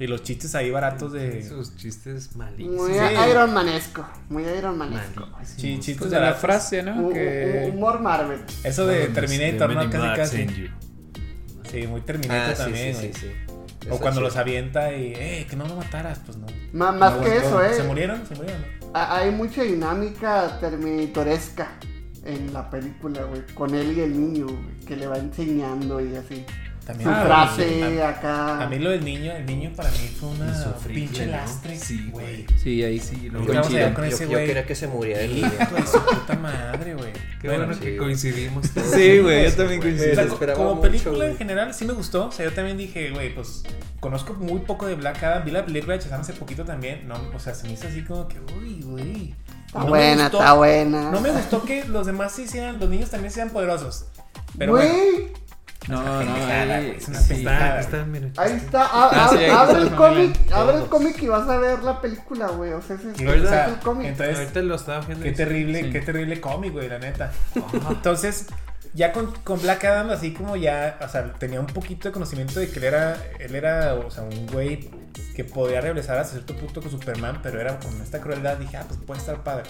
Y 0.00 0.06
los 0.06 0.22
chistes 0.22 0.54
ahí 0.54 0.70
baratos 0.70 1.12
de. 1.12 1.42
Sus 1.46 1.74
chistes 1.76 2.36
malísimos. 2.36 2.88
Muy 2.88 2.92
Sí. 2.92 3.00
Iron 3.30 3.52
Manesco. 3.52 4.06
Muy 4.28 4.44
Iron 4.44 4.78
Manesco. 4.78 5.26
chi- 5.56 5.74
chistes 5.80 5.96
Pues 5.98 6.10
de 6.12 6.20
la 6.20 6.34
frase, 6.34 6.82
¿no? 6.84 7.08
Que... 7.10 7.70
Humor 7.74 8.00
Marvel. 8.00 8.40
Eso 8.62 8.86
de 8.86 9.08
Terminator, 9.08 9.70
¿no? 9.74 9.90
Casi 9.90 10.46
casi. 10.46 10.70
Sí, 11.70 11.86
muy 11.86 12.00
Terminator 12.02 12.52
Ah, 12.52 12.54
sí, 12.56 12.62
también, 12.62 12.94
sí, 12.94 13.10
sí, 13.12 13.20
sí. 13.20 13.88
O 13.90 13.98
cuando 13.98 14.20
los 14.20 14.36
avienta 14.36 14.92
y, 14.94 15.12
eh, 15.16 15.46
que 15.48 15.56
no 15.56 15.66
lo 15.66 15.74
mataras, 15.76 16.20
pues 16.24 16.36
no. 16.38 16.46
Más 16.72 16.94
No 16.94 17.20
que 17.22 17.30
aguantó. 17.38 17.62
eso, 17.62 17.74
¿Se 17.74 17.80
eh. 17.82 17.84
murieron? 17.84 18.26
¿Se 18.26 18.34
murieron? 18.36 18.60
no? 18.80 18.88
ha- 18.94 19.18
Hay 19.18 19.30
mucha 19.32 19.62
dinámica 19.62 20.58
terminatoresca 20.60 21.72
en 22.24 22.52
la 22.52 22.70
película, 22.70 23.22
güey. 23.24 23.42
Con 23.54 23.74
él 23.74 23.96
y 23.96 24.00
el 24.00 24.12
niño, 24.20 24.46
güey, 24.46 24.80
que 24.86 24.96
le 24.96 25.06
va 25.06 25.18
enseñando 25.18 26.00
y 26.00 26.14
así. 26.16 26.44
También. 26.88 27.10
Su 27.10 27.14
Ah, 27.14 27.24
frase 27.26 28.02
a, 28.02 28.08
acá. 28.08 28.62
a 28.62 28.66
mí 28.66 28.78
lo 28.78 28.88
del 28.88 29.04
niño, 29.04 29.30
el 29.32 29.44
niño 29.44 29.70
para 29.76 29.90
mí 29.90 30.10
fue 30.18 30.30
una 30.30 30.74
pinche 30.86 31.26
¿no? 31.26 31.32
lastre, 31.32 31.78
Sí, 31.78 32.08
güey. 32.10 32.46
Sí, 32.56 32.82
ahí 32.82 32.98
Sí, 32.98 33.28
lo 33.28 33.40
llegar 33.42 33.92
con 33.92 34.04
Yo, 34.04 34.10
ese 34.16 34.24
yo 34.24 34.30
güey. 34.30 34.46
quería 34.46 34.64
que 34.64 34.74
se 34.74 34.86
muriera 34.86 35.20
el 35.20 35.36
Hijo 35.36 35.48
niño. 35.48 35.74
de 35.76 35.86
su 35.86 36.00
puta 36.02 36.34
madre, 36.36 36.94
güey. 36.94 37.12
Qué 37.42 37.48
bueno, 37.48 37.74
sí, 37.74 37.80
que 37.80 37.96
coincidimos 37.98 38.70
todos. 38.74 38.90
Sí, 38.90 39.18
güey, 39.18 39.44
yo 39.44 39.52
también 39.54 39.80
Lo 40.16 40.22
esperaba 40.22 40.54
como 40.56 40.70
mucho, 40.76 40.80
película 40.90 41.26
en 41.26 41.36
general 41.36 41.74
sí 41.74 41.84
me 41.84 41.92
gustó. 41.92 42.28
O 42.28 42.32
sea, 42.32 42.46
yo 42.46 42.52
también 42.54 42.78
dije, 42.78 43.10
güey, 43.10 43.34
pues 43.34 43.64
conozco 44.00 44.32
muy 44.32 44.60
poco 44.60 44.86
de 44.86 44.94
Black 44.94 45.22
Adam. 45.22 45.44
Vi 45.44 45.50
la 45.50 45.66
película 45.66 45.92
de 45.94 46.02
Shazam 46.02 46.22
hace 46.22 46.32
poquito 46.32 46.64
también. 46.64 47.06
No, 47.06 47.16
o 47.34 47.38
sea, 47.38 47.52
se 47.54 47.66
me 47.66 47.74
hizo 47.74 47.86
así 47.86 48.02
como 48.02 48.26
que, 48.28 48.38
uy, 48.58 48.80
güey. 48.82 49.34
Está 49.66 49.80
No 49.80 49.84
me 49.84 49.90
buena, 49.90 50.22
gustó- 50.30 50.38
está 50.38 50.52
buena. 50.54 51.10
No 51.10 51.20
me 51.20 51.30
gustó 51.32 51.62
que 51.64 51.84
los 51.84 52.06
demás 52.06 52.32
se 52.32 52.44
hicieran, 52.44 52.80
los 52.80 52.88
niños 52.88 53.10
también 53.10 53.30
sean 53.30 53.50
poderosos. 53.50 54.06
Pero 54.56 54.72
bueno, 54.72 54.90
Güey, 54.94 55.32
No, 55.86 56.02
no, 56.02 56.34
ahí- 56.46 56.96
es 56.98 57.08
una 57.08 57.20
sí. 57.20 57.28
pendejada. 57.34 57.80
Está, 57.80 57.98
está, 57.98 58.04
mira. 58.10 58.28
ahí 58.36 58.52
está. 58.52 58.82
a- 58.84 59.08
Ah, 59.10 59.28
sí, 59.30 59.44
abre 59.44 59.72
está 59.72 59.78
el 59.78 59.94
cómic, 59.94 60.52
abre 60.52 60.76
el 60.78 60.86
cómic 60.86 61.22
y 61.22 61.28
vas 61.28 61.48
a 61.48 61.56
ver 61.58 61.82
la 61.82 62.00
película, 62.00 62.48
güey. 62.48 62.72
O 62.72 62.82
sea, 62.82 62.96
ese 62.96 63.10
es, 63.12 63.20
o 63.44 63.48
sea, 63.48 63.66
el 63.68 63.78
cómic. 63.78 64.08
entonces, 64.08 64.38
Ahorita 64.38 64.60
lo 64.62 64.74
estaba 64.74 65.00
viendo. 65.06 65.24
qué 65.24 65.32
terrible, 65.32 65.84
Sí. 65.84 65.90
qué 65.90 66.00
terrible 66.00 66.40
cómic, 66.40 66.72
güey, 66.72 66.88
la 66.88 66.98
neta. 66.98 67.32
Entonces, 67.88 68.46
ya 68.94 69.12
con, 69.12 69.32
con 69.44 69.62
Black 69.62 69.84
Adam, 69.84 70.10
así 70.10 70.32
como 70.34 70.56
ya, 70.56 70.98
o 71.02 71.08
sea, 71.08 71.32
tenía 71.34 71.60
un 71.60 71.66
poquito 71.66 72.08
de 72.08 72.12
conocimiento 72.12 72.58
de 72.60 72.68
que 72.70 72.78
él 72.80 72.84
era, 72.86 73.16
él 73.38 73.54
era, 73.54 73.94
o 73.94 74.10
sea, 74.10 74.24
un 74.24 74.46
güey 74.48 74.90
que 75.36 75.44
podía 75.44 75.80
regresar 75.80 76.18
hasta 76.18 76.32
cierto 76.34 76.56
punto 76.56 76.82
con 76.82 76.90
Superman, 76.90 77.40
pero 77.42 77.60
era 77.60 77.78
con 77.78 78.00
esta 78.02 78.20
crueldad, 78.20 78.56
dije, 78.56 78.76
ah, 78.76 78.84
pues 78.88 78.98
puede 79.06 79.20
estar 79.20 79.42
padre. 79.44 79.64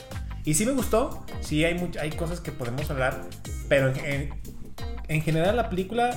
Y 0.44 0.54
sí 0.54 0.64
me 0.64 0.72
gustó, 0.72 1.24
sí 1.42 1.64
hay, 1.64 1.74
much- 1.78 1.98
hay 1.98 2.10
cosas 2.12 2.40
que 2.40 2.50
podemos 2.52 2.90
hablar, 2.90 3.20
pero 3.68 3.88
en, 3.88 3.96
en- 4.04 4.34
en 5.08 5.22
general 5.22 5.56
la 5.56 5.68
película 5.70 6.16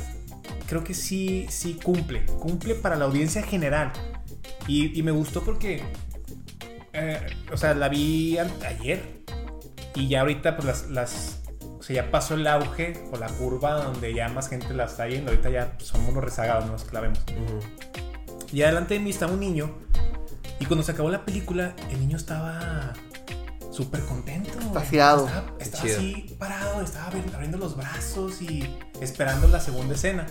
creo 0.68 0.84
que 0.84 0.94
sí, 0.94 1.48
sí 1.50 1.78
cumple, 1.84 2.26
cumple 2.40 2.76
para 2.76 2.96
la 2.96 3.06
audiencia 3.06 3.44
general. 3.44 3.92
Y, 4.68 4.98
y 4.98 5.04
me 5.04 5.12
gustó 5.12 5.44
porque, 5.44 5.84
eh, 6.94 7.20
o 7.52 7.58
sea, 7.58 7.74
la 7.74 7.90
vi 7.90 8.38
ayer 8.38 9.22
y 9.96 10.08
ya 10.08 10.22
ahorita 10.22 10.56
pues 10.56 10.66
las, 10.66 10.90
las, 10.90 11.42
o 11.78 11.84
sea, 11.84 11.96
ya 11.98 12.12
pasó 12.12 12.36
el 12.36 12.48
auge 12.48 13.04
o 13.12 13.18
la 13.18 13.28
curva 13.28 13.84
donde 13.84 14.14
ya 14.14 14.30
más 14.30 14.48
gente 14.48 14.74
la 14.74 14.86
está 14.86 15.06
viendo, 15.06 15.32
ahorita 15.32 15.50
ya 15.50 15.74
pues, 15.78 15.88
somos 15.88 16.14
los 16.14 16.24
rezagados, 16.24 16.66
no 16.66 16.74
los 16.74 16.84
que 16.84 16.94
la 16.94 17.02
vemos. 17.02 17.20
Ujú. 17.20 17.60
Y 18.54 18.62
adelante 18.64 18.94
de 18.94 19.00
mí 19.00 19.10
estaba 19.10 19.34
un 19.34 19.40
niño. 19.40 19.72
Y 20.60 20.66
cuando 20.66 20.84
se 20.84 20.92
acabó 20.92 21.10
la 21.10 21.26
película, 21.26 21.76
el 21.90 22.00
niño 22.00 22.18
estaba 22.18 22.94
súper 23.72 24.02
contento. 24.02 24.50
Extasiado. 24.60 25.26
Estaba, 25.28 25.54
estaba 25.60 25.84
así 25.86 26.36
parado, 26.38 26.82
estaba 26.82 27.12
abri- 27.12 27.34
abriendo 27.34 27.58
los 27.58 27.76
brazos 27.76 28.42
y 28.42 28.68
esperando 29.00 29.48
la 29.48 29.60
segunda 29.60 29.96
escena. 29.96 30.26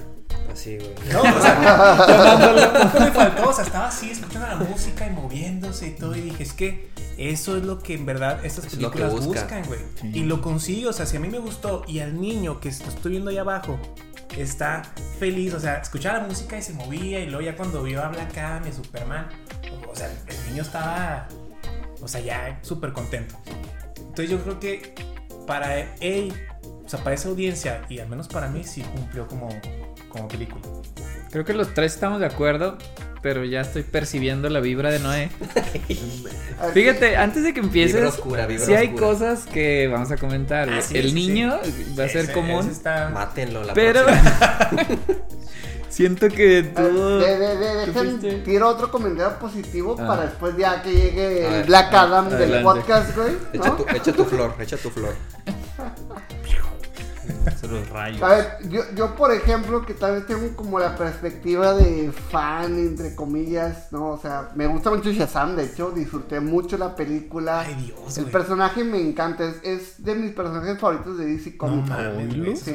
Así, 0.53 0.76
güey. 0.79 0.94
No, 1.12 1.20
o 1.22 1.42
sea, 1.42 2.94
me 3.00 3.11
faltó. 3.12 3.48
O 3.48 3.53
sea, 3.53 3.64
estaba 3.64 3.88
así 3.88 4.11
escuchando 4.11 4.46
la 4.46 4.57
música 4.57 5.07
y 5.07 5.11
moviéndose 5.11 5.88
y 5.88 5.90
todo. 5.92 6.14
Y 6.16 6.20
dije, 6.20 6.42
es 6.42 6.53
que 6.53 6.90
eso 7.18 7.57
es 7.57 7.64
lo 7.64 7.79
que 7.81 7.94
en 7.94 8.07
verdad 8.07 8.44
estas 8.44 8.66
Es 8.66 8.74
películas 8.76 9.12
busca. 9.12 9.26
buscan, 9.42 9.64
güey. 9.66 9.81
Sí. 10.00 10.11
Y 10.14 10.22
lo 10.24 10.40
consigo. 10.42 10.90
O 10.90 10.92
sea, 10.92 11.07
si 11.07 11.16
a 11.16 11.20
mí 11.20 11.29
me 11.29 11.38
gustó 11.38 11.85
y 11.87 12.00
al 12.00 12.20
niño 12.20 12.61
que 12.61 12.68
estoy 12.68 13.12
viendo 13.12 13.31
ahí 13.31 13.38
abajo 13.38 13.79
está 14.37 14.83
feliz, 15.18 15.55
o 15.55 15.61
sea, 15.61 15.79
escuchaba 15.79 16.18
la 16.18 16.24
música 16.29 16.57
y 16.59 16.62
se 16.62 16.72
movía. 16.72 17.20
Y 17.20 17.26
luego 17.26 17.42
ya 17.42 17.57
cuando 17.57 17.83
vio 17.83 18.03
a 18.03 18.09
Black 18.09 18.37
Adam 18.38 18.66
y 18.68 18.72
Superman, 18.72 19.29
o 19.90 19.94
sea, 19.96 20.09
el 20.26 20.50
niño 20.50 20.62
estaba, 20.62 21.29
o 22.03 22.09
sea, 22.09 22.21
ya 22.21 22.59
súper 22.63 22.93
contento. 22.93 23.37
Entonces 23.97 24.31
yo 24.31 24.43
creo 24.43 24.59
que 24.61 24.95
para 25.47 25.79
él, 26.01 26.33
o 26.85 26.89
sea, 26.89 27.03
para 27.03 27.15
esa 27.15 27.29
audiencia 27.29 27.83
y 27.89 27.99
al 27.99 28.09
menos 28.09 28.29
para 28.29 28.49
mí 28.49 28.65
sí 28.65 28.83
cumplió 28.83 29.27
como, 29.27 29.49
como 30.09 30.29
película. 30.29 30.61
Creo 31.31 31.45
que 31.45 31.53
los 31.55 31.73
tres 31.75 31.95
estamos 31.95 32.19
de 32.21 32.27
acuerdo, 32.27 32.77
pero 33.23 33.45
ya 33.45 33.61
estoy 33.61 33.83
percibiendo 33.85 34.49
la 34.51 34.59
vibra 34.61 34.91
de 34.91 34.99
Noé. 34.99 35.31
Fíjate, 36.75 37.17
antes 37.17 37.45
de 37.45 37.55
que 37.55 37.61
empieces, 37.61 37.95
Vibra 37.95 38.09
oscura, 38.09 38.47
vibra 38.47 38.65
sí 38.67 38.75
hay 38.75 38.89
oscura. 38.89 39.07
cosas 39.07 39.45
que 39.47 39.87
vamos 39.89 40.11
a 40.11 40.17
comentar. 40.17 40.69
Ah, 40.69 40.83
sí, 40.83 40.99
el 40.99 41.09
sí, 41.11 41.15
niño 41.15 41.61
va 41.99 42.05
a 42.05 42.09
ser 42.09 42.25
Ese- 42.25 42.33
común, 42.33 42.61
ese 42.61 42.73
está- 42.73 43.11
Mátenlo 43.11 43.63
la 43.63 43.75
pero. 43.75 44.01
siento 45.90 46.29
que 46.29 46.62
ver, 46.62 46.74
tú... 46.74 46.98
de- 47.18 47.37
de- 47.38 47.57
de- 47.57 47.87
dejen, 47.92 48.42
tiro 48.44 48.68
otro 48.68 48.90
comentario 48.90 49.38
positivo 49.38 49.96
Ah. 49.98 50.07
para 50.07 50.22
después 50.22 50.57
ya 50.57 50.83
que 50.83 50.92
llegue 50.92 51.44
A 51.44 51.48
el 51.48 51.53
ver, 51.53 51.66
Black 51.66 51.88
ah, 51.92 52.00
Adam 52.03 52.29
del 52.31 52.62
podcast, 52.62 53.16
güey. 53.16 53.33
Echa 53.53 53.68
¿no? 53.68 53.76
tu, 53.76 53.87
echa 53.94 54.12
tu 54.12 54.24
flor, 54.24 54.55
echa 54.59 54.76
tu 54.76 54.90
flor. 54.90 55.14
Se 57.59 57.68
los 57.68 57.88
rayos. 57.90 58.20
A 58.22 58.29
ver, 58.29 58.46
yo, 58.68 58.83
yo 58.94 59.14
por 59.14 59.33
ejemplo, 59.33 59.85
que 59.87 59.94
tal 59.94 60.12
vez 60.16 60.26
tengo 60.26 60.55
como 60.57 60.79
la 60.79 60.96
perspectiva 60.96 61.74
de 61.74 62.11
fan, 62.12 62.74
entre 62.79 63.14
comillas, 63.14 63.88
¿no? 63.92 64.11
O 64.11 64.18
sea, 64.18 64.50
me 64.57 64.66
gusta 64.66 64.90
mucho 64.90 65.11
Shazam, 65.12 65.55
de 65.57 65.64
hecho, 65.64 65.90
disfruté 65.90 66.40
mucho 66.40 66.76
la 66.76 66.94
película. 66.96 67.61
Ay, 67.61 67.74
Dios, 67.87 68.18
El 68.18 68.26
personaje 68.26 68.83
me 68.85 69.00
encanta, 69.00 69.44
es, 69.44 69.57
es 69.62 70.03
de 70.05 70.14
mis 70.16 70.33
personajes 70.33 70.79
favoritos 70.79 71.18
de 71.18 71.26
DC 71.26 71.53
No 71.53 71.59
Comics. 71.59 71.88
mames, 71.88 72.35
güey, 72.37 72.53
Es 72.53 72.61
Sí. 72.61 72.74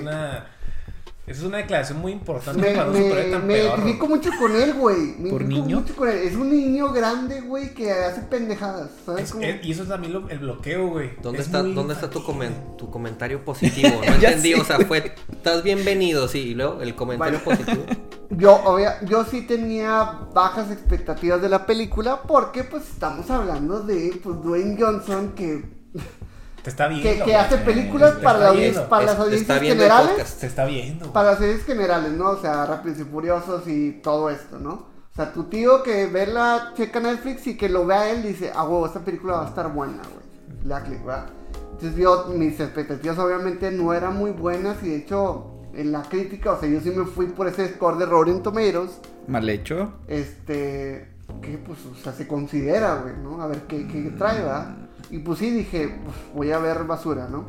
Una. 1.27 1.35
Es 1.35 1.41
una 1.43 1.57
declaración 1.57 1.99
muy 1.99 2.11
importante 2.11 2.61
Me, 2.61 2.75
para 2.75 2.89
un 2.89 2.95
superhéroe 2.95 3.25
me, 3.25 3.31
tan 3.31 3.47
me 3.47 3.53
pedorro. 3.55 3.75
identifico 3.77 4.07
mucho 4.07 4.29
con 4.39 4.55
él, 4.55 4.73
güey. 4.73 4.97
Me 5.17 5.29
¿Por 5.29 5.41
identifico 5.41 5.65
niño? 5.67 5.79
mucho 5.81 5.95
con 5.95 6.09
él. 6.09 6.15
Es 6.17 6.35
un 6.35 6.49
niño 6.49 6.91
grande, 6.93 7.41
güey, 7.41 7.73
que 7.73 7.91
hace 7.91 8.21
pendejadas. 8.21 8.91
¿Sabes 9.05 9.23
Es- 9.25 9.31
cómo? 9.31 9.43
es- 9.43 9.65
y 9.65 9.71
eso 9.71 9.83
es 9.83 9.89
también 9.89 10.13
lo- 10.13 10.29
el 10.29 10.39
bloqueo, 10.39 10.87
güey. 10.89 11.11
¿Dónde 11.21 11.39
Es 11.39 11.47
está, 11.47 11.63
¿dónde 11.63 11.93
está 11.93 12.09
tu, 12.09 12.19
comen- 12.23 12.75
tu 12.77 12.89
comentario 12.91 13.43
positivo? 13.43 13.89
No 14.07 14.13
entendí, 14.15 14.53
o 14.53 14.63
sea, 14.63 14.79
fue, 14.79 15.15
estás 15.31 15.63
bienvenido, 15.63 16.27
sí, 16.27 16.39
y 16.39 16.53
luego 16.55 16.81
el 16.81 16.95
comentario 16.95 17.39
positivo. 17.43 17.83
Yo, 18.31 18.55
obvia- 18.65 18.99
yo 19.05 19.23
sí 19.23 19.43
tenía 19.43 20.19
bajas 20.33 20.71
expectativas 20.71 21.41
de 21.43 21.47
la 21.47 21.67
película 21.67 22.23
porque 22.23 22.63
pues 22.63 22.83
estamos 22.89 23.29
hablando 23.29 23.81
de 23.81 24.19
pues, 24.21 24.41
Dwayne 24.41 24.75
Johnson 24.79 25.33
que, 25.35 25.63
Te 26.65 26.69
está 26.71 26.87
viendo. 26.87 27.25
que, 27.25 27.35
hace 27.35 27.57
películas 27.59 28.17
Te 28.17 28.23
para, 28.23 28.37
está 28.39 28.43
la 28.43 28.51
audien- 28.53 28.59
viendo. 28.71 28.89
para 28.89 29.01
Es- 29.03 29.05
las 29.05 29.13
está 29.13 29.23
audiencias 29.23 29.59
generales. 29.61 30.27
Se 30.27 30.47
está 30.47 30.65
viendo. 30.65 31.13
Para 31.13 31.31
las 31.31 31.39
audiencias 31.39 31.65
generales, 31.67 32.11
¿no? 32.11 32.29
O 32.31 32.41
sea, 32.41 32.65
Rápidos 32.65 32.99
y 32.99 33.03
Furiosos 33.03 33.67
y 33.67 33.91
todo 34.03 34.29
esto, 34.29 34.59
¿no? 34.59 34.71
O 34.73 35.15
sea, 35.15 35.31
tu 35.31 35.43
tío 35.45 35.81
que 35.83 36.07
ve 36.07 36.27
la 36.27 36.73
checa 36.75 36.99
Netflix 36.99 37.47
y 37.47 37.55
que 37.55 37.69
lo 37.69 37.85
vea 37.85 38.09
él 38.11 38.23
dice, 38.23 38.51
ah, 38.53 38.63
huevo, 38.63 38.85
esta 38.85 38.99
película 38.99 39.33
va 39.35 39.45
a 39.45 39.47
estar 39.49 39.71
buena, 39.71 40.01
güey. 40.03 40.59
Le 40.63 40.69
da 40.69 40.83
click, 40.83 41.05
¿verdad? 41.05 41.27
Entonces 41.71 41.95
yo, 41.97 42.25
mis 42.35 42.59
expectativas 42.59 43.17
obviamente 43.19 43.71
no 43.71 43.93
eran 43.93 44.17
muy 44.17 44.31
buenas 44.31 44.81
y 44.83 44.89
de 44.89 44.95
hecho 44.97 45.51
en 45.73 45.91
la 45.91 46.01
crítica, 46.03 46.53
o 46.53 46.59
sea, 46.59 46.67
yo 46.67 46.79
sí 46.81 46.89
me 46.89 47.05
fui 47.05 47.27
por 47.27 47.47
ese 47.47 47.67
score 47.75 47.97
de 47.97 48.05
Rotten 48.07 48.41
Tomatoes, 48.41 48.99
Mal 49.27 49.47
hecho. 49.49 49.93
este, 50.07 51.09
que 51.41 51.57
pues, 51.57 51.79
o 51.85 51.95
sea, 52.01 52.13
se 52.13 52.27
considera, 52.27 52.95
güey, 52.95 53.15
¿no? 53.21 53.41
A 53.41 53.47
ver 53.47 53.59
qué, 53.67 53.87
qué 53.87 54.11
trae, 54.17 54.39
¿verdad? 54.41 54.75
Y 55.09 55.19
pues 55.19 55.39
sí, 55.39 55.49
dije, 55.51 55.95
voy 56.33 56.51
a 56.51 56.59
ver 56.59 56.83
basura, 56.85 57.27
¿no? 57.29 57.47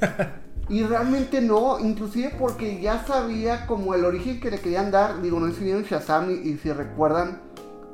Y 0.70 0.82
realmente 0.84 1.40
no, 1.40 1.78
inclusive 1.80 2.34
porque 2.38 2.80
ya 2.80 3.02
sabía 3.06 3.66
como 3.66 3.94
el 3.94 4.04
origen 4.04 4.38
que 4.38 4.50
le 4.50 4.60
querían 4.60 4.90
dar, 4.90 5.22
digo, 5.22 5.40
no 5.40 5.48
sé 5.48 5.54
si 5.60 5.64
vieron 5.64 5.82
Shazam 5.84 6.30
y, 6.30 6.34
y 6.50 6.58
si 6.58 6.70
recuerdan 6.72 7.40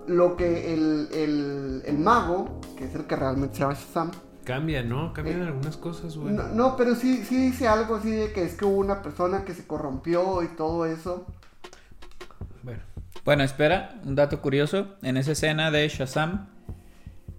lo 0.08 0.36
que 0.36 0.74
el, 0.74 1.08
el, 1.12 1.82
el 1.86 1.98
mago, 1.98 2.60
que 2.76 2.86
es 2.86 2.94
el 2.96 3.04
que 3.06 3.14
realmente 3.16 3.54
se 3.56 3.60
llama 3.60 3.74
Shazam, 3.74 4.10
Cambia, 4.44 4.82
¿no? 4.82 5.12
Cambian 5.14 5.42
Eh, 5.42 5.42
algunas 5.42 5.76
cosas, 5.78 6.16
güey. 6.16 6.34
no, 6.34 6.48
no, 6.48 6.76
pero 6.76 6.94
sí, 6.96 7.24
sí 7.24 7.36
dice 7.36 7.68
algo 7.68 7.94
así 7.96 8.10
de 8.10 8.32
que 8.32 8.42
es 8.44 8.54
que 8.56 8.64
hubo 8.66 8.76
una 8.78 9.02
persona 9.02 9.44
que 9.44 9.54
se 9.54 9.66
corrompió 9.66 10.42
y 10.42 10.48
todo 10.48 10.84
eso. 10.86 11.26
Bueno, 12.62 12.82
Bueno, 13.24 13.42
espera, 13.44 14.00
un 14.04 14.14
dato 14.14 14.40
curioso. 14.40 14.88
En 15.02 15.16
esa 15.16 15.32
escena 15.32 15.70
de 15.70 15.88
Shazam 15.88 16.48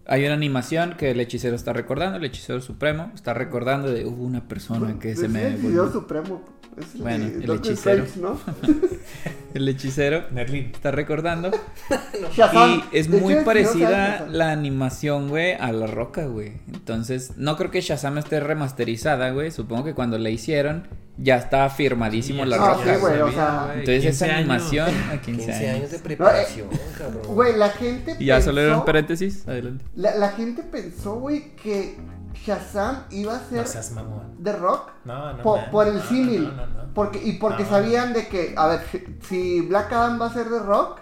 hay 0.08 0.26
una 0.26 0.36
animación 0.36 0.96
que 0.98 1.12
el 1.12 1.20
hechicero 1.20 1.56
está 1.56 1.74
recordando, 1.74 2.18
el 2.18 2.26
hechicero 2.26 2.62
supremo 2.62 3.12
está 3.15 3.34
recordando 3.34 3.91
de 3.91 4.06
hubo 4.06 4.24
una 4.24 4.48
persona 4.48 5.00
que 5.00 5.15
se 5.15 5.26
Es 5.26 5.32
me 5.32 5.48
el 5.48 5.62
Dios 5.62 5.91
supremo. 5.91 6.44
Es 6.78 6.96
el, 6.96 7.02
Bueno, 7.02 7.26
de 7.30 7.44
el 7.46 7.52
hechicero. 7.52 8.06
¿no? 8.22 8.40
El 9.54 9.70
hechicero 9.70 10.26
Merlin. 10.32 10.72
está 10.74 10.92
recordando 10.92 11.50
Shazam. 12.36 12.84
y 12.92 12.98
es 12.98 13.08
muy 13.08 13.36
hecho, 13.36 13.46
parecida 13.46 14.28
la 14.30 14.52
animación, 14.52 15.30
güey, 15.30 15.54
a 15.54 15.72
la 15.72 15.88
roca, 15.88 16.26
güey. 16.26 16.54
Entonces, 16.74 17.38
no 17.38 17.56
creo 17.56 17.72
que 17.72 17.80
Shazam 17.80 18.18
esté 18.18 18.42
remasterizada, 18.42 19.30
güey. 19.32 19.52
Supongo 19.52 19.86
que 19.86 19.94
cuando 19.94 20.18
la 20.18 20.30
hicieron 20.30 20.86
ya 21.18 21.38
estaba 21.38 21.70
firmadísimo 21.70 22.44
Sí, 22.44 22.50
la 22.50 22.58
roca. 22.58 22.96
sí, 22.96 23.00
güey, 23.00 23.22
o 23.22 23.32
sea, 23.32 23.68
Entonces 23.76 24.02
15 24.04 24.08
esa 24.10 24.26
años. 24.26 24.38
animación 24.40 24.90
a 25.14 25.22
15, 25.22 25.24
15 25.46 25.54
años. 25.54 25.76
años 25.78 25.92
de 25.92 26.00
preparación, 26.00 26.68
cabrón. 26.98 27.22
Güey, 27.28 27.56
la 27.58 27.70
gente 27.70 28.16
Y 28.20 28.26
ya 28.26 28.42
solo 28.42 28.60
era 28.60 28.78
un 28.78 28.84
paréntesis, 28.84 29.48
adelante. 29.48 29.86
La, 29.96 30.16
la 30.16 30.30
gente 30.32 30.64
pensó, 30.64 31.16
güey, 31.16 31.56
que 31.56 31.96
Shazam 32.36 33.04
iba 33.12 33.36
a 33.36 33.39
ser 33.39 33.65
No. 33.95 34.21
The 34.43 34.52
Rock 34.54 34.89
No, 35.06 35.34
no. 35.34 35.43
po- 35.43 35.58
no, 35.58 35.71
por 35.71 35.88
el 35.88 36.02
símil. 36.04 36.43
no, 36.43 36.52
no, 36.52 36.67
no. 36.67 36.93
Porque, 36.93 37.21
y 37.24 37.34
porque 37.34 37.65
sabían 37.65 38.13
de 38.13 38.28
que, 38.28 38.54
a 38.58 38.67
ver, 38.67 38.82
si 39.28 39.62
Black 39.62 39.91
Adam 39.91 40.19
va 40.21 40.28
a 40.28 40.34
ser 40.34 40.50
The 40.50 40.60
Rock, 40.60 41.00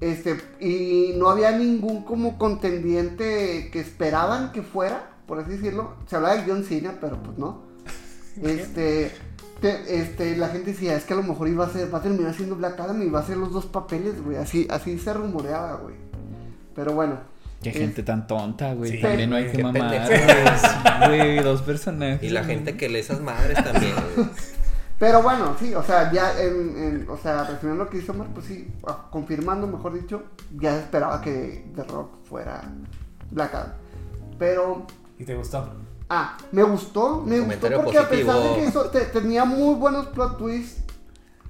este, 0.00 0.40
y 0.60 1.14
no 1.18 1.28
había 1.28 1.50
ningún 1.52 2.04
como 2.04 2.38
contendiente 2.38 3.70
que 3.72 3.80
esperaban 3.80 4.52
que 4.52 4.62
fuera, 4.62 5.10
por 5.26 5.38
así 5.38 5.50
decirlo. 5.52 5.94
Se 6.06 6.16
hablaba 6.16 6.36
de 6.36 6.44
John 6.50 6.64
Cena, 6.64 6.94
pero 7.00 7.22
pues 7.22 7.38
no. 7.38 7.62
Este, 8.42 9.12
te- 9.60 10.00
este, 10.00 10.36
la 10.36 10.48
gente 10.48 10.70
decía, 10.72 10.94
es 10.96 11.04
que 11.04 11.12
a 11.12 11.16
lo 11.16 11.22
mejor 11.22 11.48
iba 11.48 11.66
a 11.66 11.68
ser, 11.70 11.92
va 11.92 11.98
a 11.98 12.02
terminar 12.02 12.32
siendo 12.34 12.56
Black 12.56 12.78
Adam 12.80 13.02
y 13.02 13.10
va 13.10 13.18
a 13.18 13.22
hacer 13.22 13.36
los 13.36 13.52
dos 13.52 13.66
papeles, 13.66 14.22
güey. 14.24 14.36
Así, 14.36 14.66
así 14.70 14.98
se 14.98 15.12
rumoreaba, 15.12 15.74
güey. 15.76 15.96
Pero 16.74 16.92
bueno. 16.94 17.16
Qué 17.62 17.72
gente 17.72 18.02
tan 18.02 18.26
tonta, 18.26 18.72
güey. 18.74 18.90
Sí, 18.92 19.00
También 19.02 19.28
no 19.30 19.36
hay 19.36 19.50
que 19.50 19.62
mamar. 19.62 20.08
güey. 21.06 21.38
Dos 21.40 21.62
personajes. 21.62 22.22
Y 22.22 22.30
la 22.30 22.44
gente 22.44 22.76
que 22.76 22.88
lee 22.88 23.00
esas 23.00 23.20
madres 23.20 23.62
también, 23.62 23.94
güey. 24.16 24.28
Pero 24.98 25.22
bueno, 25.22 25.56
sí, 25.58 25.74
o 25.74 25.82
sea, 25.82 26.12
ya 26.12 26.38
en, 26.38 26.76
en- 26.76 27.06
o 27.08 27.16
sea, 27.16 27.44
resumiendo 27.44 27.84
lo 27.84 27.90
que 27.90 27.98
dice 27.98 28.10
Omar, 28.10 28.28
pues 28.34 28.44
sí, 28.46 28.68
ah, 28.86 29.06
confirmando, 29.10 29.66
mejor 29.66 29.94
dicho, 29.94 30.24
ya 30.58 30.72
se 30.74 30.80
esperaba 30.80 31.22
que 31.22 31.64
The 31.74 31.84
Rock 31.84 32.10
fuera 32.28 32.62
Black 33.30 33.54
Adam. 33.54 33.72
Pero, 34.38 34.86
¿Y 35.18 35.24
te 35.24 35.34
gustó? 35.36 35.70
ah, 36.10 36.36
me 36.52 36.62
gustó, 36.64 37.22
me 37.24 37.40
gustó 37.40 37.68
porque 37.82 37.96
a 37.98 38.08
pesar 38.10 38.42
de 38.42 38.54
que 38.56 38.64
eso 38.66 38.90
te- 38.90 39.06
tenía 39.06 39.46
muy 39.46 39.74
buenos 39.76 40.06
plot 40.08 40.36
twists, 40.36 40.82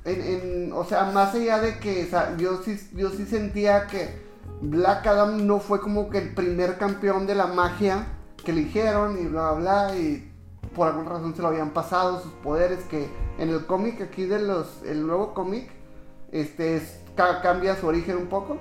en, 0.05 0.21
en- 0.23 0.73
o 0.73 0.85
sea, 0.85 1.05
más 1.11 1.35
allá 1.35 1.59
de 1.59 1.79
que, 1.81 2.05
o 2.05 2.09
sea, 2.09 2.37
yo 2.37 2.63
sí, 2.65 2.79
yo 2.95 3.11
sí 3.11 3.27
sentía 3.27 3.89
que 3.89 4.30
Black 4.63 5.07
Adam 5.07 5.47
no 5.47 5.59
fue 5.59 5.81
como 5.81 6.11
que 6.11 6.19
el 6.19 6.35
primer 6.35 6.77
campeón 6.79 7.27
de 7.27 7.35
la 7.35 7.47
magia 7.47 8.07
que 8.45 8.51
eligieron 8.53 9.19
y 9.21 9.27
bla, 9.27 9.53
bla, 9.53 9.87
bla, 9.89 9.97
y 9.99 10.31
por 10.75 10.89
alguna 10.89 11.11
razón 11.11 11.35
se 11.35 11.43
lo 11.43 11.49
habían 11.49 11.71
pasado 11.71 12.21
sus 12.21 12.33
poderes 12.43 12.81
que 12.85 13.09
en 13.39 13.49
el 13.49 13.67
cómic 13.67 14.01
aquí 14.03 14.25
de 14.25 14.41
los, 14.41 14.83
el 14.85 15.07
nuevo 15.07 15.35
cómic, 15.35 15.69
este, 16.33 16.77
es- 16.77 17.01
ca- 17.17 17.41
cambia 17.43 17.77
su 17.77 17.87
origen 17.87 18.17
un 18.17 18.27
poco, 18.27 18.57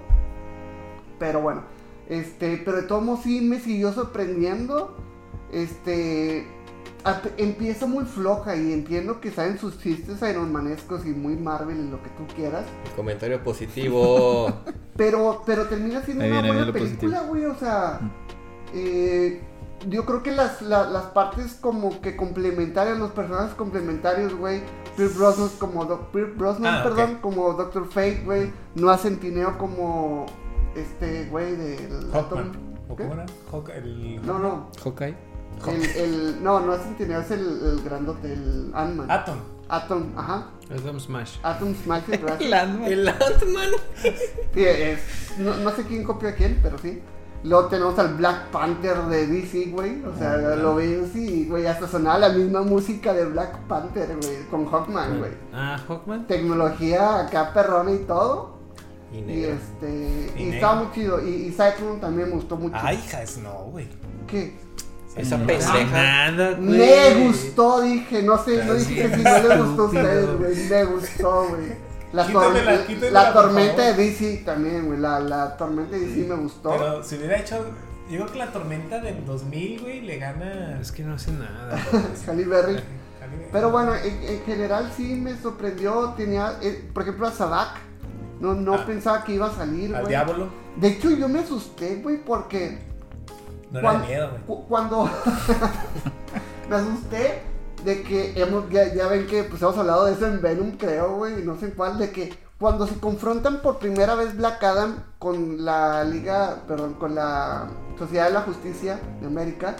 pero 1.19 1.41
bueno, 1.41 1.63
este, 2.07 2.61
pero 2.63 2.77
de 2.77 2.83
todos 2.83 3.03
modos 3.03 3.21
sí 3.23 3.41
me 3.41 3.59
siguió 3.59 3.91
sorprendiendo, 3.93 4.95
este, 5.51 6.47
empieza 7.37 7.85
muy 7.85 8.05
floja 8.05 8.55
y 8.55 8.73
entiendo 8.73 9.21
que 9.21 9.31
saben 9.31 9.57
sus 9.57 9.79
chistes 9.79 10.21
ironmanescos 10.21 11.05
y 11.05 11.09
muy 11.09 11.35
Marvel 11.35 11.77
y 11.79 11.89
lo 11.89 12.01
que 12.03 12.09
tú 12.11 12.25
quieras, 12.35 12.65
El 12.85 12.91
comentario 12.91 13.43
positivo. 13.43 14.51
pero, 14.97 15.43
pero 15.45 15.65
termina 15.65 16.01
siendo 16.01 16.23
Ahí 16.23 16.31
una 16.31 16.41
viene, 16.41 16.57
buena 16.57 16.73
película, 16.73 17.21
güey. 17.21 17.45
O 17.45 17.55
sea, 17.55 17.99
eh, 18.73 19.41
yo 19.87 20.05
creo 20.05 20.21
que 20.23 20.31
las, 20.31 20.61
la- 20.61 20.89
las 20.89 21.05
partes 21.05 21.53
como 21.61 22.01
que 22.01 22.15
complementarias, 22.17 22.97
los 22.97 23.11
personajes 23.11 23.53
complementarios, 23.55 24.35
güey. 24.35 24.61
Pierce 24.97 25.17
Brosnan 25.17 25.49
como 25.57 25.87
Pierce 26.11 26.33
Brosnan, 26.35 26.73
Ah, 26.75 26.83
perdón, 26.83 27.19
como 27.21 27.53
Doctor 27.53 27.87
Fate, 27.87 28.21
güey. 28.25 28.51
No 28.75 28.95
Centineo 28.97 29.57
como 29.57 30.25
este 30.75 31.25
güey 31.29 31.55
del 31.55 32.11
Hawkman. 32.11 32.51
¿O 32.89 32.95
¿Qué? 32.95 33.03
cómo 33.03 33.13
era? 33.13 33.25
Hawk, 33.51 33.69
el... 33.69 34.25
No, 34.25 34.39
no. 34.39 34.69
Hawkeye. 34.83 35.28
El, 35.67 35.83
el, 35.83 36.43
no, 36.43 36.59
no 36.61 36.73
es 36.73 36.81
Centineo, 36.83 37.19
es 37.21 37.31
el, 37.31 37.39
el 37.41 37.81
grandote, 37.83 38.31
el 38.33 38.71
Ant-Man. 38.73 39.11
Atom. 39.11 39.37
Atom, 39.67 40.03
ajá. 40.17 40.47
Adam 40.71 40.99
Smash. 40.99 41.37
Atom 41.43 41.75
Smash, 41.75 42.03
gracias. 42.07 42.41
El 42.41 42.53
Ant-Man. 42.53 42.91
El 42.91 43.07
Ant-Man. 43.07 43.69
Sí, 44.53 44.63
es, 44.63 44.99
no, 45.37 45.55
no 45.57 45.71
sé 45.71 45.83
quién 45.83 46.03
copió 46.03 46.29
a 46.29 46.31
quién, 46.33 46.59
pero 46.63 46.77
sí. 46.79 47.01
Luego 47.43 47.67
tenemos 47.67 47.97
al 47.99 48.15
Black 48.15 48.47
Panther 48.51 48.97
de 49.03 49.27
DC, 49.27 49.67
güey. 49.71 50.03
O 50.03 50.15
sea, 50.17 50.35
lo 50.37 50.75
ves 50.75 51.15
y, 51.15 51.45
güey, 51.47 51.67
hasta 51.67 51.87
sonaba 51.87 52.17
la 52.19 52.29
misma 52.29 52.61
música 52.63 53.13
de 53.13 53.25
Black 53.25 53.59
Panther, 53.67 54.07
güey, 54.21 54.43
con 54.49 54.65
Hawkman, 54.65 55.19
güey. 55.19 55.31
Ah, 55.53 55.79
Hawkman. 55.87 56.27
Tecnología 56.27 57.19
acá 57.21 57.53
perrona 57.53 57.91
y 57.91 57.99
todo. 57.99 58.57
Y 59.13 59.17
Y 59.19 59.21
negro. 59.21 59.53
este. 59.53 60.31
Y 60.35 60.41
Y, 60.41 60.43
negro. 60.45 60.55
estaba 60.55 60.75
muy 60.83 60.91
chido. 60.93 61.25
Y, 61.25 61.29
y 61.29 61.49
Cyclone 61.51 61.99
también 62.01 62.29
me 62.29 62.35
gustó 62.35 62.57
mucho. 62.57 62.75
Ay, 62.79 62.97
hija, 62.97 63.21
es 63.23 63.37
no, 63.37 63.53
güey. 63.71 63.87
¿Qué? 64.27 64.57
Esa 65.19 65.37
No, 65.37 65.45
pendeja. 65.47 66.31
Nada, 66.31 66.51
güey. 66.57 66.77
Me 66.79 67.25
gustó, 67.27 67.81
dije. 67.81 68.23
No 68.23 68.37
sé, 68.43 68.63
no 68.65 68.73
dije 68.73 68.95
que 69.09 69.15
si 69.17 69.23
no 69.23 69.37
le 69.47 69.57
gustó 69.61 69.81
a 69.81 69.85
ustedes, 69.85 70.37
güey. 70.37 70.55
Me 70.69 70.83
gustó, 70.85 71.47
güey. 71.49 71.89
La, 72.11 72.25
Quítamela, 72.25 72.71
tor- 72.73 72.85
quítamela, 72.87 73.23
la 73.23 73.33
tormenta 73.33 73.81
de. 73.83 73.93
DC 73.93 74.41
también, 74.45 74.85
güey. 74.87 74.99
La, 74.99 75.19
la 75.19 75.57
tormenta 75.57 75.95
de 75.95 76.07
DC 76.07 76.27
me 76.27 76.35
gustó. 76.35 76.71
Pero 76.71 77.03
si 77.03 77.15
hubiera 77.17 77.37
hecho. 77.39 77.57
Yo 78.09 78.21
creo 78.21 78.31
que 78.31 78.39
la 78.39 78.51
tormenta 78.51 78.99
del 78.99 79.23
2000, 79.25 79.81
güey, 79.81 80.01
le 80.01 80.17
gana. 80.17 80.79
Es 80.81 80.91
que 80.91 81.03
no 81.03 81.13
hace 81.13 81.31
nada. 81.31 81.77
Halle 82.27 82.45
Berry. 82.45 82.79
Pero 83.51 83.69
bueno, 83.69 83.93
en, 83.95 84.23
en 84.23 84.41
general 84.45 84.91
sí 84.97 85.13
me 85.15 85.37
sorprendió. 85.37 86.13
Tenía, 86.17 86.57
eh, 86.63 86.89
por 86.93 87.03
ejemplo, 87.03 87.27
a 87.27 87.31
Sadak. 87.31 87.77
No, 88.39 88.55
no 88.55 88.73
Ah. 88.73 88.85
pensaba 88.87 89.23
que 89.23 89.33
iba 89.33 89.47
a 89.47 89.51
salir, 89.53 89.93
Al 89.93 90.01
güey. 90.01 90.09
diablo. 90.13 90.49
De 90.77 90.87
hecho, 90.87 91.11
yo 91.11 91.27
me 91.29 91.39
asusté, 91.39 91.97
güey, 91.97 92.17
porque 92.23 92.79
No 93.71 93.79
era 93.79 93.89
cuan- 93.89 94.01
de 94.01 94.07
miedo, 94.07 94.29
güey. 94.31 94.41
cu- 94.43 94.67
cuando 94.67 95.09
me 96.69 96.75
asusté 96.75 97.41
de 97.83 98.03
que 98.03 98.33
hemos, 98.41 98.69
ya, 98.69 98.93
ya 98.93 99.07
ven 99.07 99.25
que 99.27 99.43
pues 99.43 99.61
hemos 99.61 99.77
hablado 99.77 100.05
de 100.05 100.13
eso 100.13 100.27
en 100.27 100.41
Venom, 100.41 100.71
creo, 100.77 101.15
güey, 101.15 101.41
y 101.41 101.45
no 101.45 101.57
sé 101.57 101.67
en 101.67 101.71
cuál, 101.71 101.97
de 101.97 102.11
que 102.11 102.33
cuando 102.59 102.85
se 102.87 102.95
confrontan 102.99 103.61
por 103.61 103.79
primera 103.79 104.15
vez 104.15 104.35
Black 104.35 104.61
Adam 104.63 105.03
con 105.17 105.63
la 105.63 106.03
Liga, 106.03 106.63
perdón, 106.67 106.95
con 106.95 107.15
la 107.15 107.67
Sociedad 107.97 108.25
de 108.27 108.33
la 108.33 108.41
Justicia 108.41 108.99
de 109.21 109.27
América, 109.27 109.75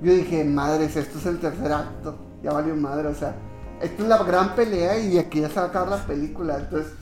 yo 0.00 0.12
dije, 0.12 0.42
madres, 0.44 0.96
esto 0.96 1.18
es 1.18 1.26
el 1.26 1.38
tercer 1.40 1.72
acto, 1.72 2.16
ya 2.42 2.52
valió 2.52 2.74
madre, 2.74 3.08
o 3.08 3.14
sea, 3.14 3.34
esto 3.82 4.02
es 4.04 4.08
la 4.08 4.18
gran 4.22 4.54
pelea 4.54 4.98
y 4.98 5.18
aquí 5.18 5.40
ya 5.42 5.48
se 5.48 5.56
va 5.56 5.62
a 5.62 5.68
acabar 5.68 5.88
la 5.90 6.06
película, 6.06 6.56
entonces, 6.56 6.92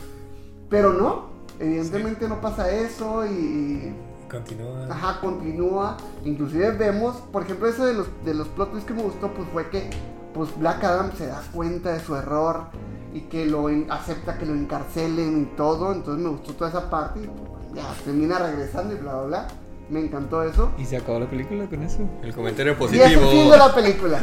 pero 0.68 0.92
no, 0.92 1.30
evidentemente 1.60 2.26
no 2.28 2.40
pasa 2.40 2.70
eso 2.70 3.24
y... 3.26 3.94
Continúa. 4.30 4.86
Ajá, 4.90 5.20
continúa. 5.20 5.96
Inclusive 6.24 6.70
vemos, 6.72 7.16
por 7.32 7.42
ejemplo, 7.42 7.68
eso 7.68 7.84
de 7.84 7.94
los, 7.94 8.06
de 8.24 8.34
los 8.34 8.48
plot 8.48 8.70
twists 8.70 8.86
que 8.88 8.94
me 8.94 9.02
gustó, 9.02 9.32
pues 9.32 9.48
fue 9.52 9.68
que 9.70 9.90
pues 10.34 10.56
Black 10.58 10.84
Adam 10.84 11.10
se 11.16 11.26
da 11.26 11.42
cuenta 11.52 11.92
de 11.92 12.00
su 12.00 12.14
error 12.14 12.64
y 13.12 13.22
que 13.22 13.44
lo 13.46 13.68
en- 13.68 13.90
acepta 13.90 14.38
que 14.38 14.46
lo 14.46 14.54
encarcelen 14.54 15.42
y 15.42 15.56
todo. 15.56 15.92
Entonces 15.92 16.22
me 16.22 16.30
gustó 16.30 16.52
toda 16.54 16.70
esa 16.70 16.88
parte 16.88 17.20
y 17.20 17.26
pues, 17.26 17.74
ya 17.74 17.92
termina 18.04 18.38
regresando 18.38 18.94
y 18.94 18.98
bla, 18.98 19.14
bla, 19.14 19.22
bla. 19.26 19.48
Me 19.88 19.98
encantó 19.98 20.44
eso. 20.44 20.70
Y 20.78 20.84
se 20.84 20.96
acabó 20.98 21.18
la 21.18 21.28
película 21.28 21.64
con 21.66 21.82
eso. 21.82 21.98
El 22.22 22.32
comentario 22.32 22.72
Y 22.72 22.74
es 22.74 22.80
el 23.10 23.18
positivo. 23.18 23.30
fin 23.32 23.50
de 23.50 23.56
la 23.58 23.74
película. 23.74 24.20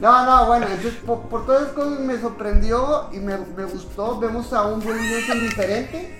No, 0.00 0.24
no, 0.26 0.46
bueno, 0.46 0.66
entonces 0.66 0.94
por, 1.06 1.20
por 1.28 1.44
todas 1.46 1.62
esas 1.62 1.74
cosas 1.74 2.00
me 2.00 2.18
sorprendió 2.18 3.08
y 3.12 3.18
me, 3.18 3.36
me 3.56 3.64
gustó. 3.66 4.18
Vemos 4.18 4.50
a 4.54 4.66
un 4.66 4.80
Dwayne 4.80 5.06
Johnson 5.14 5.40
diferente. 5.40 6.18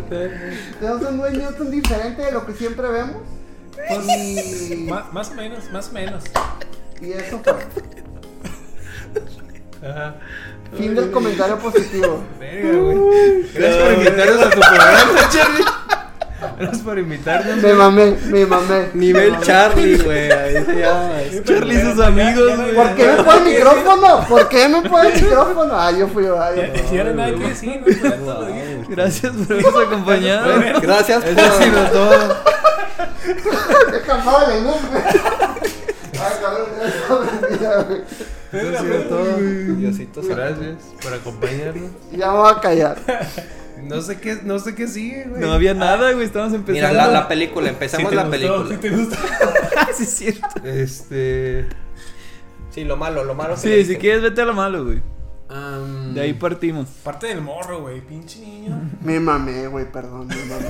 Tenemos 0.00 1.02
un 1.02 1.18
Dwayne 1.18 1.44
Johnson 1.44 1.70
diferente 1.70 2.22
de 2.22 2.32
lo 2.32 2.46
que 2.46 2.52
siempre 2.52 2.88
vemos. 2.88 3.22
Y, 3.90 4.88
más 5.12 5.30
o 5.30 5.34
menos, 5.34 5.70
más 5.72 5.88
o 5.88 5.92
menos. 5.92 6.24
y 7.00 7.12
eso 7.12 7.40
fue. 7.42 7.54
Ajá. 9.88 10.16
Fin 10.76 10.94
del 10.94 11.10
comentario 11.10 11.58
positivo. 11.58 12.24
Verga, 12.40 12.78
güey. 12.78 13.42
Gracias 13.52 13.82
por 13.82 13.92
invitarnos 13.92 14.42
a 14.42 14.50
tu 14.50 14.60
programa, 14.60 15.28
Charlie. 15.30 15.64
Gracias 16.58 16.82
por 16.82 16.98
invitarnos. 16.98 17.56
Me 17.56 17.72
mamé, 17.72 18.16
me 18.26 18.46
mamé. 18.46 18.88
Nivel 18.94 19.32
Me. 19.32 19.40
Charlie, 19.40 19.96
güey. 20.04 20.28
Charlie 21.44 21.74
y 21.74 21.80
sus 21.80 22.00
amigos, 22.00 22.56
güey. 22.56 22.74
¿Por 22.74 22.94
qué 22.94 23.06
me 23.06 23.22
pone 23.22 23.38
el 23.38 23.44
micrófono? 23.56 24.26
¿por 24.28 24.48
qué 24.48 24.68
me 24.68 24.82
pone 24.88 25.08
el 25.08 25.22
micrófono? 25.22 25.74
Ah, 25.74 25.90
yo 25.92 26.08
fui 26.08 26.24
yo. 26.24 26.40
ah, 26.40 26.50
yo 26.54 27.04
nada 27.14 27.34
que 27.34 27.48
decir. 27.48 27.80
Gracias 28.88 29.32
por 29.32 29.52
habernos 29.52 29.82
acompañado. 29.86 30.52
Gracias 30.80 31.24
Eso 31.24 31.40
ha 31.40 31.50
por. 31.58 31.90
todo. 31.90 32.36
Luz, 34.60 34.82
güey. 34.90 35.02
Ay, 36.20 36.32
cabrón. 36.40 36.68
Diosito. 39.78 40.22
Gracias 40.22 40.76
por 41.02 41.12
acompañarnos. 41.14 41.90
Ya 42.12 42.30
me 42.30 42.38
voy 42.38 42.52
a 42.52 42.60
callar. 42.60 42.96
No 43.88 44.00
sé 44.02 44.20
qué, 44.20 44.40
no 44.44 44.58
sé 44.58 44.74
qué 44.74 44.88
sigue, 44.88 45.24
güey. 45.28 45.40
No 45.40 45.52
había 45.52 45.74
nada, 45.74 46.12
güey. 46.12 46.24
Estamos 46.24 46.50
Mira, 46.50 46.60
empezando. 46.60 46.96
la, 46.96 47.06
la 47.08 47.28
película. 47.28 47.68
Empezamos 47.68 48.10
Sí 48.10 48.16
la 48.16 48.22
gustó, 48.24 48.38
película. 48.38 48.68
sí 48.68 48.76
te 48.76 48.90
gusta. 48.90 49.16
sí, 49.94 50.02
es 50.02 50.10
cierto. 50.14 50.64
Este. 50.64 51.68
Sí, 52.70 52.84
lo 52.84 52.96
malo, 52.96 53.24
lo 53.24 53.34
malo. 53.34 53.56
Sí, 53.56 53.68
si 53.68 53.74
dicen. 53.76 54.00
quieres, 54.00 54.22
vete 54.22 54.42
a 54.42 54.44
lo 54.46 54.54
malo, 54.54 54.84
güey. 54.84 55.02
De 56.14 56.20
ahí 56.20 56.32
partimos. 56.34 56.88
Parte 57.04 57.28
del 57.28 57.40
morro, 57.40 57.82
güey. 57.82 58.00
Pinche 58.00 58.40
niño. 58.40 58.90
Me 59.02 59.20
mamé, 59.20 59.68
güey, 59.68 59.90
perdón, 59.90 60.26
me 60.26 60.36
mamé. 60.46 60.66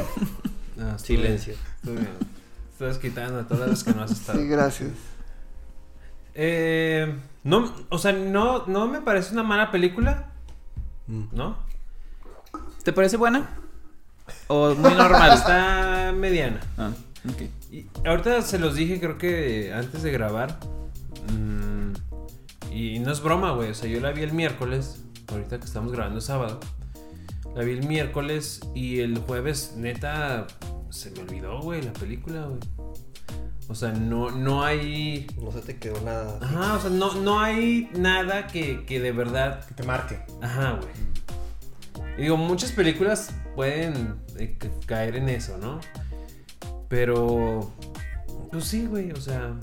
no, 0.77 0.89
estuvo 0.89 0.99
Silencio. 0.99 1.55
bien, 1.55 1.67
estuvo 1.77 1.95
bien. 1.95 2.35
Estás 2.73 2.99
quitando 2.99 3.41
a 3.41 3.45
todas 3.49 3.69
las 3.71 3.85
que 3.85 3.93
no 3.95 4.03
has 4.03 4.11
estado. 4.11 4.39
Sí, 4.41 4.47
gracias. 4.49 4.91
Eh, 6.35 7.15
no, 7.45 7.73
o 7.89 7.99
sea, 7.99 8.13
no, 8.13 8.67
no 8.67 8.87
me 8.89 9.01
parece 9.01 9.33
una 9.33 9.43
mala 9.45 9.71
película. 9.71 10.33
¿No? 11.07 11.57
¿Te 12.85 12.93
parece 12.93 13.17
buena? 13.17 13.49
¿O 14.47 14.75
muy 14.75 14.95
normal? 14.95 15.33
Está 15.35 16.13
mediana. 16.15 16.61
Ah, 16.77 16.91
ok. 17.29 17.43
Y 17.73 17.87
ahorita 18.07 18.43
se 18.43 18.59
los 18.59 18.75
dije, 18.75 19.01
creo 19.01 19.17
que 19.19 19.73
antes 19.73 20.03
de 20.03 20.13
grabar. 20.13 20.59
mm, 21.33 21.93
y 22.71 22.99
no 22.99 23.11
es 23.11 23.23
broma, 23.23 23.53
güey. 23.53 23.71
O 23.71 23.75
sea, 23.75 23.89
yo 23.89 24.01
la 24.01 24.13
vi 24.13 24.23
el 24.23 24.33
miércoles. 24.33 25.03
Ahorita 25.33 25.59
que 25.59 25.65
estamos 25.65 25.93
grabando 25.93 26.21
sábado. 26.21 26.61
La 27.57 27.65
vi 27.65 27.73
el 27.73 27.87
miércoles 27.87 28.61
y 28.75 29.01
el 29.01 29.19
jueves, 29.19 29.75
neta, 29.77 30.47
se 30.91 31.11
me 31.13 31.21
olvidó, 31.21 31.61
güey, 31.61 31.83
la 31.83 31.93
película, 31.93 32.47
güey. 32.47 32.61
O 33.69 33.75
sea, 33.75 33.93
no, 33.93 34.31
no 34.31 34.63
hay. 34.63 35.27
No 35.41 35.51
se 35.53 35.61
te 35.61 35.79
quedó 35.79 35.99
nada. 36.03 36.39
Ajá, 36.43 36.75
o 36.75 36.81
sea, 36.81 36.91
no, 36.91 37.15
no 37.15 37.41
hay 37.41 37.89
nada 37.97 38.47
que, 38.49 38.85
que 38.85 39.01
de 39.01 39.13
verdad. 39.13 39.65
Que 39.65 39.75
te 39.75 39.83
marque. 39.85 40.21
Ajá, 40.43 40.73
güey. 40.73 40.93
Y 42.19 42.23
digo, 42.23 42.37
muchas 42.37 42.73
películas 42.73 43.35
pueden 43.57 44.17
eh, 44.39 44.57
ca- 44.59 44.69
caer 44.87 45.17
en 45.17 45.29
eso, 45.29 45.59
¿no? 45.59 45.81
Pero. 46.89 47.73
Pues 48.51 48.65
sí, 48.65 48.87
güey, 48.87 49.11
o 49.13 49.21
sea. 49.21 49.55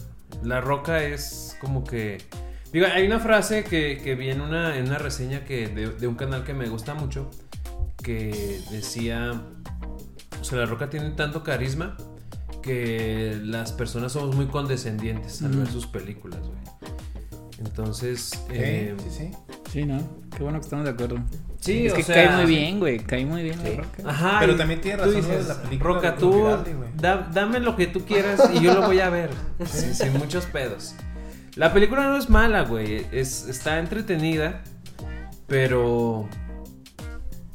La 0.43 0.62
roca 0.62 1.04
es 1.04 1.56
como 1.62 1.84
que. 1.84 2.18
Digo, 2.74 2.88
hay 2.93 3.06
una 3.06 3.20
frase 3.20 3.64
que, 3.66 3.99
que 4.04 4.16
vi 4.16 4.30
en 4.30 4.39
una, 4.41 4.78
en 4.78 4.86
una 4.88 4.97
reseña 4.97 5.43
que 5.43 5.68
de, 5.68 5.89
de 5.89 6.08
un 6.08 6.16
canal 6.16 6.43
que 6.43 6.54
me 6.54 6.68
gusta 6.70 6.93
mucho. 6.93 7.30
Que 8.02 8.60
decía. 8.72 9.41
O 10.39 10.43
sea, 10.43 10.60
la 10.60 10.66
roca 10.66 10.89
tiene 10.89 11.12
tanto 11.12 11.43
carisma 11.43 11.95
que 12.62 13.39
las 13.43 13.72
personas 13.72 14.12
somos 14.14 14.36
muy 14.36 14.47
condescendientes 14.47 15.41
al 15.41 15.52
ver 15.52 15.64
Ujú. 15.64 15.72
sus 15.74 15.88
películas, 15.88 16.39
güey. 16.41 16.60
Entonces. 17.60 18.30
Sí, 18.30 18.39
eh, 18.52 18.95
sí, 19.04 19.10
sí. 19.10 19.32
Sí, 19.72 19.86
¿no? 19.86 19.99
Qué 20.36 20.43
bueno 20.43 20.60
que 20.60 20.66
estamos 20.66 20.86
de 20.86 20.91
acuerdo. 20.91 21.18
Sí, 21.62 21.86
es 21.86 21.93
o 21.93 21.95
que 21.95 22.03
sea, 22.03 22.16
cae 22.16 22.36
muy 22.38 22.45
bien, 22.47 22.80
güey. 22.80 22.99
Cae 22.99 23.26
muy 23.26 23.43
bien 23.43 23.57
Sí. 23.64 23.70
la 23.78 23.84
roca. 23.84 24.03
Ajá. 24.09 24.38
Pero 24.41 24.55
también 24.57 24.82
tiene 24.82 24.97
tú 24.97 25.03
razón 25.05 25.22
lo 25.22 25.28
de 25.28 25.38
dices, 25.38 25.47
la 25.47 25.62
película 25.62 25.93
Roca, 25.93 26.16
tú 26.16 26.34
Giraldi, 26.34 26.74
güey". 26.74 26.89
da- 26.97 27.30
dame 27.34 27.59
lo 27.59 27.76
que 27.76 27.88
tú 27.88 28.03
quieras 28.05 28.49
y 28.53 28.59
yo 28.62 28.74
lo 28.74 28.82
voy 28.82 28.99
a 28.99 29.09
ver. 29.09 29.30
sin, 29.66 29.95
sin 29.95 30.14
muchos 30.18 30.45
pedos. 30.47 30.95
La 31.55 31.72
película 31.72 32.03
no 32.07 32.18
es 32.18 32.30
mala, 32.30 32.62
güey. 32.64 33.05
Es, 33.12 33.47
está 33.47 33.80
entretenida. 33.80 34.62
Pero. 35.47 36.28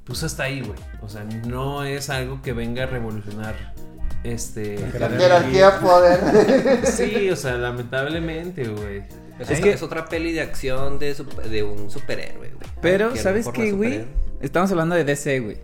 Pues 0.05 0.23
hasta 0.23 0.45
ahí, 0.45 0.61
güey. 0.61 0.79
O 1.03 1.09
sea, 1.09 1.25
no 1.25 1.83
es 1.83 2.09
algo 2.11 2.41
que 2.43 2.53
venga 2.53 2.85
a 2.85 2.87
revolucionar. 2.87 3.75
Este. 4.23 4.79
La 4.99 5.09
La 5.09 5.19
jerarquía 5.19 5.81
poder. 5.81 6.87
Sí, 6.87 7.29
o 7.31 7.37
sea, 7.37 7.55
lamentablemente, 7.57 8.69
güey. 8.69 9.03
Es, 9.39 9.51
Es 9.51 9.59
otra, 9.59 9.62
que- 9.64 9.70
es 9.74 9.82
otra 9.82 10.05
peli 10.09 10.32
de 10.32 10.41
acción 10.41 10.99
de, 10.99 11.14
de 11.51 11.62
un 11.62 11.91
superhéroe, 11.91 12.37
güey. 12.39 12.70
Pero, 12.80 13.14
¿sabes 13.16 13.49
qué, 13.49 13.72
güey? 13.72 14.05
Estamos 14.41 14.70
hablando 14.70 14.95
de 14.95 15.05
DC, 15.05 15.41
güey. 15.41 15.59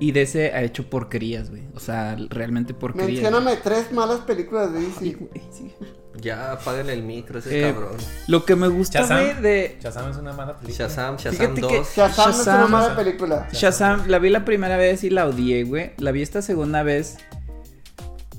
Y 0.00 0.12
DC 0.12 0.52
ha 0.52 0.62
hecho 0.62 0.88
porquerías, 0.90 1.50
güey. 1.50 1.62
O 1.74 1.80
sea, 1.80 2.16
realmente 2.30 2.74
porquerías. 2.74 3.22
Mencióname 3.22 3.56
tres 3.62 3.92
malas 3.92 4.20
películas 4.20 4.72
de 4.72 4.80
Sí, 4.80 4.86
DC. 5.12 5.16
güey, 5.16 5.42
sí. 5.52 5.74
Ya 6.20 6.52
apaguen 6.52 6.88
el 6.90 7.02
micro, 7.02 7.38
ese 7.40 7.58
Eh, 7.68 7.72
cabrón. 7.72 7.96
Lo 8.28 8.44
que 8.44 8.56
me 8.56 8.68
gusta, 8.68 9.00
Shazam. 9.00 9.20
güey, 9.20 9.42
de 9.42 9.78
Shazam 9.82 10.10
es 10.10 10.16
una 10.16 10.32
mala 10.32 10.56
película. 10.58 10.86
Shazam, 10.88 11.16
Shazam 11.16 11.32
Fíjate 11.54 11.60
que- 11.60 11.76
2. 11.78 11.88
Shazam, 11.96 12.24
no 12.26 12.30
es 12.32 12.36
una 12.46 12.54
Shazam. 12.56 12.70
mala 12.70 12.96
película. 12.96 13.48
Shazam, 13.52 14.06
la 14.08 14.18
vi 14.18 14.30
la 14.30 14.44
primera 14.44 14.76
vez 14.76 15.02
y 15.04 15.10
la 15.10 15.26
odié, 15.26 15.64
güey. 15.64 15.92
La 15.98 16.12
vi 16.12 16.22
esta 16.22 16.40
segunda 16.40 16.82
vez 16.82 17.16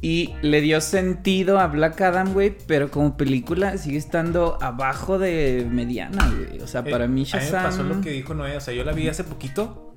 y 0.02 0.34
le 0.41 0.62
dio 0.62 0.82
sentido 0.82 1.60
a 1.60 1.68
Black 1.68 2.00
Adam, 2.02 2.34
güey. 2.34 2.56
Pero 2.68 2.91
como 2.91 3.18
película 3.18 3.78
sigue 3.78 3.98
estando 3.98 4.58
abajo 4.62 5.18
de 5.20 5.68
mediana, 5.70 6.30
güey. 6.30 6.62
O 6.62 6.68
sea, 6.68 6.82
Eh, 6.82 6.91
para 6.91 7.08
mí 7.08 7.22
A 7.22 7.24
mí 7.24 7.26
Shazam... 7.26 7.64
me 7.64 7.70
pasó 7.70 7.84
lo 7.84 8.02
que 8.02 8.12
dijo 8.12 8.34
Noé. 8.34 8.58
O 8.58 8.62
sea, 8.62 8.74
yo 8.74 8.84
la 8.84 8.91
vi 8.93 9.08
hace 9.10 9.24
poquito. 9.24 9.96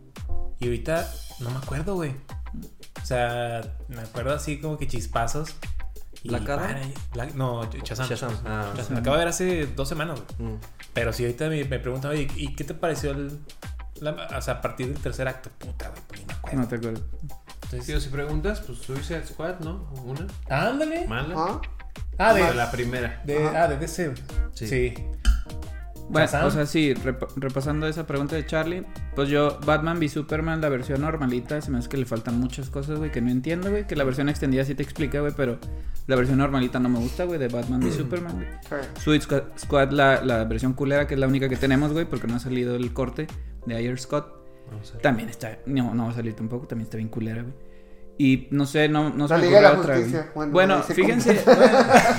Y 0.60 0.64
ahorita 0.66 1.08
no 1.40 1.50
me 1.50 1.56
acuerdo, 1.58 1.94
güey. 1.94 2.12
O 3.02 3.06
sea, 3.06 3.60
me 3.88 4.00
acuerdo 4.00 4.34
así 4.34 4.58
como 4.58 4.76
que 4.78 4.86
chispazos. 4.86 5.54
Y 6.22 6.28
¿Black 6.30 6.48
Adam? 6.48 6.66
para, 6.66 6.80
Black- 7.12 7.34
no, 7.34 7.70
Shazam. 7.84 8.08
Shazam, 8.08 8.32
ah. 8.44 8.72
Shazam. 8.76 8.94
Me 8.94 9.00
acabo 9.00 9.14
de 9.16 9.20
ver 9.20 9.28
hace 9.28 9.66
dos 9.66 9.88
semanas, 9.88 10.20
güey. 10.36 10.50
Mm. 10.52 10.58
Pero 10.94 11.12
si 11.12 11.24
ahorita 11.24 11.48
me, 11.48 11.64
me 11.64 11.78
preguntan, 11.78 12.10
oye, 12.10 12.26
¿y 12.36 12.54
qué 12.56 12.64
te 12.64 12.74
pareció 12.74 13.12
el. 13.12 13.38
la- 14.00 14.28
o 14.36 14.42
sea, 14.42 14.54
a 14.54 14.60
partir 14.60 14.88
del 14.88 14.98
tercer 15.00 15.28
acto? 15.28 15.50
Puta, 15.58 15.90
güey, 15.90 16.00
pues 16.08 16.20
ni 16.20 16.26
me 16.26 16.32
acuerdo. 16.32 16.58
No 16.60 16.66
te 16.68 16.74
acuerdo. 16.76 17.00
Entonces, 17.70 17.86
Tío, 17.86 18.00
si 18.00 18.08
preguntas, 18.08 18.60
pues 18.66 18.78
Suicide 18.78 19.26
Squad, 19.26 19.60
¿no? 19.60 19.90
Una. 20.04 20.26
ándale. 20.48 21.06
Mala. 21.06 21.34
¿Ah? 21.36 21.60
Ah, 22.18 22.34
De 22.34 22.42
de, 22.42 22.54
la 22.54 22.70
primera. 22.70 23.22
de, 23.24 23.46
ah, 23.48 23.68
de 23.68 23.76
DC. 23.76 24.12
Sí. 24.52 24.66
Sí. 24.66 24.94
Bueno, 26.10 26.26
o 26.46 26.50
sea, 26.50 26.64
sí, 26.64 26.94
rep- 26.94 27.28
repasando 27.36 27.86
esa 27.86 28.06
pregunta 28.06 28.34
de 28.34 28.46
Charlie, 28.46 28.82
pues 29.14 29.28
yo, 29.28 29.58
Batman 29.66 29.98
v 29.98 30.08
Superman, 30.08 30.58
la 30.62 30.70
versión 30.70 31.02
normalita, 31.02 31.60
se 31.60 31.70
me 31.70 31.76
hace 31.78 31.90
que 31.90 31.98
le 31.98 32.06
faltan 32.06 32.40
muchas 32.40 32.70
cosas, 32.70 32.96
güey, 32.98 33.12
que 33.12 33.20
no 33.20 33.30
entiendo, 33.30 33.68
güey, 33.70 33.86
que 33.86 33.94
la 33.94 34.04
versión 34.04 34.30
extendida 34.30 34.64
sí 34.64 34.74
te 34.74 34.82
explica, 34.82 35.20
güey, 35.20 35.34
pero 35.36 35.58
la 36.06 36.16
versión 36.16 36.38
normalita 36.38 36.78
no 36.80 36.88
me 36.88 36.98
gusta, 36.98 37.24
güey, 37.24 37.38
de 37.38 37.48
Batman 37.48 37.80
v 37.84 37.92
Superman, 37.92 38.36
güey. 38.36 38.46
Sí. 38.62 39.00
Suicide 39.02 39.22
Squad, 39.24 39.42
Squad, 39.58 39.90
la, 39.92 40.22
la 40.24 40.44
versión 40.44 40.72
culera, 40.72 41.06
que 41.06 41.12
es 41.12 41.20
la 41.20 41.26
única 41.26 41.46
que 41.50 41.56
tenemos, 41.56 41.92
güey, 41.92 42.06
porque 42.06 42.26
no 42.26 42.36
ha 42.36 42.40
salido 42.40 42.74
el 42.74 42.90
corte 42.94 43.26
de 43.66 43.76
Ayer 43.76 43.98
Scott. 44.00 44.37
No 44.70 44.84
sé. 44.84 44.98
También 44.98 45.28
está. 45.28 45.58
No, 45.66 45.94
no 45.94 46.04
va 46.06 46.10
a 46.10 46.14
salir 46.14 46.34
tampoco. 46.34 46.66
También 46.66 46.84
está 46.86 46.96
bien 46.96 47.08
culera, 47.08 47.42
güey. 47.42 47.54
Y 48.20 48.48
no 48.50 48.66
sé, 48.66 48.88
no, 48.88 49.10
no 49.10 49.28
se 49.28 49.34
La 49.34 49.38
me 49.40 49.46
Liga 49.46 49.60
de 49.60 49.66
ocurre 49.66 49.76
la 49.76 49.80
otra. 49.80 49.94
Justicia, 49.96 50.28
bueno, 50.50 50.82
fíjense. 50.82 51.40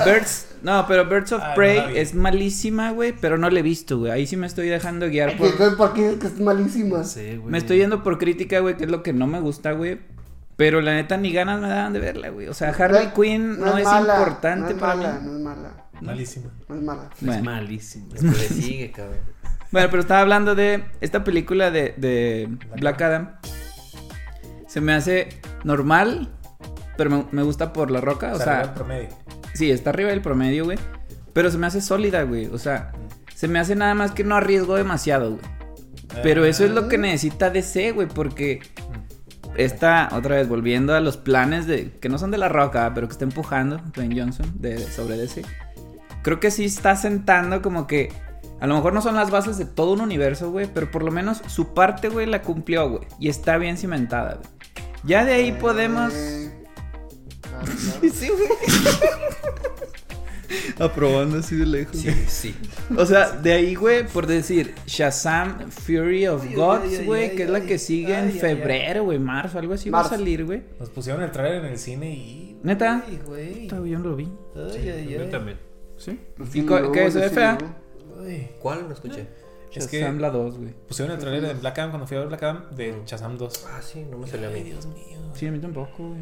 Birds. 0.06 0.48
No, 0.64 0.86
pero 0.88 1.06
Birds 1.10 1.34
of 1.34 1.42
Ah, 1.44 1.50
no 1.50 1.56
Prey 1.56 1.98
es 1.98 2.14
malísima, 2.16 2.92
güey. 2.92 3.14
Pero 3.20 3.38
no 3.38 3.50
la 3.50 3.60
he 3.60 3.64
visto, 3.64 4.00
güey. 4.00 4.12
Ahí 4.12 4.26
sí 4.26 4.38
me 4.38 4.48
estoy 4.48 4.68
dejando 4.70 5.08
guiar 5.10 5.32
¿Y 5.32 5.36
por. 5.36 5.48
entonces 5.48 5.76
por 5.76 5.94
qué 5.94 6.10
es 6.12 6.16
que 6.16 6.28
es 6.28 6.40
malísima? 6.40 7.00
No 7.00 7.04
sé, 7.04 7.38
güey. 7.38 7.52
Me 7.52 7.58
estoy 7.58 7.80
yendo 7.80 8.02
por 8.02 8.18
crítica, 8.18 8.60
güey, 8.60 8.78
que 8.78 8.86
es 8.86 8.90
lo 8.92 9.04
que 9.04 9.12
no 9.12 9.28
me 9.28 9.42
gusta, 9.42 9.74
güey. 9.74 10.00
Pero 10.56 10.80
la 10.82 10.94
neta 10.94 11.18
ni 11.18 11.32
ganas 11.34 11.60
me 11.62 11.68
daban 11.68 11.92
de 11.94 12.00
verla, 12.00 12.30
güey. 12.30 12.48
O 12.48 12.54
sea, 12.54 12.70
Harley 12.70 13.10
Quinn 13.16 13.60
no, 13.60 13.78
es, 13.78 13.84
mala, 13.86 14.18
importante 14.20 14.62
no 14.62 14.68
es 14.70 14.76
para 14.76 14.96
mala, 14.96 15.20
mí. 15.20 15.26
No 15.28 15.36
es 15.38 15.40
mala, 15.44 15.86
Malísimo. 16.02 16.52
no 16.70 16.76
es 16.76 16.82
mala. 16.82 17.10
Es 17.18 17.26
Bueno. 17.26 17.44
malísimo. 17.44 18.08
Es 18.16 18.22
que 18.22 18.28
le 18.28 18.36
sigue, 18.50 18.92
cabrón. 18.92 19.18
Bueno, 19.72 19.88
pero 19.90 20.02
estaba 20.02 20.22
hablando 20.22 20.56
de 20.56 20.84
esta 21.02 21.24
película 21.24 21.70
de, 21.72 21.94
de 21.98 22.50
Black 22.80 23.02
Adam. 23.02 23.36
Se 24.68 24.82
me 24.82 24.94
hace 24.94 25.30
normal, 25.64 26.30
pero 26.98 27.10
me, 27.10 27.26
me 27.32 27.44
gusta 27.44 27.72
por 27.74 27.92
la 27.92 28.02
roca. 28.02 28.34
O, 28.34 28.38
sea, 28.38 28.46
sea, 28.46 28.62
el 28.62 28.70
promedio. 28.72 29.10
sí, 29.54 29.70
está 29.72 29.92
arriba 29.92 30.10
del 30.10 30.22
promedio, 30.22 30.66
güey. 30.66 30.78
Pero 31.34 31.52
se 31.52 31.58
me 31.58 31.68
hace 31.68 31.82
sólida, 31.82 32.24
güey. 32.24 32.48
O 32.48 32.58
sea, 32.58 32.92
se 33.36 33.48
me 33.48 33.60
hace 33.60 33.76
nada 33.76 33.94
más 33.94 34.12
que 34.12 34.24
no 34.24 34.36
arriesgo 34.36 34.76
demasiado, 34.76 35.32
güey. 35.32 35.42
Pero 36.24 36.44
eso 36.46 36.66
es 36.66 36.72
lo 36.72 36.88
que 36.88 36.98
necesita 36.98 37.52
DC, 37.52 37.92
güey, 37.92 38.08
porque 38.08 38.62
está, 39.56 40.10
otra 40.12 40.38
vez, 40.38 40.48
volviendo 40.50 40.96
a 40.96 41.00
los 41.02 41.18
planes 41.18 41.68
de, 41.68 41.92
que 42.00 42.10
no 42.10 42.18
son 42.18 42.32
de 42.32 42.40
la 42.40 42.50
roca, 42.50 42.92
pero 42.96 43.08
que 43.08 43.12
está 43.12 43.26
empujando 43.26 43.78
Dwayne 43.94 44.20
Johnson 44.20 44.52
de- 44.56 44.80
sobre 44.92 45.18
DC. 45.18 45.44
Creo 46.24 46.40
que 46.40 46.50
sí 46.50 46.66
está 46.66 46.96
sentando 46.96 47.62
como 47.62 47.86
que, 47.86 48.12
a 48.60 48.68
lo 48.68 48.76
mejor 48.76 48.94
no 48.94 49.02
son 49.02 49.16
las 49.16 49.32
bases 49.32 49.58
de 49.58 49.66
todo 49.66 49.94
un 49.94 50.02
universo, 50.02 50.52
güey, 50.52 50.68
pero 50.74 50.92
por 50.92 51.04
lo 51.04 51.12
menos 51.12 51.42
su 51.48 51.74
parte, 51.74 52.10
güey, 52.10 52.26
la 52.26 52.42
cumplió, 52.42 52.90
güey. 52.90 53.04
Y 53.20 53.30
está 53.30 53.58
bien 53.58 53.78
cimentada, 53.78 54.36
güey. 54.36 54.50
Ya 55.04 55.24
de 55.24 55.34
ahí 55.34 55.52
podemos... 55.54 56.14
Claro. 57.42 57.72
Sí, 58.14 58.30
güey. 58.30 58.50
Aprobando 60.80 61.40
así 61.40 61.56
de 61.56 61.66
lejos. 61.66 61.96
Sí, 61.96 62.12
sí. 62.28 62.56
O 62.98 63.06
sea, 63.06 63.32
de 63.32 63.54
ahí, 63.54 63.76
güey, 63.76 64.08
por 64.08 64.28
decir 64.28 64.74
Shazam 64.86 65.70
Fury 65.70 66.28
of 66.28 66.44
Ay, 66.44 66.56
Gods, 66.56 67.00
ay, 67.00 67.06
güey, 67.06 67.30
ay, 67.30 67.36
que 67.36 67.44
es 67.44 67.50
la 67.50 67.60
ay, 67.60 67.68
que 67.68 67.78
sigue 67.78 68.18
en 68.18 68.32
febrero, 68.32 69.04
güey, 69.04 69.20
marzo, 69.20 69.60
algo 69.60 69.74
así 69.74 69.90
va 69.90 70.02
a 70.02 70.10
salir, 70.10 70.46
güey. 70.46 70.64
Nos 70.80 70.90
pusieron 70.90 71.22
el 71.22 71.32
trailer 71.32 71.66
en 71.66 71.72
el 71.72 71.78
cine 71.78 72.12
y. 72.12 72.58
¿Neta? 72.64 73.04
Ay, 73.08 73.20
güey. 73.26 73.68
Todavía 73.68 74.00
no 74.00 74.10
lo 74.10 74.16
vi. 74.16 74.32
Ay, 74.56 74.90
ay, 74.90 75.08
Yo 75.10 75.22
ay. 75.22 75.30
también. 75.30 75.58
¿Sí? 75.98 76.20
Sí, 76.50 76.62
¿Y 76.62 76.66
qué 76.66 77.12
se 77.12 77.20
ve 77.20 77.30
sí, 77.30 77.36
fea? 77.36 77.58
¿Cuál? 78.62 78.88
No 78.88 78.94
escuché. 78.94 79.28
Es 79.74 79.86
que- 79.88 80.00
Shazam 80.00 80.20
la 80.20 80.32
2, 80.32 80.58
güey. 80.58 80.74
Pusieron 80.88 81.14
el 81.14 81.20
trailer 81.20 81.42
de 81.48 81.54
Black 81.54 81.78
Adam 81.78 81.92
cuando 81.92 82.08
fui 82.08 82.18
a 82.18 82.22
ver 82.22 82.30
Black 82.30 82.42
Adam 82.44 82.64
de 82.76 83.02
Shazam 83.06 83.38
2. 83.38 83.66
Ah, 83.70 83.80
sí, 83.82 84.04
no 84.10 84.18
me 84.18 84.28
salió 84.28 84.48
a 84.48 84.52
Ay, 84.52 84.64
mí. 84.64 84.70
Dios 84.72 84.86
mío. 84.88 85.20
Sí, 85.36 85.46
a 85.46 85.52
mí 85.52 85.60
tampoco, 85.60 86.10
güey. 86.10 86.22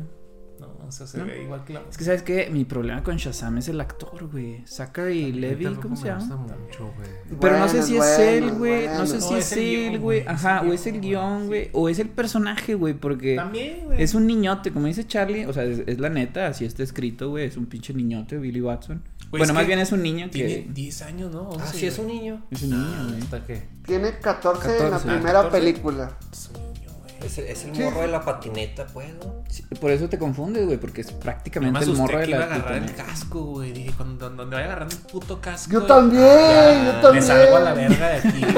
No, 0.59 0.67
o 0.87 0.91
sea, 0.91 1.05
se 1.05 1.19
¿No? 1.19 1.25
ve 1.27 1.43
igual 1.43 1.63
que 1.63 1.73
la. 1.73 1.81
Es 1.87 1.97
que, 1.99 2.03
¿sabes 2.03 2.23
qué? 2.23 2.49
Mi 2.51 2.65
problema 2.65 3.03
con 3.03 3.15
Shazam 3.15 3.59
es 3.59 3.67
el 3.69 3.79
actor, 3.79 4.27
güey. 4.27 4.63
Zachary 4.67 5.31
Levy, 5.31 5.65
¿cómo 5.75 5.91
me 5.91 5.97
se 6.01 6.11
gusta 6.11 6.29
llama? 6.29 6.47
mucho, 6.47 6.91
güey. 6.97 7.39
Pero 7.39 7.59
no 7.59 7.67
sé 7.67 7.73
Bueno, 7.77 7.87
si 7.87 7.97
es 7.97 8.19
él, 8.19 8.51
güey. 8.53 8.87
No 8.87 9.05
sé 9.05 9.21
si 9.21 9.29
No, 9.31 9.37
es 9.37 9.51
es 9.51 9.57
él, 9.57 9.99
güey. 9.99 10.19
es 10.21 10.27
Ajá, 10.27 10.63
o 10.63 10.73
es 10.73 10.87
el 10.87 10.99
guion, 10.99 11.41
sí. 11.43 11.47
güey. 11.47 11.69
O 11.73 11.89
es 11.89 11.99
el 11.99 12.09
personaje, 12.09 12.73
güey, 12.73 12.95
porque... 12.95 13.35
También, 13.35 13.85
güey. 13.85 14.01
Es 14.01 14.15
un 14.15 14.25
niñote, 14.25 14.73
como 14.73 14.87
dice 14.87 15.05
Charlie, 15.05 15.45
o 15.45 15.53
sea, 15.53 15.63
es, 15.63 15.83
es 15.85 15.99
la 15.99 16.09
neta, 16.09 16.47
así 16.47 16.65
está 16.65 16.81
escrito, 16.81 17.29
güey, 17.29 17.45
es 17.45 17.55
un 17.55 17.67
pinche 17.67 17.93
niñote, 17.93 18.37
Billy 18.39 18.59
Watson. 18.59 19.03
Pues 19.29 19.39
bueno, 19.41 19.53
más 19.53 19.63
que 19.63 19.67
bien 19.67 19.79
es 19.79 19.91
un 19.91 20.01
niño 20.03 20.29
Tiene 20.29 20.63
que... 20.65 20.69
10 20.71 21.01
años, 21.01 21.31
¿no? 21.33 21.49
Ah, 21.51 21.63
11, 21.63 21.77
sí, 21.77 21.87
es 21.87 21.97
un 21.99 22.05
güey. 22.05 22.17
niño. 22.19 22.45
Es 22.49 22.63
un 22.63 22.69
niño, 22.69 23.07
güey. 23.09 23.21
¿Hasta 23.21 23.43
qué? 23.45 23.67
Tiene 23.85 24.19
14, 24.19 24.67
en 24.69 24.83
la 24.85 24.89
14. 24.91 25.07
primera 25.09 25.39
Ah, 25.39 25.43
14. 25.43 25.59
película. 25.59 26.17
Es 26.31 26.49
un 26.53 26.73
niño, 26.73 26.89
güey. 27.01 27.15
Es 27.27 27.37
el, 27.37 27.45
es 27.47 27.63
el 27.65 27.75
Sí. 27.75 27.81
morro 27.81 28.01
de 28.01 28.07
la 28.07 28.23
patineta, 28.23 28.85
pues, 28.87 29.13
¿no? 29.15 29.43
Sí, 29.49 29.63
por 29.81 29.91
eso 29.91 30.07
te 30.07 30.17
confundes, 30.17 30.65
güey, 30.65 30.77
porque 30.77 31.01
es 31.01 31.11
prácticamente 31.11 31.83
el 31.83 31.89
usted 31.89 32.01
morro 32.01 32.19
de 32.19 32.23
que 32.25 32.31
iba 32.31 32.43
a 32.43 32.47
la... 32.47 32.55
agarrar 32.55 32.83
el 32.83 32.95
casco, 32.95 33.41
güey. 33.43 33.73
Dije, 33.73 33.91
cuando, 33.97 34.29
donde 34.29 34.55
vaya 34.55 34.65
agarrando 34.67 34.95
el 34.95 35.01
puto 35.01 35.41
casco. 35.41 35.71
Yo 35.73 35.83
también, 35.83 36.85
yo 36.85 36.93
Me 36.93 37.01
también. 37.01 37.23
salgo 37.23 37.57
a 37.57 37.59
la 37.59 37.73
verga 37.73 38.07
de 38.09 38.15
aquí, 38.29 38.39
güey. 38.41 38.53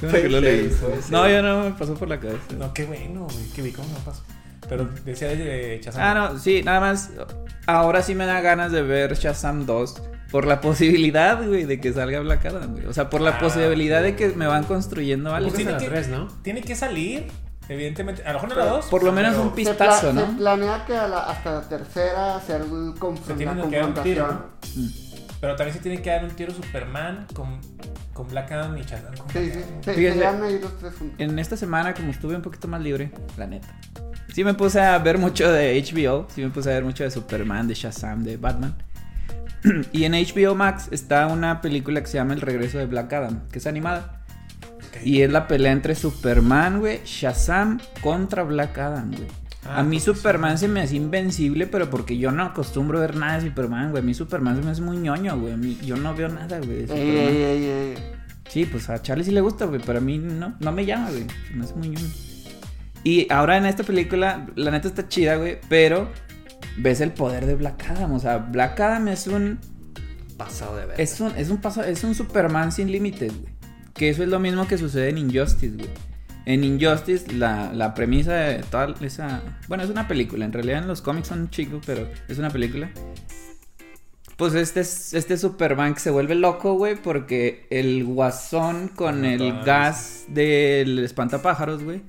Qué 0.00 0.06
bueno 0.06 0.22
que 0.22 0.28
lo 0.28 0.40
leí. 0.40 0.68
Pues, 0.80 1.10
No, 1.10 1.28
ya 1.28 1.42
no 1.42 1.64
me 1.64 1.70
pasó 1.72 1.94
por 1.94 2.08
la 2.08 2.20
cabeza. 2.20 2.38
No, 2.56 2.72
qué 2.72 2.84
bueno, 2.84 3.24
güey. 3.24 3.46
Qué 3.54 3.62
vi 3.62 3.72
cómo 3.72 3.88
me 3.88 3.98
pasó. 4.04 4.22
Pero 4.68 4.88
decía 5.04 5.28
de 5.28 5.80
Shazam. 5.82 6.02
Ah, 6.02 6.14
no, 6.32 6.38
sí, 6.38 6.62
nada 6.62 6.80
más. 6.80 7.10
Ahora 7.66 8.02
sí 8.02 8.14
me 8.14 8.26
da 8.26 8.40
ganas 8.40 8.70
de 8.72 8.82
ver 8.82 9.14
Shazam 9.14 9.66
2 9.66 10.02
por 10.30 10.46
la 10.46 10.60
posibilidad, 10.62 11.42
güey, 11.46 11.64
de 11.64 11.80
que 11.80 11.92
salga 11.92 12.20
Black 12.20 12.44
Adam, 12.46 12.72
güey. 12.72 12.86
O 12.86 12.92
sea, 12.92 13.08
por 13.10 13.20
la 13.20 13.30
Ah, 13.30 13.38
posibilidad 13.38 14.02
de 14.02 14.14
que 14.16 14.28
me 14.30 14.46
van 14.46 14.64
construyendo 14.64 15.34
algo. 15.34 15.50
Pues 15.50 15.62
Pues 15.64 15.66
tiene 15.76 15.82
que- 15.82 15.90
tres, 15.90 16.08
¿no? 16.08 16.28
Tiene 16.42 16.60
que 16.62 16.74
salir, 16.74 17.26
evidentemente. 17.68 18.22
A 18.24 18.28
lo 18.28 18.34
mejor 18.34 18.48
no 18.50 18.54
la 18.56 18.64
dos. 18.70 18.86
Por 18.86 19.02
lo 19.02 19.12
menos 19.12 19.36
un 19.36 19.54
pistazo, 19.54 20.08
se 20.08 20.12
¿no? 20.14 20.36
planea 20.36 20.84
que 20.86 20.96
a 20.96 21.08
la- 21.08 21.24
hasta 21.24 21.52
la 21.54 21.60
tercera 21.68 22.36
hacer 22.36 22.60
el 22.62 22.94
conf- 22.94 23.22
Se 23.26 23.34
tienen 23.34 23.58
la 23.58 23.68
que 23.68 23.76
dar 23.76 23.86
un 23.86 23.94
tiro, 24.02 24.26
confrontación. 24.26 24.84
Mm. 24.84 25.08
Pero 25.40 25.54
también 25.56 25.74
se 25.76 25.80
tiene 25.82 26.02
que 26.02 26.10
dar 26.10 26.24
un 26.24 26.30
tiro 26.30 26.52
Superman 26.52 27.26
con, 27.32 27.60
con 28.12 28.26
Black 28.28 28.50
Adam 28.52 28.76
y 28.76 28.82
Shazam. 28.82 29.14
Sí, 29.32 29.52
sí, 29.94 30.06
Adam. 30.08 30.40
se. 30.48 31.22
En 31.22 31.38
esta 31.38 31.56
semana, 31.56 31.94
como 31.94 32.10
estuve 32.10 32.34
un 32.34 32.42
poquito 32.42 32.66
más 32.66 32.80
libre, 32.80 33.12
la 33.36 33.46
neta. 33.46 33.68
Sí 34.34 34.44
me 34.44 34.54
puse 34.54 34.80
a 34.80 34.98
ver 34.98 35.18
mucho 35.18 35.50
de 35.50 35.80
HBO, 35.82 36.26
sí 36.34 36.42
me 36.42 36.50
puse 36.50 36.70
a 36.70 36.74
ver 36.74 36.84
mucho 36.84 37.02
de 37.04 37.10
Superman, 37.10 37.66
de 37.66 37.74
Shazam, 37.74 38.22
de 38.24 38.36
Batman. 38.36 38.74
y 39.92 40.04
en 40.04 40.12
HBO 40.12 40.54
Max 40.54 40.88
está 40.90 41.26
una 41.26 41.60
película 41.60 42.00
que 42.00 42.06
se 42.06 42.18
llama 42.18 42.34
El 42.34 42.40
regreso 42.40 42.78
de 42.78 42.86
Black 42.86 43.12
Adam, 43.12 43.40
que 43.50 43.58
es 43.58 43.66
animada. 43.66 44.14
Y 45.04 45.22
es 45.22 45.30
la 45.30 45.46
pelea 45.48 45.72
entre 45.72 45.94
Superman, 45.94 46.80
güey, 46.80 47.00
Shazam 47.04 47.78
contra 48.00 48.42
Black 48.42 48.78
Adam, 48.78 49.10
güey. 49.12 49.26
Ah, 49.66 49.80
a 49.80 49.82
mí 49.82 50.00
Superman 50.00 50.56
se 50.58 50.68
me 50.68 50.80
hace 50.80 50.96
invencible, 50.96 51.66
pero 51.66 51.90
porque 51.90 52.16
yo 52.16 52.30
no 52.30 52.42
acostumbro 52.44 53.00
ver 53.00 53.16
nada 53.16 53.38
de 53.40 53.48
Superman, 53.48 53.90
güey. 53.90 54.02
A 54.02 54.06
mí 54.06 54.14
Superman 54.14 54.56
se 54.56 54.62
me 54.62 54.70
hace 54.70 54.80
muy 54.82 54.96
ñoño, 54.96 55.38
güey. 55.38 55.52
A 55.52 55.56
mí- 55.56 55.78
yo 55.84 55.96
no 55.96 56.14
veo 56.14 56.28
nada, 56.28 56.58
güey, 56.58 56.68
de 56.68 56.80
Ey, 56.82 56.86
Superman. 56.86 57.06
ey, 57.08 57.42
ey, 57.42 57.64
ey. 57.64 57.94
Sí, 58.48 58.64
pues 58.64 58.88
a 58.88 59.02
Charlie 59.02 59.24
sí 59.24 59.30
le 59.30 59.40
gusta, 59.40 59.66
güey, 59.66 59.80
pero 59.84 59.98
a 59.98 60.00
mí 60.00 60.16
no, 60.18 60.54
no 60.58 60.72
me 60.72 60.86
llama, 60.86 61.10
güey. 61.10 61.26
Se 61.48 61.54
me 61.54 61.64
hace 61.64 61.74
muy 61.74 61.88
ñoño. 61.90 62.08
Y 63.04 63.32
ahora 63.32 63.56
en 63.56 63.66
esta 63.66 63.84
película, 63.84 64.46
la 64.56 64.70
neta 64.70 64.88
está 64.88 65.08
chida, 65.08 65.36
güey, 65.36 65.58
pero 65.68 66.10
ves 66.76 67.00
el 67.00 67.12
poder 67.12 67.46
de 67.46 67.54
Black 67.54 67.88
Adam. 67.90 68.12
O 68.12 68.18
sea, 68.18 68.38
Black 68.38 68.78
Adam 68.80 69.08
es 69.08 69.26
un. 69.26 69.58
Pasado 70.36 70.76
de 70.76 70.86
ver. 70.86 71.00
Es 71.00 71.20
un, 71.20 71.32
es 71.36 71.48
un 71.50 71.58
paso, 71.58 71.82
es 71.82 72.04
un 72.04 72.14
Superman 72.14 72.70
sin 72.72 72.90
límites, 72.92 73.32
güey. 73.40 73.52
Que 73.94 74.10
eso 74.10 74.22
es 74.22 74.28
lo 74.28 74.38
mismo 74.38 74.66
que 74.68 74.78
sucede 74.78 75.08
en 75.08 75.18
Injustice, 75.18 75.74
güey. 75.76 75.88
En 76.46 76.64
Injustice, 76.64 77.32
la, 77.34 77.72
la 77.72 77.92
premisa 77.94 78.32
de 78.34 78.62
toda 78.62 78.94
esa. 79.00 79.42
Bueno, 79.68 79.82
es 79.84 79.90
una 79.90 80.06
película. 80.08 80.44
En 80.44 80.52
realidad 80.52 80.78
en 80.82 80.88
los 80.88 81.02
cómics 81.02 81.28
son 81.28 81.50
chicos, 81.50 81.82
pero 81.84 82.08
es 82.28 82.38
una 82.38 82.50
película. 82.50 82.90
Pues 84.36 84.54
este, 84.54 84.80
es- 84.80 85.14
este 85.14 85.36
Superman 85.36 85.94
que 85.94 86.00
se 86.00 86.10
vuelve 86.10 86.36
loco, 86.36 86.74
güey, 86.74 86.94
porque 86.94 87.66
el 87.70 88.04
guasón 88.04 88.88
con 88.88 89.24
el 89.24 89.62
gas 89.64 90.24
del 90.28 91.00
espantapájaros, 91.00 91.82
güey, 91.82 92.02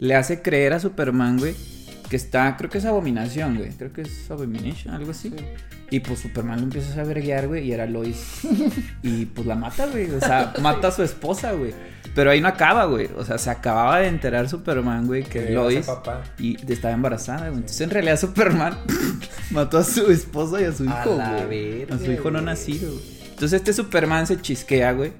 le 0.00 0.14
hace 0.16 0.42
creer 0.42 0.72
a 0.72 0.80
Superman, 0.80 1.38
güey, 1.38 1.54
que 2.08 2.16
está, 2.16 2.56
creo 2.56 2.68
que 2.68 2.78
es 2.78 2.84
abominación, 2.84 3.56
güey, 3.56 3.70
creo 3.70 3.92
que 3.92 4.02
es 4.02 4.30
abomination, 4.30 4.92
algo 4.94 5.12
así. 5.12 5.32
Y 5.92 6.00
pues 6.00 6.20
Superman 6.20 6.58
lo 6.58 6.64
empieza 6.64 7.00
a 7.00 7.04
verguear, 7.04 7.48
güey, 7.48 7.66
y 7.68 7.72
era 7.72 7.86
Lois. 7.86 8.40
y 9.02 9.26
pues 9.26 9.46
la 9.46 9.54
mata, 9.56 9.86
güey, 9.86 10.10
o 10.10 10.20
sea, 10.20 10.52
mata 10.60 10.88
a 10.88 10.90
su 10.92 11.02
esposa, 11.02 11.52
güey. 11.52 11.72
Pero 12.14 12.30
ahí 12.32 12.40
no 12.40 12.48
acaba, 12.48 12.86
güey, 12.86 13.08
o 13.16 13.24
sea, 13.24 13.38
se 13.38 13.50
acababa 13.50 14.00
de 14.00 14.08
enterar 14.08 14.48
Superman, 14.48 15.06
güey, 15.06 15.22
que 15.22 15.50
Lois 15.50 15.86
papá. 15.86 16.22
y 16.38 16.56
estaba 16.72 16.92
embarazada, 16.94 17.46
güey. 17.48 17.54
Entonces 17.60 17.80
en 17.82 17.90
realidad 17.90 18.18
Superman 18.18 18.76
mató 19.50 19.78
a 19.78 19.84
su 19.84 20.10
esposa 20.10 20.60
y 20.60 20.64
a 20.64 20.72
su 20.72 20.82
A 20.84 20.86
hijo, 20.86 21.16
la 21.16 21.44
güey. 21.44 21.78
verga, 21.80 21.94
A 21.94 21.98
su 21.98 22.10
hijo 22.10 22.30
no 22.30 22.38
güey. 22.40 22.44
nacido, 22.44 22.90
güey. 22.92 23.04
Entonces 23.30 23.52
este 23.54 23.72
Superman 23.72 24.26
se 24.26 24.40
chisquea, 24.40 24.92
güey. 24.92 25.12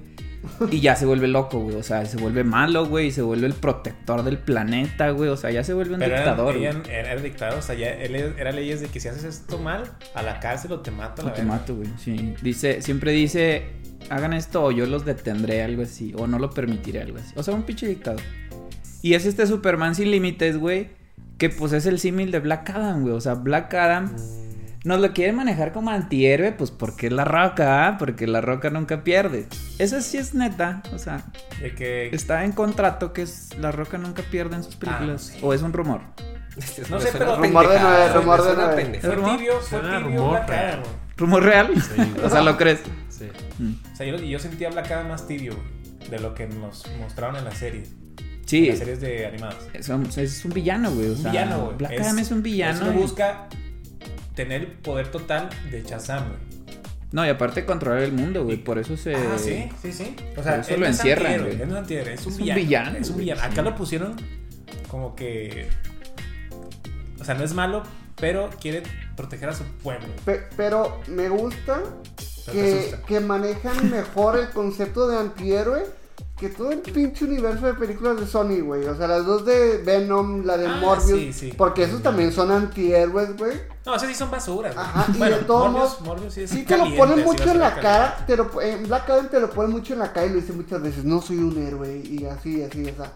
Y 0.71 0.81
ya 0.81 0.97
se 0.97 1.05
vuelve 1.07 1.29
loco, 1.29 1.61
güey. 1.61 1.77
O 1.77 1.83
sea, 1.83 2.05
se 2.07 2.17
vuelve 2.17 2.45
malo, 2.45 2.87
güey. 2.87 3.09
Y 3.09 3.11
se 3.11 3.23
vuelve 3.23 3.47
el 3.47 3.53
protector 3.55 4.23
del 4.23 4.39
planeta, 4.39 5.11
güey. 5.11 5.29
O 5.31 5.37
sea, 5.37 5.51
ya 5.51 5.63
se 5.65 5.75
vuelve 5.75 5.95
un 5.95 6.01
Pero 6.01 6.13
era, 6.17 6.25
dictador, 6.25 6.55
güey. 6.59 6.65
era, 6.67 7.11
era 7.11 7.21
dictador, 7.23 7.59
o 7.59 7.63
sea, 7.63 7.75
ya 7.75 7.91
él 7.91 8.15
era 8.17 8.53
leyes 8.53 8.81
de 8.81 8.89
que 8.89 9.01
si 9.01 9.09
haces 9.09 9.25
esto 9.25 9.59
mal, 9.59 9.85
a 10.15 10.23
la 10.23 10.41
cárcel 10.41 10.73
o 10.73 10.81
te 10.81 10.91
mato 10.91 11.23
a 11.23 11.25
la 11.27 11.31
O 11.31 11.35
te 11.35 11.43
verga. 11.43 11.57
mato, 11.57 11.77
güey. 11.77 11.89
Sí. 11.99 12.35
Dice, 12.43 12.81
siempre 12.83 13.13
dice, 13.13 13.65
hagan 14.09 14.33
esto 14.33 14.65
o 14.65 14.71
yo 14.71 14.87
los 14.87 15.05
detendré, 15.05 15.63
algo 15.63 15.83
así. 15.83 16.13
O 16.17 16.27
no 16.27 16.39
lo 16.39 16.51
permitiré, 16.51 17.03
algo 17.03 17.19
así. 17.19 17.33
O 17.37 17.43
sea, 17.43 17.55
un 17.55 17.63
pinche 17.65 17.87
dictador. 17.87 18.23
Y 19.03 19.15
es 19.15 19.27
este 19.27 19.47
Superman 19.47 19.95
sin 19.95 20.11
límites, 20.11 20.57
güey. 20.59 20.89
Que 21.39 21.49
pues 21.49 21.73
es 21.73 21.87
el 21.87 21.99
símil 21.99 22.31
de 22.31 22.39
Black 22.41 22.69
Adam, 22.71 23.03
güey. 23.03 23.15
O 23.15 23.21
sea, 23.21 23.35
Black 23.35 23.73
Adam 23.75 24.15
nos 24.85 25.01
lo 25.01 25.13
quieren 25.13 25.37
manejar 25.37 25.73
como 25.73 25.91
antihéroe, 25.91 26.53
pues 26.53 26.71
porque 26.71 27.09
es 27.09 27.13
la 27.13 27.25
roca, 27.25 27.87
¿ah? 27.89 27.99
Porque 27.99 28.27
la 28.27 28.41
roca 28.41 28.71
nunca 28.71 29.05
pierde. 29.05 29.47
Eso 29.79 30.01
sí 30.01 30.17
es 30.17 30.35
neta. 30.35 30.83
O 30.95 30.99
sea, 30.99 31.25
De 31.61 31.75
que. 31.75 32.09
está 32.15 32.45
en 32.45 32.53
contrato 32.53 33.13
que 33.13 33.23
es 33.23 33.57
la 33.59 33.73
roca 33.73 33.99
nunca 33.99 34.23
pierde 34.31 34.57
en 34.57 34.65
sus 34.65 34.77
películas. 34.77 35.23
sí. 35.35 35.39
O 35.43 35.53
es 35.53 35.63
un 35.63 35.73
rumor. 35.73 36.01
No 36.91 36.97
Me 36.97 37.03
sé, 37.03 37.09
pero- 37.13 37.37
Rumor 37.37 37.69
de 37.69 37.79
nueve, 37.81 38.13
rumor 38.13 38.43
de 38.43 38.53
nueve. 38.57 38.99
Fue 39.01 39.15
¿Rumor? 39.15 39.37
tibio, 39.37 39.61
fue 39.61 39.79
tibio 39.81 40.01
rumor, 40.01 40.31
Black 40.31 40.47
pero- 40.47 40.61
Adam, 40.61 40.81
güey. 40.81 40.95
¿Rumor 41.17 41.43
real? 41.43 41.75
Sí. 41.83 42.15
o 42.25 42.29
sea, 42.31 42.43
¿lo 42.43 42.57
crees? 42.57 42.81
Sí. 43.09 43.29
Mm. 43.59 43.75
O 43.93 43.97
sea, 43.97 44.07
yo, 44.07 44.17
yo 44.17 44.39
sentía 44.39 44.69
a 44.69 44.71
Black 44.73 44.91
Adam 44.91 45.09
más 45.09 45.27
tibio, 45.27 45.55
de 46.11 46.19
lo 46.19 46.35
que 46.35 46.47
nos 46.49 46.85
mostraron 46.99 47.37
en 47.37 47.45
la 47.45 47.51
serie. 47.53 47.85
Sí. 48.47 48.65
En 48.65 48.69
las 48.71 48.79
series 48.79 49.01
de 49.01 49.27
animadas. 49.27 49.57
Es 49.75 49.89
un, 49.91 50.09
es 50.17 50.45
un 50.45 50.53
villano, 50.53 50.91
güey. 50.91 51.11
O 51.11 51.17
sea, 51.17 51.31
villano, 51.31 51.65
güey. 51.67 51.77
Black 51.77 52.01
Adam 52.01 52.19
es 52.19 52.31
un 52.31 52.43
villano. 52.43 52.81
Eso 52.81 52.93
y- 52.93 52.97
busca 52.97 53.47
tener 54.45 54.61
el 54.63 54.67
poder 54.69 55.09
total 55.11 55.49
de 55.71 55.83
Shazam, 55.83 56.29
güey. 56.29 56.39
No, 57.13 57.27
y 57.27 57.29
aparte 57.29 57.65
controlar 57.67 58.03
el 58.03 58.13
mundo, 58.13 58.45
güey. 58.45 58.57
Por 58.57 58.79
eso 58.79 58.97
se. 58.97 59.15
Ah, 59.17 59.37
sí, 59.37 59.69
sí, 59.83 59.93
sí. 59.93 60.15
O 60.37 60.43
sea, 60.43 60.53
Por 60.53 60.61
eso 60.61 60.75
él 60.75 60.81
lo 60.81 60.87
es 60.87 60.97
encierran, 60.97 61.41
güey. 61.43 61.53
él 61.61 61.69
no 61.69 61.75
es 61.75 61.81
antihéroe, 61.81 62.15
es 62.15 62.27
un 62.27 62.33
Es 62.33 62.39
un 62.39 62.45
villano. 62.45 62.61
villano, 62.61 62.99
Es 62.99 63.11
un 63.11 63.17
villano. 63.19 63.41
sí. 63.43 63.47
Acá 63.51 63.63
lo 63.63 63.75
pusieron 63.75 64.17
como 64.89 65.15
que. 65.17 65.69
O 67.21 67.25
sea, 67.25 67.35
no 67.35 67.45
es 67.45 67.53
malo, 67.53 67.83
pero 68.21 68.49
quiere 68.61 68.83
proteger 69.17 69.49
a 69.49 69.55
su 69.55 69.65
pueblo. 69.83 70.07
Pe- 70.25 70.45
pero 70.57 71.01
me 71.09 71.29
gusta 71.29 71.83
que, 72.53 72.95
que 73.07 73.21
manejan 73.21 73.91
mejor 73.91 74.39
el 74.39 74.49
concepto 74.51 75.09
de 75.09 75.19
antihéroe 75.19 75.85
que 76.39 76.49
todo 76.49 76.71
el 76.73 76.79
pinche 76.79 77.25
universo 77.27 77.67
de 77.67 77.75
películas 77.75 78.19
de 78.19 78.27
Sony, 78.27 78.61
güey. 78.63 78.85
O 78.87 78.97
sea, 78.97 79.07
las 79.09 79.27
dos 79.27 79.45
de 79.45 79.79
Venom, 79.85 80.45
la 80.47 80.57
de 80.57 80.67
Ah, 80.69 80.79
Morbius. 80.81 81.19
sí, 81.19 81.33
sí. 81.33 81.53
Porque 81.57 81.83
esos 81.85 82.03
también 82.03 82.33
son 82.33 82.51
antihéroes, 82.51 83.37
güey. 83.37 83.59
No, 83.87 83.95
esas 83.97 84.09
sí 84.09 84.15
son 84.15 84.31
basuras. 84.31 84.75
güey. 84.75 84.87
Ajá, 84.87 85.07
y 85.13 85.19
bueno, 85.19 85.37
de 85.37 85.43
todos 85.45 85.71
Morbius, 85.73 85.91
modos, 85.93 86.01
Morbius 86.07 86.35
sí 86.35 86.41
es 86.43 86.51
Sí 86.51 86.65
te 86.65 86.77
lo 86.77 86.85
ponen 86.97 87.25
mucho 87.25 87.51
en 87.51 87.59
la 87.59 87.75
cara, 87.75 88.25
te 88.27 88.37
lo, 88.37 88.61
en 88.61 88.87
Black 88.87 89.09
Adam 89.09 89.29
te 89.29 89.41
lo 89.41 89.51
ponen 89.51 89.71
mucho 89.73 89.95
en 89.95 90.01
la 90.01 90.13
cara 90.13 90.27
y 90.27 90.31
lo 90.31 90.37
dicen 90.37 90.57
muchas 90.57 90.83
veces, 90.83 91.05
no 91.05 91.23
soy 91.23 91.39
un 91.39 91.57
héroe 91.59 91.97
y 92.05 92.27
así, 92.27 92.63
así, 92.63 92.85
o 92.91 92.95
sea. 92.95 93.13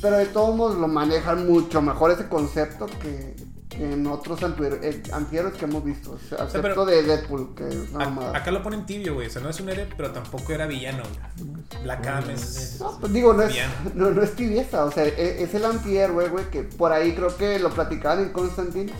Pero 0.00 0.16
de 0.16 0.26
todos 0.26 0.56
modos 0.56 0.76
lo 0.78 0.88
manejan 0.88 1.46
mucho 1.46 1.82
mejor 1.82 2.10
ese 2.12 2.26
concepto 2.28 2.86
que, 3.02 3.36
en 3.72 4.06
otros 4.06 4.42
antihéroes, 4.42 4.82
eh, 4.82 5.02
antihéroes 5.12 5.54
que 5.54 5.66
hemos 5.66 5.84
visto, 5.84 6.12
o 6.12 6.18
sea, 6.18 6.44
excepto 6.44 6.60
pero- 6.62 6.84
de 6.86 7.02
Deadpool, 7.02 7.54
que 7.54 7.68
es 7.68 7.76
una. 7.92 8.30
Acá 8.30 8.50
lo 8.50 8.62
ponen 8.62 8.86
tibio, 8.86 9.12
güey. 9.14 9.26
O 9.26 9.30
sea, 9.30 9.42
no 9.42 9.50
es 9.50 9.60
un 9.60 9.68
héroe, 9.68 9.86
pero 9.96 10.10
tampoco 10.10 10.52
era 10.52 10.66
villano, 10.66 11.02
güey. 11.38 11.82
Black 11.82 12.06
Adam 12.06 12.30
es. 12.30 12.78
No, 12.80 12.98
pues 12.98 13.12
digo, 13.12 13.34
no 13.34 13.42
es, 13.42 13.48
Villano. 13.50 13.72
no, 13.94 14.10
no 14.10 14.22
es 14.22 14.34
tibieza, 14.34 14.84
o 14.86 14.90
sea, 14.90 15.04
e- 15.04 15.42
es, 15.42 15.54
el 15.54 15.64
antihéroe, 15.66 16.28
güey, 16.30 16.50
que 16.50 16.62
por 16.62 16.90
ahí 16.92 17.14
creo 17.14 17.36
que 17.36 17.58
lo 17.58 17.68
platicaban 17.70 18.20
en 18.20 18.30
Constantine. 18.30 18.90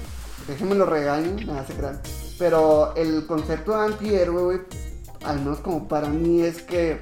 Déjenme 0.49 0.75
lo 0.75 0.87
regaño, 0.87 1.37
nada 1.47 1.67
se 1.67 1.75
crean. 1.75 2.01
Pero 2.39 2.95
el 2.97 3.27
concepto 3.27 3.73
de 3.77 3.85
antihéroe, 3.87 4.43
güey, 4.43 4.61
al 5.25 5.39
menos 5.41 5.59
como 5.61 5.87
para 5.87 6.09
mí 6.09 6.43
es 6.43 6.63
que 6.63 7.01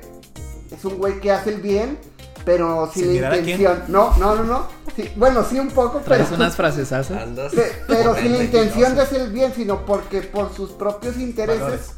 es 0.70 0.84
un 0.84 0.98
güey 0.98 1.20
que 1.20 1.30
hace 1.32 1.50
el 1.50 1.60
bien, 1.60 1.98
pero 2.44 2.90
sin, 2.92 3.04
intención. 3.46 3.84
No, 3.88 4.16
no, 4.16 4.34
no, 4.34 4.44
no. 4.44 4.66
Sí, 4.96 5.10
bueno, 5.16 5.44
sí 5.48 5.58
un 5.58 5.68
poco, 5.68 6.00
pero, 6.04 6.16
Traes 6.16 6.28
unas. 6.30 6.38
Andas. 7.16 7.52
pe- 7.54 7.72
pero 7.86 8.14
sin 8.16 8.32
la 8.32 8.42
intención 8.44 8.94
de 8.96 9.02
hacer 9.02 9.20
el 9.20 9.32
bien, 9.32 9.52
sino 9.54 9.86
porque 9.86 10.22
por 10.22 10.52
sus 10.54 10.70
propios 10.72 11.16
intereses 11.18 11.60
Valores. 11.60 11.90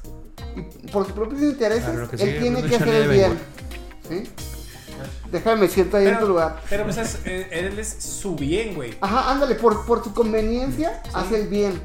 por 0.92 1.04
sus 1.04 1.14
propios 1.14 1.40
intereses, 1.42 1.88
él 2.18 2.38
tiene 2.40 2.62
que 2.62 2.76
hacer 2.76 2.88
el 2.94 3.08
bien. 3.08 3.38
¿Sí? 4.08 4.30
Déjame, 5.30 5.62
me 5.62 5.68
siento 5.68 5.96
ahí 5.96 6.06
en 6.06 6.18
tu 6.18 6.26
lugar. 6.28 6.60
pero 6.68 6.84
pues 6.84 6.96
es, 6.98 7.18
eh, 7.24 7.48
él 7.50 7.78
es 7.78 7.88
su 7.88 8.34
bien, 8.36 8.74
güey. 8.74 8.96
Ajá, 9.00 9.30
ándale, 9.30 9.54
por, 9.54 9.84
por 9.86 10.02
su 10.04 10.12
conveniencia 10.14 11.02
hace 11.14 11.42
el 11.42 11.48
bien. 11.48 11.80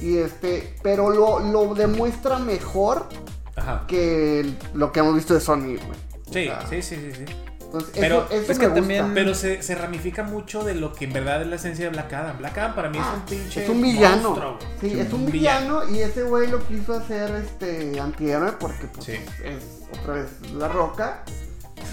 Y 0.00 0.18
este, 0.18 0.76
pero 0.82 1.10
lo, 1.10 1.38
lo 1.40 1.74
demuestra 1.74 2.38
mejor 2.38 3.08
Ajá. 3.56 3.84
que 3.88 4.40
el- 4.40 4.58
lo 4.74 4.92
que 4.92 5.00
hemos 5.00 5.14
visto 5.14 5.32
de 5.34 5.40
Sony, 5.40 5.62
güey. 5.76 5.98
O 6.28 6.32
Sí, 6.32 6.44
sea, 6.44 6.66
sí, 6.68 6.82
sí, 6.82 6.96
sí, 6.96 7.12
sí. 7.26 7.34
Entonces, 7.66 7.90
Pero 7.98 8.26
eso, 8.30 8.42
eso 8.42 8.52
es 8.52 8.58
que 8.58 8.68
también-. 8.68 9.12
Pero 9.12 9.34
se, 9.34 9.60
se 9.62 9.74
ramifica 9.74 10.22
mucho 10.22 10.62
de 10.64 10.74
lo 10.74 10.92
que 10.92 11.06
en 11.06 11.12
verdad 11.12 11.42
es 11.42 11.48
la 11.48 11.56
esencia 11.56 11.86
de 11.86 11.90
Black 11.90 12.12
Adam. 12.12 12.38
Black 12.38 12.56
Adam 12.58 12.74
para 12.74 12.90
mí 12.90 12.98
Ah, 13.00 13.12
es 13.12 13.18
un 13.18 13.38
pinche. 13.38 13.62
es 13.64 13.68
un 13.68 13.82
villano. 13.82 14.28
monstruo, 14.30 14.58
sí, 14.80 15.00
es 15.00 15.12
un 15.12 15.26
villano 15.30 15.88
y 15.88 15.98
ese 15.98 16.22
güey 16.22 16.48
lo 16.48 16.64
quiso 16.66 16.94
hacer 16.94 17.30
este 17.34 17.98
antihéroe 17.98 18.52
porque 18.52 18.86
pues 18.86 19.06
Sí. 19.06 19.12
es 19.44 19.98
otra 20.00 20.14
vez 20.14 20.28
la 20.54 20.68
roca 20.68 21.24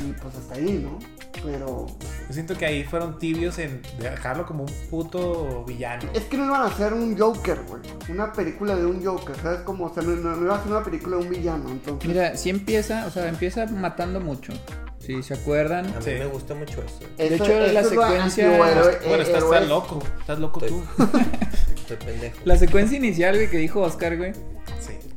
y 0.07 0.11
pues 0.13 0.36
hasta 0.36 0.55
ahí, 0.55 0.79
¿no? 0.84 0.97
Pero 1.43 1.88
Yo 2.27 2.34
siento 2.34 2.55
que 2.57 2.65
ahí 2.65 2.84
fueron 2.84 3.19
tibios 3.19 3.57
en 3.59 3.81
dejarlo 3.99 4.45
como 4.45 4.63
un 4.63 4.71
puto 4.89 5.65
villano. 5.65 6.09
es 6.13 6.23
que 6.23 6.38
no 6.38 6.45
iban 6.45 6.61
a 6.61 6.65
hacer 6.67 6.93
un 6.93 7.17
Joker, 7.17 7.59
güey. 7.67 7.81
Una 8.09 8.31
película 8.31 8.75
de 8.75 8.86
un 8.86 9.03
Joker, 9.05 9.36
¿sabes? 9.41 9.59
Como, 9.61 9.86
o 9.86 9.93
sea, 9.93 10.03
no, 10.03 10.15
no, 10.15 10.41
iba 10.41 10.55
a 10.55 10.63
ser 10.63 10.71
una 10.71 10.84
película 10.84 11.17
de 11.17 11.23
un 11.23 11.29
villano, 11.29 11.69
entonces. 11.69 12.07
Mira, 12.07 12.38
si 12.38 12.49
empieza, 12.49 13.05
o 13.07 13.11
sea, 13.11 13.27
empieza 13.27 13.65
matando 13.65 14.19
mucho. 14.21 14.53
Si 14.99 15.21
se 15.21 15.34
acuerdan. 15.34 15.86
A 15.88 15.97
mí 15.99 16.05
Sí. 16.05 16.11
me 16.11 16.25
gusta 16.27 16.55
mucho 16.55 16.81
eso. 16.81 16.99
de 17.17 17.36
hecho, 17.36 17.45
la 17.45 17.65
es 17.65 17.73
lo 17.73 17.89
secuencia- 17.89 18.57
Bueno, 18.57 18.81
estás, 18.89 19.05
héroe. 19.05 19.21
estás 19.21 19.67
loco. 19.67 19.99
Estás 20.21 20.39
loco 20.39 20.61
tú. 20.61 20.81
Estoy 21.75 21.97
pendejo. 21.97 22.38
La 22.45 22.55
secuencia 22.55 22.97
inicial, 22.97 23.36
güey, 23.36 23.49
que 23.49 23.57
dijo 23.57 23.81
Oscar, 23.81 24.15
güey. 24.15 24.31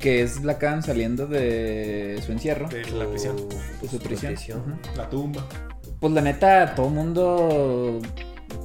Que 0.07 0.23
es 0.23 0.41
Black 0.41 0.63
Adam 0.63 0.83
saliendo 0.85 1.27
de 1.27 2.23
su 2.25 2.31
encierro, 2.31 2.69
De 2.69 2.85
la 2.93 3.09
prisión. 3.09 3.35
de 3.83 3.89
su 3.89 3.99
prisión. 3.99 4.37
La 4.97 5.11
tumba. 5.11 5.45
Pues 5.99 6.13
la 6.13 6.21
neta, 6.21 6.77
todo 6.77 6.87
el 6.87 6.93
mundo, 6.93 8.01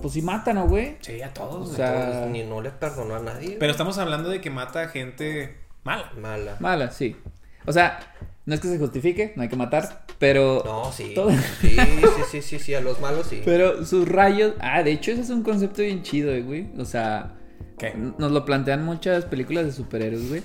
pues 0.04 0.14
sí 0.14 0.22
mata, 0.22 0.54
¿no, 0.54 0.68
güey? 0.68 0.98
Sí, 1.02 1.20
a 1.24 1.34
todos. 1.34 1.72
O 1.72 1.74
sea, 1.76 2.28
ni 2.30 2.44
no 2.44 2.62
le 2.62 2.70
perdonó 2.70 3.16
a 3.16 3.20
nadie. 3.22 3.58
Pero 3.60 3.72
estamos 3.72 3.98
hablando 3.98 4.30
de 4.30 4.40
que 4.40 4.52
mata 4.52 4.84
a 4.84 4.88
gente 4.90 5.58
mala. 5.84 6.12
Mala. 6.16 6.58
Mala, 6.60 6.92
sí. 6.92 7.16
O 7.66 7.74
sea, 7.74 8.00
no 8.46 8.54
es 8.54 8.60
que 8.60 8.68
se 8.68 8.78
justifique, 8.78 9.34
no 9.36 9.42
hay 9.42 9.50
que 9.50 9.56
matar, 9.56 10.06
pero... 10.20 10.62
No, 10.64 10.92
sí. 10.92 11.14
Todo- 11.16 11.32
Sí, 11.32 11.70
sí, 11.76 11.78
sí, 12.30 12.42
sí, 12.44 12.60
sí, 12.60 12.76
a 12.76 12.82
los 12.82 13.02
malos 13.02 13.26
sí. 13.28 13.42
Pero 13.44 13.84
sus 13.84 14.08
rayos... 14.08 14.54
Ah, 14.60 14.84
de 14.84 14.92
hecho 14.92 15.10
ese 15.10 15.22
es 15.22 15.32
un 15.32 15.42
concepto 15.42 15.82
bien 15.82 16.04
chido, 16.04 16.32
eh, 16.34 16.44
güey. 16.44 16.68
O 16.78 16.86
sea, 16.86 17.34
¿Qué? 17.80 17.96
nos 17.96 18.32
lo 18.32 18.46
plantean 18.46 18.86
muchas 18.86 19.26
películas 19.26 19.66
de 19.66 19.72
superhéroes, 19.72 20.30
güey. 20.30 20.44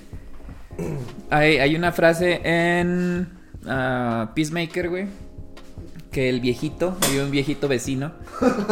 Hay, 1.29 1.57
hay 1.57 1.75
una 1.75 1.91
frase 1.91 2.39
en 2.43 3.27
ah, 3.65 4.31
Peacemaker, 4.35 4.89
güey. 4.89 5.05
Que 6.11 6.29
el 6.29 6.39
viejito, 6.39 6.97
hay 7.01 7.19
un 7.19 7.29
viejito 7.31 7.67
vecino 7.67 8.13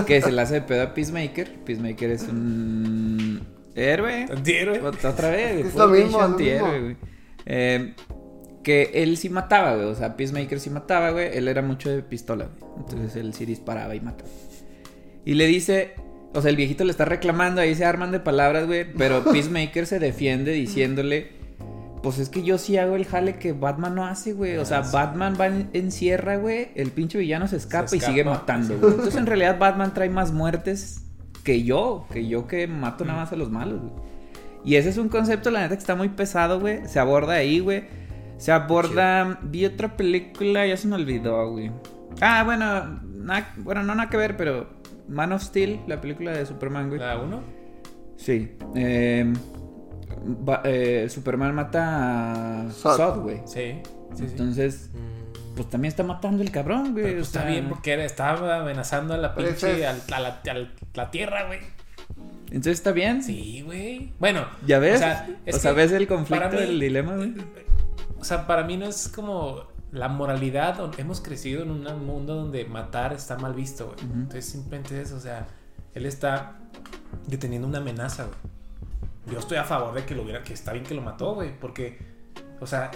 que 0.08 0.22
se 0.22 0.32
le 0.32 0.42
hace 0.42 0.56
de 0.56 0.62
pedo 0.62 0.84
a 0.84 0.94
Peacemaker. 0.94 1.52
Peacemaker 1.66 2.10
es 2.12 2.24
un 2.24 3.42
héroe. 3.76 4.26
Antihéroe. 4.32 4.82
Ot- 4.82 5.06
Otra 5.06 5.30
vez. 5.30 5.66
Es 5.68 5.76
lo 5.76 5.88
mismo, 5.90 6.22
antihéroe, 6.22 6.80
güey. 6.82 6.98
Eh, 7.46 7.94
que 8.64 8.90
él 8.96 9.18
sí 9.18 9.30
mataba, 9.30 9.76
güey. 9.76 9.88
O 9.88 9.96
sea, 9.96 10.16
Peacemaker 10.18 10.60
sí 10.60 10.70
mataba, 10.72 11.12
güey. 11.12 11.38
Él 11.38 11.48
era 11.48 11.62
mucho 11.62 11.90
de 11.90 12.02
pistola, 12.02 12.46
güey. 12.60 12.72
Entonces 12.78 13.16
él 13.16 13.34
sí 13.34 13.46
disparaba 13.46 13.94
y 13.96 14.00
mataba. 14.02 14.30
Y 15.26 15.34
le 15.36 15.46
dice. 15.46 15.94
O 16.34 16.42
sea, 16.42 16.50
el 16.50 16.58
viejito 16.58 16.84
le 16.84 16.92
está 16.92 17.06
reclamando, 17.06 17.62
ahí 17.62 17.76
se 17.76 17.86
arman 17.86 18.12
de 18.12 18.20
palabras, 18.20 18.66
güey. 18.66 18.86
Pero 18.98 19.24
Peacemaker 19.32 19.86
se 19.86 20.00
defiende 20.00 20.52
diciéndole. 20.52 21.45
Pues 22.06 22.20
es 22.20 22.30
que 22.30 22.44
yo 22.44 22.60
sí 22.60 22.78
hago 22.78 22.96
el 22.96 23.04
jale 23.06 23.40
que 23.40 23.52
Batman 23.52 23.96
no 23.96 24.06
hace, 24.06 24.34
güey. 24.34 24.58
O 24.58 24.66
sea, 24.66 24.82
Batman 24.82 25.36
va 25.42 25.48
en, 25.48 25.72
encierra, 25.74 26.36
güey. 26.38 26.68
El 26.76 26.92
pinche 26.92 27.18
villano 27.18 27.48
se 27.48 27.56
escapa, 27.58 27.88
Se 27.88 27.98
y 27.98 28.00
sigue 28.00 28.24
matando, 28.24 28.78
güey. 28.78 28.92
Entonces 28.92 29.16
en 29.16 29.26
realidad 29.26 29.58
Batman 29.58 29.92
trae 29.92 30.08
más 30.10 30.32
muertes 30.32 31.02
que 31.44 31.64
yo. 31.64 32.06
Que 32.14 32.28
yo 32.28 32.46
que 32.46 32.68
mato 32.68 33.06
nada 33.06 33.22
más 33.22 33.32
a 33.32 33.36
los 33.36 33.50
malos, 33.50 33.82
güey. 33.82 33.94
Y 34.64 34.76
ese 34.76 34.90
es 34.90 35.00
un 35.00 35.10
concepto, 35.10 35.50
la 35.50 35.62
neta, 35.62 35.76
que 35.76 35.80
está 35.80 35.96
muy 35.96 36.10
pesado, 36.10 36.60
güey. 36.60 36.88
Se 36.88 37.00
aborda 37.00 37.34
ahí, 37.34 37.60
güey. 37.60 37.86
Se 38.38 38.52
aborda. 38.52 39.40
Vi 39.42 39.66
otra 39.66 39.98
película, 39.98 40.68
ya 40.68 40.78
se 40.78 40.88
me 40.88 40.94
olvidó, 40.98 41.50
güey. 41.50 41.72
Ah, 42.22 42.44
bueno, 42.44 43.02
na- 43.16 43.52
bueno, 43.58 43.82
no 43.82 43.96
nada 43.96 44.12
que 44.12 44.18
ver, 44.18 44.38
pero. 44.38 44.70
Man 45.08 45.32
of 45.32 45.42
Steel, 45.42 45.80
la 45.88 46.02
película 46.02 46.34
de 46.34 46.46
Superman, 46.46 46.90
güey. 46.90 47.00
¿La 47.00 47.18
uno? 47.18 47.42
Sí. 48.16 48.52
Eh, 48.76 49.34
va- 50.26 50.62
eh, 50.66 51.08
Superman 51.10 51.54
mata 51.56 52.66
a 52.68 52.72
Zod. 52.72 53.22
Güey. 53.22 53.42
Sí. 53.46 53.82
Sí, 54.14 54.18
sí. 54.18 54.24
Entonces, 54.32 54.90
Mm, 54.94 55.56
pues 55.56 55.70
también 55.70 55.90
está 55.90 56.04
matando 56.04 56.42
el 56.44 56.52
cabrón, 56.52 56.94
güey. 56.94 57.14
Pues, 57.16 57.28
está 57.28 57.42
sea, 57.42 57.50
bien 57.50 57.70
porque 57.70 57.94
era- 57.94 58.06
estaba 58.06 58.60
amenazando 58.60 59.14
a 59.14 59.18
la 59.18 59.36
pinche. 59.36 59.86
a, 59.86 59.94
la, 60.10 60.42
a 60.50 60.68
la 60.96 61.12
tierra, 61.12 61.48
güey. 61.48 61.60
Entonces 62.48 62.74
está 62.74 62.92
bien. 62.92 63.24
Sí, 63.24 63.62
güey. 63.66 64.14
Bueno. 64.20 64.46
¿Ya 64.66 64.80
ves? 64.80 64.96
O 64.96 65.00
sea, 65.00 65.30
es 65.46 65.56
o 65.56 65.60
sea, 65.60 65.72
que 65.72 65.78
ves 65.78 65.92
el 65.92 66.08
conflicto 66.08 66.50
mí- 66.52 66.58
del 66.58 66.80
dilema, 66.80 67.16
güey. 67.16 67.34
O 68.20 68.24
sea, 68.24 68.48
para 68.48 68.64
mí 68.64 68.78
no 68.78 68.86
es 68.86 69.08
como 69.10 69.64
la 69.92 70.08
moralidad. 70.08 70.78
Hemos 70.98 71.22
crecido 71.22 71.64
en 71.64 71.72
un 71.72 72.06
mundo 72.06 72.36
donde 72.36 72.66
matar 72.66 73.14
está 73.14 73.38
mal 73.38 73.54
visto, 73.54 73.88
güey. 73.88 74.00
Entonces 74.14 74.46
simplemente 74.46 75.02
es, 75.02 75.12
o 75.12 75.20
sea, 75.20 75.48
él 75.94 76.06
está 76.06 76.58
deteniendo 77.28 77.68
una 77.68 77.80
amenaza, 77.80 78.26
güey. 78.26 78.38
Yo 79.32 79.40
estoy 79.40 79.58
a 79.58 79.64
favor 79.64 79.94
de 79.94 80.06
que 80.06 80.14
lo 80.16 80.24
hubiera, 80.24 80.44
que 80.44 80.54
está 80.54 80.72
bien 80.74 80.86
que 80.86 80.94
lo 80.94 81.02
mató, 81.02 81.34
güey, 81.34 81.58
porque, 81.60 81.98
o 82.60 82.68
sea, 82.68 82.92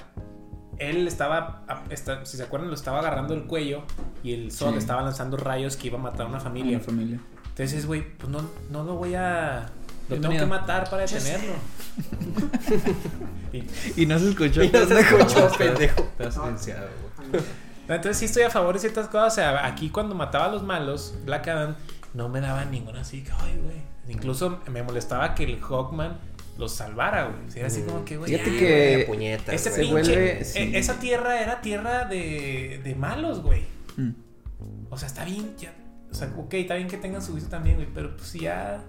él 0.77 1.07
estaba, 1.07 1.63
está- 1.89 2.25
si 2.25 2.37
se 2.37 2.43
acuerdan, 2.43 2.69
lo 2.69 2.75
estaba 2.75 2.99
agarrando 2.99 3.33
el 3.33 3.43
cuello 3.45 3.83
y 4.23 4.33
el 4.33 4.51
Sí. 4.51 4.65
estaba 4.77 5.01
lanzando 5.01 5.37
rayos 5.37 5.75
que 5.75 5.87
iba 5.87 5.97
a 5.97 6.01
matar 6.01 6.27
a 6.27 6.29
una 6.29 6.39
familia. 6.39 6.77
Una 6.77 6.85
familia. 6.85 7.19
Entonces, 7.49 7.85
güey, 7.85 8.15
pues 8.17 8.29
no, 8.31 8.41
no 8.69 8.83
lo 8.83 8.95
voy 8.95 9.15
a, 9.15 9.69
lo 10.07 10.15
tengo 10.21 10.29
que 10.37 10.45
matar 10.45 10.89
para 10.89 11.01
detenerlo. 11.05 11.53
y, 13.51 13.63
Y 14.03 14.05
no 14.05 14.17
se 14.19 14.29
escuchó. 14.29 14.63
Y 14.63 14.69
no 14.69 14.79
se 14.79 14.85
pendejo. 14.87 15.17
escuchó, 15.17 15.51
pendejo. 15.57 16.07
Silenciado, 16.31 16.87
güey. 17.31 17.43
Entonces 17.87 18.17
sí 18.17 18.25
estoy 18.25 18.43
a 18.43 18.49
favor 18.51 18.75
de 18.75 18.79
ciertas 18.79 19.07
cosas. 19.07 19.33
O 19.33 19.35
sea, 19.35 19.65
aquí 19.65 19.89
cuando 19.89 20.13
mataba 20.15 20.45
a 20.45 20.49
los 20.49 20.63
malos, 20.63 21.15
Black 21.25 21.47
Adam 21.47 21.75
no 22.13 22.29
me 22.29 22.39
daba 22.39 22.63
ninguna 22.65 23.01
así 23.01 23.23
que, 23.23 23.31
ay, 23.31 23.59
güey. 23.63 23.88
Incluso 24.09 24.59
me 24.71 24.83
molestaba 24.83 25.35
que 25.35 25.43
el 25.43 25.59
Hawkman 25.61 26.17
los 26.57 26.73
salvara, 26.73 27.25
güey. 27.25 27.39
Era 27.55 27.67
así 27.67 27.81
como 27.83 28.03
que, 28.03 28.17
güey. 28.17 28.31
Fíjate 28.31 28.51
ya, 28.53 28.59
que- 28.59 28.93
güey. 28.95 29.05
puñetas, 29.07 29.55
Ese 29.55 29.69
se 29.71 29.81
pinche- 29.83 29.91
vuelve- 29.91 30.39
e- 30.41 30.45
sí. 30.45 30.71
Esa 30.73 30.99
tierra 30.99 31.41
era 31.41 31.61
tierra 31.61 32.05
de, 32.05 32.81
de 32.83 32.95
malos, 32.95 33.41
güey. 33.41 33.61
Mm. 33.97 34.09
O 34.89 34.97
sea, 34.97 35.07
está 35.07 35.23
bien, 35.23 35.53
ya. 35.57 35.73
O 36.11 36.13
sea, 36.13 36.33
ok, 36.37 36.53
está 36.55 36.75
bien 36.75 36.87
que 36.87 36.97
tengan 36.97 37.21
su 37.21 37.31
juicio 37.33 37.49
también, 37.49 37.75
güey, 37.77 37.87
pero 37.93 38.15
pues 38.17 38.33
ya. 38.33 38.81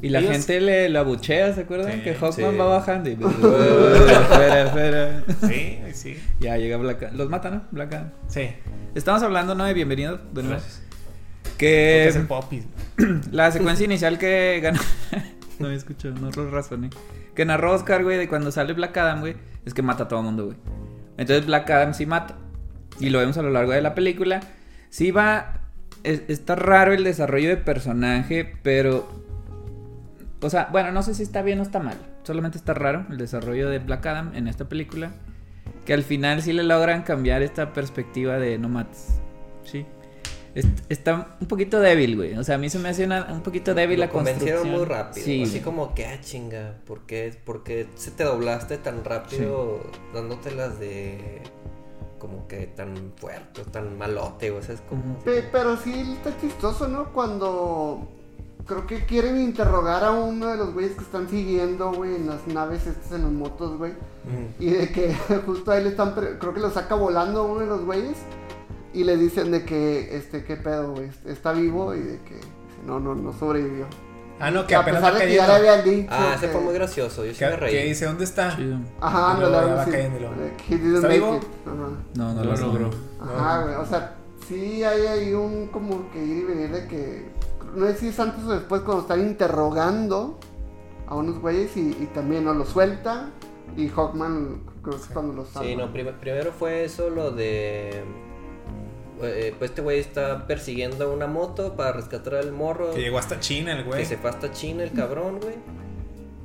Y 0.00 0.08
la 0.08 0.20
Ellos- 0.20 0.32
gente 0.32 0.60
le 0.60 0.88
la 0.88 1.02
buchea, 1.02 1.52
¿se 1.54 1.62
acuerdan? 1.62 1.92
Sí, 1.92 2.00
que 2.00 2.14
Hawkman 2.14 2.52
sí. 2.52 2.56
va 2.56 2.64
bajando 2.66 3.10
y... 3.10 3.12
espera, 3.20 4.62
espera. 4.66 5.24
Sí, 5.48 5.78
sí. 5.92 6.18
Ya 6.40 6.56
llega 6.56 6.76
Black 6.76 7.02
Adam. 7.04 7.16
Los 7.16 7.28
mata, 7.28 7.50
¿no? 7.50 7.62
Black 7.72 7.92
Adam. 7.94 8.10
Sí. 8.28 8.48
Estamos 8.94 9.22
hablando, 9.22 9.54
¿no? 9.54 9.64
De 9.64 9.74
bienvenido. 9.74 10.16
De 10.32 10.42
nuevo. 10.42 10.50
Gracias. 10.50 10.82
Que 11.62 12.08
Es 12.08 12.16
el 12.16 12.26
popis. 12.26 12.64
la 13.30 13.50
secuencia 13.52 13.84
inicial 13.84 14.18
que 14.18 14.58
ganó... 14.60 14.80
no 15.60 15.68
me 15.68 15.74
escucho, 15.76 16.10
no 16.10 16.30
lo 16.30 16.50
razoné. 16.50 16.90
Que 17.36 17.44
narró 17.44 17.72
Oscar, 17.72 18.02
güey, 18.02 18.18
de 18.18 18.26
cuando 18.28 18.50
sale 18.50 18.72
Black 18.72 18.96
Adam, 18.96 19.20
güey, 19.20 19.36
es 19.64 19.72
que 19.72 19.80
mata 19.82 20.04
a 20.04 20.08
todo 20.08 20.18
el 20.18 20.24
mundo, 20.26 20.46
güey. 20.46 20.56
Entonces 21.18 21.46
Black 21.46 21.70
Adam 21.70 21.94
sí 21.94 22.04
mata. 22.04 22.34
Y 22.98 23.10
lo 23.10 23.20
vemos 23.20 23.38
a 23.38 23.42
lo 23.42 23.50
largo 23.50 23.70
de 23.70 23.80
la 23.80 23.94
película. 23.94 24.40
Sí 24.90 25.12
va... 25.12 25.60
es- 26.02 26.22
está 26.26 26.56
raro 26.56 26.92
el 26.92 27.04
desarrollo 27.04 27.48
de 27.48 27.56
personaje, 27.58 28.52
pero... 28.62 29.08
O 30.40 30.50
sea, 30.50 30.68
bueno, 30.72 30.90
no 30.90 31.04
sé 31.04 31.14
si 31.14 31.22
está 31.22 31.42
bien 31.42 31.60
o 31.60 31.62
está 31.62 31.78
mal. 31.78 31.96
Solamente 32.24 32.58
está 32.58 32.74
raro 32.74 33.06
el 33.08 33.18
desarrollo 33.18 33.68
de 33.70 33.78
Black 33.78 34.04
Adam 34.06 34.32
en 34.34 34.48
esta 34.48 34.68
película. 34.68 35.12
Que 35.86 35.92
al 35.94 36.02
final 36.02 36.42
sí 36.42 36.52
le 36.52 36.64
logran 36.64 37.02
cambiar 37.02 37.42
esta 37.42 37.72
perspectiva 37.72 38.38
de 38.38 38.58
no 38.58 38.68
mates. 38.68 39.20
Sí. 39.62 39.86
Es- 40.54 40.66
Está 40.88 41.36
un 41.40 41.46
poquito 41.46 41.80
débil, 41.80 42.16
güey. 42.16 42.34
O 42.36 42.44
sea, 42.44 42.56
a 42.56 42.58
mí 42.58 42.68
se 42.68 42.78
me 42.78 42.90
hace 42.90 43.04
una- 43.04 43.26
un 43.32 43.42
poquito 43.42 43.74
débil 43.74 43.98
Lo 43.98 44.06
la 44.06 44.12
construcción. 44.12 44.56
convencieron 44.58 44.78
muy 44.78 44.84
rápido. 44.86 45.24
Sí, 45.24 45.42
así 45.42 45.50
güey. 45.52 45.62
como 45.62 45.94
que, 45.94 46.06
ah, 46.06 46.20
chinga, 46.20 46.74
¿por 46.86 47.00
qué, 47.06 47.34
por 47.44 47.62
qué 47.62 47.86
se 47.96 48.10
te 48.10 48.24
doblaste 48.24 48.76
tan 48.78 49.04
rápido 49.04 49.80
dándotelas 50.14 50.78
de. 50.78 51.40
como 52.18 52.46
que 52.46 52.68
tan 52.68 53.12
fuerte, 53.16 53.64
tan 53.64 53.98
malote, 53.98 54.52
o 54.52 54.62
sea, 54.62 54.74
es 54.76 54.80
como. 54.82 55.18
Pe- 55.24 55.42
pero 55.50 55.76
sí 55.76 55.92
está 56.16 56.30
chistoso, 56.40 56.86
¿no? 56.86 57.12
Cuando 57.12 58.08
creo 58.64 58.86
que 58.86 59.04
quieren 59.06 59.40
interrogar 59.40 60.04
a 60.04 60.12
uno 60.12 60.46
de 60.52 60.56
los 60.56 60.72
güeyes 60.72 60.92
que 60.92 61.02
están 61.02 61.28
siguiendo, 61.28 61.90
güey, 61.92 62.14
en 62.14 62.28
las 62.28 62.46
naves 62.46 62.86
estas, 62.86 63.10
en 63.12 63.22
las 63.22 63.32
motos, 63.32 63.76
güey. 63.76 63.90
Mm. 63.92 64.62
Y 64.62 64.70
de 64.70 64.92
que 64.92 65.12
justo 65.46 65.72
ahí 65.72 65.82
le 65.82 65.88
están, 65.90 66.14
pre- 66.14 66.38
creo 66.38 66.54
que 66.54 66.60
lo 66.60 66.70
saca 66.70 66.94
volando 66.94 67.44
uno 67.44 67.58
de 67.60 67.66
los 67.66 67.84
güeyes. 67.84 68.18
Y 68.94 69.04
le 69.04 69.16
dicen 69.16 69.50
de 69.50 69.64
que, 69.64 70.16
este, 70.16 70.44
qué 70.44 70.56
pedo, 70.56 70.92
güey, 70.92 71.10
está 71.26 71.52
vivo 71.52 71.94
y 71.94 72.00
de 72.00 72.18
que 72.22 72.38
no, 72.86 73.00
no, 73.00 73.14
no 73.14 73.32
sobrevivió. 73.32 73.86
Ah, 74.38 74.50
no, 74.50 74.66
que 74.66 74.74
a 74.74 74.80
apenas 74.80 75.00
pesar 75.02 75.18
de 75.20 75.26
que 75.26 75.34
ya 75.34 75.46
le 75.46 75.52
habían 75.70 75.84
dicho. 75.84 76.08
Ah, 76.10 76.32
ese 76.36 76.46
que- 76.46 76.52
fue 76.52 76.60
muy 76.62 76.74
gracioso, 76.74 77.24
yo 77.24 77.32
sí 77.32 77.44
me 77.44 77.56
reí. 77.56 77.72
que 77.74 77.84
dice, 77.84 78.06
¿dónde 78.06 78.24
está? 78.24 78.56
Chido. 78.56 78.76
Ajá, 79.00 79.34
no, 79.34 79.42
ya 79.42 79.48
va 79.50 79.84
didn't 80.78 80.94
¿Está 80.96 81.08
make 81.08 81.14
vivo? 81.20 81.40
No, 81.64 81.74
no, 81.74 82.34
No 82.34 82.44
lo 82.44 82.50
lo 82.52 82.56
logró. 82.60 82.80
logró. 82.86 82.98
Ajá, 83.20 83.62
güey, 83.62 83.74
o 83.76 83.86
sea, 83.86 84.14
sí 84.48 84.82
hay 84.82 85.06
ahí 85.06 85.32
un 85.34 85.68
como 85.68 86.10
que 86.10 86.22
ir 86.24 86.38
y 86.38 86.42
venir 86.44 86.70
de 86.70 86.88
que, 86.88 87.28
no 87.74 87.86
sé 87.86 87.94
si 87.96 88.08
es 88.08 88.18
antes 88.20 88.42
o 88.44 88.50
después 88.52 88.82
cuando 88.82 89.02
están 89.02 89.20
interrogando 89.20 90.38
a 91.06 91.14
unos 91.14 91.38
güeyes 91.40 91.76
y, 91.76 91.90
y 92.00 92.10
también 92.12 92.44
no 92.44 92.52
lo 92.54 92.64
suelta 92.66 93.30
y 93.76 93.88
Hawkman 93.88 94.64
creo 94.82 94.96
que 94.96 95.02
es 95.02 95.08
cuando 95.12 95.34
lo 95.34 95.44
salva. 95.46 95.68
Sí, 95.68 95.76
no, 95.76 95.92
prim- 95.92 96.14
primero 96.20 96.52
fue 96.52 96.84
eso 96.84 97.08
lo 97.10 97.30
de. 97.30 98.02
Eh, 99.22 99.54
pues 99.58 99.70
este 99.70 99.82
güey 99.82 99.98
está 100.00 100.46
persiguiendo 100.46 101.12
una 101.12 101.26
moto 101.26 101.76
para 101.76 101.92
rescatar 101.92 102.36
al 102.36 102.52
morro. 102.52 102.92
Que 102.94 103.00
llegó 103.02 103.18
hasta 103.18 103.40
China 103.40 103.72
el 103.76 103.84
güey. 103.84 104.00
Que 104.00 104.06
se 104.06 104.16
fue 104.16 104.30
hasta 104.30 104.52
China 104.52 104.82
el 104.84 104.92
cabrón, 104.92 105.40
güey. 105.40 105.54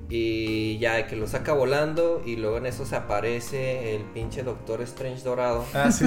Y 0.10 0.78
ya 0.80 1.06
que 1.08 1.16
lo 1.18 1.28
saca 1.28 1.52
volando 1.54 2.22
y 2.26 2.38
luego 2.38 2.58
en 2.58 2.66
eso 2.66 2.86
se 2.86 2.96
aparece 2.96 3.96
el 3.96 4.04
pinche 4.04 4.42
Doctor 4.44 4.82
Strange 4.84 5.22
dorado. 5.24 5.66
Ah, 5.74 5.92
sí. 5.92 6.06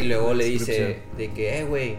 Y 0.00 0.04
luego 0.04 0.34
le 0.34 0.46
dice 0.46 1.00
de 1.16 1.30
que, 1.32 1.58
eh, 1.60 1.64
güey, 1.64 1.96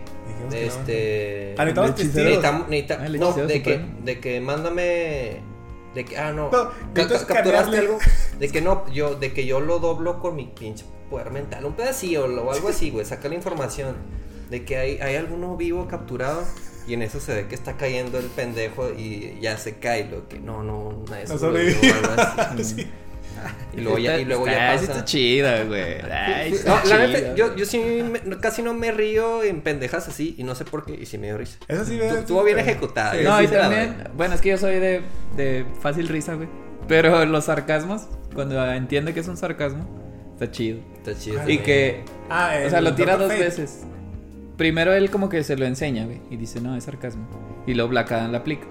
no. 0.49 0.55
este... 0.55 1.55
Ah, 1.57 1.63
necesitamos 1.63 1.89
El 1.91 2.05
hechicero. 2.07 2.41
testigos. 2.41 2.67
necesitamos- 2.69 2.69
necesita- 2.69 2.99
Ah, 3.01 3.09
no, 3.09 3.47
de 3.47 3.61
que, 3.63 3.81
de 4.03 4.19
que 4.19 4.41
mándame... 4.41 5.41
De 5.95 6.05
que, 6.05 6.17
ah, 6.17 6.31
no, 6.33 6.49
No, 6.51 6.71
ca- 6.93 7.25
capturaste 7.25 7.77
algo. 7.77 7.97
De 8.39 8.49
que 8.49 8.61
no, 8.61 8.91
yo, 8.91 9.15
de 9.15 9.31
que 9.31 9.45
yo 9.45 9.59
lo 9.61 9.79
doblo 9.79 10.19
con 10.19 10.35
mi 10.35 10.47
pinche 10.47 10.85
poder 11.09 11.31
mental. 11.31 11.65
Un 11.65 11.73
pedacillo 11.73 12.25
o 12.25 12.51
algo 12.51 12.69
así, 12.69 12.89
güey. 12.91 13.05
Saca 13.05 13.27
la 13.29 13.35
información. 13.35 13.95
De 14.49 14.63
que 14.63 14.77
hay, 14.77 14.97
hay 14.99 15.15
alguno 15.15 15.57
vivo 15.57 15.87
capturado. 15.87 16.43
Y 16.87 16.93
en 16.93 17.01
eso 17.01 17.19
se 17.19 17.33
ve 17.35 17.47
que 17.47 17.55
está 17.55 17.75
cayendo 17.75 18.17
el 18.17 18.27
pendejo 18.27 18.89
y 18.97 19.37
ya 19.41 19.57
se 19.57 19.75
cae. 19.77 20.05
Lo 20.09 20.27
que 20.29 20.39
no, 20.39 20.63
no, 20.63 21.03
nadie 21.09 21.25
No 21.27 21.37
sobrevivió. 21.37 21.93
Sí. 22.63 22.87
Y 23.75 23.81
luego 23.81 23.99
ya, 23.99 24.17
y 24.17 24.25
luego 24.25 24.47
ya 24.47 24.71
Ah, 24.71 24.73
pasa. 24.73 24.91
está 24.93 25.05
chida, 25.05 25.63
güey. 25.65 26.01
Ay, 26.11 26.53
está 26.53 26.69
No, 26.69 26.75
la 26.77 26.81
chida, 26.83 27.07
neta, 27.07 27.35
yo, 27.35 27.55
yo 27.55 27.65
sí 27.65 27.77
me- 27.79 28.39
casi 28.39 28.63
no 28.63 28.73
me 28.73 28.91
río 28.91 29.43
en 29.43 29.61
pendejas 29.61 30.07
así 30.07 30.33
y 30.39 30.43
no 30.43 30.55
sé 30.55 30.65
por 30.65 30.85
qué 30.85 30.93
y 30.95 31.05
sí 31.05 31.19
me 31.19 31.27
dio 31.27 31.37
risa. 31.37 31.59
Eso 31.67 31.85
sí, 31.85 31.97
¿verdad? 31.97 32.19
Estuvo 32.19 32.43
bien 32.43 32.57
ejecutada. 32.57 33.11
Sí, 33.11 33.19
No, 33.23 33.37
sí 33.37 33.43
y 33.43 33.47
la 33.49 33.59
también, 33.59 34.03
bueno, 34.15 34.33
es 34.33 34.41
que 34.41 34.49
yo 34.49 34.57
soy 34.57 34.79
de, 34.79 35.01
de 35.35 35.65
fácil 35.81 36.07
risa, 36.07 36.33
güey. 36.33 36.47
Pero 36.87 37.25
los 37.25 37.45
sarcasmos, 37.45 38.07
cuando 38.33 38.65
entiende 38.73 39.13
que 39.13 39.19
es 39.19 39.27
un 39.27 39.37
sarcasmo, 39.37 39.85
está 40.33 40.49
chido. 40.49 40.79
Está 41.07 41.19
chido. 41.23 41.49
Y 41.49 41.59
que, 41.59 42.03
Ah, 42.29 42.53
o 42.65 42.69
sea, 42.69 42.81
lo 42.81 42.93
tira 42.95 43.13
Dr. 43.13 43.27
dos 43.27 43.31
Fate. 43.33 43.43
veces. 43.45 43.83
Primero 44.57 44.93
él 44.93 45.09
como 45.11 45.29
que 45.29 45.43
se 45.43 45.55
lo 45.55 45.65
enseña, 45.65 46.05
güey, 46.05 46.19
y 46.31 46.35
dice, 46.37 46.59
no, 46.61 46.75
es 46.75 46.83
sarcasmo. 46.85 47.27
Y 47.67 47.73
luego 47.73 47.89
Black 47.89 48.11
Adam 48.11 48.31
la 48.31 48.39
aplica. 48.39 48.65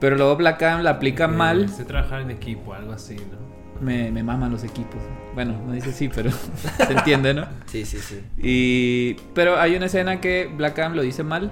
Pero 0.00 0.16
luego 0.16 0.36
Black 0.36 0.62
Adam 0.62 0.82
la 0.82 0.90
aplica 0.90 1.24
Eh, 1.24 1.28
mal. 1.28 1.68
Se 1.68 1.84
trabajar 1.84 2.20
en 2.22 2.30
equipo, 2.30 2.72
algo 2.72 2.92
así, 2.92 3.16
¿no? 3.16 3.48
Me, 3.84 4.10
me 4.10 4.22
maman 4.22 4.50
los 4.50 4.64
equipos. 4.64 5.00
Bueno, 5.34 5.60
no 5.66 5.72
dice 5.72 5.92
sí, 5.92 6.08
pero 6.12 6.30
se 6.86 6.92
entiende, 6.92 7.34
¿no? 7.34 7.46
Sí, 7.66 7.84
sí, 7.84 7.98
sí. 7.98 8.20
Y... 8.38 9.14
Pero 9.34 9.58
hay 9.58 9.76
una 9.76 9.86
escena 9.86 10.20
que 10.20 10.46
Black 10.56 10.78
Adam 10.78 10.94
lo 10.94 11.02
dice 11.02 11.22
mal 11.24 11.50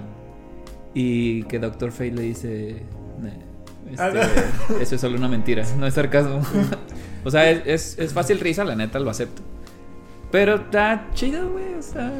y 0.93 1.43
que 1.43 1.59
Doctor 1.59 1.91
Fate 1.91 2.11
le 2.11 2.21
dice... 2.23 2.81
"Ne- 3.21 3.45
este, 3.91 4.19
eso 4.81 4.95
es 4.95 5.01
solo 5.01 5.17
una 5.17 5.27
mentira, 5.29 5.63
no 5.77 5.85
es 5.87 5.93
sarcasmo. 5.93 6.41
o 7.23 7.31
sea, 7.31 7.49
es, 7.49 7.61
es, 7.65 7.99
es 7.99 8.13
fácil 8.13 8.39
risa, 8.39 8.63
la 8.65 8.75
neta, 8.75 8.99
lo 8.99 9.09
acepto. 9.09 9.41
Pero 10.31 10.55
está 10.55 11.07
chido, 11.13 11.49
güey, 11.51 11.75
o 11.75 11.81
sea... 11.81 12.11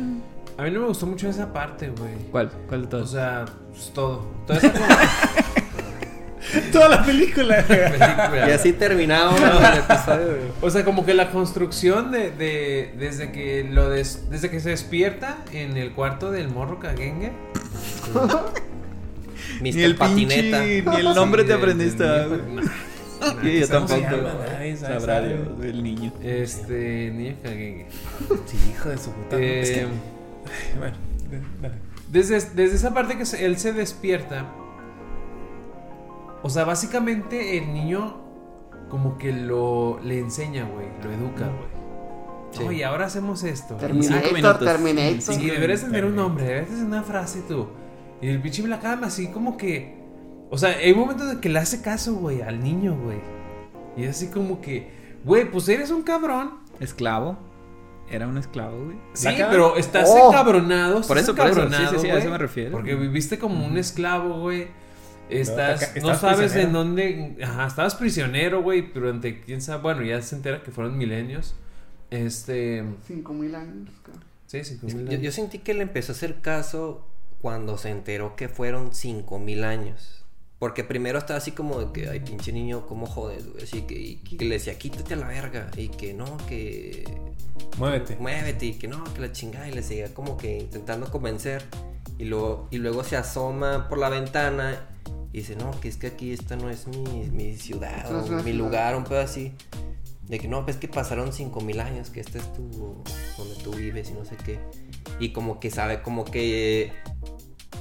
A 0.58 0.64
mí 0.64 0.72
no 0.72 0.80
me 0.82 0.88
gustó 0.88 1.06
mucho 1.06 1.30
esa 1.30 1.54
parte, 1.54 1.90
güey. 1.90 2.14
¿Cuál? 2.32 2.50
¿Cuál 2.68 2.82
de 2.84 2.88
todos? 2.88 3.10
O 3.10 3.14
sea, 3.16 3.46
pues 3.70 3.92
todo. 3.94 4.26
Toda 4.48 4.58
esa 4.60 4.72
Toda 6.72 6.90
la 6.90 7.04
película. 7.04 7.62
película. 7.68 8.46
Y 8.48 8.52
así 8.52 8.74
terminamos 8.74 9.40
el 9.40 9.78
episodio. 9.80 10.28
güey. 10.28 10.40
O 10.62 10.70
sea, 10.72 10.84
como 10.86 11.06
que 11.06 11.14
la 11.14 11.30
construcción 11.30 12.12
de, 12.12 12.32
de- 12.32 12.96
desde 12.98 13.32
que 13.32 13.66
lo 13.70 13.90
des- 13.90 14.30
desde 14.32 14.50
que 14.50 14.60
se 14.62 14.70
despierta 14.70 15.38
en 15.52 15.76
el 15.78 15.92
cuarto 15.94 16.32
del 16.32 16.48
morro 16.50 16.80
caguengue. 16.80 17.34
Mr. 19.62 19.96
Patineta. 19.98 20.60
ni 20.64 20.76
el 21.00 21.14
nombre 21.14 21.42
Sí, 21.44 21.48
te 21.50 21.54
aprendiste, 21.54 22.04
güey. 22.28 22.42
Nah. 23.22 23.42
Sí, 23.42 23.60
yo 23.60 23.68
¿Cómo 23.70 23.88
se 23.88 24.02
tampoco. 24.02 24.30
Sabrá. 25.00 25.22
Dios, 25.22 25.40
el 25.64 25.84
niño. 25.84 26.12
Este, 26.22 27.12
niño 27.14 27.36
caguengue. 27.44 27.88
Sí, 28.46 28.58
hijo 28.72 28.90
de 28.90 28.98
su 28.98 29.12
puta. 29.12 29.36
madre. 29.36 29.62
Es 29.62 29.70
que- 29.72 29.82
Eh, 29.82 29.88
Bueno, 30.80 30.96
dale. 31.62 31.76
Desde, 32.12 32.36
desde 32.36 32.76
esa 32.76 32.94
parte 32.94 33.18
que 33.18 33.26
se- 33.26 33.46
él 33.46 33.58
se 33.58 33.74
despierta. 33.74 34.46
O 36.44 36.50
sea, 36.50 36.64
básicamente 36.64 37.58
el 37.58 37.74
niño 37.74 38.18
como 38.90 39.18
que 39.18 39.34
lo 39.34 40.00
le 40.04 40.20
enseña, 40.20 40.64
güey. 40.66 40.88
Lo 41.04 41.12
educa, 41.12 41.46
güey. 41.48 41.78
Sí. 42.52 42.64
Oye, 42.64 42.86
ahora 42.86 43.08
hacemos 43.08 43.44
esto. 43.44 43.76
Terminator. 43.76 44.60
Terminator. 44.60 45.22
Sí, 45.22 45.34
Sí, 45.34 45.50
deberías 45.50 45.82
tener 45.82 46.06
un 46.06 46.16
nombre, 46.16 46.46
deberías 46.46 46.70
tener 46.70 46.86
una 46.86 47.04
frase 47.04 47.42
tú. 47.48 47.68
Y 48.22 48.30
el 48.30 48.42
pinche 48.42 48.62
Black 48.62 48.86
Adam 48.86 49.04
así 49.04 49.28
como 49.28 49.58
que... 49.58 49.97
O 50.50 50.58
sea, 50.58 50.70
hay 50.78 50.94
momentos 50.94 51.30
de 51.30 51.40
que 51.42 51.50
le 51.50 51.60
hace 51.60 51.82
caso, 51.82 52.16
güey, 52.16 52.42
al 52.42 52.64
niño, 52.64 52.98
güey. 53.04 53.20
Y 53.98 54.04
es 54.04 54.12
así 54.18 54.28
como 54.28 54.62
que... 54.62 54.92
Güey, 55.26 55.50
pues 55.52 55.68
eres 55.70 55.92
un 55.92 56.04
cabrón. 56.04 56.52
Esclavo. 56.80 57.38
Era 58.10 58.28
un 58.28 58.38
esclavo, 58.38 58.86
güey. 58.86 58.98
Sí, 59.14 59.28
pero 59.50 59.76
estás 59.76 60.08
Oh. 60.10 60.30
encabronado. 60.30 61.02
Por 61.02 61.18
eso, 61.18 61.36
por 61.36 61.48
eso. 61.48 61.68
Sí, 61.70 61.76
sí, 61.92 61.96
sí, 62.00 62.10
a 62.10 62.18
eso 62.20 62.30
me 62.30 62.38
refiero. 62.38 62.72
Porque 62.72 62.96
viviste 62.96 63.38
como 63.38 63.66
un 63.66 63.78
esclavo, 63.78 64.40
güey. 64.40 64.68
Estás, 65.30 65.94
no 66.02 66.16
sabes 66.16 66.38
prisionero. 66.54 66.68
en 66.68 66.74
dónde. 66.74 67.38
Ajá, 67.44 67.68
estabas 67.68 67.96
prisionero, 67.96 68.62
güey. 68.64 68.94
Durante 68.94 69.42
quién 69.42 69.62
sabe. 69.62 69.82
Bueno, 69.82 70.04
ya 70.04 70.22
se 70.22 70.38
entera 70.38 70.64
que 70.64 70.72
fueron 70.72 70.98
milenios. 70.98 71.54
Este. 72.10 72.86
Cinco 73.06 73.34
mil 73.34 73.54
años. 73.56 73.90
creo. 74.04 74.16
Sí, 74.46 74.64
cinco 74.64 74.88
Es- 74.88 74.96
mil 74.96 75.06
Yo, 75.08 75.12
yo 75.14 75.20
años. 75.20 75.34
sentí 75.34 75.60
que 75.60 75.74
le 75.74 75.82
empezó 75.84 76.14
a 76.14 76.16
hacer 76.16 76.40
caso 76.40 77.06
cuando 77.42 77.78
se 77.78 77.90
enteró 77.90 78.38
que 78.38 78.48
fueron 78.48 78.94
5000 78.94 79.66
años. 79.66 80.17
Porque 80.60 80.84
primero 80.84 81.20
estaba 81.20 81.38
así 81.38 81.52
como 81.52 81.80
de 81.80 81.92
que, 81.92 82.10
ay, 82.10 82.20
pinche 82.22 82.52
niño, 82.52 82.88
¿cómo 82.88 83.06
jodes, 83.06 83.48
güey? 83.48 83.64
Así 83.64 83.84
que, 83.84 83.94
y 83.94 84.16
que 84.18 84.44
le 84.46 84.56
decía, 84.56 84.78
quítate 84.78 85.14
a 85.14 85.18
la 85.18 85.28
verga. 85.28 85.70
Y 85.78 85.90
que 85.90 86.14
no, 86.14 86.38
que 86.48 87.04
Muévete. 87.78 88.16
muévete. 88.16 88.66
Y 88.66 88.74
que 88.74 88.88
no, 88.88 89.04
que 89.14 89.22
la 89.22 89.32
chingada. 89.32 89.68
Y 89.70 89.74
le 89.74 89.84
seguía 89.84 90.14
como 90.14 90.36
que 90.36 90.58
intentando 90.58 91.12
convencer. 91.12 91.64
Y 92.18 92.26
luego, 92.26 92.68
y 92.72 92.78
luego 92.78 93.04
se 93.04 93.16
asoma 93.18 93.88
por 93.88 94.00
la 94.00 94.10
ventana 94.10 94.88
y 95.32 95.40
dice, 95.40 95.56
no, 95.56 95.70
que 95.80 95.88
es 95.90 95.98
que 95.98 96.08
aquí 96.08 96.32
esta 96.34 96.56
no 96.56 96.72
es 96.72 96.88
mi, 96.88 97.04
mi 97.32 97.56
ciudad 97.56 98.12
o 98.12 98.22
mi 98.22 98.28
ciudad". 98.28 98.46
lugar, 98.54 98.96
un 98.96 99.04
pedo 99.04 99.20
así. 99.20 99.54
De 100.28 100.40
que 100.40 100.48
no, 100.48 100.66
pues 100.66 100.78
que 100.78 100.88
pasaron 100.88 101.32
5000 101.32 101.80
años, 101.80 102.10
que 102.10 102.20
este 102.20 102.40
es 102.40 102.54
tu. 102.54 103.04
donde 103.38 103.56
tú 103.64 103.72
vives 103.72 104.10
y 104.10 104.14
no 104.14 104.26
sé 104.26 104.36
qué. 104.44 104.60
Y 105.20 105.32
como 105.32 105.60
que 105.60 105.70
sabe, 105.70 106.02
como 106.02 106.26
que. 106.26 106.92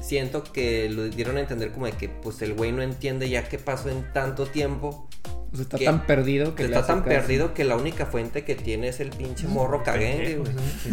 Siento 0.00 0.44
que 0.44 0.88
lo 0.88 1.04
dieron 1.08 1.36
a 1.36 1.40
entender 1.40 1.72
como 1.72 1.86
de 1.86 1.92
que 1.92 2.08
pues 2.08 2.40
el 2.42 2.54
güey 2.54 2.72
no 2.72 2.82
entiende 2.82 3.28
ya 3.28 3.48
qué 3.48 3.58
pasó 3.58 3.90
en 3.90 4.12
tanto 4.12 4.46
tiempo. 4.46 5.08
O 5.60 5.64
sea, 5.64 5.64
está 5.64 5.78
tan 5.78 6.06
perdido 6.06 6.54
que 6.54 6.64
está 6.64 6.86
tan 6.86 6.98
caso. 7.02 7.08
perdido 7.08 7.54
que 7.54 7.64
la 7.64 7.76
única 7.76 8.06
fuente 8.06 8.44
que 8.44 8.54
tiene 8.54 8.88
es 8.88 9.00
el 9.00 9.10
pinche 9.10 9.46
morro 9.48 9.82
caguengue, 9.82 10.36
güey. 10.36 10.52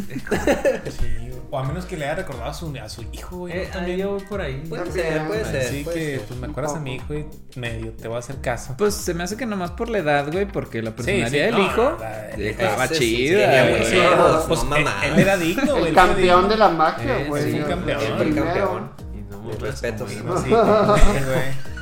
Sí, 0.89 1.05
güey. 1.30 1.34
o 1.51 1.59
a 1.59 1.64
menos 1.64 1.86
que 1.86 1.97
le 1.97 2.05
haya 2.05 2.16
recordado 2.16 2.49
a 2.49 2.53
su, 2.53 2.74
a 2.82 2.89
su 2.89 3.03
hijo, 3.11 3.38
güey. 3.38 3.53
Eh, 3.57 3.70
También. 3.72 3.97
yo 3.99 4.11
voy 4.14 4.22
por 4.22 4.41
ahí. 4.41 4.64
Puede 4.68 4.84
También. 4.86 5.07
ser, 5.07 5.28
puede 5.28 5.45
ser. 5.45 5.61
Así 5.68 5.84
puede 5.84 5.99
que, 5.99 6.18
ser. 6.18 6.22
pues 6.28 6.39
me 6.39 6.47
acuerdas 6.47 6.76
a 6.76 6.80
mi 6.80 6.95
hijo 6.95 7.14
y 7.14 7.26
medio 7.59 7.91
te 7.91 8.07
voy 8.07 8.16
a 8.18 8.20
hacer 8.20 8.41
caso. 8.41 8.76
Pues 8.78 8.93
se 8.95 9.14
me 9.14 9.24
hace 9.24 9.38
que 9.38 9.45
nomás 9.45 9.72
por 9.72 9.89
la 9.89 9.99
edad, 9.99 10.32
güey, 10.32 10.45
porque 10.47 10.82
la 10.82 10.91
Sí, 10.91 10.95
personalidad 10.97 11.30
sí, 11.30 11.38
del 11.38 11.51
no, 11.55 11.66
hijo 11.66 11.97
estaba 12.38 12.88
sí, 12.88 12.93
chida, 12.95 13.66
sí, 13.66 13.70
güey. 13.72 13.86
sí, 13.86 13.97
él- 13.97 14.03
no 14.49 14.64
mamá. 14.66 15.05
él, 15.05 15.20
era 15.20 15.38
digno, 15.38 15.72
güey. 15.76 15.88
El 15.89 15.93
campeón 15.95 16.49
de 16.49 16.57
la 16.57 16.70
magia, 16.70 17.20
Eh, 17.22 17.26
güey. 17.28 17.51
sí, 17.51 17.59
campeón. 17.59 18.01
El 18.22 18.36
campeón. 18.36 18.91
Y 19.14 19.18
no 19.22 19.72
Sí, 19.76 19.86
vino. 20.16 20.38
sí, 20.43 20.49
güey. 20.49 21.72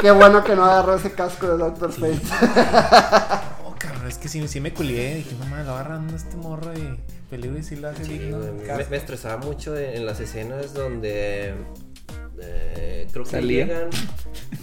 Qué 0.00 0.10
bueno 0.10 0.42
que 0.44 0.54
no 0.56 0.64
agarró 0.64 0.94
ese 0.96 1.12
casco 1.12 1.46
de 1.48 1.56
Doctor 1.58 1.92
Fate. 1.92 2.20
Oh, 3.64 3.74
cabrón, 3.78 4.06
es 4.08 4.18
que 4.18 4.28
sí, 4.28 4.46
sí 4.48 4.60
me 4.60 4.72
culié. 4.72 5.16
Dije, 5.16 5.36
no 5.38 5.46
mames, 5.46 5.66
lo 5.66 5.72
agarrando 5.74 6.16
este 6.16 6.36
morro 6.36 6.72
y 6.76 6.98
peligro 7.30 7.58
y 7.58 7.62
sí 7.62 7.76
lo 7.76 7.88
hace 7.88 8.04
Sí, 8.04 8.18
digno. 8.18 8.38
me, 8.38 8.96
estresaba 8.96 9.36
mucho 9.38 9.76
en, 9.76 9.96
en 9.98 10.06
las 10.06 10.20
escenas 10.20 10.74
donde 10.74 11.54
eh, 12.40 13.06
creo 13.12 13.24
que 13.24 13.30
¿Salía? 13.30 13.66
llegan 13.66 13.90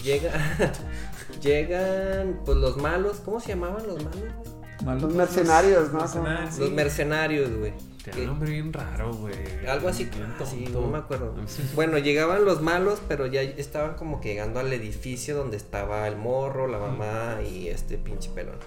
llega, 0.04 0.32
llegan 1.42 2.40
pues 2.46 2.58
los 2.58 2.78
malos, 2.78 3.18
¿cómo 3.24 3.40
se 3.40 3.50
llamaban 3.50 3.86
los 3.88 4.04
malos? 4.04 4.20
güey? 4.22 4.58
Malos. 4.86 5.04
Los 5.04 5.14
mercenarios, 5.14 5.92
¿no? 5.94 6.00
Mercenarios. 6.00 6.54
Sí. 6.56 6.62
Los 6.62 6.72
mercenarios, 6.72 7.50
güey. 7.58 7.74
Tiene 8.12 8.22
un 8.22 8.28
nombre 8.28 8.52
bien 8.52 8.74
raro, 8.74 9.14
güey. 9.14 9.36
Algo 9.68 9.90
así, 9.90 10.10
ah, 10.40 10.46
sí, 10.46 10.68
no 10.72 10.82
me 10.82 10.98
acuerdo. 11.00 11.36
Bueno, 11.76 11.98
llegaban 11.98 12.46
los 12.46 12.62
malos, 12.62 13.02
pero 13.08 13.28
ya 13.28 13.42
estaban 13.42 13.96
como 13.96 14.22
que 14.22 14.30
llegando 14.30 14.60
al 14.60 14.72
edificio 14.72 15.36
donde 15.36 15.58
estaba 15.58 16.08
el 16.08 16.16
morro, 16.16 16.68
la 16.68 16.80
mamá 16.80 17.40
y 17.42 17.68
este 17.68 17.98
pinche 17.98 18.30
pelón. 18.30 18.60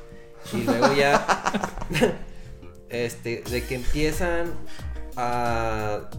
Y 0.53 0.63
luego 0.65 0.93
ya, 0.95 1.25
este, 2.89 3.43
de 3.51 3.65
que 3.65 3.77
empiezan 3.77 4.53
a 5.17 6.11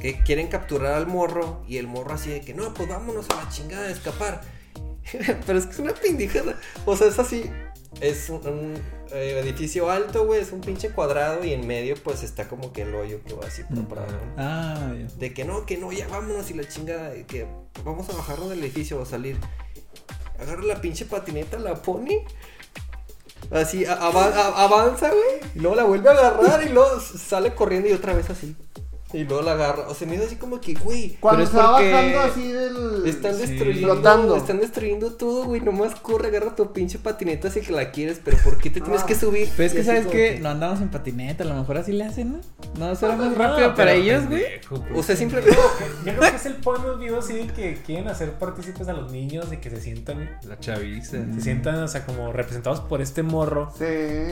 que 0.00 0.22
quieren 0.22 0.48
capturar 0.48 0.94
al 0.94 1.06
morro 1.06 1.62
y 1.66 1.76
el 1.76 1.86
morro 1.86 2.14
así 2.14 2.30
de 2.30 2.40
que 2.40 2.54
no, 2.54 2.72
pues 2.72 2.88
vámonos 2.88 3.28
a 3.30 3.44
la 3.44 3.48
chingada 3.50 3.88
a 3.88 3.90
escapar. 3.90 4.40
pero 5.46 5.58
es 5.58 5.66
que 5.66 5.72
es 5.72 5.78
una 5.78 5.94
pendejada. 5.94 6.58
O 6.86 6.96
sea, 6.96 7.08
es 7.08 7.18
así. 7.18 7.50
Es 8.00 8.30
un, 8.30 8.46
un, 8.46 8.74
eh, 9.12 9.38
edificio 9.40 9.90
alto, 9.90 10.24
güey, 10.24 10.40
es 10.40 10.52
un 10.52 10.60
pinche 10.60 10.90
cuadrado 10.90 11.44
y 11.44 11.52
en 11.52 11.66
medio 11.66 11.96
pues 12.02 12.22
está 12.22 12.48
como 12.48 12.72
que 12.72 12.82
el 12.82 12.94
hoyo 12.94 13.20
que 13.24 13.34
va 13.34 13.46
así 13.46 13.62
por 13.64 13.98
abajo. 13.98 14.16
Ah, 14.36 14.92
ya. 14.98 15.06
De 15.16 15.34
que 15.34 15.44
no, 15.44 15.66
que 15.66 15.76
no, 15.76 15.92
ya 15.92 16.08
vámonos 16.08 16.50
y 16.50 16.54
la 16.54 16.66
chingada, 16.68 17.10
de 17.10 17.26
que 17.26 17.46
vamos 17.84 18.08
a 18.08 18.12
bajarnos 18.12 18.50
del 18.50 18.60
edificio 18.60 18.98
o 18.98 19.02
a 19.02 19.06
salir. 19.06 19.38
Agarra 20.38 20.62
la 20.62 20.80
pinche 20.80 21.04
patineta, 21.04 21.58
la 21.58 21.74
pone. 21.74 22.24
Así, 23.50 23.84
avanza, 23.84 25.08
güey. 25.08 25.50
Y 25.54 25.58
luego 25.58 25.76
la 25.76 25.84
vuelve 25.84 26.08
a 26.08 26.12
agarrar 26.12 26.62
y 26.62 26.68
luego 26.68 27.00
sale 27.00 27.54
corriendo 27.54 27.88
y 27.88 27.92
otra 27.92 28.14
vez 28.14 28.30
así. 28.30 28.56
Y 29.12 29.24
luego 29.24 29.42
la 29.42 29.52
agarra. 29.52 29.88
O 29.88 29.94
sea, 29.94 30.06
me 30.06 30.14
hizo 30.16 30.24
así 30.24 30.36
como 30.36 30.60
que, 30.60 30.74
güey. 30.74 31.16
Cuando 31.20 31.42
es 31.42 31.50
se 31.50 31.56
va 31.56 31.72
porque 31.72 31.92
bajando 31.92 32.20
así 32.20 32.52
del. 32.52 33.02
Están 33.06 33.34
Sí. 33.34 33.40
destruyendo, 33.46 33.92
Flotando. 33.94 34.36
están 34.36 34.60
destruyendo 34.60 35.12
todo, 35.14 35.44
güey. 35.44 35.60
Nomás 35.60 35.94
corre, 35.96 36.28
agarra 36.28 36.54
tu 36.54 36.72
pinche 36.72 36.98
patineta 36.98 37.50
si 37.50 37.60
que 37.60 37.72
la 37.72 37.90
quieres, 37.90 38.20
pero 38.24 38.36
¿por 38.44 38.58
qué 38.58 38.70
te 38.70 38.80
tienes 38.80 39.02
Ah. 39.02 39.06
que 39.06 39.14
subir? 39.14 39.48
Pero 39.56 39.66
es 39.66 39.72
Y 39.72 39.76
que, 39.78 39.84
¿sabes 39.84 40.06
qué? 40.06 40.38
No 40.40 40.50
andamos 40.50 40.80
en 40.80 40.90
patineta, 40.90 41.44
a 41.44 41.46
lo 41.46 41.54
mejor 41.54 41.78
así 41.78 41.92
le 41.92 42.04
hacen, 42.04 42.32
¿no? 42.32 42.40
No, 42.78 42.94
será 42.94 43.16
más 43.16 43.30
No, 43.32 43.34
rápido 43.36 43.74
para 43.74 43.92
ellos, 43.94 44.26
güey. 44.28 44.42
Pendejo, 44.44 44.74
O 44.76 44.84
pues. 44.94 45.06
sea, 45.06 45.16
simplemente. 45.16 45.56
Yo 46.06 46.14
creo 46.16 46.30
que 46.30 46.36
es 46.36 46.46
el 46.46 46.54
point 46.54 46.84
of 46.84 46.98
view 47.00 47.16
así 47.18 47.32
de 47.34 47.46
que 47.48 47.74
quieren 47.84 48.08
hacer 48.08 48.32
partícipes 48.34 48.86
a 48.88 48.92
los 48.92 49.10
niños, 49.12 49.50
de 49.50 49.58
que 49.60 49.70
se 49.70 49.80
sientan, 49.80 50.38
La 50.46 50.58
chaviza. 50.58 51.18
se 51.34 51.40
sientan, 51.40 51.82
o 51.82 51.88
sea, 51.88 52.06
como 52.06 52.32
representados 52.32 52.80
por 52.80 53.00
este 53.02 53.22
morro. 53.22 53.72
Sí. 53.76 53.84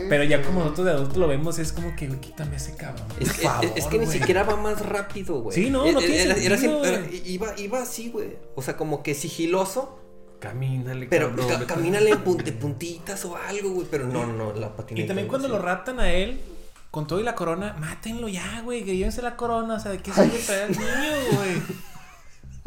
Pero 0.08 0.24
ya 0.24 0.42
como 0.42 0.60
nosotros 0.60 0.86
de 0.86 0.92
adultos 0.92 1.16
lo 1.16 1.26
vemos, 1.28 1.58
es 1.58 1.72
como 1.72 1.94
que, 1.96 2.06
güey, 2.06 2.20
quítame 2.20 2.56
ese 2.56 2.74
cabrón. 2.76 3.06
Es, 3.18 3.28
por 3.28 3.36
es- 3.36 3.42
favor, 3.42 3.64
es 3.76 3.86
que 3.86 3.98
ni 3.98 4.06
siquiera 4.06 4.44
va 4.44 4.56
más 4.56 4.67
rápido, 4.74 5.40
güey. 5.42 5.54
Sí, 5.54 5.70
no, 5.70 5.86
Eh, 5.86 5.92
no 5.92 6.00
eh, 6.00 6.06
tiene 6.06 6.44
era- 6.44 6.56
sentido, 6.58 6.82
iba, 7.24 7.54
iba 7.58 7.78
así, 7.82 8.10
güey. 8.10 8.36
O 8.56 8.62
sea, 8.62 8.76
como 8.76 9.02
que 9.02 9.14
sigiloso, 9.14 10.00
Camínale, 10.40 11.06
pero 11.08 11.30
cabrón. 11.30 11.48
ca- 11.48 11.66
camínale 11.66 12.10
en 12.10 12.24
pun- 12.24 12.42
de 12.42 12.52
puntitas 12.52 13.24
o 13.24 13.36
algo, 13.36 13.70
güey. 13.70 13.86
Pero 13.90 14.06
no, 14.06 14.24
no, 14.26 14.52
la 14.52 14.74
patineta. 14.76 15.04
Y 15.04 15.06
también 15.08 15.26
cuando 15.28 15.48
lo 15.48 15.58
ratan 15.58 15.98
a 15.98 16.12
él, 16.12 16.40
con 16.90 17.06
todo 17.06 17.18
y 17.20 17.24
la 17.24 17.34
corona, 17.34 17.74
mátenlo 17.78 18.28
ya, 18.28 18.60
güey, 18.62 18.84
que 18.84 18.96
llévense 18.96 19.20
la 19.20 19.36
corona. 19.36 19.74
O 19.74 19.80
sea, 19.80 19.90
¿de 19.90 19.98
qué 19.98 20.12
sirve 20.12 20.38
traer 20.46 20.62
al 20.64 20.70
niño, 20.70 21.36
güey? 21.36 21.62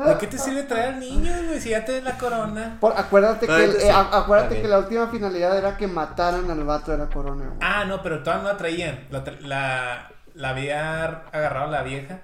¿De 0.09 0.17
qué 0.17 0.27
te 0.27 0.37
sirve 0.37 0.63
traer 0.63 0.95
al 0.95 0.99
niño, 0.99 1.31
güey, 1.47 1.61
si 1.61 1.69
ya 1.69 1.85
te 1.85 1.91
den 1.93 2.03
la 2.03 2.17
corona? 2.17 2.77
Por- 2.81 2.97
acuérdate 2.97 3.45
que, 3.45 3.51
Ah, 3.53 3.63
el- 3.63 3.71
sí. 3.73 3.87
eh, 3.87 3.91
acuérdate 3.91 4.61
que 4.61 4.67
la 4.67 4.79
última 4.79 5.07
finalidad 5.09 5.57
era 5.57 5.77
que 5.77 5.87
mataran 5.87 6.49
al 6.49 6.63
vato 6.63 6.91
de 6.91 6.97
la 6.97 7.07
corona, 7.07 7.45
güey. 7.45 7.57
Ah, 7.61 7.85
no, 7.85 8.01
pero 8.01 8.21
todavía 8.23 8.43
no 8.43 8.49
la 8.49 8.57
traían. 8.57 9.07
La, 9.11 9.23
tra- 9.23 9.39
la, 9.41 10.11
la 10.35 10.49
había 10.49 11.05
agarrado 11.31 11.69
la 11.71 11.83
vieja 11.83 12.19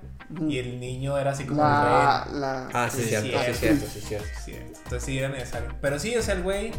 y 0.47 0.57
el 0.59 0.79
niño 0.79 1.17
era 1.17 1.31
así 1.31 1.45
como 1.45 1.61
La, 1.61 2.27
el 2.31 2.41
la... 2.41 2.69
Ah, 2.73 2.89
sí, 2.91 3.01
Sí, 3.03 3.07
cierto, 3.09 3.27
sí, 3.27 3.31
cierto. 3.31 3.57
cierto, 3.59 3.85
sí, 3.93 4.01
cierto. 4.01 4.25
rey. 4.25 4.35
Cierto. 4.43 4.79
Entonces 4.83 5.03
sí 5.03 5.19
era 5.19 5.29
necesario. 5.29 5.69
Pero 5.81 5.99
sí, 5.99 6.15
o 6.17 6.21
sea, 6.21 6.33
el 6.35 6.43
güey. 6.43 6.71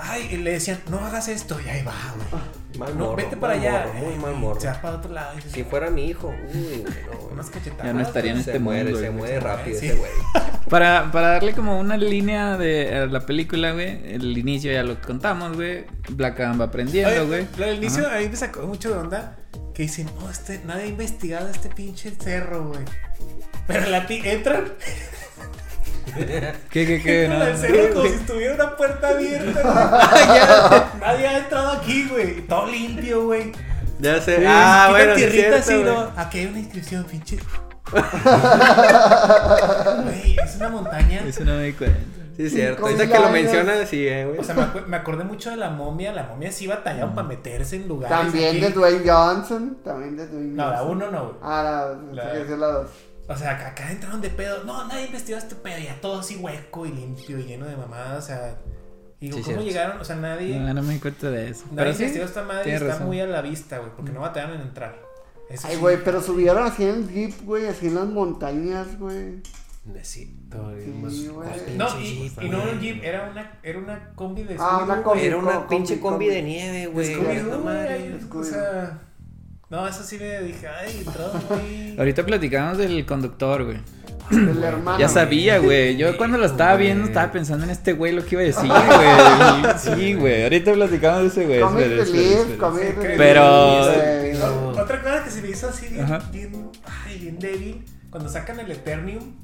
Ay, 0.00 0.28
y 0.30 0.36
le 0.36 0.52
decían, 0.52 0.78
no 0.90 0.98
hagas 1.04 1.26
esto. 1.28 1.58
Y 1.64 1.68
ahí 1.68 1.82
va, 1.82 1.94
güey. 2.30 2.78
Mal 2.78 2.96
No, 2.96 3.06
morro, 3.06 3.16
vete 3.16 3.30
mal 3.34 3.40
para 3.40 3.52
allá. 3.54 3.86
morro, 3.86 3.94
muy 4.06 4.14
mal 4.16 4.34
morro. 4.34 4.60
Se 4.60 4.68
va 4.68 4.80
para 4.80 4.96
otro 4.96 5.12
lado. 5.12 5.34
Dices, 5.34 5.50
Si 5.52 5.64
fuera 5.64 5.90
mi 5.90 6.04
hijo, 6.06 6.28
uy, 6.28 6.52
güey, 6.82 6.94
no, 7.10 7.26
unas 7.32 7.50
cachetadas. 7.50 7.86
Ya 7.86 7.92
no 7.94 8.02
estaría 8.02 8.32
en 8.32 8.38
este 8.38 8.52
Se 8.52 8.58
muere, 8.60 8.84
mundo, 8.84 9.00
se 9.00 9.10
muere 9.10 9.40
rápido 9.40 9.78
Sí. 9.80 9.86
ese 9.88 9.96
güey. 9.96 10.10
Para, 10.68 11.10
para 11.10 11.28
darle 11.28 11.54
como 11.54 11.80
una 11.80 11.96
línea 11.96 12.58
de 12.58 12.94
a 12.94 13.06
la 13.06 13.20
película, 13.20 13.72
güey. 13.72 14.12
El 14.12 14.36
inicio 14.36 14.70
ya 14.70 14.82
lo 14.82 15.00
contamos, 15.00 15.56
güey. 15.56 15.86
Black 16.10 16.38
Adam 16.40 16.60
va 16.60 16.66
aprendiendo, 16.66 17.26
güey. 17.26 17.46
Lo 17.56 17.64
del 17.64 17.76
inicio 17.78 18.06
Ajá. 18.06 18.16
ahí 18.16 18.28
me 18.28 18.36
sacó 18.36 18.66
mucho 18.66 18.90
de 18.92 18.98
onda. 18.98 19.37
Que 19.78 19.84
dicen, 19.84 20.10
no, 20.18 20.28
este, 20.28 20.60
nadie 20.64 20.82
ha 20.82 20.86
investigado 20.88 21.48
este 21.48 21.68
pinche 21.68 22.12
cerro, 22.18 22.64
güey. 22.64 22.84
Pero 23.68 23.88
la 23.90 24.08
ti 24.08 24.20
entran, 24.24 24.72
¿Qué, 26.16 26.56
qué, 26.84 27.00
qué? 27.00 27.24
entran 27.26 27.38
No, 27.38 27.44
al 27.44 27.52
no. 27.52 27.58
cerro 27.58 27.94
como 27.94 28.08
si 28.08 28.14
estuviera 28.14 28.54
una 28.56 28.76
puerta 28.76 29.10
abierta, 29.10 29.62
güey. 29.62 31.00
Nadie 31.06 31.28
ha 31.28 31.38
entrado 31.38 31.70
aquí, 31.74 32.08
güey. 32.08 32.40
Todo 32.48 32.66
limpio, 32.66 33.26
güey. 33.26 33.52
Ya 34.00 34.20
sé. 34.20 34.38
Sí, 34.38 34.44
ah, 34.48 34.88
bueno, 34.90 35.14
tierrita 35.14 35.62
cierto, 35.62 35.70
así. 35.70 35.84
¿no? 35.84 36.10
Aquí 36.20 36.38
hay 36.40 36.46
una 36.46 36.58
inscripción, 36.58 37.04
pinche. 37.04 37.38
Güey, 40.02 40.36
es 40.44 40.56
una 40.56 40.68
montaña. 40.70 41.20
Eso 41.24 41.44
no 41.44 41.56
me 41.56 41.72
cuenta. 41.72 42.17
Sí, 42.38 42.44
es 42.46 42.52
cierto. 42.52 42.84
Ahorita 42.86 43.06
que 43.08 43.18
lo 43.18 43.28
mencionas, 43.30 43.88
sí, 43.88 44.06
eh, 44.08 44.24
güey. 44.24 44.38
O 44.38 44.44
sea, 44.44 44.54
me, 44.54 44.62
acu- 44.62 44.86
me 44.86 44.96
acordé 44.96 45.24
mucho 45.24 45.50
de 45.50 45.56
la 45.56 45.70
momia. 45.70 46.12
La 46.12 46.22
momia 46.22 46.50
sí 46.52 46.66
batallaron 46.68 47.14
para 47.14 47.26
meterse 47.28 47.76
en 47.76 47.88
lugares. 47.88 48.16
También 48.16 48.50
aquí. 48.50 48.60
de 48.60 48.70
Dwayne 48.70 49.02
Johnson. 49.10 49.78
También 49.84 50.16
de 50.16 50.26
Dwayne 50.28 50.54
No, 50.54 50.70
la 50.70 50.76
Johnson. 50.78 50.96
uno 50.96 51.10
no, 51.10 51.24
güey. 51.24 51.36
Ah, 51.42 51.92
la, 52.12 52.24
La- 52.24 52.38
es 52.38 52.48
la 52.48 52.66
dos. 52.68 52.90
O 53.28 53.36
sea, 53.36 53.50
acá, 53.56 53.66
acá 53.68 53.90
entraron 53.90 54.20
de 54.22 54.30
pedo. 54.30 54.64
No, 54.64 54.86
nadie 54.86 55.06
investigó 55.06 55.36
este 55.36 55.54
pedo. 55.56 55.78
Ya 55.84 56.00
todo 56.00 56.20
así 56.20 56.36
hueco 56.36 56.86
y 56.86 56.92
limpio 56.92 57.38
y 57.38 57.42
lleno 57.42 57.66
de 57.66 57.76
mamadas. 57.76 58.24
O 58.24 58.26
sea, 58.28 58.56
digo, 59.20 59.36
Sí, 59.36 59.42
¿cómo 59.42 59.56
cierto. 59.56 59.64
llegaron? 59.64 60.00
O 60.00 60.04
sea, 60.04 60.14
nadie, 60.16 60.58
No, 60.60 60.72
no 60.72 60.82
me 60.82 60.94
di 60.94 61.00
cuenta 61.00 61.30
de 61.30 61.50
eso. 61.50 61.64
nadie 61.72 61.76
Pero 61.76 61.92
sí, 61.92 62.02
investigó 62.04 62.24
esta 62.24 62.42
madre 62.44 62.72
está 62.72 62.86
razón. 62.86 63.06
muy 63.08 63.20
a 63.20 63.26
la 63.26 63.42
vista, 63.42 63.78
güey. 63.78 63.90
Porque 63.96 64.12
no 64.12 64.20
batallaron 64.20 64.54
en 64.54 64.62
entrar. 64.62 64.96
Eso 65.50 65.66
Ay, 65.66 65.74
sí. 65.74 65.80
güey, 65.80 65.98
pero 66.04 66.22
subieron 66.22 66.62
así 66.62 66.84
en 66.84 66.90
el 66.94 67.08
jeep, 67.10 67.42
güey, 67.44 67.66
así 67.66 67.88
en 67.88 67.96
las 67.96 68.06
montañas, 68.06 68.96
güey. 68.98 69.42
Güey. 69.84 70.02
Sí, 70.50 71.28
güey. 71.28 71.48
¿cuál 71.50 71.78
No, 71.78 72.00
y, 72.00 72.32
y 72.40 72.48
no 72.48 72.58
güey? 72.62 72.72
un 72.74 72.80
jeep, 72.80 73.04
era 73.04 73.28
una, 73.30 73.52
era 73.62 73.78
una 73.78 74.10
combi 74.14 74.42
de 74.44 74.56
Ah, 74.58 74.80
una 74.84 75.02
combi. 75.02 75.18
güey. 75.20 75.26
Era 75.26 75.36
una 75.36 75.52
combi, 75.60 75.68
pinche 75.76 76.00
combi 76.00 76.26
combi. 76.26 76.34
de 76.34 76.42
nieve, 76.42 76.86
güey. 76.86 77.14
Scooby-Doo, 77.14 77.60
güey, 77.62 78.40
O 78.40 78.44
sea, 78.44 78.98
no, 79.70 79.86
eso 79.86 80.02
sí 80.02 80.16
me 80.18 80.40
dije, 80.42 80.66
ay, 80.66 81.04
entró 81.06 81.30
muy... 81.50 81.96
Ahorita 81.98 82.24
platicamos 82.24 82.78
del 82.78 83.04
conductor, 83.04 83.64
güey. 83.64 83.78
El 84.30 84.62
hermano. 84.62 84.98
Ya 84.98 85.08
sabía, 85.08 85.58
güey. 85.58 85.96
Yo 85.96 86.16
cuando 86.18 86.36
lo 86.38 86.44
estaba 86.46 86.76
viendo 86.76 87.02
güey. 87.04 87.10
estaba 87.12 87.32
pensando 87.32 87.64
en 87.64 87.70
este 87.70 87.92
güey 87.94 88.12
lo 88.12 88.24
que 88.24 88.34
iba 88.34 88.42
a 88.42 88.44
decir, 88.44 88.68
güey. 88.70 89.78
Sí, 89.78 90.14
güey. 90.14 90.42
Ahorita 90.44 90.72
platicamos 90.74 91.22
de 91.22 91.28
ese 91.28 91.46
güey. 91.46 91.60
Espera, 91.62 92.02
espera, 92.02 92.88
espera. 92.90 93.16
pero- 93.16 93.84
güey. 93.84 94.78
Otra 94.82 95.02
cosa 95.02 95.24
que 95.24 95.30
se 95.30 95.42
me 95.42 95.48
hizo 95.50 95.68
así 95.68 95.88
bien, 95.88 96.06
bien, 96.30 96.70
ay, 97.06 97.18
bien 97.18 97.38
débil, 97.38 97.84
cuando 98.10 98.28
sacan 98.28 98.60
el 98.60 98.70
Eternium, 98.70 99.34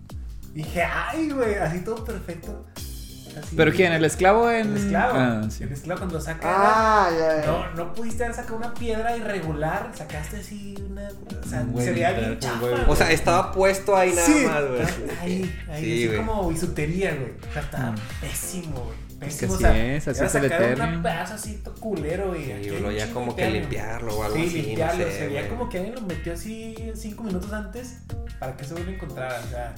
dije, 0.54 0.82
ay, 0.84 1.30
güey, 1.30 1.54
así 1.56 1.80
todo 1.80 2.04
perfecto. 2.04 2.64
así. 2.76 3.56
¿Pero 3.56 3.72
quién? 3.72 3.92
¿El 3.92 4.04
esclavo 4.04 4.48
en...? 4.50 4.68
El 4.70 4.76
esclavo. 4.76 5.12
Ah, 5.18 5.42
sí. 5.50 5.64
El 5.64 5.72
esclavo 5.72 5.98
cuando 6.00 6.20
saca. 6.20 6.48
Ah, 6.48 7.10
ya, 7.10 7.40
ya. 7.40 7.46
No, 7.46 7.70
no 7.74 7.92
pudiste 7.94 8.22
haber 8.24 8.36
sacado 8.36 8.56
una 8.56 8.72
piedra 8.74 9.16
irregular, 9.16 9.90
sacaste 9.94 10.36
así 10.38 10.74
una. 10.88 11.08
O 11.08 11.48
sea, 11.48 11.66
se 11.76 11.92
veía 11.92 12.12
bien 12.12 12.38
chafa. 12.38 12.66
O 12.88 12.94
sea, 12.96 13.10
estaba 13.10 13.50
puesto 13.52 13.96
ahí 13.96 14.10
nada 14.14 14.26
Sí, 14.26 14.46
más, 14.46 14.62
güey. 14.68 14.82
Ahí, 15.20 15.54
ahí, 15.68 15.84
Sí, 15.84 15.92
así 15.92 16.06
güey. 16.06 16.18
como 16.18 16.48
bisutería, 16.48 17.14
güey. 17.14 17.32
O 17.48 17.52
sea, 17.52 17.62
estaba 17.62 17.90
Mm. 17.90 17.96
pésimo, 18.20 18.80
güey. 18.80 19.04
Es 19.28 19.36
Pésimo. 19.36 19.58
que 19.58 19.64
o 19.64 19.68
así 19.68 19.74
sea, 19.78 19.94
es, 19.96 20.08
así 20.08 20.24
es 20.24 20.34
el 20.34 20.44
Eternium. 20.44 20.94
un 20.96 21.02
pedazo 21.02 21.34
así 21.34 21.62
culero, 21.80 22.28
güey. 22.28 22.52
Un 22.84 22.92
ya 22.94 23.10
como 23.12 23.34
que 23.34 23.48
limpiarlo 23.50 24.16
o 24.18 24.22
algo 24.24 24.36
Sí, 24.36 24.46
así. 24.46 24.60
no 24.60 24.66
limpiarlo. 24.68 25.04
sé, 25.06 25.18
se 25.18 25.26
veía 25.28 25.48
como 25.48 25.68
que 25.68 25.78
alguien 25.78 25.94
lo 25.96 26.02
metió 26.02 26.32
así 26.34 26.92
cinco 26.94 27.22
minutos 27.24 27.52
antes 27.52 27.98
para 28.38 28.54
que 28.56 28.64
se 28.64 28.74
vuelva 28.74 28.90
a 28.90 28.94
encontrar. 28.94 29.40
O 29.44 29.48
sea. 29.50 29.74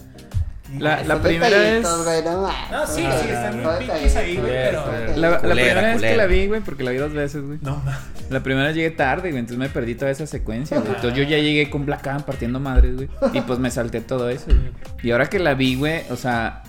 La- 0.78 1.02
la 1.04 1.22
primera 1.22 1.56
güey, 1.58 1.82
no 1.82 2.86
sí, 2.86 3.02
sí, 3.02 3.28
están 3.28 3.62
pinches 3.78 4.16
ahí, 4.16 4.36
güey, 4.36 4.50
pero-. 4.50 4.84
La, 5.16 5.40
primera 5.40 5.80
vez 5.80 6.02
que 6.02 6.16
la 6.16 6.26
vi, 6.26 6.46
güey, 6.46 6.60
porque 6.60 6.82
la 6.82 6.90
vi 6.90 6.98
dos 6.98 7.12
veces, 7.12 7.42
güey. 7.42 7.58
No, 7.62 7.80
ma. 7.84 7.98
La 8.30 8.42
primera 8.42 8.66
vez 8.66 8.76
llegué 8.76 8.90
tarde, 8.90 9.30
güey, 9.30 9.38
entonces 9.38 9.58
me 9.58 9.68
perdí 9.68 9.94
toda 9.94 10.10
esa 10.10 10.26
secuencia, 10.26 10.78
güey. 10.78 10.88
Entonces 10.94 11.14
yo 11.16 11.22
ya 11.24 11.38
llegué 11.38 11.70
con 11.70 11.86
Black 11.86 12.06
Adam 12.06 12.22
partiendo 12.22 12.58
madres, 12.60 12.96
güey. 12.96 13.08
Y 13.32 13.40
pues 13.42 13.58
me 13.58 13.70
salté 13.70 14.00
todo 14.00 14.28
eso, 14.28 14.46
güey. 14.46 14.70
Y 15.02 15.10
ahora 15.12 15.26
que 15.26 15.38
la 15.38 15.54
vi, 15.54 15.76
güey, 15.76 16.02
o 16.10 16.16
sea, 16.16 16.62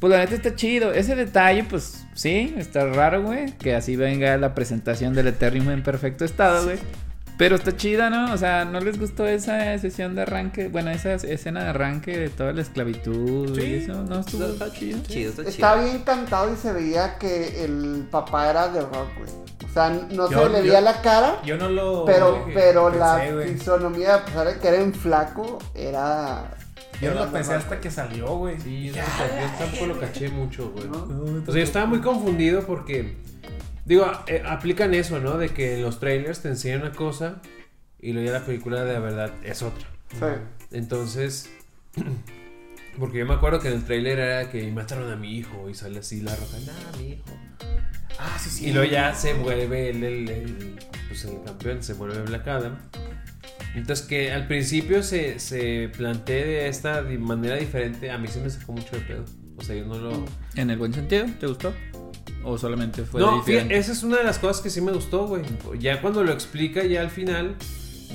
pues 0.00 0.10
la 0.12 0.18
neta 0.18 0.34
está 0.34 0.54
chido. 0.54 0.92
Ese 0.92 1.14
detalle, 1.16 1.64
pues 1.64 2.04
sí, 2.14 2.54
está 2.56 2.86
raro, 2.86 3.22
güey. 3.22 3.52
Que 3.56 3.74
así 3.74 3.96
venga 3.96 4.36
la 4.38 4.54
presentación 4.54 5.12
del 5.14 5.26
Eternium 5.28 5.70
en 5.70 5.82
perfecto 5.82 6.24
estado, 6.24 6.64
güey. 6.64 6.78
Pero 7.38 7.54
está 7.54 7.76
chida, 7.76 8.10
¿no? 8.10 8.32
O 8.32 8.36
sea, 8.36 8.64
¿no 8.64 8.80
les 8.80 8.98
gustó 8.98 9.24
esa 9.26 9.78
sesión 9.78 10.16
de 10.16 10.22
arranque? 10.22 10.68
Bueno, 10.68 10.90
esa 10.90 11.14
escena 11.14 11.62
de 11.62 11.68
arranque 11.70 12.18
de 12.18 12.28
toda 12.30 12.52
la 12.52 12.62
esclavitud 12.62 13.56
y 13.56 13.60
Sí. 13.60 13.74
eso, 13.84 14.02
¿no? 14.02 14.18
Estuvo 14.20 14.44
Está 14.46 14.72
chido. 14.72 14.98
chido, 15.06 15.30
está 15.30 15.44
chido. 15.50 15.78
Bien 15.84 15.98
cantado 16.00 16.52
y 16.52 16.56
se 16.56 16.72
veía 16.72 17.16
que 17.16 17.64
el 17.64 18.08
papá 18.10 18.50
era 18.50 18.68
de 18.68 18.80
rock, 18.80 19.08
güey. 19.18 19.30
O 19.70 19.72
sea, 19.72 19.90
no 19.90 20.28
Yo- 20.28 20.46
se 20.46 20.48
le 20.50 20.62
veía 20.62 20.80
la 20.80 21.00
cara, 21.00 21.40
Yo 21.44 21.56
no 21.56 21.68
lo. 21.68 22.04
pero, 22.04 22.44
pero 22.52 22.90
la 22.90 23.22
fisonomía, 23.46 24.16
a 24.16 24.24
pesar 24.24 24.46
de 24.48 24.58
que 24.58 24.66
era 24.68 24.78
en 24.80 24.92
flaco, 24.92 25.60
era. 25.76 26.50
Yo 27.00 27.14
no 27.14 27.26
lo 27.26 27.30
pensé 27.30 27.52
rock. 27.52 27.62
hasta 27.62 27.80
que 27.80 27.90
salió, 27.92 28.26
güey. 28.36 28.58
Sí, 28.60 28.86
yo, 28.88 28.94
Ya, 28.96 29.04
tampoco 29.56 29.86
lo 29.86 30.00
caché 30.00 30.28
mucho, 30.30 30.70
güey. 30.72 30.88
¿no? 30.88 31.06
No, 31.06 31.42
O 31.42 31.44
sea, 31.44 31.54
yo 31.54 31.62
estaba 31.62 31.86
muy 31.86 32.00
confundido 32.00 32.62
porque, 32.62 33.16
digo, 33.88 34.06
eh, 34.28 34.42
aplican 34.46 34.94
eso, 34.94 35.18
¿no? 35.18 35.36
De 35.38 35.48
que 35.48 35.76
en 35.76 35.82
los 35.82 35.98
trailers 35.98 36.40
te 36.42 36.48
enseñan 36.48 36.82
una 36.82 36.92
cosa 36.92 37.40
y 37.98 38.12
luego 38.12 38.26
ya 38.30 38.38
la 38.38 38.44
película 38.46 38.84
de 38.84 38.98
verdad 39.00 39.32
es 39.42 39.62
otra. 39.62 39.88
Sí. 40.12 40.26
Entonces, 40.70 41.50
porque 42.98 43.18
yo 43.18 43.26
me 43.26 43.34
acuerdo 43.34 43.60
que 43.60 43.68
en 43.68 43.74
el 43.74 43.84
trailer 43.84 44.18
era 44.18 44.50
que 44.50 44.70
mataron 44.70 45.10
a 45.10 45.16
mi 45.16 45.36
hijo 45.36 45.68
y 45.70 45.74
sale 45.74 45.98
así 46.00 46.20
la 46.20 46.34
roja, 46.36 46.58
nah, 46.66 46.98
mi 46.98 47.12
hijo. 47.12 47.24
Ah, 48.18 48.36
sí, 48.38 48.50
sí. 48.50 48.66
Y 48.68 48.72
luego 48.72 48.90
ya 48.90 49.14
se 49.14 49.32
vuelve 49.34 49.90
el, 49.90 50.02
el, 50.04 50.28
el- 50.28 50.78
pues 51.08 51.24
el 51.24 51.42
campeón, 51.44 51.82
se 51.82 51.94
vuelve 51.94 52.20
Black 52.22 52.46
Adam. 52.48 52.78
Entonces 53.74 54.04
que 54.06 54.32
al 54.32 54.46
principio 54.48 55.02
se, 55.02 55.38
se 55.38 55.90
plantee 55.96 56.44
de 56.44 56.68
esta 56.68 57.02
manera 57.02 57.56
diferente, 57.56 58.10
a 58.10 58.18
mí 58.18 58.26
se 58.28 58.40
me 58.40 58.50
sacó 58.50 58.72
mucho 58.72 58.96
de 58.96 59.02
pedo. 59.02 59.24
O 59.56 59.62
sea, 59.62 59.76
yo 59.76 59.86
no 59.86 59.98
lo... 59.98 60.24
¿En 60.56 60.70
el 60.70 60.78
buen 60.78 60.92
sentido? 60.92 61.26
¿Te 61.38 61.46
gustó? 61.46 61.72
¿O 62.44 62.56
solamente 62.56 63.02
fue 63.02 63.20
no, 63.20 63.42
fíjate, 63.42 63.76
esa 63.76 63.92
es 63.92 64.02
una 64.02 64.18
de 64.18 64.24
las 64.24 64.38
cosas 64.38 64.62
que 64.62 64.70
sí 64.70 64.80
me 64.80 64.92
gustó, 64.92 65.26
güey. 65.26 65.42
Ya 65.78 66.00
cuando 66.00 66.22
lo 66.24 66.32
explica 66.32 66.84
ya 66.84 67.00
al 67.02 67.10
final 67.10 67.56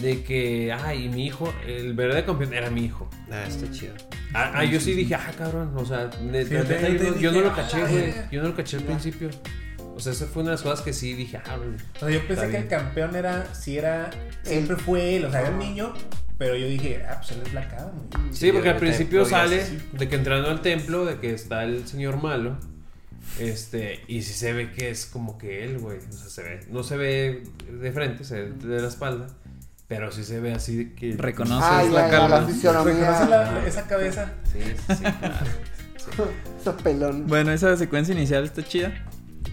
de 0.01 0.23
que, 0.23 0.71
ay, 0.73 1.09
mi 1.09 1.27
hijo, 1.27 1.53
el 1.67 1.93
verdadero 1.93 2.25
campeón 2.27 2.53
era 2.53 2.69
mi 2.71 2.85
hijo. 2.85 3.07
Ah, 3.31 3.43
está 3.47 3.69
chido. 3.71 3.93
Ah, 4.33 4.51
ah, 4.55 4.63
yo 4.65 4.79
sí 4.79 4.93
dije, 4.93 5.13
ah, 5.15 5.31
cabrón, 5.37 5.73
o 5.75 5.85
sea, 5.85 6.09
Sí, 6.11 6.17
neta, 6.23 6.89
yo 6.89 7.11
no, 7.11 7.19
yo 7.19 7.41
lo 7.41 7.53
caché, 7.55 7.77
"Ah, 7.77 7.87
güey. 7.87 7.95
verga". 8.01 8.29
Yo 8.31 8.41
no 8.41 8.49
lo 8.49 8.55
caché 8.55 8.77
al 8.77 8.83
principio. 8.83 9.29
O 9.95 9.99
sea, 9.99 10.11
esa 10.13 10.25
fue 10.25 10.41
una 10.41 10.51
de 10.51 10.55
las 10.55 10.63
cosas 10.63 10.81
que 10.81 10.91
sí 10.93 11.13
dije, 11.13 11.37
ah, 11.37 11.57
güey. 11.57 11.69
O 11.97 11.99
sea, 11.99 12.09
yo 12.09 12.27
pensé 12.27 12.49
que 12.49 12.57
el 12.57 12.67
campeón 12.67 13.15
era. 13.15 13.53
Sí, 13.53 13.77
era. 13.77 14.09
Siempre 14.41 14.75
fue 14.77 15.17
él, 15.17 15.25
o 15.25 15.31
sea, 15.31 15.41
era 15.41 15.51
un 15.51 15.59
niño. 15.59 15.93
Pero 16.39 16.55
yo 16.55 16.65
dije, 16.65 17.03
ah, 17.07 17.17
pues 17.19 17.31
él 17.33 17.43
es 17.45 17.51
Black 17.51 17.73
Adam, 17.73 17.91
güey. 18.11 18.33
Sí, 18.33 18.51
porque 18.51 18.69
al 18.69 18.77
principio 18.77 19.23
sale 19.25 19.63
de 19.91 20.09
que 20.09 20.15
entrando 20.15 20.49
al 20.49 20.61
templo, 20.61 21.05
de 21.05 21.19
que 21.19 21.31
está 21.33 21.63
el 21.63 21.87
señor 21.87 22.19
malo. 22.21 22.57
Este, 23.39 24.01
y 24.07 24.21
sí 24.21 24.33
se 24.33 24.53
ve 24.53 24.71
que 24.71 24.89
es 24.89 25.05
como 25.05 25.37
que 25.37 25.63
él, 25.63 25.79
güey. 25.79 25.97
O 25.97 26.11
sea, 26.11 26.29
se 26.29 26.43
ve, 26.43 26.59
no 26.69 26.83
se 26.83 26.97
ve 26.97 27.43
de 27.69 27.91
frente, 27.91 28.23
se 28.23 28.41
ve 28.43 28.51
de 28.51 28.81
la 28.81 28.87
espalda. 28.87 29.27
Pero 29.87 30.11
sí 30.11 30.23
se 30.23 30.39
ve 30.39 30.53
así 30.53 30.91
que. 30.95 31.15
Reconoces 31.17 31.63
Ah, 31.69 31.83
la 31.91 32.09
calma. 32.09 32.41
la 32.41 32.47
fisonomía. 32.47 32.93
¿Reconoce 32.93 33.29
la- 33.29 33.67
esa 33.67 33.87
cabeza? 33.87 34.31
Sí, 34.51 34.59
sí, 34.61 34.95
sí, 34.95 35.03
claro. 35.19 36.31
Esos 36.59 36.81
pelones. 36.81 37.27
Bueno, 37.27 37.51
esa 37.51 37.75
secuencia 37.77 38.13
inicial 38.15 38.43
está 38.43 38.63
chida. 38.63 38.91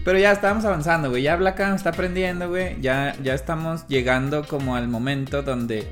Pero 0.05 0.17
ya 0.17 0.31
estábamos 0.31 0.65
avanzando, 0.65 1.09
güey. 1.09 1.21
Ya 1.23 1.35
Black 1.35 1.59
Adam 1.59 1.75
está 1.75 1.89
aprendiendo, 1.89 2.49
güey. 2.49 2.79
Ya, 2.81 3.15
ya 3.21 3.33
estamos 3.35 3.87
llegando 3.87 4.45
como 4.47 4.75
al 4.75 4.87
momento 4.87 5.43
donde. 5.43 5.87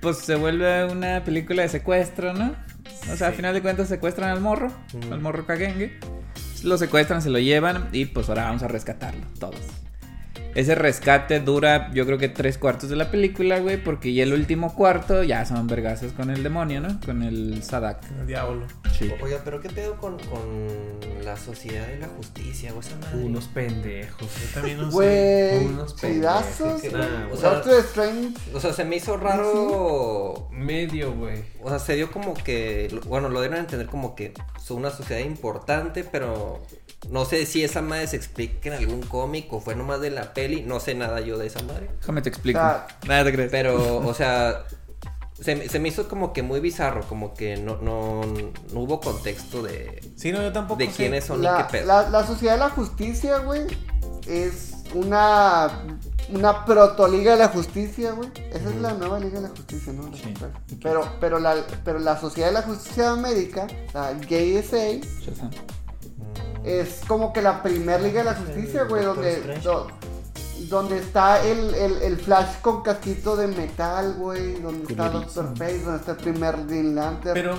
Pues 0.00 0.18
se 0.18 0.34
vuelve 0.36 0.84
una 0.86 1.24
película 1.24 1.62
de 1.62 1.68
secuestro, 1.68 2.32
¿no? 2.34 2.54
O 3.12 3.16
sea, 3.16 3.28
al 3.28 3.34
final 3.34 3.52
de 3.54 3.62
cuentas 3.62 3.88
secuestran 3.88 4.30
al 4.30 4.40
morro, 4.40 4.70
Ujú. 4.94 5.12
al 5.12 5.20
morro 5.20 5.44
Kagenge. 5.46 5.98
Lo 6.62 6.76
secuestran, 6.78 7.22
se 7.22 7.30
lo 7.30 7.38
llevan 7.38 7.88
y 7.92 8.06
pues 8.06 8.28
ahora 8.28 8.44
vamos 8.44 8.62
a 8.62 8.68
rescatarlo, 8.68 9.22
todos. 9.38 9.60
Ese 10.54 10.74
rescate 10.74 11.40
dura, 11.40 11.90
yo 11.92 12.04
creo 12.06 12.18
que 12.18 12.28
tres 12.28 12.58
cuartos 12.58 12.90
de 12.90 12.96
la 12.96 13.10
película, 13.10 13.60
güey, 13.60 13.82
porque 13.82 14.12
ya 14.12 14.24
el 14.24 14.32
último 14.32 14.74
cuarto 14.74 15.22
ya 15.22 15.44
son 15.46 15.66
vergazos 15.66 16.12
con 16.12 16.30
el 16.30 16.42
demonio, 16.42 16.80
¿no? 16.80 16.98
Con 17.04 17.22
el 17.22 17.62
Sadak. 17.62 18.02
El 18.20 18.26
diablo. 18.26 18.66
Sí. 18.98 19.10
Oiga, 19.22 19.40
pero 19.44 19.60
¿qué 19.60 19.68
pedo 19.70 19.96
con, 19.96 20.18
con 20.18 20.98
la 21.24 21.36
sociedad 21.36 21.86
y 21.96 22.00
la 22.00 22.08
justicia? 22.08 22.74
O 22.74 22.80
esa 22.80 22.96
madre? 22.96 23.24
Unos 23.24 23.46
pendejos. 23.46 24.28
Yo 24.40 24.54
también 24.54 24.78
no 24.78 24.90
sé. 24.90 24.96
Güey, 24.96 25.66
unos 25.66 26.00
güey. 26.00 26.18
nah, 26.18 26.40
o 27.32 27.36
sea-. 27.36 27.62
O 28.54 28.60
sea, 28.60 28.72
se 28.72 28.84
me 28.84 28.96
hizo 28.96 29.16
raro. 29.16 30.48
Medio, 30.50 31.14
güey. 31.14 31.44
O 31.62 31.68
sea, 31.68 31.78
se 31.78 31.94
dio 31.94 32.10
como 32.10 32.34
que. 32.34 32.92
Bueno, 33.06 33.28
lo 33.28 33.40
dieron 33.40 33.58
a 33.58 33.60
entender 33.60 33.86
como 33.86 34.14
que 34.14 34.34
son 34.60 34.78
una 34.78 34.90
sociedad 34.90 35.24
importante, 35.24 36.04
pero. 36.04 36.60
No 37.08 37.24
sé 37.24 37.46
si 37.46 37.64
esa 37.64 37.80
madre 37.82 38.06
se 38.06 38.16
explica 38.16 38.68
en 38.68 38.74
algún 38.74 39.00
cómic 39.02 39.52
o 39.52 39.60
fue 39.60 39.74
nomás 39.74 40.00
de 40.00 40.10
la 40.10 40.34
peli. 40.34 40.62
No 40.62 40.80
sé 40.80 40.94
nada 40.94 41.20
yo 41.20 41.38
de 41.38 41.46
esa 41.46 41.62
madre. 41.62 41.90
Déjame 42.00 42.22
te 42.22 42.28
explico. 42.28 42.58
Ah. 42.60 42.86
Nada 43.08 43.24
te 43.24 43.32
crees. 43.32 43.50
Pero, 43.50 43.96
o 44.06 44.14
sea. 44.14 44.64
Se, 45.40 45.56
me- 45.56 45.70
se 45.70 45.78
me 45.78 45.88
hizo 45.88 46.06
como 46.06 46.34
que 46.34 46.42
muy 46.42 46.60
bizarro, 46.60 47.00
como 47.08 47.32
que 47.32 47.56
no, 47.56 47.78
no, 47.78 48.20
no 48.74 48.80
hubo 48.80 49.00
contexto 49.00 49.62
de, 49.62 49.98
Sí, 50.14 50.32
no, 50.32 50.42
yo 50.42 50.52
tampoco 50.52 50.78
de 50.78 50.88
sé. 50.90 50.92
quiénes 50.96 51.24
son 51.24 51.40
y 51.40 51.44
La, 51.44 51.56
qué 51.66 51.78
pedo. 51.78 51.86
la, 51.86 52.10
la 52.10 52.26
Sociedad 52.26 52.52
de 52.52 52.58
la 52.58 52.68
Justicia, 52.68 53.38
güey, 53.38 53.62
es 54.28 54.74
una, 54.92 55.86
una 56.28 56.66
protoliga 56.66 57.32
de 57.32 57.38
la 57.38 57.48
justicia, 57.48 58.12
güey. 58.12 58.28
Esa 58.52 58.68
es 58.68 58.76
la 58.82 58.92
nueva 58.92 59.18
Liga 59.18 59.36
de 59.40 59.48
la 59.48 59.48
Justicia, 59.48 59.94
¿no? 59.94 60.10
La 60.10 60.16
Sí. 60.18 60.34
Pero, 60.82 61.08
pero, 61.20 61.38
la, 61.38 61.56
pero 61.86 61.98
la 62.00 62.20
Sociedad 62.20 62.48
de 62.48 62.54
la 62.54 62.62
Justicia 62.62 63.04
de 63.04 63.08
América, 63.08 63.66
la 63.94 64.12
GSA. 64.12 65.00
Es 66.64 67.00
como 67.06 67.32
que 67.32 67.42
la 67.42 67.62
primer 67.62 68.00
Liga 68.02 68.20
de 68.20 68.24
la 68.30 68.34
Justicia, 68.34 68.84
güey, 68.84 69.04
donde, 69.04 69.58
do- 69.62 69.88
donde 70.68 70.98
está 70.98 71.42
el, 71.44 71.74
el, 71.74 72.02
el 72.02 72.16
Flash 72.18 72.60
con 72.60 72.82
casquito 72.82 73.34
de 73.36 73.46
metal, 73.48 74.14
güey, 74.18 74.60
donde 74.60 74.90
está. 74.92 75.08
Doctor 75.08 75.56
Face, 75.56 75.82
donde 75.82 75.98
está 75.98 76.12
el 76.12 76.16
primer 76.18 76.66
Green 76.66 76.94
Lantern. 76.94 77.34
Pero, 77.34 77.54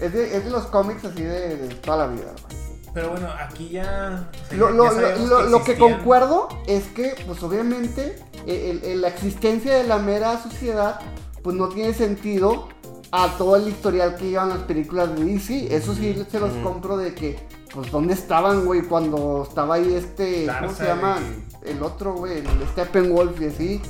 es, 0.00 0.12
de, 0.12 0.36
es 0.36 0.44
de 0.44 0.50
los 0.50 0.66
cómics 0.66 1.04
así 1.04 1.22
de, 1.22 1.56
de 1.56 1.74
toda 1.76 1.98
la 1.98 2.06
vida, 2.06 2.32
güey. 2.42 2.58
pero 2.94 3.10
bueno, 3.10 3.28
aquí 3.38 3.68
ya. 3.68 4.28
o 4.32 4.48
sea, 4.48 4.56
Lo, 4.58 4.68
ya 4.68 4.74
lo- 4.74 4.90
sabíamos 4.92 5.28
lo- 5.28 5.42
lo 5.42 5.64
que 5.64 5.76
concuerdo 5.76 6.48
es 6.66 6.84
que, 6.86 7.14
pues 7.26 7.42
obviamente, 7.42 8.16
el- 8.46 8.82
el- 8.84 9.00
la 9.02 9.08
existencia 9.08 9.76
de 9.76 9.84
la 9.84 9.98
mera 9.98 10.42
sociedad, 10.42 11.00
pues 11.42 11.56
no 11.56 11.68
tiene 11.68 11.92
sentido 11.94 12.68
a 13.10 13.36
todo 13.38 13.56
el 13.56 13.68
historial 13.68 14.16
que 14.16 14.30
llevan 14.30 14.50
las 14.50 14.58
películas 14.60 15.14
de 15.16 15.24
DC. 15.24 15.74
Eso 15.74 15.94
sí 15.94 16.22
se 16.30 16.40
los 16.40 16.52
compro 16.62 16.96
de 16.96 17.14
que, 17.14 17.38
pues, 17.72 17.90
¿dónde 17.90 18.14
estaban, 18.14 18.64
güey? 18.64 18.82
Cuando 18.82 19.44
estaba 19.48 19.76
ahí 19.76 19.94
este, 19.94 20.46
¿cómo 20.60 20.72
se 20.74 20.84
llama? 20.84 21.18
El 21.64 21.82
otro, 21.82 22.14
güey, 22.14 22.38
el 22.38 22.46
Steppenwolf 22.72 23.40
y 23.40 23.46
así. 23.46 23.80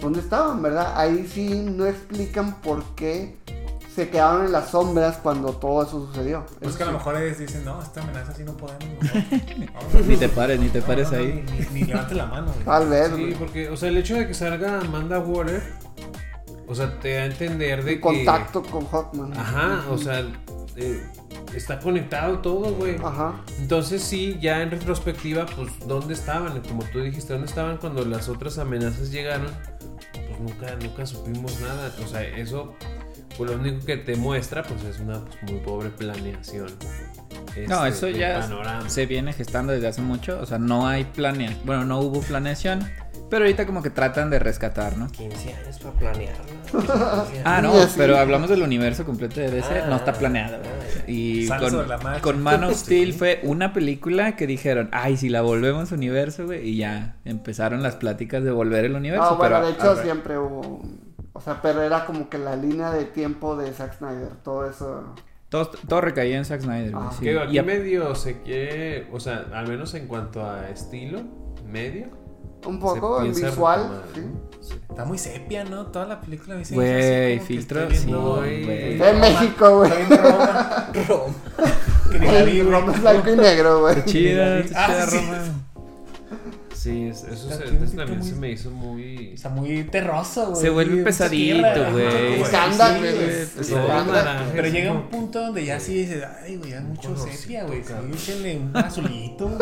¿Dónde 0.00 0.20
estaban, 0.20 0.60
verdad? 0.62 0.94
Ahí 0.96 1.28
sí 1.32 1.48
no 1.64 1.86
explican 1.86 2.60
por 2.60 2.82
qué 2.96 3.36
se 3.94 4.08
quedaron 4.08 4.46
en 4.46 4.52
las 4.52 4.70
sombras 4.70 5.18
cuando 5.18 5.50
todo 5.52 5.82
eso 5.82 6.06
sucedió. 6.06 6.44
Pues 6.58 6.70
Eso 6.70 6.78
que 6.78 6.82
a 6.82 6.86
lo 6.86 6.92
mejor 6.94 7.16
ellos 7.20 7.38
dicen, 7.38 7.64
no, 7.64 7.80
esta 7.80 8.00
amenaza 8.02 8.34
sí 8.34 8.42
no 8.42 8.56
podemos. 8.56 8.82
mejor". 9.58 10.02
Ni 10.08 10.16
te 10.16 10.28
pares, 10.30 10.58
ni 10.58 10.70
te 10.70 10.80
No, 10.80 10.86
pares 10.86 11.12
no, 11.12 11.18
no, 11.18 11.22
ahí. 11.22 11.44
Ni, 11.52 11.58
ni, 11.58 11.80
ni 11.82 11.84
levante 11.84 12.14
la 12.14 12.24
mano, 12.26 12.46
güey. 12.52 12.64
Tal 12.64 12.88
vez, 12.88 13.08
Sí, 13.14 13.20
güey. 13.20 13.34
porque, 13.34 13.68
o 13.68 13.76
sea, 13.76 13.90
el 13.90 13.98
hecho 13.98 14.14
de 14.16 14.26
que 14.26 14.32
salga 14.34 14.80
Amanda 14.80 15.20
Waller, 15.20 15.62
o 16.72 16.74
sea, 16.74 16.98
te 17.00 17.14
da 17.14 17.22
a 17.22 17.26
entender 17.26 17.84
de 17.84 17.96
que. 17.96 18.00
contacto 18.00 18.62
con 18.62 18.86
Hawkman. 18.86 19.36
Ajá, 19.36 19.84
o 19.90 19.98
sea, 19.98 20.24
eh, 20.76 21.02
está 21.54 21.78
conectado 21.78 22.38
todo, 22.38 22.74
güey. 22.74 22.96
Ajá. 22.96 23.42
Entonces 23.58 24.02
sí, 24.02 24.38
ya 24.40 24.62
en 24.62 24.70
retrospectiva, 24.70 25.44
pues, 25.44 25.70
¿dónde 25.86 26.14
estaban? 26.14 26.62
Como 26.62 26.82
tú 26.84 27.00
dijiste, 27.00 27.34
¿dónde 27.34 27.48
estaban 27.48 27.76
cuando 27.76 28.06
las 28.06 28.30
otras 28.30 28.56
amenazas 28.56 29.12
llegaron? 29.12 29.50
Pues 30.12 30.40
nunca, 30.40 30.74
nunca 30.76 31.04
supimos 31.04 31.60
nada. 31.60 31.94
O 32.02 32.08
sea, 32.08 32.22
eso, 32.22 32.74
pues 33.36 33.50
lo 33.50 33.58
único 33.58 33.84
que 33.84 33.98
te 33.98 34.16
muestra 34.16 34.62
pues 34.62 34.82
es 34.84 34.98
una 34.98 35.20
pues, 35.20 35.42
muy 35.42 35.60
pobre 35.60 35.90
planeación. 35.90 36.70
No, 37.68 37.84
este, 37.84 37.88
eso 37.88 38.06
del 38.06 38.16
ya 38.16 38.40
panorama. 38.40 38.88
se 38.88 39.04
viene 39.04 39.34
gestando 39.34 39.74
desde 39.74 39.88
hace 39.88 40.00
mucho. 40.00 40.40
O 40.40 40.46
sea, 40.46 40.56
no 40.56 40.88
hay 40.88 41.04
planea. 41.04 41.54
Bueno, 41.66 41.84
no 41.84 42.00
hubo 42.00 42.22
planeación. 42.22 42.88
Pero 43.32 43.46
ahorita 43.46 43.64
como 43.64 43.82
que 43.82 43.88
tratan 43.88 44.28
de 44.28 44.38
rescatar, 44.38 44.98
¿no? 44.98 45.08
15 45.08 45.54
años 45.54 45.78
para 45.78 45.94
planearla. 45.94 46.44
Ah, 47.46 47.62
no, 47.62 47.72
pero 47.96 48.18
hablamos 48.18 48.50
del 48.50 48.62
universo 48.62 49.06
completo 49.06 49.40
de 49.40 49.50
DC, 49.50 49.80
Ah, 49.80 49.86
no 49.88 49.96
está 49.96 50.12
planeado. 50.12 50.58
ah, 50.62 51.10
Y 51.10 51.46
sobre 51.46 51.88
la 51.88 51.98
con, 51.98 52.20
con 52.20 52.42
Man 52.42 52.64
of 52.64 52.74
Steel 52.74 53.12
Sí. 53.14 53.18
fue 53.18 53.40
una 53.42 53.72
película 53.72 54.36
que 54.36 54.46
dijeron, 54.46 54.90
ay, 54.92 55.16
si 55.16 55.30
la 55.30 55.40
volvemos 55.40 55.92
universo, 55.92 56.44
güey, 56.44 56.68
y 56.68 56.76
ya 56.76 57.16
empezaron 57.24 57.82
las 57.82 57.96
pláticas 57.96 58.44
de 58.44 58.50
volver 58.50 58.84
el 58.84 58.96
universo. 58.96 59.30
No, 59.30 59.36
bueno, 59.38 59.56
pero, 59.60 59.66
de 59.66 59.72
hecho 59.72 60.02
siempre 60.02 60.36
hubo. 60.38 60.82
O 61.32 61.40
sea, 61.40 61.62
pero 61.62 61.80
era 61.80 62.04
como 62.04 62.28
que 62.28 62.36
la 62.36 62.54
línea 62.54 62.90
de 62.90 63.06
tiempo 63.06 63.56
de 63.56 63.72
Zack 63.72 63.96
Snyder, 63.96 64.28
todo 64.44 64.68
eso. 64.68 65.14
todo, 65.48 65.70
todo 65.88 66.02
recaía 66.02 66.36
en 66.36 66.44
Zack 66.44 66.60
Snyder, 66.60 66.92
Ah, 66.94 67.10
sí. 67.18 67.24
Que 67.24 67.32
Y 67.32 67.38
aquí 67.38 67.62
medio 67.62 68.14
se 68.14 68.42
quiere, 68.42 69.08
o 69.10 69.18
sea, 69.18 69.46
al 69.54 69.66
menos 69.68 69.94
en 69.94 70.06
cuanto 70.06 70.44
a 70.44 70.68
estilo, 70.68 71.22
medio. 71.66 72.20
Un 72.66 72.78
poco 72.78 73.20
se 73.20 73.26
en 73.26 73.34
visual. 73.34 74.02
Está 74.88 75.04
muy 75.04 75.18
sepia, 75.18 75.64
¿no? 75.64 75.86
Toda 75.86 76.06
la 76.06 76.20
película. 76.20 76.54
me 76.56 76.64
Güey, 76.64 77.40
filtro, 77.40 77.90
sí, 77.90 78.12
güey. 78.12 78.98
De 78.98 79.12
México, 79.14 79.78
güey. 79.78 79.90
Estoy 79.90 80.06
viendo 80.06 80.28
Roma, 80.28 80.90
Roma. 81.08 81.34
Roma 82.70 82.92
es 82.92 83.00
blanco 83.00 83.30
y 83.30 83.36
negro, 83.36 83.80
güey. 83.80 84.04
Chida, 84.04 84.58
Ah, 84.74 84.88
chida. 84.88 85.06
Roma. 85.06 85.38
Sí, 86.82 87.04
es- 87.06 87.22
eso 87.22 87.48
se- 87.48 87.64
eso 87.64 87.96
también 87.96 88.18
muy- 88.18 88.28
se 88.28 88.34
me 88.34 88.50
hizo 88.50 88.70
muy... 88.72 89.34
Está 89.34 89.50
muy 89.50 89.84
terroso, 89.84 90.48
güey. 90.50 90.60
Se 90.62 90.68
vuelve 90.70 91.04
pesadito, 91.04 91.92
güey. 91.92 92.42
sí, 93.62 93.72
güey. 93.72 93.86
Pero 94.52 94.68
llega 94.68 94.90
un 94.90 95.08
punto 95.08 95.40
donde 95.42 95.64
ya 95.64 95.78
sí 95.78 95.94
dices, 95.94 96.24
ay, 96.44 96.56
güey, 96.56 96.72
ya 96.72 96.80
mucho 96.80 97.16
sepia, 97.16 97.62
güey. 97.64 97.84
Sí, 97.84 97.92
échenle 98.12 98.56
un 98.58 98.76
azulito. 98.76 99.46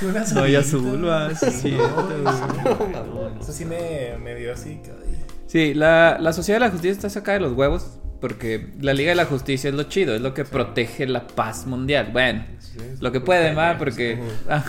Un 0.00 0.16
azulito. 0.16 0.40
No, 0.40 0.46
y 0.46 0.54
azul, 0.54 1.06
va, 1.06 1.34
sí, 1.34 1.76
Eso 3.40 3.52
sí 3.52 3.64
me, 3.66 4.16
me 4.22 4.34
dio 4.34 4.54
así. 4.54 4.80
Sí, 5.46 5.74
la, 5.74 6.16
la 6.18 6.32
Sociedad 6.32 6.60
de 6.60 6.66
la 6.66 6.70
Justicia 6.70 6.92
está 6.92 7.10
sacada 7.10 7.38
de 7.38 7.44
los 7.44 7.52
huevos 7.52 7.98
porque 8.20 8.68
la 8.80 8.94
Liga 8.94 9.10
de 9.10 9.16
la 9.16 9.24
Justicia 9.24 9.68
es 9.70 9.74
lo 9.74 9.84
chido, 9.84 10.14
es 10.14 10.20
lo 10.20 10.34
que 10.34 10.44
protege 10.44 11.06
la 11.06 11.26
paz 11.26 11.66
mundial. 11.66 12.10
Bueno, 12.12 12.44
lo 13.00 13.12
que 13.12 13.20
pueden, 13.20 13.56
va, 13.56 13.78
porque... 13.78 14.18
Ah, 14.48 14.64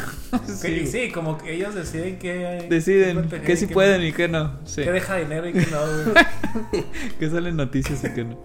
Sí, 0.45 0.79
sí, 0.79 0.87
sí, 0.87 1.11
como 1.11 1.37
que 1.37 1.55
ellos 1.55 1.73
deciden 1.73 2.19
que. 2.19 2.67
Deciden 2.69 3.29
que 3.29 3.53
y 3.53 3.57
sí 3.57 3.67
qué 3.67 3.73
pueden 3.73 4.01
no. 4.01 4.07
y 4.07 4.13
que 4.13 4.27
no. 4.27 4.59
Sí. 4.65 4.83
Que 4.83 4.91
deja 4.91 5.15
dinero 5.15 5.47
y 5.47 5.53
que 5.53 5.65
no, 5.67 5.79
güey. 5.81 6.85
Que 7.19 7.29
salen 7.29 7.55
noticias 7.55 8.03
y 8.03 8.13
que 8.13 8.25
no. 8.25 8.37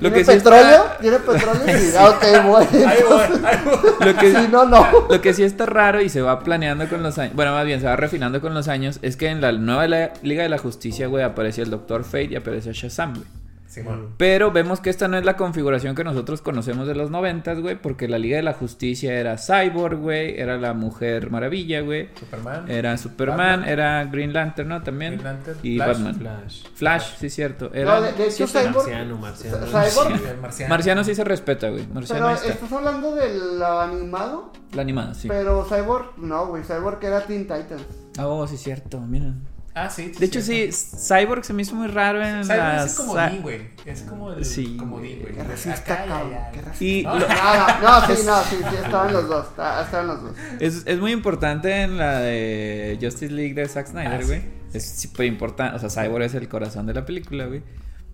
Lo 0.00 0.10
¿Tiene 0.10 0.16
que, 0.16 0.24
sí 0.24 0.38
petróleo? 0.38 0.84
está, 0.84 0.98
¿Tiene 0.98 1.18
petróleo? 1.18 1.78
Sí, 1.78 1.94
ah, 1.98 2.10
ok, 2.10 2.24
güey. 2.46 2.84
Ahí 2.84 3.02
voy, 3.08 3.40
ahí 3.44 3.58
voy. 3.64 4.06
lo, 4.06 4.16
que, 4.16 4.30
Si 4.30 4.48
no, 4.48 4.64
no. 4.64 4.86
lo 5.08 5.20
que 5.20 5.32
sí 5.32 5.44
está 5.44 5.66
raro 5.66 6.00
y 6.00 6.08
se 6.08 6.20
va 6.20 6.40
planeando 6.40 6.88
con 6.88 7.02
los 7.02 7.18
años, 7.18 7.34
bueno, 7.34 7.52
más 7.52 7.64
bien 7.64 7.80
se 7.80 7.86
va 7.86 7.96
refinando 7.96 8.40
con 8.40 8.54
los 8.54 8.68
años, 8.68 8.98
es 9.02 9.16
que 9.16 9.28
en 9.28 9.40
la 9.40 9.52
nueva 9.52 9.86
Liga 10.22 10.42
de 10.42 10.48
la 10.48 10.58
Justicia, 10.58 11.06
güey, 11.06 11.22
aparece 11.24 11.62
el 11.62 11.70
Doctor 11.70 12.04
Fate 12.04 12.28
y 12.30 12.36
aparece 12.36 12.72
Shazam, 12.72 13.14
güey. 13.14 13.26
Simón. 13.74 14.14
Pero 14.16 14.52
vemos 14.52 14.80
que 14.80 14.90
esta 14.90 15.08
no 15.08 15.16
es 15.16 15.24
la 15.24 15.36
configuración 15.36 15.94
que 15.94 16.04
nosotros 16.04 16.40
conocemos 16.42 16.86
de 16.86 16.94
los 16.94 17.10
noventas, 17.10 17.60
güey, 17.60 17.74
porque 17.80 18.08
la 18.08 18.18
Liga 18.18 18.36
de 18.36 18.42
la 18.42 18.52
Justicia 18.54 19.14
era 19.14 19.36
Cyborg, 19.38 19.96
güey, 19.98 20.38
era 20.40 20.56
la 20.56 20.72
Mujer 20.74 21.30
Maravilla, 21.30 21.80
güey, 21.80 22.08
Superman. 22.18 22.70
era 22.70 22.96
Superman, 22.96 23.36
Batman. 23.36 23.68
era 23.68 24.04
Green 24.04 24.32
Lantern, 24.32 24.68
¿no? 24.68 24.82
También. 24.82 25.14
Green 25.14 25.24
Lantern, 25.24 25.58
y 25.62 25.76
Flash. 25.76 25.88
Batman. 25.88 26.14
Flash. 26.14 26.62
Flash, 26.74 27.14
sí, 27.18 27.30
cierto. 27.30 27.70
Era... 27.74 27.96
No, 27.96 28.02
de, 28.02 28.12
de 28.12 28.24
hecho, 28.26 28.46
sí, 28.46 28.58
Cyborg. 28.58 28.74
Marciano, 28.76 29.18
marciano. 29.18 29.66
Cyborg. 29.66 30.26
El 30.28 30.38
marciano. 30.38 30.70
Marciano 30.70 31.04
sí 31.04 31.14
se 31.14 31.24
respeta, 31.24 31.68
güey. 31.70 31.86
Marciano 31.92 32.26
Pero 32.26 32.36
está. 32.36 32.48
estás 32.52 32.72
hablando 32.72 33.14
del 33.14 33.62
animado. 33.62 34.52
La 34.72 34.82
animada, 34.82 35.14
sí. 35.14 35.28
Pero 35.28 35.64
Cyborg, 35.68 36.18
no, 36.18 36.46
güey. 36.46 36.62
Cyborg 36.62 37.02
era 37.04 37.20
Teen 37.26 37.42
Titans. 37.42 37.82
Oh, 38.18 38.46
sí, 38.46 38.56
cierto, 38.56 39.00
mira. 39.00 39.32
Ah, 39.76 39.90
sí. 39.90 40.12
De 40.16 40.26
hecho, 40.26 40.40
sí, 40.40 40.70
Cyborg 40.72 41.44
se 41.44 41.52
me 41.52 41.62
hizo 41.62 41.74
muy 41.74 41.88
raro 41.88 42.24
en 42.24 42.44
Cyborg 42.44 42.58
la... 42.60 42.84
es 42.84 42.94
como 42.94 43.14
sa- 43.14 43.28
D, 43.28 43.38
güey. 43.40 43.60
Es 43.84 44.02
como 44.02 44.32
el 44.32 44.44
Sí, 44.44 44.76
comodín, 44.76 45.18
güey. 45.20 45.34
Qué 45.34 45.42
racista, 45.42 46.04
cabrón. 46.04 46.30
Qué 46.52 46.60
racista. 46.62 46.84
Y 46.84 47.02
No, 47.02 47.18
lo- 47.18 47.26
Ah, 47.28 47.78
no, 47.82 48.00
no, 48.08 48.16
sí, 48.16 48.22
no, 48.26 48.42
sí, 48.44 48.56
sí, 48.70 48.76
estaban 48.84 49.12
los 49.12 49.28
dos. 49.28 49.46
está- 49.48 49.82
Estaban 49.82 50.06
los 50.06 50.22
dos. 50.22 50.32
es, 50.60 50.82
es 50.86 50.98
muy 51.00 51.10
importante 51.10 51.82
en 51.82 51.98
la 51.98 52.20
de 52.20 52.96
Justice 53.02 53.32
League 53.32 53.54
de 53.54 53.66
Zack 53.68 53.88
Snyder, 53.88 54.20
Ah, 54.22 54.26
güey. 54.26 54.40
sí, 54.42 54.46
Es 54.74 54.86
súper 55.02 55.26
importante. 55.26 55.76
O 55.84 55.88
sea, 55.90 56.04
Cyborg 56.04 56.22
es 56.24 56.34
el 56.34 56.48
corazón 56.48 56.86
de 56.86 56.94
la 56.94 57.04
película, 57.04 57.46
güey. 57.46 57.62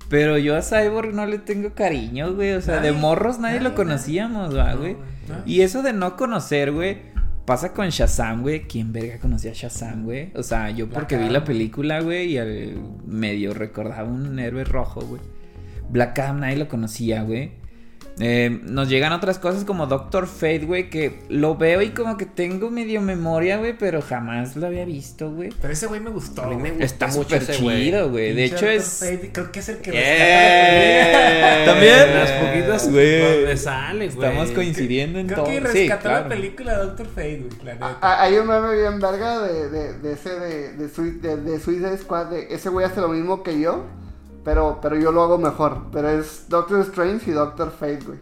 Pero 0.09 0.39
yo 0.39 0.57
a 0.57 0.63
Cyborg 0.63 1.13
no 1.15 1.27
le 1.27 1.39
tengo 1.39 1.75
cariño, 1.75 2.33
güey. 2.35 2.53
O 2.55 2.63
sea, 2.63 2.81
de 2.81 2.91
morros 2.93 3.39
nadie 3.39 3.57
nadie, 3.61 3.69
lo 3.69 3.75
conocíamos, 3.77 4.57
va, 4.57 4.73
güey. 4.75 4.95
no. 5.29 5.37
Y 5.45 5.61
eso 5.61 5.83
de 5.83 5.93
no 5.93 6.17
conocer, 6.17 6.73
güey. 6.73 7.03
Pasa 7.45 7.73
con 7.73 7.89
Shazam, 7.89 8.43
güey. 8.43 8.63
¿Quién 8.63 8.93
verga 8.93 9.19
conocía 9.19 9.51
a 9.51 9.55
Shazam, 9.55 10.05
güey? 10.05 10.31
O 10.35 10.43
sea, 10.43 10.71
yo 10.71 10.89
porque 10.89 11.17
vi 11.17 11.29
la 11.29 11.45
película, 11.45 12.01
güey, 12.01 12.33
y 12.33 12.39
al 12.39 12.75
medio 13.07 13.55
recordaba 13.55 14.09
un 14.09 14.39
héroe 14.39 14.65
rojo, 14.65 15.01
güey. 15.01 15.23
Black 15.91 16.19
Adam 16.21 16.41
nadie 16.41 16.57
lo 16.57 16.69
conocía, 16.69 17.23
güey. 17.23 17.60
Eh, 18.19 18.61
nos 18.65 18.89
llegan 18.89 19.13
otras 19.13 19.39
cosas 19.39 19.65
como 19.65 19.87
Doctor 19.87 20.27
Fate, 20.27 20.61
güey, 20.67 20.91
que 20.91 21.21
lo 21.31 21.57
veo 21.57 21.81
y 21.81 21.91
como 21.91 22.17
que 22.19 22.27
tengo 22.27 22.71
medio 22.71 23.01
memoria, 23.01 23.57
güey, 23.57 23.77
pero 23.79 24.03
jamás 24.03 24.57
lo 24.57 24.67
había 24.67 24.85
visto, 24.85 25.31
güey. 25.31 25.51
Pero 25.61 25.73
ese 25.73 25.87
güey 25.87 26.01
me 26.01 26.11
gustó. 26.11 26.43
Me 26.51 26.85
Está 26.85 27.07
mucho 27.07 27.23
súper 27.41 27.47
chido, 27.47 28.11
güey. 28.11 28.35
De 28.35 28.45
hecho 28.45 28.67
es... 28.69 28.99
Fate, 29.01 29.31
creo 29.33 29.51
que 29.53 29.61
es 29.61 29.69
el 29.71 29.79
que 29.79 29.91
¡Eh! 29.95 31.13
rescata 31.13 31.65
¿También? 31.73 32.15
Las 32.15 32.31
poquitas 32.33 32.91
Güey. 32.91 33.21
donde 33.37 33.57
sale, 33.57 34.09
güey. 34.09 34.09
Estamos 34.29 34.51
coincidiendo 34.51 35.19
en 35.19 35.27
Creo 35.27 35.39
todo. 35.45 35.47
que 35.47 35.53
Sí, 35.59 35.61
rescató 35.61 36.03
claro. 36.09 36.23
la 36.23 36.29
película 36.29 36.73
de 36.79 36.85
Doctor 36.85 37.07
Fate, 37.07 37.45
güey. 37.63 37.75
Ah, 37.81 38.19
Hay 38.23 38.37
un 38.37 38.47
meme 38.47 38.75
bien 38.77 39.01
verga 39.01 39.41
de, 39.43 39.71
de, 39.71 39.93
de 39.99 40.13
ese 40.13 40.31
de, 40.39 40.73
de, 40.75 40.89
Sui- 40.89 41.21
de, 41.21 41.37
de 41.39 41.59
Suicide 41.61 41.97
Squad. 41.99 42.27
De 42.27 42.47
ese 42.55 42.69
güey 42.69 42.85
hace 42.85 43.01
lo 43.01 43.09
mismo 43.09 43.43
que 43.43 43.59
yo. 43.61 43.87
Pero, 44.45 44.79
pero 44.81 44.97
yo 44.97 45.13
lo 45.13 45.23
hago 45.23 45.39
mejor. 45.39 45.87
Pero 45.93 46.09
es 46.09 46.49
Doctor 46.49 46.81
Strange 46.81 47.31
y 47.31 47.35
Doctor 47.35 47.71
Fate, 47.71 48.01
güey. 48.07 48.19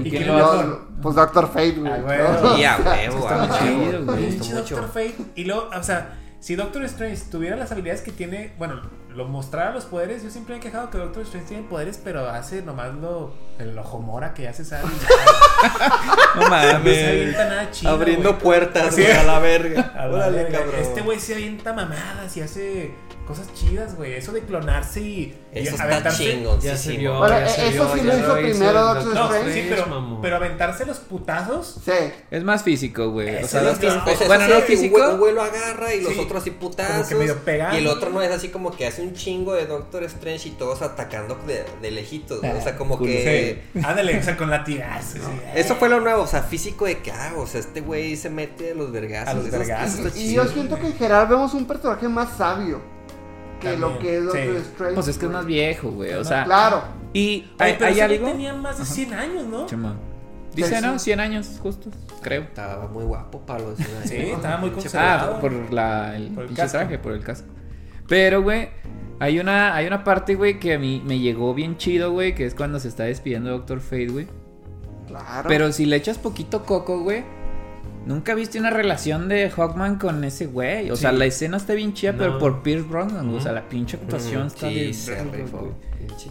¿Y 0.00 0.08
¿Y 0.08 0.10
quién 0.10 0.26
lo 0.26 0.44
hace? 0.44 0.66
Pues 1.00 1.14
Doctor 1.14 1.46
Fate, 1.48 1.72
güey. 1.72 1.92
Ah, 1.92 1.98
güey. 1.98 2.18
¿no? 2.18 4.12
Güey. 4.12 4.36
Doctor 4.52 4.88
Fate. 4.88 5.16
Y 5.36 5.44
luego, 5.44 5.68
o 5.74 5.82
sea, 5.82 6.18
si 6.40 6.54
Doctor 6.56 6.84
Strange 6.84 7.22
tuviera 7.30 7.56
las 7.56 7.70
habilidades 7.72 8.02
que 8.02 8.12
tiene, 8.12 8.54
bueno, 8.58 8.80
lo 9.14 9.24
mostrara 9.26 9.72
los 9.72 9.84
poderes, 9.86 10.22
yo 10.22 10.30
siempre 10.30 10.54
me 10.54 10.60
he 10.60 10.62
quejado 10.62 10.90
que 10.90 10.98
Doctor 10.98 11.22
Strange 11.22 11.48
tiene 11.48 11.62
poderes, 11.68 11.98
pero 12.02 12.28
hace 12.28 12.62
nomás 12.62 12.94
lo, 12.94 13.32
el 13.58 13.76
ojo 13.78 13.98
mora 14.00 14.34
que 14.34 14.42
ya 14.44 14.52
se 14.52 14.64
sabe. 14.64 14.84
No 16.36 16.42
No 16.42 16.42
se 16.44 16.50
mames. 16.50 17.08
avienta 17.08 17.44
nada 17.48 17.70
chido. 17.72 17.92
Abriendo 17.92 18.28
güey. 18.30 18.42
puertas, 18.42 18.94
Sí. 18.94 19.02
güey, 19.02 19.12
a 19.16 19.24
la 19.24 19.38
verga. 19.40 19.92
A 19.96 20.06
la 20.06 20.14
Órale, 20.14 20.42
verga. 20.44 20.58
cabrón. 20.60 20.74
Este 20.80 21.00
güey 21.02 21.18
se 21.18 21.34
avienta 21.34 21.72
mamadas 21.72 22.36
y 22.36 22.40
hace 22.42 22.94
cosas 23.28 23.52
chidas, 23.54 23.94
güey. 23.96 24.14
Eso 24.14 24.32
de 24.32 24.40
clonarse 24.40 25.00
y, 25.00 25.38
y 25.54 25.58
Eso 25.60 25.72
está 25.72 25.84
aventarse. 25.84 26.24
chingón. 26.32 26.60
Ya 26.60 26.76
sí, 26.76 26.84
se 26.84 26.90
sí, 26.92 26.96
vio. 26.96 27.18
Bueno, 27.18 27.38
ya 27.38 27.48
se 27.48 27.68
eso 27.68 27.84
vio, 27.84 27.94
sí 27.94 28.00
lo 28.08 28.18
hizo 28.18 28.34
primero 28.34 28.82
Doctor 28.94 29.14
No, 29.14 29.24
Strange. 29.34 29.52
sí, 29.62 29.68
pero, 30.22 30.36
aventarse 30.36 30.86
los 30.86 30.98
putazos. 30.98 31.80
Sí. 31.84 31.92
Es 32.30 32.42
más 32.42 32.62
físico, 32.62 33.10
güey. 33.10 33.44
O 33.44 33.46
sea, 33.46 33.60
es 33.60 33.66
Doctor 33.66 33.92
lo- 33.92 34.00
Fate- 34.00 34.16
Pues 34.16 34.26
bueno, 34.28 34.44
sí, 34.46 34.50
no 34.54 34.60
físico. 34.62 35.08
Un 35.10 35.18
güey 35.18 35.34
lo 35.34 35.42
agarra 35.42 35.94
y 35.94 36.00
los 36.00 36.12
Sí, 36.14 36.18
otros 36.20 36.42
así 36.42 36.50
como 36.52 36.70
putazos. 36.70 37.06
que 37.06 37.14
medio 37.14 37.36
pegando. 37.44 37.76
Y 37.76 37.80
el 37.80 37.86
otro 37.86 38.10
no 38.10 38.22
es 38.22 38.30
así 38.30 38.48
como 38.48 38.74
que 38.74 38.86
hace 38.86 39.02
un 39.02 39.12
chingo 39.14 39.52
de 39.54 39.66
Doctor 39.66 40.02
Strange 40.04 40.48
y 40.48 40.52
todos 40.52 40.82
atacando 40.82 41.36
de, 41.46 41.64
de 41.82 41.90
lejitos. 41.90 42.42
¿no? 42.42 42.56
O 42.56 42.60
sea, 42.62 42.76
como 42.76 42.96
Cool. 42.98 43.08
que. 43.08 43.62
Ándale, 43.84 44.18
o 44.18 44.22
sea, 44.22 44.36
con 44.36 44.50
latigazos. 44.50 45.20
sí. 45.20 45.40
Eso 45.54 45.76
fue 45.76 45.88
lo 45.88 46.00
nuevo, 46.00 46.22
o 46.22 46.26
sea, 46.26 46.42
físico 46.42 46.86
de 46.86 46.98
que, 46.98 47.12
ah, 47.12 47.32
o 47.36 47.46
sea, 47.46 47.60
este 47.60 47.80
güey 47.82 48.16
se 48.16 48.30
mete 48.30 48.72
a 48.72 48.74
los 48.74 48.90
vergazos. 48.90 49.28
A 49.28 49.34
los 49.34 49.50
vergazos. 49.50 50.16
Y 50.16 50.32
yo 50.34 50.44
siento 50.46 50.76
que 50.78 50.86
en 50.86 50.92
general 50.94 51.26
vemos 51.26 51.52
un 51.54 51.66
personaje 51.66 52.08
más 52.08 52.36
sabio 52.38 52.80
que 53.60 53.68
También, 53.72 53.80
lo 53.80 53.98
que 53.98 54.16
es 54.18 54.24
Doctor 54.24 54.42
sí. 54.44 54.56
Strange. 54.56 54.94
Pues 54.94 55.08
es 55.08 55.18
que 55.18 55.26
es 55.26 55.32
más 55.32 55.46
viejo, 55.46 55.90
güey. 55.90 56.12
O 56.14 56.24
sea, 56.24 56.44
Claro. 56.44 56.82
y 57.12 57.44
Ay, 57.58 57.70
hay, 57.72 57.76
pero 57.78 57.86
hay 57.86 58.00
algo. 58.00 58.26
tenía 58.28 58.54
más 58.54 58.78
de 58.78 58.84
100 58.84 59.12
años, 59.14 59.46
¿no? 59.46 59.66
Chema. 59.66 59.96
Dice, 60.54 60.80
¿no? 60.80 60.98
sí. 60.98 61.04
100 61.06 61.20
años 61.20 61.58
justos, 61.62 61.92
creo. 62.22 62.42
Estaba 62.42 62.88
muy 62.88 63.04
guapo 63.04 63.40
para 63.40 63.60
los 63.60 63.78
Sí, 64.04 64.16
estaba 64.16 64.56
muy 64.56 64.70
Ah, 64.70 64.72
conservado. 64.72 65.40
por 65.40 65.72
la, 65.72 66.16
el, 66.16 66.28
Por 66.32 66.44
el 66.44 66.54
traje, 66.54 66.98
por 66.98 67.12
el 67.12 67.22
casco. 67.22 67.48
Pero, 68.08 68.42
güey, 68.42 68.70
hay 69.20 69.38
una, 69.38 69.74
hay 69.76 69.86
una 69.86 70.02
parte, 70.02 70.34
güey, 70.34 70.58
que 70.58 70.74
a 70.74 70.78
mí 70.78 71.02
me 71.06 71.18
llegó 71.18 71.52
bien 71.54 71.76
chido, 71.76 72.10
güey, 72.12 72.34
que 72.34 72.46
es 72.46 72.54
cuando 72.54 72.80
se 72.80 72.88
está 72.88 73.04
despidiendo 73.04 73.50
Doctor 73.50 73.80
Fate, 73.80 74.08
güey. 74.08 74.26
Claro. 75.06 75.48
Pero 75.48 75.72
si 75.72 75.86
le 75.86 75.96
echas 75.96 76.18
poquito 76.18 76.64
coco, 76.64 77.00
güey, 77.00 77.24
nunca 78.08 78.34
viste 78.34 78.58
una 78.58 78.70
relación 78.70 79.28
de 79.28 79.50
Hawkman 79.50 79.98
con 79.98 80.24
ese 80.24 80.46
güey. 80.46 80.90
O 80.90 80.96
sea, 80.96 81.12
la 81.12 81.26
escena 81.26 81.58
está 81.58 81.74
bien 81.74 81.92
chida, 81.92 82.14
pero 82.16 82.38
por 82.38 82.62
Pierce 82.62 82.88
Brosnan. 82.88 83.28
O 83.28 83.40
sea, 83.40 83.52
la 83.52 83.68
pinche 83.68 83.96
actuación 83.96 84.48
está 84.48 84.68
sí, 84.68 84.74
bien 84.74 84.94
se 84.94 85.16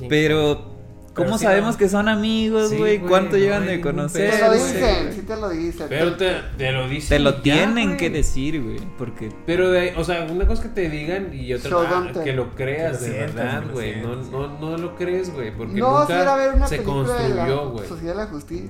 Pero 0.09 0.76
¿Cómo 1.17 1.37
sabemos 1.37 1.73
no. 1.73 1.77
que 1.79 1.89
son 1.89 2.07
amigos, 2.07 2.73
güey? 2.73 2.99
¿Cuánto 2.99 3.31
no 3.31 3.37
llegan 3.37 3.63
hay 3.63 3.77
de 3.77 3.81
conocer? 3.81 4.31
Te 4.31 4.39
lo 4.39 4.53
dicen, 4.53 5.13
sí 5.13 5.21
te 5.21 5.35
lo 5.35 5.49
dicen. 5.49 5.87
Pero 5.89 6.15
te, 6.15 6.35
te 6.57 6.71
lo 6.71 6.87
dicen. 6.87 7.09
Te 7.09 7.19
lo 7.19 7.35
ya, 7.37 7.41
tienen 7.41 7.97
que 7.97 8.09
decir, 8.09 8.61
güey. 8.61 8.79
Porque 8.97 9.29
Pero, 9.45 9.71
de, 9.71 9.93
o 9.97 10.03
sea, 10.03 10.27
una 10.29 10.45
cosa 10.45 10.63
que 10.63 10.69
te 10.69 10.89
digan 10.89 11.33
y 11.33 11.53
otra 11.53 11.77
ah, 11.79 12.11
que 12.23 12.33
lo 12.33 12.53
creas 12.55 12.99
Que 12.99 13.09
de 13.09 13.19
verdad, 13.19 13.63
güey. 13.71 14.01
No, 14.01 14.15
no, 14.15 14.57
no 14.59 14.77
lo 14.77 14.95
crees, 14.95 15.33
güey. 15.33 15.55
Porque 15.55 15.73
No 15.73 15.93
vas 15.93 16.09
a 16.09 16.21
ir 16.21 16.27
a 16.27 16.35
ver 16.35 16.51
nunca 16.51 16.57
una 16.57 16.67
se 16.67 16.83
construyó, 16.83 17.35
la 17.35 17.71
güey. 17.71 17.87
Sociedad 17.87 18.13
de 18.13 18.19
la 18.19 18.27
Justicia. 18.27 18.69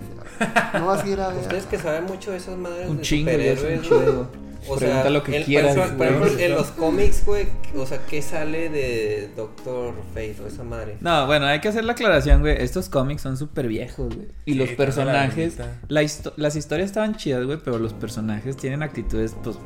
No 0.74 0.88
vas 0.88 1.04
a 1.04 1.08
ir 1.08 1.20
a 1.20 1.28
ver. 1.30 1.40
Ustedes 1.40 1.66
que 1.66 1.78
saben 1.78 2.06
mucho 2.06 2.32
de 2.32 2.38
esas 2.38 2.58
madres 2.58 2.90
un 2.90 2.98
de 2.98 3.04
chingo, 3.04 3.32
un 3.32 3.82
chingo. 3.82 4.47
O 4.70 4.76
Pregunta 4.76 5.02
sea, 5.04 5.10
lo 5.12 5.24
que 5.24 5.44
quieras, 5.44 5.76
por 5.92 6.06
ejemplo, 6.08 6.38
en 6.40 6.52
los 6.54 6.68
cómics, 6.72 7.26
güey, 7.26 7.48
o 7.76 7.86
sea, 7.86 8.00
¿qué 8.06 8.22
sale 8.22 8.70
de 8.70 9.30
Doctor 9.36 9.94
Fate 10.14 10.36
o 10.44 10.48
esa 10.48 10.64
madre? 10.64 10.98
No, 11.02 11.26
bueno, 11.26 11.46
hay 11.46 11.60
que 11.62 11.68
hacer 11.70 11.84
la 11.86 11.94
aclaración, 11.94 12.42
güey. 12.42 12.62
Estos 12.62 12.90
cómics 12.90 13.22
son 13.22 13.38
súper 13.38 13.68
viejos, 13.68 14.14
güey. 14.14 14.28
Y 14.46 14.54
Sí, 14.54 14.58
los 14.58 14.70
la 14.72 14.76
personajes, 14.78 15.58
bonita. 15.58 15.80
la 15.88 16.04
histo- 16.04 16.34
las 16.38 16.56
historias 16.56 16.88
estaban 16.90 17.16
chidas, 17.16 17.46
güey, 17.46 17.60
pero 17.64 17.80
los 17.80 17.94
personajes 17.94 18.58
tienen 18.58 18.84
actitudes, 18.84 19.36
pues, 19.44 19.58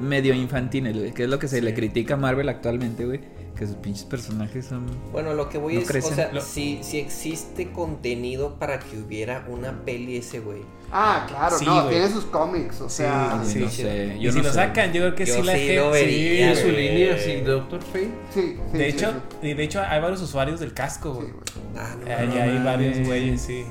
medio 0.00 0.32
infantiles, 0.34 0.96
güey. 0.96 1.12
Que 1.12 1.24
es 1.24 1.28
lo 1.28 1.38
que 1.38 1.48
se 1.48 1.56
Sí. 1.56 1.62
le 1.62 1.74
critica 1.74 2.14
a 2.14 2.16
Marvel 2.16 2.48
actualmente, 2.48 3.04
güey. 3.04 3.20
Que 3.56 3.66
sus 3.66 3.76
pinches 3.76 4.04
personajes 4.04 4.64
son... 4.64 4.86
Bueno, 5.12 5.34
lo 5.34 5.50
que 5.50 5.58
voy 5.58 5.74
No 5.74 5.80
es, 5.80 5.86
crecen. 5.88 6.12
o 6.12 6.16
sea, 6.16 6.32
Lo- 6.32 6.40
si, 6.40 6.78
si 6.82 6.98
existe 6.98 7.70
contenido 7.72 8.58
para 8.58 8.78
que 8.78 8.96
hubiera 8.96 9.44
una 9.48 9.84
peli 9.84 10.16
ese, 10.16 10.40
güey. 10.40 10.62
Ah, 10.92 11.24
claro, 11.28 11.56
Sí, 11.58 11.64
no, 11.66 11.82
güey. 11.84 11.90
tiene 11.90 12.08
sus 12.10 12.24
cómics, 12.24 12.80
o 12.80 12.88
Sí, 12.88 12.96
sea. 12.98 13.40
sí. 13.44 13.58
no 13.60 13.70
sé, 13.70 14.16
Y 14.18 14.22
yo 14.22 14.32
si 14.32 14.42
lo 14.42 14.52
sacan, 14.52 14.92
yo 14.92 15.02
creo 15.02 15.14
que 15.14 15.24
Yo 15.26 15.36
sí 15.36 15.42
la 15.42 15.52
sí 15.52 15.58
gente. 15.60 15.76
lo 15.76 15.90
vería, 15.90 16.54
sí, 16.56 16.62
su 16.62 16.68
línea 16.68 17.14
así, 17.14 17.40
Doctor 17.42 17.80
Fate. 17.82 18.10
Sí, 18.34 18.58
sí. 18.72 18.78
De 18.78 18.90
sí, 18.90 18.96
hecho, 18.96 19.12
sí. 19.40 19.46
y 19.48 19.54
de 19.54 19.62
hecho 19.62 19.80
hay 19.86 20.00
varios 20.00 20.20
usuarios 20.22 20.58
del 20.60 20.74
casco, 20.74 21.14
güey. 21.14 21.28
Sí. 21.28 21.60
Ah, 21.76 21.94
no, 22.04 22.10
hay 22.12 22.26
mames. 22.26 22.64
varios 22.64 23.06
güeyes, 23.06 23.40
sí. 23.40 23.64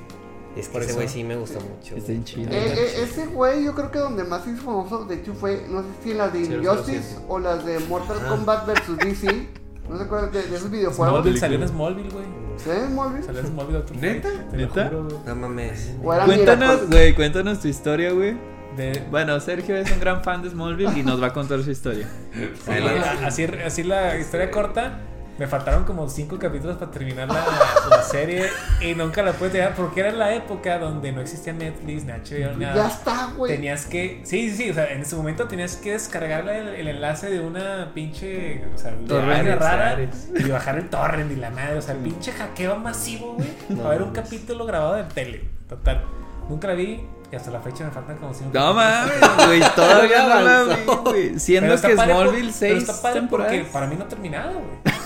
es 0.55 0.67
que 0.67 0.73
por 0.73 0.81
ese 0.83 0.93
güey 0.93 1.07
sí 1.09 1.23
me 1.25 1.35
gusta 1.35 1.59
mucho. 1.59 1.95
Está 1.95 2.13
chido. 2.23 2.49
Eh, 2.51 2.73
eh, 2.77 3.03
ese 3.03 3.25
güey, 3.27 3.65
yo 3.65 3.75
creo 3.75 3.91
que 3.91 3.99
donde 3.99 4.23
más 4.23 4.47
hizo 4.47 4.61
famoso, 4.63 5.03
de 5.05 5.15
hecho, 5.15 5.33
fue, 5.33 5.65
no 5.69 5.81
sé 5.81 5.87
si 6.03 6.13
las 6.13 6.31
de 6.31 6.39
007. 6.45 6.55
Injustice 6.63 7.17
o 7.27 7.39
las 7.39 7.65
de 7.65 7.79
Mortal. 7.79 8.17
Kombat 8.29 8.65
vs. 8.65 8.97
DC. 8.97 9.47
No 9.89 9.97
se 9.97 10.03
acuerdan 10.03 10.31
de, 10.31 10.43
de 10.43 10.55
esos 10.55 10.69
videojuegos. 10.69 11.09
Smallville 11.09 11.39
salió 11.39 11.61
en 11.61 11.67
Smallville, 11.67 12.09
güey. 12.11 12.25
¿Sí, 12.57 12.69
Smallville? 12.91 13.23
Salió 13.25 13.41
en 13.41 13.47
Smallville 13.47 13.77
Doctor 13.77 13.97
¿Neta? 13.97 14.29
Te 14.51 14.57
¿Neta? 14.57 14.87
juro. 14.89 15.07
No 15.25 15.35
mames. 15.35 15.95
Cuéntanos, 16.01 16.89
güey, 16.89 17.15
cuéntanos 17.15 17.59
tu 17.59 17.67
historia, 17.67 18.11
güey. 18.11 18.37
De, 18.77 19.03
Bueno, 19.09 19.39
Sergio 19.39 19.75
es 19.75 19.91
un 19.91 19.99
gran 19.99 20.23
fan 20.23 20.43
de 20.43 20.49
Smallville 20.51 20.97
y 20.99 21.03
nos 21.03 21.21
va 21.21 21.27
a 21.27 21.33
contar 21.33 21.61
su 21.63 21.71
historia. 21.71 22.07
Sí, 22.33 22.71
así, 23.25 23.43
así 23.65 23.83
la 23.83 24.17
historia 24.17 24.51
corta. 24.51 24.99
Me 25.39 25.47
faltaron 25.47 25.85
como 25.85 26.07
cinco 26.09 26.37
capítulos 26.37 26.75
para 26.77 26.91
terminar 26.91 27.27
la, 27.29 27.43
la 27.89 28.03
serie 28.03 28.45
y 28.81 28.93
nunca 28.93 29.23
la 29.23 29.31
pude 29.31 29.49
terminar 29.51 29.73
porque 29.75 30.01
era 30.01 30.11
la 30.11 30.33
época 30.35 30.77
donde 30.79 31.13
no 31.13 31.21
existía 31.21 31.53
Netflix, 31.53 32.03
ni 32.03 32.11
HBO, 32.11 32.55
ni 32.57 32.65
Ya 32.65 32.73
nada. 32.75 32.87
está, 32.89 33.31
güey. 33.37 33.55
Tenías 33.55 33.85
que, 33.85 34.19
sí, 34.25 34.49
sí, 34.51 34.57
sí, 34.57 34.69
o 34.69 34.73
sea, 34.73 34.91
en 34.91 35.01
ese 35.01 35.15
momento 35.15 35.47
tenías 35.47 35.77
que 35.77 35.93
descargar 35.93 36.47
el, 36.49 36.67
el 36.67 36.87
enlace 36.89 37.29
de 37.29 37.39
una 37.39 37.91
pinche, 37.93 38.65
o 38.75 38.77
sea, 38.77 38.91
de 38.91 39.55
rara 39.55 39.91
Ares. 39.91 40.29
y 40.37 40.49
bajar 40.49 40.77
el 40.77 40.89
torrent 40.89 41.31
y 41.31 41.37
la 41.37 41.49
madre, 41.51 41.77
o 41.77 41.81
sea, 41.81 41.93
el 41.95 42.01
pinche 42.01 42.33
hackeo 42.33 42.75
masivo, 42.75 43.35
güey, 43.35 43.49
No 43.69 43.77
para 43.77 43.89
ver 43.91 44.01
un 44.03 44.11
capítulo 44.11 44.65
grabado 44.65 44.95
de 44.95 45.03
tele, 45.05 45.45
total. 45.69 46.03
Nunca 46.49 46.67
la 46.67 46.73
vi 46.73 46.99
y 47.31 47.35
hasta 47.35 47.51
la 47.51 47.59
fecha 47.61 47.85
me 47.85 47.91
faltan 47.91 48.17
como 48.17 48.33
cinco 48.33 48.49
No 48.53 48.75
capítulos. 48.75 49.21
mames, 49.29 49.45
güey, 49.47 49.61
todavía 49.75 50.23
no 50.27 50.41
la 50.41 50.63
vi, 50.63 50.83
güey. 50.83 51.39
Siendo 51.39 51.79
que 51.79 51.93
Smallville 51.93 52.39
pero 52.41 52.51
6 52.51 52.77
está 52.89 53.01
padre 53.01 53.19
temporadas. 53.21 53.53
porque 53.55 53.71
para 53.71 53.87
mí 53.87 53.95
no 53.95 54.03
ha 54.03 54.07
terminado, 54.09 54.51
güey. 54.53 54.98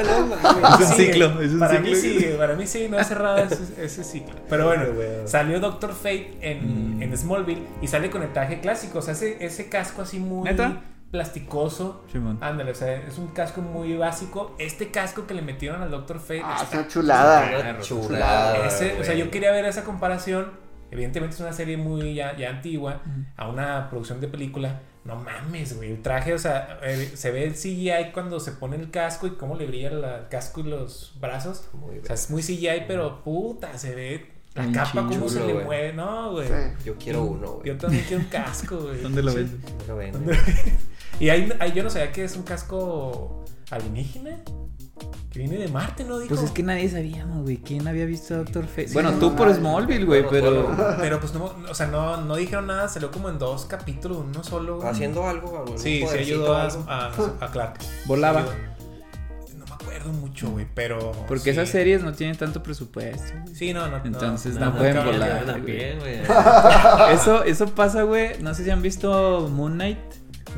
Es 0.00 0.80
un 0.80 0.86
Sigue. 0.86 1.12
ciclo, 1.12 1.40
es 1.40 1.52
un 1.52 1.58
para 1.58 1.72
ciclo. 1.76 1.90
mí 1.90 1.96
sigue, 1.96 2.28
para 2.36 2.54
mí 2.54 2.66
sí, 2.66 2.88
no 2.90 2.98
ha 2.98 3.04
cerrado 3.04 3.38
ese, 3.38 3.84
ese 3.84 4.04
ciclo. 4.04 4.34
Pero 4.48 4.66
bueno, 4.66 4.84
salió 5.26 5.60
Doctor 5.60 5.92
Fate 5.92 6.36
en, 6.40 6.98
Mm. 6.98 7.02
en 7.02 7.16
Smallville 7.16 7.62
y 7.82 7.86
sale 7.88 8.10
con 8.10 8.22
el 8.22 8.32
traje 8.32 8.60
clásico, 8.60 8.98
o 8.98 9.02
sea, 9.02 9.12
ese, 9.14 9.44
ese 9.44 9.68
casco 9.68 10.02
así 10.02 10.18
muy 10.18 10.44
¿Neta? 10.48 10.80
plasticoso. 11.10 12.04
Simón. 12.12 12.38
Ándale, 12.40 12.70
o 12.70 12.74
sea, 12.74 12.94
es 12.94 13.18
un 13.18 13.28
casco 13.28 13.60
muy 13.62 13.96
básico. 13.96 14.54
Este 14.58 14.90
casco 14.90 15.26
que 15.26 15.34
le 15.34 15.42
metieron 15.42 15.82
al 15.82 15.90
Doctor 15.90 16.20
Fate 16.20 16.42
Ah, 16.44 16.54
es 16.56 16.62
está 16.62 16.78
una 16.78 16.88
chulada. 16.88 17.78
Chulada. 17.80 18.66
ese- 18.66 18.92
o 19.00 19.04
sea, 19.04 19.14
güey. 19.14 19.18
yo 19.18 19.30
quería 19.30 19.50
ver 19.52 19.64
esa 19.64 19.82
comparación. 19.84 20.52
Evidentemente 20.92 21.34
es 21.34 21.40
una 21.40 21.52
serie 21.52 21.76
muy 21.76 22.14
ya, 22.14 22.36
ya 22.36 22.50
antigua 22.50 23.00
a 23.36 23.48
una 23.48 23.88
producción 23.90 24.20
de 24.20 24.28
película. 24.28 24.80
No 25.04 25.16
mames, 25.16 25.76
güey. 25.76 25.92
El 25.92 26.02
traje, 26.02 26.34
o 26.34 26.38
sea, 26.38 26.78
eh, 26.82 27.12
se 27.14 27.30
ve 27.30 27.44
el 27.44 27.54
CGI 27.54 28.12
cuando 28.12 28.38
se 28.38 28.52
pone 28.52 28.76
el 28.76 28.90
casco 28.90 29.26
y 29.26 29.30
cómo 29.30 29.56
le 29.56 29.66
brilla 29.66 29.90
la- 29.90 30.18
el 30.18 30.28
casco 30.28 30.60
y 30.60 30.64
los 30.64 31.14
brazos. 31.20 31.68
Muy 31.72 31.98
O 31.98 32.04
sea, 32.04 32.14
es 32.14 32.30
muy 32.30 32.42
CGI, 32.42 32.84
pero 32.86 33.22
puta, 33.24 33.76
se 33.78 33.94
ve 33.94 34.30
la 34.54 34.70
capa 34.72 35.06
cómo 35.06 35.28
se 35.28 35.40
le 35.46 35.52
güey. 35.54 35.64
mueve. 35.64 35.92
No, 35.94 36.32
güey. 36.32 36.48
Sí. 36.48 36.54
Yo 36.84 36.96
quiero 36.96 37.22
uno, 37.24 37.52
güey. 37.54 37.68
Yo 37.68 37.78
también 37.78 38.04
quiero 38.06 38.22
un 38.22 38.28
casco, 38.28 38.76
güey. 38.78 39.00
¿Dónde 39.02 39.22
lo 39.22 39.32
ves? 39.34 39.48
No 39.50 39.86
lo 39.88 39.96
vendo. 39.96 40.18
Y 41.18 41.28
ahí, 41.28 41.52
ahí 41.58 41.72
yo 41.72 41.82
no 41.82 41.90
sabía 41.90 42.12
que 42.12 42.24
es 42.24 42.34
un 42.36 42.44
casco 42.44 43.44
alienígena. 43.70 44.38
Que 45.40 45.48
viene 45.48 45.64
de 45.64 45.68
Marte, 45.72 46.04
¿no? 46.04 46.18
Dijo. 46.18 46.34
Pues 46.34 46.42
es 46.42 46.50
que 46.50 46.62
nadie 46.62 46.86
sabíamos, 46.90 47.42
güey. 47.44 47.56
¿Quién 47.56 47.88
había 47.88 48.04
visto 48.04 48.34
a 48.34 48.38
Doctor 48.38 48.66
Fate? 48.66 48.88
Sí, 48.88 48.92
bueno, 48.94 49.12
no, 49.12 49.18
tú 49.18 49.34
por 49.34 49.46
nadie. 49.48 49.60
Smallville, 49.60 50.04
güey, 50.04 50.24
pero. 50.28 50.76
Pero 51.00 51.18
pues 51.18 51.32
no, 51.32 51.54
o 51.70 51.74
sea, 51.74 51.86
no, 51.86 52.18
no 52.18 52.36
dijeron 52.36 52.66
nada, 52.66 52.88
salió 52.88 53.10
como 53.10 53.30
en 53.30 53.38
dos 53.38 53.64
capítulos, 53.64 54.18
uno 54.18 54.44
solo. 54.44 54.76
güey. 54.76 54.88
Haciendo 54.88 55.26
algo, 55.26 55.60
algún 55.60 55.78
Sí, 55.78 56.04
sí 56.10 56.18
ayudó 56.18 56.54
a, 56.54 56.66
a, 56.86 57.10
a 57.40 57.50
Clark. 57.50 57.78
Volaba. 58.04 58.44
No 59.56 59.64
me 59.64 59.72
acuerdo 59.72 60.12
mucho, 60.12 60.50
güey, 60.50 60.66
pero. 60.74 61.12
Porque 61.26 61.44
sí. 61.44 61.50
esas 61.50 61.70
series 61.70 62.02
no 62.02 62.12
tienen 62.12 62.36
tanto 62.36 62.62
presupuesto. 62.62 63.32
güey. 63.42 63.54
Sí, 63.54 63.72
no, 63.72 63.88
no. 63.88 63.96
Entonces 64.04 64.56
no, 64.56 64.66
no 64.66 64.76
pueden 64.76 65.02
volar. 65.04 65.62
güey. 65.62 65.80
Eso, 67.14 67.44
eso 67.44 67.66
pasa, 67.74 68.02
güey. 68.02 68.42
No 68.42 68.52
sé 68.52 68.64
si 68.64 68.70
han 68.70 68.82
visto 68.82 69.48
Moon 69.50 69.72
Knight. 69.72 69.98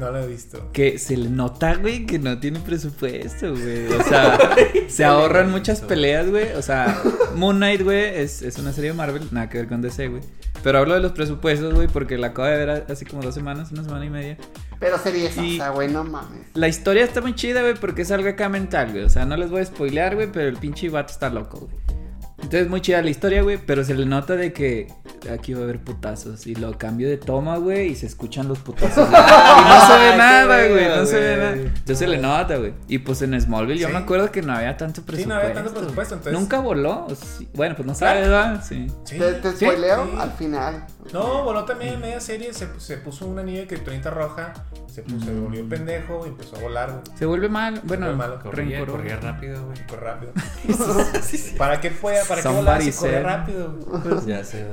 No 0.01 0.11
lo 0.11 0.19
he 0.23 0.27
visto. 0.27 0.71
Que 0.73 0.99
se 0.99 1.17
le 1.17 1.29
nota, 1.31 1.75
güey, 1.77 2.07
que 2.07 2.19
no 2.19 2.39
tiene 2.41 2.59
presupuesto, 2.61 3.51
güey. 3.53 3.87
O 3.93 4.03
sea, 4.03 4.39
se 4.89 5.05
ahorran 5.05 5.51
muchas 5.51 5.81
peleas, 5.81 6.29
güey. 6.31 6.53
O 6.55 6.63
sea, 6.63 7.01
Moon 7.37 7.57
Knight, 7.57 7.83
güey, 7.83 8.21
es, 8.21 8.43
es 8.43 8.59
una 8.59 8.73
serie 8.73 8.91
de 8.91 8.97
Marvel, 8.97 9.29
nada 9.31 9.49
que 9.49 9.59
ver 9.59 9.69
con 9.69 9.83
DC, 9.83 10.09
güey. 10.09 10.23
Pero 10.63 10.79
hablo 10.79 10.95
de 10.95 11.01
los 11.01 11.13
presupuestos, 11.13 11.75
güey, 11.75 11.89
porque 11.89 12.17
la 12.19 12.29
acabo 12.29 12.47
de 12.49 12.57
ver 12.65 12.87
así 12.91 13.05
como 13.05 13.23
dos 13.23 13.35
semanas, 13.35 13.73
una 13.73 13.83
semana 13.85 14.05
y 14.07 14.11
media. 14.11 14.37
Pero 14.79 14.97
sería 14.99 15.29
esa, 15.29 15.45
Y- 15.45 15.55
o 15.55 15.57
sea, 15.59 15.71
güey, 15.71 15.89
no 15.89 16.05
mames. 16.05 16.41
La 16.55 16.69
historia 16.69 17.05
está 17.05 17.21
muy 17.21 17.35
chida, 17.35 17.63
güey, 17.63 17.75
porque 17.75 18.03
es 18.03 18.11
algo 18.13 18.29
acá 18.29 18.49
mental, 18.49 18.93
güey. 18.93 19.05
O 19.05 19.09
sea, 19.11 19.25
no 19.27 19.37
les 19.37 19.51
voy 19.51 19.61
a 19.61 19.65
spoilear, 19.67 20.15
güey, 20.15 20.29
pero 20.33 20.49
el 20.49 20.57
pinche 20.57 20.89
vato 20.89 21.13
está 21.13 21.31
loco, 21.31 21.61
güey. 21.69 22.02
Entonces, 22.43 22.69
muy 22.69 22.81
chida 22.81 23.01
la 23.03 23.11
historia, 23.11 23.43
güey, 23.43 23.57
pero 23.65 23.85
se 23.85 23.95
le 23.95 24.05
nota 24.05 24.37
de 24.37 24.53
que 24.53 24.89
aquí 25.33 25.55
va 25.55 25.61
a 25.61 25.63
haber 25.65 25.79
putazos. 25.81 26.47
Y 26.47 26.55
lo 26.55 26.77
cambio 26.77 27.09
de 27.09 27.17
toma, 27.17 27.57
güey, 27.57 27.91
y 27.93 27.95
se 27.95 28.07
escuchan 28.07 28.49
los 28.49 28.59
putazos. 28.59 29.09
y 29.09 29.13
no 29.13 29.87
se 29.87 29.93
ve 29.99 30.09
Ay, 30.13 30.19
nada, 30.19 30.69
güey, 30.69 30.89
no 30.89 31.07
se 31.07 31.21
ve 31.21 31.37
nada. 31.37 31.53
Entonces 31.53 31.99
se 31.99 32.07
le 32.09 32.19
nota, 32.19 32.57
güey. 32.57 32.75
Y 32.89 32.99
pues 32.99 33.23
en 33.23 33.41
Smallville 33.41 33.79
yo 33.81 33.87
Sí. 33.87 33.93
me 33.95 34.01
acuerdo 34.01 34.31
que 34.31 34.43
no 34.43 34.53
había 34.53 34.77
tanto 34.77 35.01
Sí, 35.01 35.07
presupuesto. 35.07 35.29
no 35.35 35.41
había 35.41 35.55
tanto 35.55 35.73
presupuesto, 35.73 36.15
entonces. 36.17 36.39
Nunca 36.39 36.59
voló. 36.61 37.07
sí. 37.39 37.49
Bueno, 37.55 37.77
pues 37.77 37.87
no 37.87 37.95
sabes, 37.95 38.23
¿verdad? 38.29 38.63
Sí. 38.69 38.87
Sí. 39.05 39.19
Te, 39.19 39.33
te 39.35 39.51
Sí, 39.53 39.65
spoileo 39.65 40.05
sí. 40.05 40.11
al 40.21 40.33
final. 40.33 40.87
No, 41.13 41.45
voló 41.45 41.65
también 41.65 41.95
en 41.95 42.01
media 42.01 42.21
serie. 42.21 42.53
Se, 42.53 42.69
se 42.79 42.97
puso 42.99 43.27
una 43.27 43.43
niña 43.43 43.61
de 43.61 43.67
kriptonita 43.69 44.11
roja. 44.11 44.53
Se, 44.93 45.03
puso, 45.03 45.25
se 45.25 45.31
Mm. 45.33 45.45
volvió 45.45 45.69
pendejo 45.69 46.27
y 46.27 46.29
empezó 46.29 46.57
a 46.57 46.61
volar. 46.61 47.01
Se 47.19 47.25
vuelve 47.25 47.49
mal. 47.49 47.81
Bueno, 47.85 48.07
vuelve 48.07 48.19
malo. 48.19 48.39
Corría, 48.43 49.17
rápido, 49.17 49.65
güey. 49.65 49.79
Rápido. 49.99 50.33
¿Para 51.59 51.81
qué 51.81 51.91
pueda? 51.91 52.23
¿Para 52.25 52.37
qué 52.37 52.43
Somebody 52.43 52.65
volar 52.65 52.83
si 52.83 52.93
corre 52.93 53.13
said. 53.13 53.23
rápido? 53.25 53.73
güey? 53.87 54.27
Ya 54.27 54.45
sé. 54.45 54.67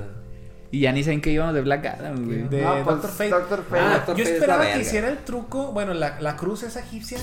Y 0.72 0.82
ya 0.82 0.91
ni 0.91 1.04
saben 1.04 1.22
que 1.22 1.32
íbamos 1.32 1.56
de 1.56 1.62
Black 1.62 1.86
Adam, 1.86 2.26
güey. 2.26 2.44
De 2.50 2.62
No, 2.62 2.74
pues, 2.74 2.86
Doctor 2.86 3.10
Fate. 3.12 3.30
Doctor 3.30 3.64
Fate. 3.64 3.82
Ah, 3.82 3.94
Doctor 3.96 4.16
Yo 4.18 4.24
Fate 4.24 4.30
es 4.30 4.30
esperaba 4.36 4.62
que 4.64 4.68
verga. 4.68 4.82
hiciera 4.82 5.08
el 5.10 5.18
truco. 5.20 5.72
Bueno, 5.72 5.94
la, 5.94 6.20
la 6.22 6.36
cruz 6.36 6.64
esa 6.64 6.82
egipcia 6.82 7.18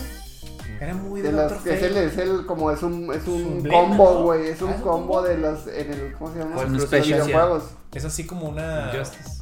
era 0.80 0.94
muy 0.94 1.20
de, 1.20 1.30
de 1.30 1.36
las, 1.36 1.52
Doctor 1.52 1.72
es 1.72 1.82
el, 1.82 1.96
es 1.96 2.18
el, 2.18 2.44
como 2.46 2.70
es 2.72 2.82
un, 2.82 3.12
es 3.14 3.26
un 3.28 3.62
combo, 3.68 4.14
¿no? 4.14 4.22
güey. 4.24 4.48
Es 4.48 4.60
un 4.62 4.70
Ah, 4.70 4.72
es 4.72 4.76
un 4.78 4.82
combo 4.82 5.22
de 5.22 5.38
los, 5.38 5.66
en 5.68 5.92
el, 5.92 6.12
¿cómo 6.14 6.32
se 6.32 6.38
llama? 6.40 6.54
¿Cuál 6.54 6.66
Un 6.72 6.76
cruz 6.78 6.90
Los 6.92 7.06
videojuegos. 7.06 7.62
Es 7.94 8.04
así 8.04 8.26
como 8.26 8.48
una. 8.48 8.90
Justice. 8.98 9.35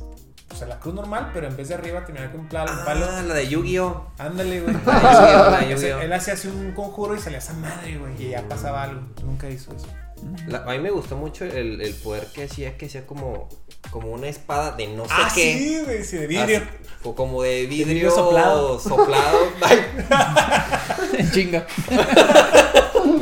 O 0.53 0.57
sea, 0.57 0.69
la 0.69 0.79
cruz 0.79 0.95
normal, 0.95 1.31
pero 1.35 1.49
en 1.49 1.57
vez 1.57 1.69
de 1.69 1.75
arriba 1.75 2.05
tenía 2.05 2.31
que 2.31 2.37
un 2.37 2.49
palo. 2.49 2.71
un 2.73 2.85
palo. 2.85 3.07
Ah, 3.11 3.23
la 3.23 3.35
de 3.35 3.49
Yu-Gi-Oh! 3.49 4.11
Ándale, 4.19 4.61
güey. 4.61 4.77
La 4.87 5.59
de 5.61 5.71
Yu-Gi-Oh! 5.71 5.99
De! 5.99 6.05
Él 6.05 6.13
hacía 6.13 6.35
así 6.35 6.49
un 6.49 6.73
conjuro 6.73 7.17
y 7.17 7.19
salía 7.19 7.39
esa 7.39 7.55
madre, 7.55 7.97
güey. 7.99 8.13
Y 8.23 8.31
ya 8.31 8.43
pasaba 8.49 8.85
algo. 8.85 9.01
Nunca 9.25 9.49
hizo 9.51 9.73
eso. 9.75 9.87
La- 10.47 10.59
a 10.59 10.71
mí 10.73 10.79
me 10.79 10.91
gustó 10.91 11.17
mucho 11.17 11.45
el, 11.45 11.81
el 11.81 11.95
poder 11.95 12.27
que 12.33 12.45
hacía, 12.45 12.77
que 12.79 12.87
hacía 12.87 13.07
como, 13.07 13.49
como 13.91 14.09
una 14.13 14.29
espada 14.29 14.73
de 14.73 14.87
no 14.87 15.05
sé 15.07 15.11
Ah, 15.15 15.29
qué. 15.35 15.59
sí, 15.59 15.81
güey. 15.85 16.05
Sí, 16.05 16.17
de 16.19 16.27
vidrio. 16.29 16.59
Así, 16.59 16.67
o 17.03 17.15
como 17.15 17.43
de 17.43 17.67
vidrio, 17.67 17.87
vidrio 17.95 18.11
soplado. 18.11 18.79
soplado. 18.79 19.39
Ay, 19.63 21.29
Chinga. 21.33 21.67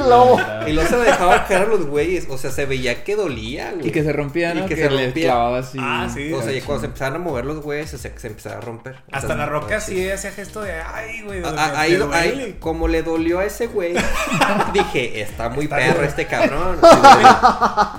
Globo. 0.02 0.40
Y 0.66 0.72
luego 0.72 0.88
se 0.88 0.96
lo 0.96 1.02
dejaba 1.02 1.44
caer 1.46 1.62
a 1.62 1.66
los 1.66 1.86
güeyes. 1.86 2.26
O 2.30 2.38
sea, 2.38 2.50
se 2.50 2.66
veía 2.66 3.04
que 3.04 3.16
dolía, 3.16 3.72
güey. 3.74 3.88
Y 3.88 3.90
que 3.90 4.02
se 4.04 4.12
rompía, 4.12 4.52
Y 4.54 4.58
¿no? 4.60 4.66
que 4.66 4.74
que 4.74 4.82
se 4.82 4.90
le 4.90 5.04
rompía. 5.06 5.24
clavaba 5.26 5.58
así. 5.58 5.78
Ah, 5.80 6.08
sí. 6.12 6.32
O 6.32 6.42
sea, 6.42 6.52
y 6.52 6.56
Cacho. 6.56 6.66
cuando 6.66 6.80
se 6.80 6.86
empezaban 6.86 7.14
a 7.14 7.18
mover 7.18 7.44
los 7.44 7.60
güeyes, 7.62 7.90
se, 7.90 7.98
se 7.98 8.26
empezaba 8.26 8.56
a 8.56 8.60
romper. 8.60 8.94
Hasta 8.96 9.16
Entonces, 9.18 9.36
la 9.38 9.46
roca 9.46 9.66
pues, 9.68 9.82
sí 9.84 10.10
hacía 10.10 10.30
gesto 10.32 10.60
de 10.62 10.72
ay, 10.72 11.22
güey. 11.22 11.44
A- 11.44 11.50
me- 11.52 11.58
a- 11.60 11.80
ahí, 11.80 11.92
me 11.92 11.98
lo- 11.98 12.12
ahí, 12.12 12.30
duele". 12.32 12.58
como 12.58 12.88
le 12.88 13.02
dolió 13.02 13.38
a 13.40 13.44
ese 13.44 13.66
güey, 13.66 13.94
dije, 14.72 15.20
está 15.22 15.48
muy 15.48 15.64
Está 15.64 15.76
perro 15.76 16.02
este 16.04 16.26
cabrón. 16.26 16.78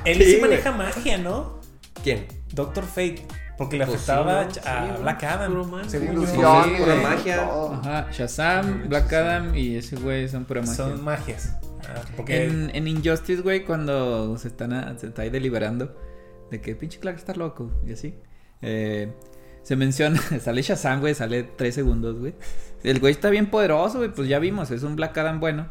Él 0.06 0.18
Sí, 0.18 0.24
sí 0.26 0.30
güey. 0.40 0.42
maneja 0.52 0.72
magia, 0.72 1.18
¿no? 1.18 1.60
¿Quién? 2.04 2.26
Doctor 2.52 2.84
Fate. 2.86 3.26
Porque 3.58 3.78
le 3.78 3.86
Pues 3.86 3.98
afectaba 4.10 4.48
a. 4.66 4.98
Black 5.00 5.24
Adam. 5.26 5.72
Según 5.88 6.26
Sí, 6.28 6.34
pura 6.38 6.96
magia. 7.04 7.48
Ajá, 7.84 8.08
Shazam, 8.12 8.90
Black 8.90 9.14
Adam 9.14 9.56
y 9.56 9.78
ese 9.78 9.96
güey 9.96 10.28
son 10.28 10.46
pura 10.46 10.62
magia. 10.62 10.76
Son 10.76 11.04
magias. 11.04 11.54
Porque 12.16 12.46
En, 12.46 12.72
en 12.76 12.88
Injustice, 12.88 13.42
güey, 13.42 13.64
cuando 13.66 14.38
se 14.38 14.48
están 14.48 14.74
a- 14.74 14.98
se 14.98 15.08
está 15.08 15.22
ahí 15.24 15.30
deliberando 15.30 15.96
de 16.52 16.62
que 16.62 16.76
pinche 16.76 17.00
Clark 17.00 17.18
está 17.18 17.34
loco 17.34 17.72
y 17.88 17.94
así. 17.94 18.16
eh, 18.62 19.12
se 19.64 19.76
menciona, 19.78 20.20
sale 20.42 20.62
Shazam, 20.62 21.00
güey, 21.00 21.16
sale 21.16 21.44
tres 21.44 21.74
segundos, 21.76 22.20
güey. 22.20 22.34
El 22.84 23.00
güey 23.00 23.12
está 23.14 23.30
bien 23.30 23.50
poderoso, 23.50 24.00
güey, 24.00 24.10
pues 24.12 24.28
ya 24.28 24.38
vimos, 24.40 24.72
es 24.72 24.84
un 24.84 24.96
Black 24.98 25.18
Adam 25.18 25.40
bueno. 25.40 25.68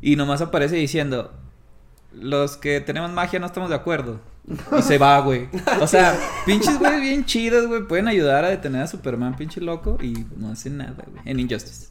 Y 0.00 0.16
nomás 0.16 0.40
aparece 0.40 0.76
diciendo, 0.76 1.32
los 2.12 2.56
que 2.56 2.80
tenemos 2.80 3.10
magia 3.12 3.38
no 3.38 3.46
estamos 3.46 3.68
de 3.70 3.76
acuerdo. 3.76 4.20
Y 4.78 4.82
se 4.82 4.98
va, 4.98 5.20
güey. 5.20 5.48
O 5.80 5.86
sea, 5.86 6.16
pinches 6.46 6.78
güey 6.78 7.00
bien 7.00 7.24
chidos, 7.24 7.66
güey, 7.68 7.82
pueden 7.86 8.08
ayudar 8.08 8.44
a 8.44 8.48
detener 8.48 8.82
a 8.82 8.86
Superman, 8.86 9.36
pinche 9.36 9.60
loco, 9.60 9.98
y 10.02 10.24
no 10.36 10.50
hacen 10.50 10.78
nada, 10.78 10.94
güey, 11.06 11.22
en 11.24 11.38
Injustice. 11.38 11.88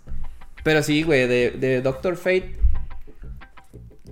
Pero 0.64 0.84
sí, 0.84 1.04
güey, 1.04 1.28
de, 1.28 1.52
de 1.52 1.82
Doctor 1.82 2.18
Fate. 2.18 2.58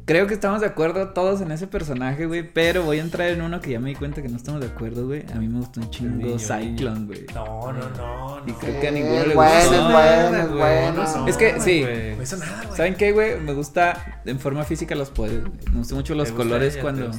Creo 0.05 0.27
que 0.27 0.35
estamos 0.35 0.61
de 0.61 0.67
acuerdo 0.67 1.09
todos 1.13 1.41
en 1.41 1.51
ese 1.51 1.65
personaje, 1.65 2.27
güey. 2.27 2.43
Pero 2.47 2.83
voy 2.83 2.99
a 2.99 3.01
entrar 3.01 3.27
en 3.29 3.41
uno 3.41 3.59
que 3.59 3.71
ya 3.71 3.79
me 3.79 3.89
di 3.89 3.95
cuenta 3.95 4.21
que 4.21 4.29
no 4.29 4.37
estamos 4.37 4.61
de 4.61 4.67
acuerdo, 4.67 5.07
güey. 5.07 5.25
A 5.33 5.35
mí 5.37 5.47
me 5.47 5.57
gustó 5.57 5.79
un 5.81 5.89
chingo 5.89 6.15
niño, 6.17 6.37
Cyclone, 6.37 7.05
güey. 7.07 7.25
No, 7.33 7.73
no, 7.73 7.89
no. 7.97 8.39
Y 8.45 8.51
no. 8.51 8.57
creo 8.59 8.79
que 8.81 8.87
a 8.87 8.91
Sí, 8.91 8.95
ninguno 8.99 9.25
le 9.25 9.33
bueno, 9.33 9.55
gustó. 9.61 9.75
es 9.75 9.91
bueno, 9.91 10.37
es 10.37 10.51
bueno. 10.51 11.27
Es 11.27 11.37
que, 11.37 11.59
sí. 11.59 11.85
No 12.17 12.21
hizo 12.21 12.37
nada, 12.37 12.61
güey. 12.65 12.77
¿Saben 12.77 12.93
qué, 12.95 13.11
güey? 13.13 13.39
Me 13.39 13.53
gusta 13.53 14.21
en 14.25 14.39
forma 14.39 14.63
física 14.63 14.93
los 14.93 15.09
poderes. 15.09 15.41
güey. 15.41 15.53
Me 15.71 15.77
gustan 15.79 15.97
mucho 15.97 16.13
los 16.13 16.31
colores 16.31 16.77
cuando. 16.77 17.09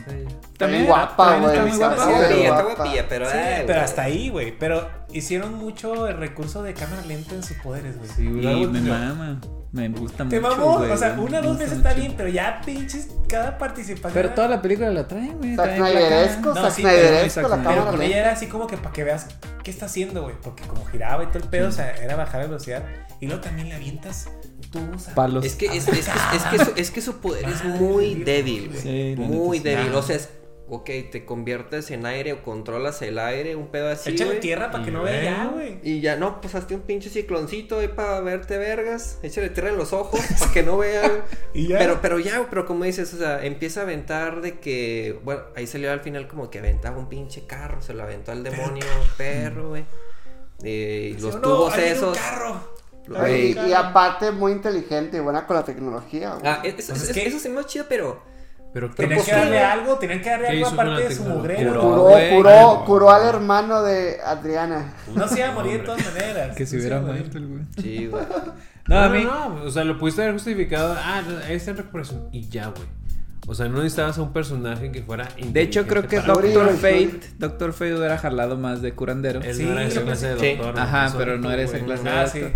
También 0.56 0.86
güey. 0.86 1.00
está 1.00 1.36
muy 1.36 1.76
guapa, 1.76 2.04
Sí, 2.04 2.12
güey. 2.12 2.42
está 2.42 2.62
guapa. 2.62 2.74
guapilla, 2.76 3.08
pero. 3.08 3.26
Sí, 3.28 3.36
ay, 3.36 3.62
pero 3.66 3.78
güey. 3.78 3.84
hasta 3.84 4.02
ahí, 4.02 4.28
güey. 4.28 4.56
Pero 4.56 4.88
hicieron 5.12 5.54
mucho 5.54 6.06
el 6.06 6.18
recurso 6.18 6.62
de 6.62 6.72
cámara 6.72 7.02
lenta 7.04 7.34
en 7.34 7.42
sus 7.42 7.56
poderes, 7.56 7.96
güey. 8.16 8.28
Y 8.62 8.66
me 8.68 8.80
mama. 8.80 9.40
Me 9.76 9.88
gusta 9.90 10.26
Te 10.28 10.40
mucho. 10.40 10.56
mamó, 10.56 10.78
güey. 10.78 10.90
o 10.90 10.96
sea, 10.96 11.12
una 11.18 11.38
dos 11.40 11.48
gusta 11.50 11.62
veces 11.64 11.76
está 11.76 11.90
mucho. 11.90 12.00
bien, 12.00 12.14
pero 12.16 12.28
ya 12.30 12.60
pinches 12.64 13.08
cada 13.28 13.58
participación. 13.58 14.12
Pero 14.14 14.30
toda 14.30 14.48
la 14.48 14.62
película 14.62 14.90
la 14.90 15.06
traen, 15.06 15.36
güey. 15.38 15.54
Zack 15.54 15.76
Snyderesco, 15.76 16.54
Zack 16.54 16.70
sí, 16.72 16.82
Snyderesco, 16.82 17.34
pero- 17.42 17.48
la 17.48 17.56
pero 17.56 17.62
Pero 17.68 17.74
cámara 17.76 17.90
con 17.90 18.02
ella 18.02 18.18
era 18.18 18.32
así 18.32 18.46
como 18.46 18.66
que 18.66 18.76
para 18.78 18.92
que 18.92 19.04
veas 19.04 19.26
qué 19.62 19.70
está 19.70 19.86
haciendo, 19.86 20.22
güey. 20.22 20.34
Porque 20.42 20.62
como 20.64 20.84
giraba 20.86 21.22
y 21.24 21.26
todo 21.26 21.38
el 21.40 21.48
pedo, 21.48 21.68
o 21.68 21.72
sea, 21.72 21.92
era 21.94 22.16
bajar 22.16 22.40
la 22.40 22.46
velocidad. 22.46 22.82
Y 23.20 23.26
luego 23.26 23.40
también 23.42 23.68
le 23.68 23.74
avientas 23.74 24.28
tubos 24.70 25.08
a... 25.08 25.14
Palos. 25.14 25.44
Es 25.44 25.54
que, 25.56 25.66
es, 25.66 25.86
es, 25.88 26.08
que, 26.08 26.36
es, 26.36 26.42
que 26.50 26.64
su, 26.64 26.72
es 26.76 26.90
que 26.90 27.00
su 27.02 27.16
poder 27.18 27.48
es 27.48 27.62
muy 27.64 28.14
débil, 28.24 28.68
güey. 28.70 28.80
Sí, 28.80 29.14
muy 29.20 29.58
débil. 29.60 29.90
Ah. 29.94 29.98
O 29.98 30.02
sea, 30.02 30.16
es, 30.16 30.28
ok, 30.68 30.90
te 31.12 31.24
conviertes 31.24 31.90
en 31.92 32.06
aire 32.06 32.32
o 32.32 32.42
controlas 32.42 33.00
el 33.02 33.18
aire, 33.20 33.54
un 33.54 33.68
pedo 33.68 33.88
así. 33.88 34.10
Échale 34.10 34.36
tierra 34.36 34.70
para 34.72 34.84
que 34.84 34.90
no 34.90 35.02
vea 35.04 35.22
ya, 35.22 35.46
güey. 35.46 35.78
Y 35.84 36.00
ya 36.00 36.16
no, 36.16 36.40
pues 36.40 36.54
hazte 36.56 36.74
un 36.74 36.80
pinche 36.80 37.08
cicloncito 37.08 37.78
ahí 37.78 37.88
para 37.88 38.20
verte 38.20 38.58
vergas. 38.58 39.18
Échale 39.22 39.50
tierra 39.50 39.70
en 39.70 39.76
los 39.76 39.92
ojos 39.92 40.20
para 40.40 40.52
que 40.52 40.62
no 40.62 40.76
vean. 40.78 41.12
Y 41.54 41.68
ya. 41.68 41.78
Pero, 41.78 42.00
pero 42.02 42.18
ya, 42.18 42.46
pero 42.50 42.66
como 42.66 42.84
dices, 42.84 43.14
o 43.14 43.18
sea, 43.18 43.44
empieza 43.44 43.80
a 43.80 43.82
aventar 43.84 44.40
de 44.40 44.58
que, 44.58 45.18
bueno, 45.24 45.42
ahí 45.54 45.66
salió 45.66 45.90
al 45.92 46.00
final 46.00 46.28
como 46.28 46.50
que 46.50 46.58
aventaba 46.58 46.98
un 46.98 47.08
pinche 47.08 47.46
carro, 47.46 47.80
se 47.80 47.94
lo 47.94 48.02
aventó 48.02 48.32
al 48.32 48.42
demonio, 48.42 48.84
perro, 49.16 49.68
güey. 49.70 49.84
Eh, 50.62 51.14
y 51.16 51.20
los 51.20 51.34
no, 51.36 51.40
tubos 51.42 51.76
viene 51.76 51.92
un 51.92 51.96
esos. 51.96 52.18
carro. 52.18 52.76
Ay. 53.16 53.56
Y, 53.66 53.68
y 53.70 53.72
aparte 53.72 54.32
muy 54.32 54.50
inteligente 54.52 55.16
y 55.16 55.20
buena 55.20 55.46
con 55.46 55.54
la 55.56 55.64
tecnología, 55.64 56.30
güey. 56.34 56.42
Ah, 56.44 56.60
eso, 56.64 56.74
Pues 56.76 56.90
es 56.90 57.02
eso- 57.04 57.12
que- 57.14 57.26
eso 57.28 57.38
sí 57.38 57.48
más 57.50 57.66
chido, 57.66 57.84
pero 57.88 58.20
Pero 58.76 58.90
Pero 58.94 59.08
Tenían 59.08 59.16
pues 59.16 59.24
que 59.26 59.32
darle 59.32 59.46
sí, 59.46 59.52
güey. 59.52 59.64
algo, 59.64 59.94
tenían 59.98 60.20
que 60.20 60.28
darle 60.28 60.46
¿Qué 60.48 60.52
algo 60.58 60.68
aparte 60.68 61.08
de 61.08 61.14
su 61.14 61.24
mugrero. 61.24 61.80
Curó, 61.80 61.82
curó, 61.82 62.12
curó, 62.36 62.84
curó 62.84 63.10
al 63.10 63.26
hermano 63.26 63.82
de 63.82 64.18
Adriana. 64.22 64.92
No 65.14 65.26
se 65.26 65.38
iba 65.38 65.48
a 65.48 65.52
morir 65.52 65.78
de 65.78 65.86
todas 65.86 66.04
maneras. 66.04 66.54
Que 66.54 66.66
se 66.66 66.76
hubiera 66.76 67.00
muerto 67.00 67.38
el 67.38 67.46
güey. 67.48 67.62
sí, 67.80 68.06
güey. 68.08 68.22
No, 68.86 68.98
a 68.98 69.08
mí. 69.08 69.24
No, 69.24 69.62
o 69.64 69.70
sea, 69.70 69.82
lo 69.84 69.96
pudiste 69.98 70.20
haber 70.20 70.34
justificado. 70.34 70.94
Ah, 71.02 71.22
no, 71.26 71.38
está 71.40 71.70
en 71.70 71.78
recuperación. 71.78 72.28
Y 72.32 72.48
ya, 72.50 72.66
güey. 72.66 72.86
O 73.48 73.54
sea, 73.54 73.66
no 73.68 73.78
necesitabas 73.78 74.18
a 74.18 74.22
un 74.22 74.34
personaje 74.34 74.92
que 74.92 75.02
fuera. 75.02 75.26
De 75.42 75.62
hecho, 75.62 75.86
creo 75.86 76.06
que 76.06 76.20
Doctor- 76.20 76.68
Fate, 76.74 77.20
Doctor 77.38 77.72
Fate 77.72 77.94
hubiera 77.94 78.18
jalado 78.18 78.58
más 78.58 78.82
de 78.82 78.92
curandero. 78.92 79.40
Él 79.40 79.54
Sí, 79.54 79.62
no 79.64 79.72
era 79.72 79.84
esa 79.84 80.02
clase 80.02 80.34
de 80.34 80.38
sí. 80.38 80.56
doctor. 80.56 80.78
Ajá, 80.78 81.14
pero 81.16 81.38
no 81.38 81.50
era 81.50 81.62
esa 81.62 81.78
clase 81.78 82.02
de 82.02 82.10
Ah, 82.10 82.22
doctor. 82.24 82.50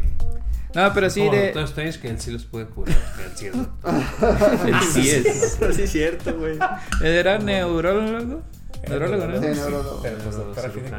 No, 0.74 0.92
pero 0.94 1.10
sí 1.10 1.20
Como 1.20 1.32
de. 1.32 1.44
Doctor 1.46 1.64
Strange, 1.64 1.98
que 2.00 2.08
él 2.08 2.20
sí 2.20 2.30
los 2.30 2.44
puede 2.44 2.66
curar. 2.66 2.96
él 2.96 3.32
sí 3.34 3.46
es. 3.46 3.54
Él 3.54 4.74
sí 4.92 5.10
es. 5.10 5.58
sí 5.74 5.82
es 5.82 5.90
cierto, 5.92 6.36
güey. 6.38 6.54
Él 7.02 7.06
era 7.12 7.38
neurólogo. 7.38 8.42
Neurólogo, 8.88 9.26
¿no? 9.26 9.40
Sí, 9.40 9.46
neurólogo. 9.48 10.00
Pero 10.02 10.18
pues 10.18 10.36
doctor 10.36 10.72
de. 10.72 10.90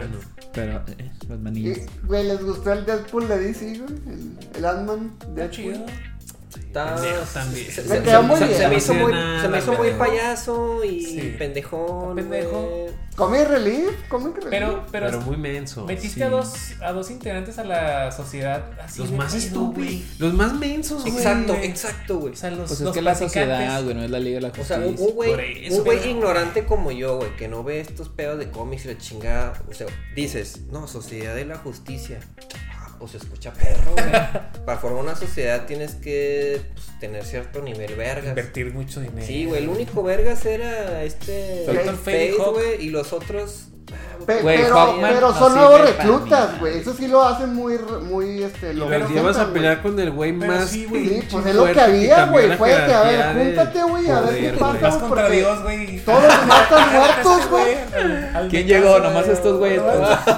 Pero 0.53 0.81
eh, 0.98 1.11
los 1.30 1.39
Y, 1.39 1.41
manillos. 1.41 1.77
güey, 2.03 2.27
¿les 2.27 2.43
gustó 2.43 2.73
el 2.73 2.85
Deadpool 2.85 3.27
de 3.27 3.39
DC, 3.39 3.80
güey? 3.80 3.93
El, 4.07 4.38
el 4.57 4.65
Ant-Man 4.65 5.14
Deadpool. 5.35 5.49
chido. 5.52 5.85
Está... 6.59 6.95
Pendejo 6.95 7.21
también. 7.33 7.71
Se, 7.71 7.83
quedó 8.03 8.23
muy 8.23 8.37
se- 8.39 8.45
bien. 8.47 8.57
se 8.57 8.67
me 8.67 8.75
hizo 8.77 8.93
muy, 8.93 9.13
se 9.41 9.47
me 9.47 9.57
hizo 9.59 9.73
muy 9.73 9.91
payaso 9.91 10.83
y 10.83 11.01
Sí. 11.05 11.35
pendejón. 11.37 12.15
Pendejo. 12.15 12.87
Comic 13.15 13.47
Relief, 13.49 13.89
Comic 14.07 14.35
Relief. 14.37 14.49
Pero, 14.49 14.85
pero, 14.89 15.05
Pero 15.07 15.21
muy 15.21 15.35
menso. 15.35 15.85
metiste 15.85 16.15
sí. 16.15 16.23
a 16.23 16.29
dos 16.29 16.53
a 16.81 16.91
dos 16.93 17.11
integrantes 17.11 17.57
a 17.59 17.65
la 17.65 18.09
sociedad 18.11 18.63
así 18.81 18.99
Los 19.01 19.11
más 19.11 19.33
estúpidos. 19.33 20.01
Los 20.17 20.33
más 20.33 20.53
mensos, 20.53 21.01
güey. 21.01 21.13
Exacto, 21.17 21.53
exacto, 21.55 22.17
güey. 22.19 22.33
O 22.33 22.35
sea, 22.37 22.49
los, 22.51 22.59
Pues 22.69 22.71
es 22.71 22.81
los 22.81 22.93
que 22.95 23.01
la 23.01 23.13
sociedad, 23.15 23.83
güey, 23.83 23.95
no 23.95 24.03
es 24.03 24.09
la 24.09 24.19
Liga 24.19 24.35
de 24.35 24.41
la 24.41 24.47
O 24.47 24.51
Justicia. 24.51 24.77
sea, 24.77 24.85
un 24.87 24.95
güey, 25.13 25.69
un 25.71 25.83
güey 25.83 26.09
ignorante 26.09 26.65
como 26.65 26.91
yo, 26.91 27.17
güey, 27.17 27.35
que 27.35 27.49
no 27.49 27.63
ve 27.65 27.81
estos 27.81 28.07
pedos 28.09 28.39
de 28.39 28.49
cómics 28.49 28.85
y 28.85 28.87
la 28.87 28.97
chingada. 28.97 29.53
O 29.69 29.73
sea, 29.73 29.87
dices, 30.15 30.61
no, 30.71 30.87
sociedad 30.87 31.35
de 31.35 31.45
la 31.45 31.57
justicia. 31.57 32.19
Pues 33.01 33.13
se 33.13 33.17
escucha 33.17 33.51
perro, 33.51 33.93
güey. 33.93 34.11
Para 34.65 34.77
formar 34.77 35.03
una 35.03 35.15
sociedad 35.15 35.65
tienes 35.65 35.95
que 35.95 36.61
pues, 36.75 36.99
tener 36.99 37.25
cierto 37.25 37.63
nivel 37.63 37.95
vergas. 37.95 38.29
invertir 38.29 38.71
mucho 38.75 39.01
dinero. 39.01 39.25
Sí, 39.25 39.45
güey, 39.45 39.63
el 39.63 39.69
único 39.69 40.03
vergas 40.03 40.45
era 40.45 41.03
este 41.03 41.65
Hawk. 41.65 42.53
güey, 42.53 42.85
y 42.85 42.91
los 42.91 43.11
otros. 43.11 43.69
Ah, 43.93 44.23
Pe- 44.26 44.41
pero, 44.43 44.76
Hawkman 44.77 45.13
pero 45.15 45.34
son 45.34 45.55
nuevos 45.55 45.81
reclutas, 45.81 46.59
güey. 46.59 46.77
Eso 46.77 46.93
sí 46.93 47.07
lo 47.07 47.23
hacen 47.23 47.55
muy, 47.55 47.80
muy, 48.03 48.43
este, 48.43 48.73
lo 48.76 48.88
llevas 49.09 49.38
a 49.38 49.47
pelear 49.51 49.81
con 49.81 49.99
el 49.99 50.11
güey 50.11 50.31
más. 50.31 50.69
sí, 50.69 50.88
pues 51.31 51.45
es 51.47 51.55
lo 51.55 51.65
que 51.65 51.81
había, 51.81 52.26
güey. 52.26 52.55
Fue 52.55 52.69
que, 52.69 52.93
a 52.93 53.01
ver, 53.03 53.34
júntate, 53.34 53.84
güey, 53.84 54.09
a 54.09 54.22
ver 54.22 54.39
qué 54.39 54.57
pasa, 54.57 54.89
contra 54.99 55.07
porque 55.07 55.31
Dios, 55.38 55.63
güey. 55.63 55.99
todos 56.05 56.23
están 56.23 56.93
muertos, 56.93 57.49
güey. 57.49 58.49
¿Quién 58.49 58.68
llegó? 58.68 58.99
Nomás 58.99 59.27
estos 59.27 59.57
güeyes. 59.57 59.81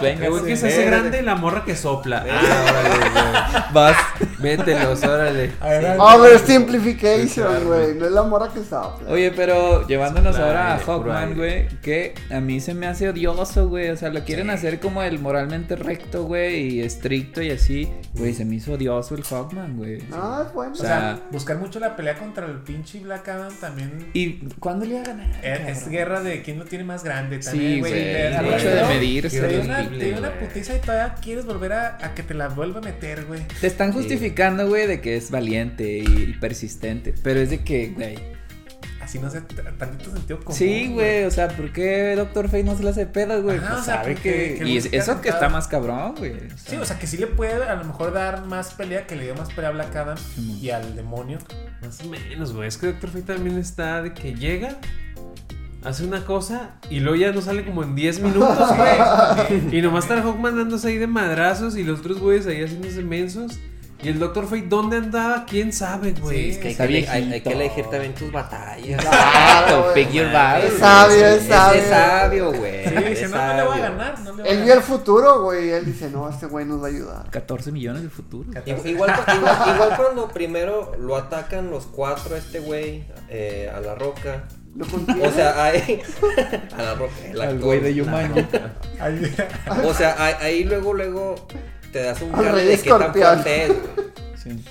Venga, 0.01 0.29
güey 0.29 0.43
que 0.45 0.55
se 0.55 0.67
hace 0.69 0.85
grande 0.85 1.19
y 1.19 1.21
la 1.23 1.35
morra 1.35 1.63
que 1.65 1.75
sopla. 1.75 2.25
Ah, 2.29 2.65
órale, 2.69 3.65
Vas. 3.73 3.97
Mételos, 4.39 5.01
órale. 5.03 5.53
Adelante. 5.61 6.03
Oversimplification, 6.03 7.65
güey. 7.65 7.95
No 7.95 8.05
es 8.05 8.11
la 8.11 8.23
morra 8.23 8.49
que 8.53 8.59
estaba. 8.59 8.95
Oye, 9.07 9.31
pero 9.31 9.87
llevándonos 9.87 10.37
ahora 10.37 10.73
a 10.75 10.79
Hawkman, 10.79 11.35
güey, 11.35 11.67
que 11.81 12.13
a 12.29 12.39
mí 12.39 12.59
se 12.59 12.73
me 12.73 12.87
hace 12.87 13.07
odioso, 13.09 13.42
güey. 13.67 13.89
O 13.89 13.97
sea, 13.97 14.09
lo 14.09 14.23
quieren 14.23 14.49
hacer 14.49 14.79
como 14.79 15.03
el 15.03 15.19
moralmente 15.19 15.75
recto, 15.75 16.25
güey, 16.25 16.75
y 16.75 16.81
estricto 16.81 17.41
y 17.41 17.51
así. 17.51 17.89
Güey, 18.15 18.33
se 18.33 18.45
me 18.45 18.55
hizo 18.55 18.73
odioso 18.73 19.15
el 19.15 19.23
Hawkman, 19.23 19.77
güey. 19.77 19.99
Ah, 20.11 20.43
es 20.47 20.53
bueno. 20.53 20.73
O 20.73 20.75
sea, 20.75 21.21
buscar 21.31 21.57
mucho 21.57 21.79
la 21.79 21.95
pelea 21.95 22.17
contra 22.17 22.45
el 22.45 22.59
pinche 22.59 22.99
Black 22.99 23.27
Adam 23.27 23.53
también. 23.59 24.09
¿Y 24.13 24.39
cuándo 24.59 24.85
le 24.85 24.95
iba 24.95 25.01
a 25.01 25.05
ganar? 25.05 25.45
Es, 25.45 25.83
es 25.83 25.89
guerra 25.89 26.21
de 26.21 26.41
quién 26.41 26.59
lo 26.59 26.65
tiene 26.65 26.83
más 26.83 27.03
grande 27.03 27.39
también, 27.39 27.73
Sí, 27.73 27.79
güey. 27.79 27.93
El 27.93 28.53
hecho 28.53 28.69
de 28.69 28.85
medirse. 28.87 29.39
Te 29.41 30.05
dio 30.05 30.17
una, 30.17 30.39
putiza 30.39 30.75
y 30.75 30.79
todavía 30.79 31.15
quieres 31.15 31.45
volver 31.45 31.73
a, 31.73 32.13
que 32.15 32.23
te 32.23 32.33
la 32.33 32.49
vuelva 32.49 32.79
a 32.79 32.83
meter, 32.83 33.25
güey. 33.25 33.41
Te 33.59 33.67
están 33.67 33.91
justificando, 33.91 34.67
güey, 34.67 34.87
de 34.87 35.01
que 35.01 35.17
es 35.17 35.31
valiente 35.31 35.99
y 35.99 36.33
persistente. 36.39 37.13
Pero 37.23 37.39
es 37.39 37.49
de 37.49 37.63
que, 37.63 37.89
güey. 37.89 38.32
Así 39.19 39.19
no 39.19 39.29
t- 39.45 39.61
tantito 39.77 40.11
sentido 40.11 40.39
común. 40.39 40.57
Sí, 40.57 40.89
güey. 40.91 41.25
O 41.25 41.31
sea, 41.31 41.47
¿por 41.49 41.71
qué 41.71 42.15
Doctor 42.15 42.45
Fate 42.45 42.63
no 42.63 42.75
se 42.75 42.83
le 42.83 42.89
hace 42.89 43.05
pedas, 43.05 43.41
güey? 43.43 43.59
Pues 43.59 43.71
o 43.71 43.83
sea, 43.83 43.97
sabe 43.97 44.15
que. 44.15 44.55
que 44.59 44.67
y 44.67 44.77
eso 44.77 45.21
que 45.21 45.29
está 45.29 45.49
más 45.49 45.67
cabrón, 45.67 46.15
güey. 46.17 46.33
Sí, 46.55 46.75
o 46.77 46.85
sea, 46.85 46.97
que 46.97 47.05
sí 47.07 47.17
le 47.17 47.27
puede 47.27 47.63
a 47.63 47.75
lo 47.75 47.83
mejor 47.83 48.13
dar 48.13 48.45
más 48.45 48.73
pelea, 48.73 49.05
que 49.05 49.15
le 49.15 49.25
dio 49.25 49.35
más 49.35 49.53
pelea 49.53 49.69
a 49.69 49.73
Black 49.73 49.95
Adam 49.95 50.17
y 50.37 50.69
al 50.71 50.95
demonio. 50.95 51.37
Más 51.81 52.01
o 52.01 52.07
menos, 52.07 52.53
güey. 52.53 52.67
Es 52.67 52.77
que 52.77 52.87
Doctor 52.87 53.09
Fate 53.11 53.33
también 53.33 53.57
está 53.57 54.01
de 54.01 54.13
que 54.13 54.33
llega, 54.33 54.77
hace 55.83 56.05
una 56.05 56.23
cosa 56.25 56.71
y 56.89 56.99
luego 57.01 57.15
ya 57.17 57.31
no 57.31 57.41
sale 57.41 57.65
como 57.65 57.83
en 57.83 57.93
10 57.95 58.19
minutos, 58.21 58.69
güey. 58.77 59.77
y 59.77 59.81
nomás 59.81 60.05
está 60.05 60.15
el 60.15 60.21
Hawkman 60.23 60.55
dándose 60.57 60.87
ahí 60.87 60.97
de 60.97 61.07
madrazos 61.07 61.75
y 61.77 61.83
los 61.83 61.99
otros 61.99 62.19
güeyes 62.19 62.47
ahí 62.47 62.63
haciéndose 62.63 63.03
mensos. 63.03 63.59
Y 64.03 64.09
el 64.09 64.19
Dr. 64.19 64.43
Fate, 64.45 64.63
¿dónde 64.67 64.97
andaba? 64.97 65.45
¿Quién 65.45 65.71
sabe, 65.71 66.11
güey? 66.11 66.37
Sí, 66.37 66.49
Es 66.51 66.57
que 66.57 66.67
hay, 66.67 66.71
Está 66.73 66.87
que, 66.87 67.07
hay- 67.09 67.33
hay 67.33 67.41
que 67.41 67.51
elegir 67.53 67.85
también 67.85 68.13
tus 68.13 68.31
batallas. 68.31 69.01
Claro, 69.01 69.93
Pick 69.93 70.11
your. 70.11 70.25
Es 70.25 70.73
sabio, 70.79 71.25
es 71.27 71.43
sabio. 71.47 71.81
Es 71.81 71.87
sabio, 71.89 72.51
güey. 72.53 72.83
Sí, 72.87 72.93
es 72.95 73.09
dice, 73.09 73.27
no, 73.29 73.37
no 73.47 73.53
le 73.55 73.63
voy 73.63 73.77
a 73.77 73.81
ganar. 73.81 74.19
No 74.19 74.25
le 74.35 74.41
voy 74.43 74.51
a 74.51 74.53
Él 74.53 74.63
vio 74.63 74.73
el 74.73 74.81
futuro, 74.81 75.43
güey. 75.43 75.69
Él 75.69 75.85
dice, 75.85 76.09
no, 76.09 76.29
este 76.29 76.47
güey 76.47 76.65
nos 76.65 76.81
va 76.83 76.87
a 76.87 76.89
ayudar. 76.89 77.29
14 77.31 77.71
millones 77.71 78.03
de 78.03 78.09
futuro. 78.09 78.49
Igual, 78.65 78.87
igual, 78.87 79.13
igual- 79.37 79.57
igual 79.75 79.93
cuando 79.95 80.27
primero 80.27 80.91
lo 80.99 81.15
atacan 81.15 81.69
los 81.71 81.85
cuatro 81.85 82.35
a 82.35 82.37
este 82.39 82.59
güey, 82.59 83.05
eh, 83.29 83.71
a 83.73 83.79
la 83.79 83.95
roca. 83.95 84.43
Lo. 84.75 84.85
O 84.85 85.31
sea, 85.31 85.63
ahí. 85.65 86.01
a 86.77 86.81
la 86.81 86.95
roca. 86.95 87.13
el 87.31 87.39
Al 87.41 87.59
güey 87.59 87.79
de 87.79 87.93
Yumani. 87.93 88.45
Ahí- 88.99 89.35
O 89.85 89.93
sea, 89.93 90.15
ahí, 90.17 90.33
ahí 90.41 90.63
luego, 90.65 90.93
luego 90.93 91.35
te 91.93 92.03
das 92.03 92.21
un 92.21 92.31
cargo 92.31 92.57
de 92.57 92.77
qué 92.77 92.89
tan 92.89 93.13
fuerte 93.13 93.63
es, 93.63 93.69
güey. 93.69 94.13
Sí. 94.43 94.61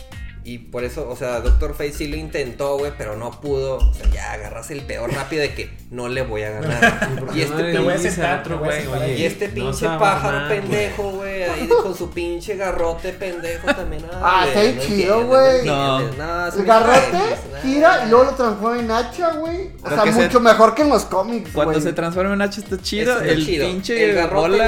Y 0.44 0.58
por 0.58 0.82
eso, 0.82 1.08
o 1.08 1.14
sea, 1.14 1.38
Doctor 1.40 1.70
Fate 1.72 1.92
sí 1.92 2.08
lo 2.08 2.16
intentó, 2.16 2.76
güey, 2.76 2.92
pero 2.98 3.16
no 3.16 3.30
pudo. 3.40 3.76
O 3.76 3.94
sea, 3.94 4.10
ya 4.10 4.32
agarras 4.32 4.72
el 4.72 4.80
peor 4.80 5.12
rápido 5.14 5.40
de 5.40 5.54
que 5.54 5.70
no 5.92 6.08
le 6.08 6.22
voy 6.22 6.42
a 6.42 6.50
ganar. 6.50 7.16
¿Por 7.20 7.30
qué 7.30 7.38
y 7.38 7.42
este 7.42 7.78
voy 7.78 7.94
a 7.94 7.98
sentar, 7.98 8.40
otro 8.40 8.58
güey, 8.58 8.86
oye, 8.88 9.02
ahí. 9.04 9.22
Y 9.22 9.24
este 9.24 9.48
pinche 9.48 9.86
pájaro 9.86 10.48
pendejo, 10.48 11.12
güey, 11.12 11.44
ahí 11.44 11.68
con 11.68 11.96
su 11.96 12.10
pinche 12.10 12.56
garrote 12.56 13.12
pendejo 13.12 13.68
también. 13.68 14.04
Ah, 14.20 14.46
güey, 14.52 14.66
está 14.66 14.82
no 14.82 14.88
chido, 14.88 15.26
güey. 15.28 15.64
No. 15.64 16.00
entiendes, 16.00 16.26
no, 16.26 16.46
El 16.60 16.64
garrote 16.66 17.18
gira 17.62 18.04
y 18.04 18.10
luego 18.10 18.24
lo 18.24 18.30
transforma 18.32 18.80
en 18.80 18.90
hacha, 18.90 19.32
güey. 19.34 19.70
O 19.84 19.88
sea, 19.88 20.02
se- 20.02 20.10
mucho 20.10 20.40
mejor 20.40 20.74
que 20.74 20.82
en 20.82 20.88
los 20.88 21.04
cómics, 21.04 21.50
Cuando 21.54 21.80
se 21.80 21.92
transforma 21.92 22.34
en 22.34 22.42
H 22.42 22.60
está 22.60 22.78
chido. 22.82 23.14
Eso 23.14 23.24
el 23.24 23.46
chido. 23.46 23.68
pinche 23.68 24.10
El 24.10 24.16
garrote 24.16 24.58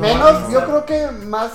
Menos, 0.00 0.52
yo 0.52 0.64
creo 0.64 0.86
que 0.86 1.08
más 1.26 1.50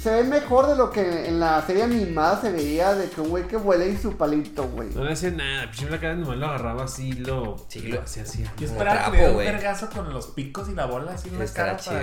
se 0.00 0.10
ve 0.10 0.24
mejor 0.24 0.66
de 0.68 0.76
lo 0.76 0.90
que 0.90 1.26
en 1.28 1.40
la 1.40 1.60
serie 1.66 1.82
animada 1.82 2.40
se 2.40 2.50
veía 2.52 2.94
de 2.94 3.08
que 3.10 3.20
un 3.20 3.28
güey 3.30 3.46
que 3.48 3.56
vuela 3.56 3.84
y 3.84 3.96
su 3.96 4.16
palito, 4.16 4.68
güey. 4.68 4.88
No 4.94 5.04
le 5.04 5.12
hacía 5.12 5.30
nada, 5.30 5.64
pues 5.66 5.76
siempre 5.78 5.96
acá 5.98 6.14
nomás 6.14 6.36
lo 6.36 6.46
agarraba 6.46 6.84
así, 6.84 7.12
lo. 7.12 7.56
Sí, 7.68 7.80
lo 7.82 8.00
hacía 8.02 8.22
así. 8.22 8.44
Yo 8.58 8.66
esperaba 8.66 9.10
que 9.12 9.28
un 9.28 9.36
vergazo 9.38 9.88
con 9.90 10.12
los 10.12 10.28
picos 10.28 10.68
y 10.68 10.74
la 10.74 10.86
bola 10.86 11.12
así 11.12 11.28
en 11.28 11.36
una 11.36 11.44
Estará 11.44 11.76
cara 11.76 11.84
para- 11.84 12.00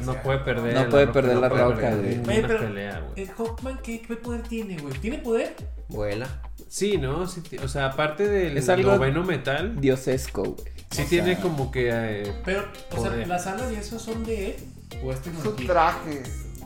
chido. 0.00 0.04
No 0.12 0.22
puede 0.22 0.38
perder. 0.40 0.74
No 0.74 0.82
la 0.84 0.88
puede 0.88 1.06
roca, 1.06 1.12
perder 1.20 1.36
la 1.38 1.48
puede 1.48 1.62
roca, 1.64 1.94
güey. 1.96 2.22
pero 2.22 2.58
pelea, 2.58 3.00
güey. 3.00 3.22
el 3.22 3.30
Hawkman, 3.34 3.78
¿qué, 3.82 4.00
¿qué 4.02 4.16
poder 4.16 4.42
tiene, 4.42 4.76
güey? 4.78 4.94
¿Tiene 4.98 5.18
poder? 5.18 5.56
Vuela. 5.88 6.28
Sí, 6.68 6.98
¿no? 6.98 7.26
Sí, 7.26 7.42
o 7.62 7.66
sea, 7.68 7.86
aparte 7.86 8.28
del 8.28 8.56
Es 8.58 8.68
algo- 8.68 8.92
noveno 8.92 9.24
metal, 9.24 9.80
Diosesco, 9.80 10.42
güey. 10.42 10.68
sí 10.90 11.02
O 11.02 11.06
tiene 11.06 11.34
sea, 11.34 11.42
como 11.42 11.70
que. 11.72 11.88
eh, 11.92 12.42
Pero, 12.44 12.64
o 12.96 13.02
sea. 13.02 13.10
¿las 13.26 13.46
alas 13.46 13.72
y 13.72 13.76
eso 13.76 13.98
son 13.98 14.24
de 14.24 14.50
él? 14.50 14.56
¿O 15.02 15.12
es 15.12 15.18
Su 15.42 15.52
traje. 15.52 16.22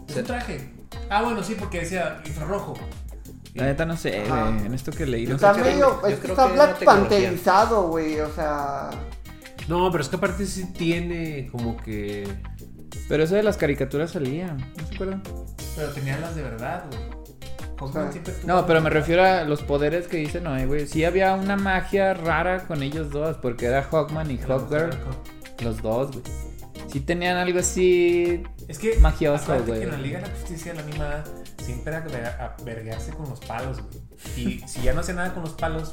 Es 0.08 0.16
un 0.16 0.24
traje. 0.24 0.70
Ah, 1.08 1.22
bueno, 1.22 1.42
sí, 1.42 1.56
porque 1.58 1.80
decía 1.80 2.20
infrarrojo. 2.26 2.74
La 3.54 3.64
neta 3.66 3.84
no 3.84 3.96
sé, 3.96 4.24
güey. 4.28 4.66
En 4.66 4.72
esto 4.74 4.90
que 4.92 5.04
leí, 5.06 5.24
no 5.26 5.38
sé. 5.38 5.46
Está 5.46 5.52
medio, 5.54 6.00
yo 6.00 6.06
es 6.08 6.18
que 6.20 6.26
está 6.28 6.46
Black. 6.46 6.84
Panterizado, 6.84 7.88
güey. 7.88 8.18
O 8.20 8.32
sea, 8.34 8.90
No, 9.68 9.90
pero 9.90 10.02
es 10.02 10.08
que 10.08 10.16
aparte 10.16 10.46
sí 10.46 10.72
tiene 10.72 11.48
como 11.52 11.76
que. 11.76 12.26
Pero 13.08 13.24
eso 13.24 13.34
de 13.34 13.42
las 13.42 13.56
caricaturas 13.58 14.12
salía. 14.12 14.54
¿No 14.54 14.86
se 14.88 14.94
acuerdan? 14.94 15.22
Pero 15.76 15.88
tenían 15.90 16.20
las 16.20 16.34
de 16.34 16.42
verdad, 16.42 16.84
güey. 16.90 17.02
Hawkman 17.78 18.12
siempre 18.12 18.32
tuvo- 18.34 18.46
No, 18.46 18.66
pero 18.66 18.80
me 18.80 18.90
refiero 18.90 19.24
a 19.24 19.42
los 19.44 19.60
poderes 19.62 20.06
que 20.06 20.16
dice 20.18 20.40
Noé, 20.40 20.66
güey. 20.66 20.86
Sí 20.86 21.04
había 21.04 21.34
una 21.34 21.56
magia 21.56 22.14
rara 22.14 22.64
con 22.66 22.82
ellos 22.82 23.10
dos, 23.10 23.36
porque 23.38 23.66
era 23.66 23.82
Hawkman 23.82 24.30
y 24.30 24.38
Hawkgirl. 24.38 24.90
Los 25.62 25.82
dos, 25.82 26.12
güey. 26.12 26.22
Sí 26.90 27.00
tenían 27.00 27.36
algo 27.36 27.58
así. 27.58 28.42
Es 28.72 28.78
que 28.78 28.96
Magioso, 29.00 29.52
güey. 29.66 29.80
que 29.80 29.82
en 29.82 29.90
la 29.90 29.98
Liga 29.98 30.18
de 30.18 30.28
la 30.28 30.32
Justicia, 30.32 30.72
la 30.72 30.80
animada, 30.80 31.24
siempre 31.62 31.92
era 31.94 32.56
vergarse 32.64 33.12
con 33.12 33.28
los 33.28 33.38
palos, 33.40 33.82
güey. 33.82 34.00
Y 34.34 34.60
si 34.66 34.80
ya 34.80 34.94
no 34.94 35.00
hacía 35.00 35.12
nada 35.12 35.34
con 35.34 35.42
los 35.42 35.52
palos, 35.52 35.92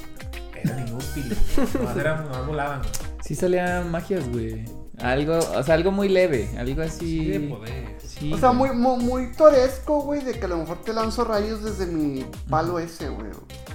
eran 0.56 0.88
inútiles. 0.88 1.38
Nomás, 1.74 1.96
eran, 1.98 2.24
nomás 2.24 2.46
volaban, 2.46 2.78
güey. 2.78 2.92
Sí 3.22 3.34
salían 3.34 3.90
magias, 3.90 4.26
güey. 4.30 4.64
Algo, 4.96 5.38
o 5.38 5.62
sea, 5.62 5.74
algo 5.74 5.92
muy 5.92 6.08
leve. 6.08 6.48
Algo 6.56 6.80
así. 6.80 7.18
Sí, 7.18 7.26
de 7.26 7.40
poder. 7.40 7.98
Sí, 8.02 8.32
o 8.32 8.38
sea, 8.38 8.52
muy, 8.52 8.70
muy, 8.70 9.04
muy 9.04 9.32
toresco, 9.32 10.00
güey, 10.00 10.24
de 10.24 10.32
que 10.32 10.46
a 10.46 10.48
lo 10.48 10.56
mejor 10.56 10.80
te 10.82 10.94
lanzo 10.94 11.24
rayos 11.24 11.62
desde 11.62 11.84
mi 11.84 12.24
palo 12.48 12.78
ese, 12.78 13.10
güey. 13.10 13.28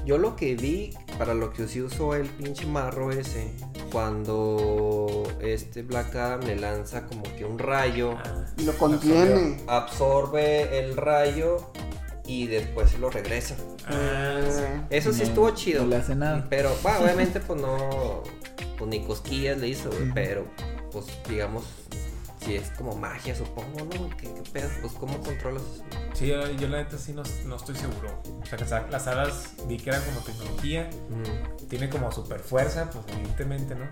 Yo 0.05 0.17
lo 0.19 0.35
que 0.35 0.55
vi, 0.55 0.93
para 1.17 1.33
lo 1.33 1.51
que 1.51 1.67
sí 1.67 1.81
usó 1.81 2.13
el 2.15 2.27
pinche 2.27 2.65
marro 2.67 3.11
ese, 3.11 3.51
cuando 3.91 5.23
este 5.41 5.81
Black 5.81 6.15
Adam 6.15 6.41
le 6.45 6.55
lanza 6.57 7.05
como 7.07 7.23
que 7.35 7.43
un 7.45 7.57
rayo, 7.59 8.15
Y 8.57 8.63
lo 8.65 8.73
contiene. 8.77 9.57
absorbe 9.67 10.79
el 10.79 10.95
rayo 10.95 11.71
y 12.27 12.47
después 12.47 12.91
se 12.91 12.97
lo 12.99 13.09
regresa. 13.09 13.55
Ah, 13.87 14.39
sí. 14.47 14.61
Eso 14.89 15.11
sí 15.11 15.19
No, 15.21 15.25
estuvo 15.25 15.49
chido. 15.51 15.83
no 15.83 15.89
le 15.89 15.95
hace 15.97 16.15
nada. 16.15 16.45
Pero, 16.49 16.71
bueno, 16.83 16.99
obviamente, 16.99 17.39
pues 17.39 17.59
no. 17.61 18.23
Pues 18.77 18.89
ni 18.89 19.03
cosquillas 19.05 19.57
le 19.59 19.69
hizo. 19.69 19.89
Pero, 20.13 20.45
pues, 20.91 21.05
digamos, 21.29 21.63
si 22.45 22.55
es 22.55 22.69
como 22.77 22.95
magia, 22.95 23.35
supongo, 23.35 23.79
¿no? 23.79 24.09
¿Qué, 24.17 24.31
qué 24.33 24.41
pedo? 24.53 24.69
Pues, 24.81 24.93
¿cómo 24.93 25.17
controlas 25.21 25.63
eso? 25.63 25.83
Sí, 26.13 26.27
yo, 26.27 26.49
yo 26.51 26.67
la 26.67 26.77
neta 26.83 26.97
sí 26.97 27.11
no, 27.13 27.23
no 27.45 27.55
estoy 27.55 27.75
seguro. 27.75 28.21
O 28.41 28.45
sea, 28.45 28.57
que 28.57 28.65
las 28.91 29.07
alas 29.07 29.53
vi 29.67 29.77
que 29.77 29.89
eran 29.89 30.01
como 30.03 30.19
tecnología. 30.21 30.89
Mm, 31.09 31.67
Tiene 31.67 31.89
como 31.89 32.11
super 32.11 32.39
fuerza, 32.39 32.89
pues 32.91 33.03
evidentemente, 33.17 33.75
¿no? 33.75 33.85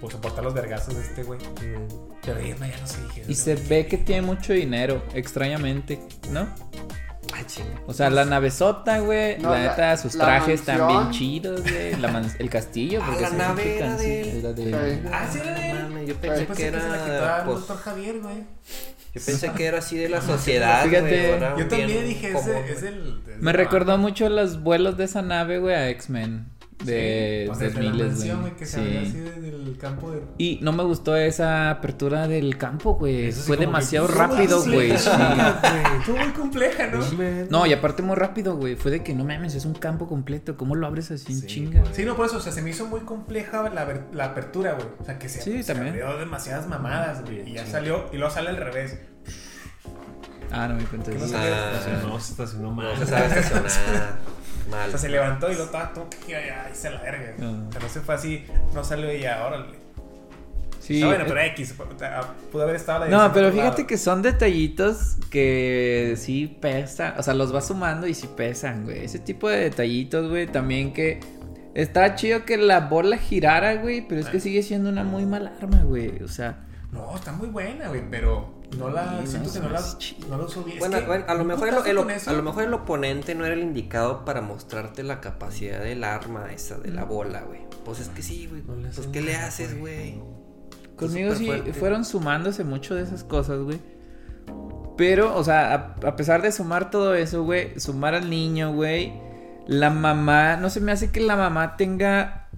Pues 0.00 0.12
soportar 0.12 0.42
los 0.44 0.52
vergazos 0.54 0.94
de 0.96 1.02
este 1.02 1.22
güey. 1.22 1.40
mm. 1.40 2.18
Pero 2.22 2.40
Irma 2.44 2.68
ya 2.68 2.78
no 2.80 2.86
sé. 2.86 3.02
dije, 3.04 3.24
Y 3.28 3.34
se 3.34 3.54
ve 3.54 3.86
que 3.86 3.96
tiene 3.98 4.22
mucho 4.22 4.52
dinero, 4.52 5.02
extrañamente, 5.14 6.00
¿no? 6.30 6.48
O 7.86 7.92
sea, 7.92 8.10
la 8.10 8.24
navezota, 8.24 8.98
güey. 9.00 9.38
No, 9.38 9.50
la 9.50 9.60
neta, 9.70 9.96
sus 9.96 10.14
la 10.14 10.24
trajes 10.24 10.60
están 10.60 10.76
bien 10.76 10.88
mansión. 10.88 11.12
chidos, 11.12 11.62
güey. 11.62 11.94
El 12.38 12.50
castillo, 12.50 13.00
Ah, 13.02 13.06
porque 13.06 13.22
la 13.22 13.28
se 13.30 13.36
nave 13.36 13.76
era 13.76 13.86
can- 13.86 13.96
de 13.98 14.20
él. 14.20 14.28
era 14.38 14.52
de 14.52 14.64
Sí. 14.64 15.08
Ah, 15.12 15.28
sí, 15.32 15.38
era 15.42 15.54
de 15.54 15.70
él. 15.70 15.82
Mames, 15.82 16.08
yo 16.08 16.14
pensé 16.16 16.44
pensé 16.44 16.62
que 16.62 16.68
era. 16.68 17.38
el 17.38 17.44
Pues, 17.44 17.58
doctor 17.58 17.76
Javier, 17.78 18.20
güey. 18.20 18.34
yo 19.14 19.20
pensé 19.24 19.52
que 19.52 19.64
era 19.66 19.78
así 19.78 19.96
de 19.96 20.08
la 20.08 20.20
sociedad. 20.22 20.84
Fíjate, 20.84 21.40
Yo 21.58 21.68
también 21.68 22.06
dije, 22.06 22.32
común, 22.32 22.50
ese 22.56 22.72
es 22.72 22.82
el. 22.82 23.22
es 23.28 23.38
Me 23.42 23.50
el- 23.50 23.56
recordó 23.56 23.98
mucho 23.98 24.28
los 24.28 24.62
vuelos 24.62 24.96
de 24.96 25.04
esa 25.04 25.22
nave, 25.22 25.58
güey, 25.58 25.74
a 25.74 25.88
X-Men. 25.90 26.46
De 26.84 27.42
Sí, 27.42 27.46
pues 27.48 27.58
desde 27.58 27.82
la 27.82 27.90
2000, 27.90 28.06
mansión, 28.06 28.40
güey. 28.40 28.56
que 28.56 28.64
se 28.66 28.80
así 28.80 29.10
Sí. 29.12 29.18
desde 29.18 29.48
el 29.50 29.76
campo 29.78 30.10
de. 30.10 30.22
Y 30.38 30.58
no 30.62 30.72
me 30.72 30.82
gustó 30.82 31.14
esa 31.14 31.68
apertura 31.70 32.26
del 32.26 32.56
campo, 32.56 32.94
güey. 32.94 33.32
Sí 33.32 33.42
Fue 33.46 33.58
que- 33.58 33.66
demasiado 33.66 34.06
rápido, 34.06 34.62
güey. 34.64 34.90
Estuvo 34.92 36.16
muy 36.16 36.28
compleja, 36.34 36.86
¿no? 36.86 37.00
No, 37.50 37.66
y 37.66 37.72
aparte 37.74 38.02
muy 38.02 38.16
rápido, 38.16 38.56
güey. 38.56 38.76
Fue 38.76 38.90
de 38.90 39.02
que 39.02 39.14
no 39.14 39.24
mames, 39.24 39.54
es 39.54 39.66
un 39.66 39.74
campo 39.74 40.08
completo. 40.08 40.56
¿Cómo 40.56 40.74
lo 40.74 40.86
abres 40.86 41.10
así 41.10 41.32
en 41.32 41.46
chinga? 41.46 41.82
Sí, 41.92 42.04
no, 42.04 42.16
por 42.16 42.26
eso, 42.26 42.38
o 42.38 42.40
sea, 42.40 42.50
se 42.52 42.62
me 42.62 42.70
hizo 42.70 42.86
muy 42.86 43.00
compleja 43.00 43.68
la, 43.68 43.86
la 44.14 44.24
apertura, 44.24 44.72
güey. 44.72 44.86
O 45.00 45.04
sea, 45.04 45.18
que 45.18 45.28
se, 45.28 45.42
Sí, 45.42 45.62
se 45.62 45.74
también. 45.74 45.94
abrió 46.02 46.18
demasiadas 46.18 46.66
mamadas, 46.66 47.22
güey. 47.22 47.48
Y 47.48 47.54
ya 47.54 47.66
salió, 47.66 48.06
y 48.12 48.16
luego 48.16 48.32
sale 48.32 48.48
al 48.50 48.56
revés. 48.56 48.98
Ah, 50.50 50.66
no 50.66 50.74
me 50.76 50.84
cuenta. 50.84 51.10
Que 51.12 51.18
no 51.18 51.26
Sí. 51.26 51.30
sabía 51.32 51.72
estacionar. 51.72 52.04
No, 52.06 52.18
se 52.20 52.32
estacionó 52.32 52.70
mal. 52.72 52.86
No 52.86 52.96
se 52.96 53.06
sabe 53.06 53.26
estacionar. 53.26 53.70
O 54.70 54.90
sea, 54.90 54.98
se 54.98 55.08
levantó 55.08 55.50
y 55.50 55.56
lo 55.56 55.64
estaba 55.64 55.92
todo 55.92 56.08
que 56.26 56.32
ya 56.32 56.68
hice 56.72 56.90
la 56.90 57.00
verga. 57.02 57.34
Ah. 57.40 57.64
O 57.68 57.72
sea, 57.72 57.80
no 57.80 57.88
se 57.88 58.00
fue 58.00 58.14
así, 58.14 58.44
no 58.74 58.84
salió 58.84 59.08
ella, 59.08 59.44
órale. 59.46 59.80
Sí, 60.80 61.02
Ah, 61.02 61.06
bueno, 61.06 61.24
eh, 61.24 61.26
pero 61.28 61.40
X, 61.42 61.74
pudo 62.50 62.62
haber 62.62 62.76
estado 62.76 63.04
la 63.04 63.08
No, 63.08 63.32
pero 63.32 63.50
fíjate 63.52 63.70
lado. 63.82 63.86
que 63.86 63.98
son 63.98 64.22
detallitos 64.22 65.16
que 65.30 66.14
sí 66.16 66.56
pesan. 66.60 67.14
O 67.18 67.22
sea, 67.22 67.34
los 67.34 67.52
vas 67.52 67.66
sumando 67.66 68.06
y 68.06 68.14
sí 68.14 68.28
pesan, 68.34 68.84
güey. 68.84 69.04
Ese 69.04 69.18
tipo 69.18 69.48
de 69.48 69.58
detallitos, 69.58 70.28
güey. 70.28 70.46
También 70.46 70.92
que. 70.92 71.20
Está 71.74 72.16
chido 72.16 72.44
que 72.44 72.56
la 72.56 72.80
bola 72.80 73.18
girara, 73.18 73.74
güey. 73.76 74.00
Pero 74.08 74.20
es 74.20 74.28
que 74.28 74.40
sigue 74.40 74.62
siendo 74.62 74.88
una 74.88 75.04
muy 75.04 75.26
mala 75.26 75.52
arma, 75.60 75.82
güey. 75.82 76.22
O 76.22 76.28
sea. 76.28 76.58
No, 76.90 77.14
está 77.14 77.32
muy 77.32 77.48
buena, 77.48 77.88
güey, 77.88 78.02
pero 78.10 78.59
no 78.78 78.90
la. 78.90 79.20
Sí, 79.22 79.28
siento 79.28 79.48
no, 79.48 79.54
que 79.54 79.60
no 79.60 79.68
no 79.68 79.72
la. 79.72 79.80
No. 79.80 80.46
Es 80.46 80.78
Bueno, 80.78 80.98
que 80.98 81.06
bueno, 81.06 81.24
a 81.28 81.34
lo 81.34 81.44
mejor 81.44 81.68
el, 81.68 81.74
a 81.74 82.32
lo 82.32 82.42
mejor 82.42 82.64
el 82.64 82.74
oponente 82.74 83.34
no 83.34 83.44
era 83.44 83.54
el 83.54 83.60
indicado 83.60 84.24
para 84.24 84.40
mostrarte 84.40 85.02
la 85.02 85.20
capacidad 85.20 85.80
del 85.80 86.04
arma 86.04 86.52
esa 86.52 86.78
de 86.78 86.90
la 86.90 87.04
bola, 87.04 87.42
güey. 87.42 87.60
Pues 87.84 88.00
es 88.00 88.08
que 88.08 88.22
sí, 88.22 88.46
güey. 88.46 88.62
No 88.62 88.88
Pues 88.94 89.06
qué 89.08 89.20
le 89.20 89.36
haces, 89.36 89.78
güey. 89.78 90.20
Conmigo 90.96 91.34
sí 91.34 91.50
fueron 91.72 92.04
sumándose 92.04 92.62
mucho 92.64 92.94
de 92.94 93.02
esas 93.02 93.24
cosas, 93.24 93.60
güey. 93.60 93.78
Pero, 94.96 95.34
o 95.34 95.42
sea, 95.42 95.96
a, 96.02 96.08
a 96.08 96.16
pesar 96.16 96.42
de 96.42 96.52
sumar 96.52 96.90
todo 96.90 97.14
eso, 97.14 97.42
güey, 97.42 97.80
sumar 97.80 98.14
al 98.14 98.28
niño, 98.28 98.74
güey, 98.74 99.14
la 99.66 99.88
mamá, 99.88 100.56
no 100.56 100.68
se 100.68 100.80
me 100.80 100.92
hace 100.92 101.10
que 101.10 101.20
la 101.20 101.36
mamá 101.36 101.78
tenga, 101.78 102.48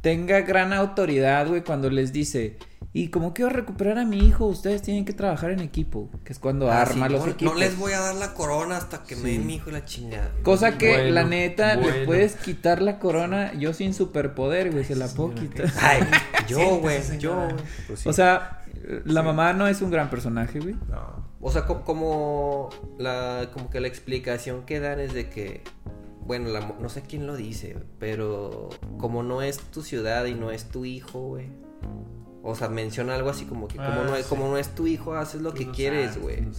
tenga 0.00 0.40
gran 0.40 0.72
autoridad, 0.72 1.46
güey, 1.46 1.62
cuando 1.62 1.88
les 1.88 2.12
dice, 2.12 2.56
y 2.98 3.08
como 3.08 3.34
quiero 3.34 3.50
recuperar 3.50 3.98
a 3.98 4.04
mi 4.04 4.18
hijo, 4.26 4.46
ustedes 4.46 4.80
tienen 4.82 5.04
que 5.04 5.12
trabajar 5.12 5.50
en 5.50 5.60
equipo, 5.60 6.08
que 6.24 6.32
es 6.32 6.38
cuando 6.38 6.70
Ah, 6.70 6.80
arma 6.82 7.06
sí, 7.08 7.12
los 7.12 7.26
no, 7.26 7.32
equipos. 7.32 7.54
no 7.54 7.60
les 7.60 7.76
voy 7.78 7.92
a 7.92 8.00
dar 8.00 8.14
la 8.14 8.32
corona 8.32 8.76
hasta 8.78 9.02
que 9.02 9.16
me 9.16 9.30
den 9.32 9.46
mi 9.46 9.56
hijo 9.56 9.68
y 9.68 9.74
la 9.74 9.84
chingada. 9.84 10.30
Cosa 10.42 10.78
que, 10.78 10.88
Bueno, 10.90 11.10
la 11.10 11.24
neta, 11.24 11.74
le 11.76 11.82
bueno. 11.82 12.06
puedes 12.06 12.36
quitar 12.36 12.80
la 12.80 12.98
corona, 12.98 13.52
yo 13.54 13.72
sin 13.74 13.92
superpoder, 13.92 14.72
güey, 14.72 14.84
se 14.84 14.96
la 14.96 15.08
puedo 15.08 15.34
quitar. 15.34 15.70
Ay, 15.82 16.00
yo, 16.48 16.78
güey, 16.78 17.00
yo. 17.18 17.48
Pues 17.86 18.00
sí. 18.00 18.08
O 18.08 18.12
sea, 18.14 18.62
la 19.04 19.22
mamá 19.22 19.52
no 19.52 19.66
es 19.68 19.82
un 19.82 19.90
gran 19.90 20.08
personaje, 20.08 20.58
güey. 20.60 20.74
No. 20.88 21.26
O 21.40 21.52
sea, 21.52 21.66
co- 21.66 21.82
como 21.84 22.70
la 22.98 23.50
como 23.52 23.68
que 23.68 23.80
la 23.80 23.88
explicación 23.88 24.64
que 24.64 24.80
dan 24.80 25.00
es 25.00 25.12
de 25.12 25.28
que 25.28 25.62
bueno, 26.24 26.48
la 26.48 26.60
mo- 26.60 26.76
no 26.80 26.88
sé 26.88 27.02
quién 27.02 27.26
lo 27.26 27.36
dice, 27.36 27.76
pero 28.00 28.70
como 28.98 29.22
no 29.22 29.42
es 29.42 29.58
tu 29.58 29.82
ciudad 29.82 30.24
y 30.24 30.34
no 30.34 30.50
es 30.50 30.64
tu 30.70 30.84
hijo, 30.84 31.20
güey. 31.20 31.48
O 32.48 32.54
sea, 32.54 32.68
menciona 32.68 33.14
algo 33.14 33.28
así 33.30 33.44
como 33.44 33.66
que 33.68 33.76
como, 33.76 33.88
Ah, 33.88 34.04
no, 34.06 34.14
es, 34.16 34.24
sí. 34.26 34.28
como 34.28 34.48
no 34.48 34.56
es 34.56 34.74
tu 34.74 34.86
hijo, 34.86 35.14
haces 35.16 35.42
lo 35.42 35.50
Tú 35.52 35.58
que 35.58 35.66
no 35.66 35.72
quieres, 35.72 36.20
güey. 36.20 36.40
no 36.42 36.50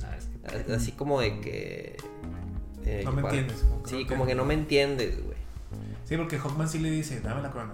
qué 0.66 0.74
Así 0.74 0.92
como 0.92 1.22
de 1.22 1.40
que... 1.40 1.98
eh, 2.86 3.02
No 3.06 3.12
me 3.14 3.22
para- 3.22 3.36
entiendes, 3.38 3.64
como 3.66 3.88
Sí, 3.88 4.06
como 4.06 4.26
que 4.26 4.36
no 4.36 4.46
me 4.46 4.54
entiendes, 4.54 5.24
güey. 5.24 5.38
Sí, 6.06 6.16
porque 6.18 6.38
Hawkman 6.40 6.68
sí 6.70 6.80
le 6.80 6.90
dice, 6.92 7.20
dame 7.22 7.42
la 7.42 7.52
corona. 7.52 7.74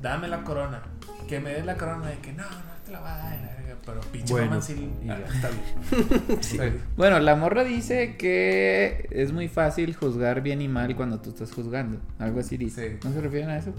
Dame 0.00 0.28
la 0.28 0.42
corona. 0.44 0.82
Que 1.28 1.40
me 1.40 1.50
des 1.52 1.64
la 1.66 1.76
corona. 1.76 2.12
Y 2.12 2.16
que 2.22 2.32
no, 2.32 2.42
no 2.44 2.50
te 2.84 2.90
la 2.92 3.00
va 3.00 3.14
a 3.14 3.18
dar. 3.18 3.40
la 3.40 3.46
verga". 3.56 3.76
Pero 3.84 4.00
pinche 4.12 4.32
Bueno, 4.32 4.46
Hawkman 4.52 4.62
sí. 4.62 4.90
y 5.04 5.08
ah, 5.10 5.18
ya. 5.20 5.26
está 6.40 6.64
bien. 6.64 6.82
Bueno, 6.96 7.18
la 7.20 7.36
morra 7.36 7.64
dice 7.64 8.16
que 8.16 9.08
es 9.10 9.32
muy 9.32 9.48
fácil 9.48 9.94
juzgar 9.94 10.40
bien 10.42 10.62
y 10.62 10.68
mal 10.68 10.96
cuando 10.96 11.20
tú 11.20 11.30
estás 11.30 11.52
juzgando. 11.52 11.98
Algo 12.18 12.40
así 12.40 12.56
dice. 12.56 12.92
Sí. 13.00 13.08
¿No 13.08 13.12
se 13.14 13.20
refieren 13.20 13.50
a 13.50 13.58
eso? 13.58 13.72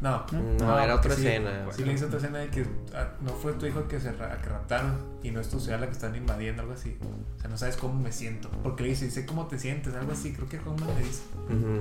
No. 0.00 0.24
No, 0.60 0.78
era 0.78 0.94
otra 0.94 1.14
sí, 1.14 1.26
escena. 1.26 1.66
Sí, 1.74 1.84
le 1.84 1.94
hizo 1.94 2.06
otra 2.06 2.18
escena 2.18 2.38
de 2.38 2.48
que 2.48 2.66
ah, 2.94 3.08
no 3.22 3.30
fue 3.30 3.54
tu 3.54 3.64
hijo 3.66 3.88
que 3.88 3.98
se 3.98 4.12
ra- 4.12 4.36
que 4.42 4.48
raptaron 4.48 4.94
y 5.22 5.30
no 5.30 5.40
es 5.40 5.48
tu 5.48 5.58
ciudad 5.58 5.80
la 5.80 5.86
que 5.86 5.92
están 5.92 6.14
invadiendo, 6.14 6.62
algo 6.62 6.74
así. 6.74 6.98
O 7.36 7.40
sea, 7.40 7.48
no 7.48 7.56
sabes 7.56 7.76
cómo 7.76 7.94
me 7.94 8.12
siento. 8.12 8.50
Porque 8.62 8.82
le 8.82 8.90
dice, 8.90 9.10
sé 9.10 9.24
cómo 9.24 9.46
te 9.46 9.58
sientes, 9.58 9.94
algo 9.94 10.12
así. 10.12 10.32
Creo 10.34 10.48
que 10.48 10.58
Hawkman 10.58 10.88
le 10.96 11.02
dice, 11.02 11.22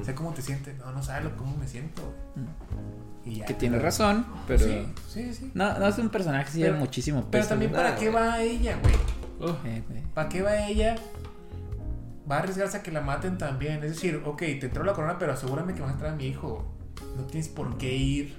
sé 0.05 0.15
cómo 0.15 0.33
te 0.33 0.41
sientes. 0.41 0.77
No, 0.77 0.91
no 0.93 1.03
sabes 1.03 1.29
cómo 1.37 1.57
me 1.57 1.67
siento. 1.67 2.01
Y 3.25 3.37
ya. 3.39 3.45
Que 3.45 3.53
tiene 3.55 3.79
razón, 3.79 4.25
pero... 4.47 4.63
Sí, 4.65 4.87
sí, 5.09 5.33
sí. 5.33 5.51
No, 5.53 5.77
no 5.77 5.87
es 5.87 5.97
un 5.97 6.09
personaje 6.09 6.51
que 6.53 6.57
lleva 6.59 6.77
muchísimo 6.77 7.19
peso. 7.21 7.29
Pero 7.31 7.47
también. 7.47 7.71
¿para 7.71 7.89
Ah, 7.89 7.95
qué 7.95 8.09
va 8.09 8.41
ella, 8.41 8.77
güey? 8.81 8.93
Eh, 9.65 9.83
güey. 9.89 10.01
¿Para 10.13 10.29
qué 10.29 10.41
va 10.41 10.67
ella? 10.67 10.95
Va 12.29 12.37
a 12.37 12.39
arriesgarse 12.39 12.77
a 12.77 12.83
que 12.83 12.91
la 12.91 13.01
maten 13.01 13.37
también. 13.37 13.83
Es 13.83 13.91
decir, 13.95 14.21
ok, 14.25 14.37
te 14.39 14.65
entró 14.67 14.83
la 14.83 14.93
corona, 14.93 15.17
pero 15.19 15.33
asegúrame 15.33 15.73
que 15.73 15.81
vas 15.81 15.89
a 15.89 15.93
entrar 15.93 16.13
a 16.13 16.15
mi 16.15 16.25
hijo. 16.27 16.71
No 17.15 17.23
tienes 17.23 17.47
por 17.49 17.77
qué 17.77 17.95
ir. 17.95 18.35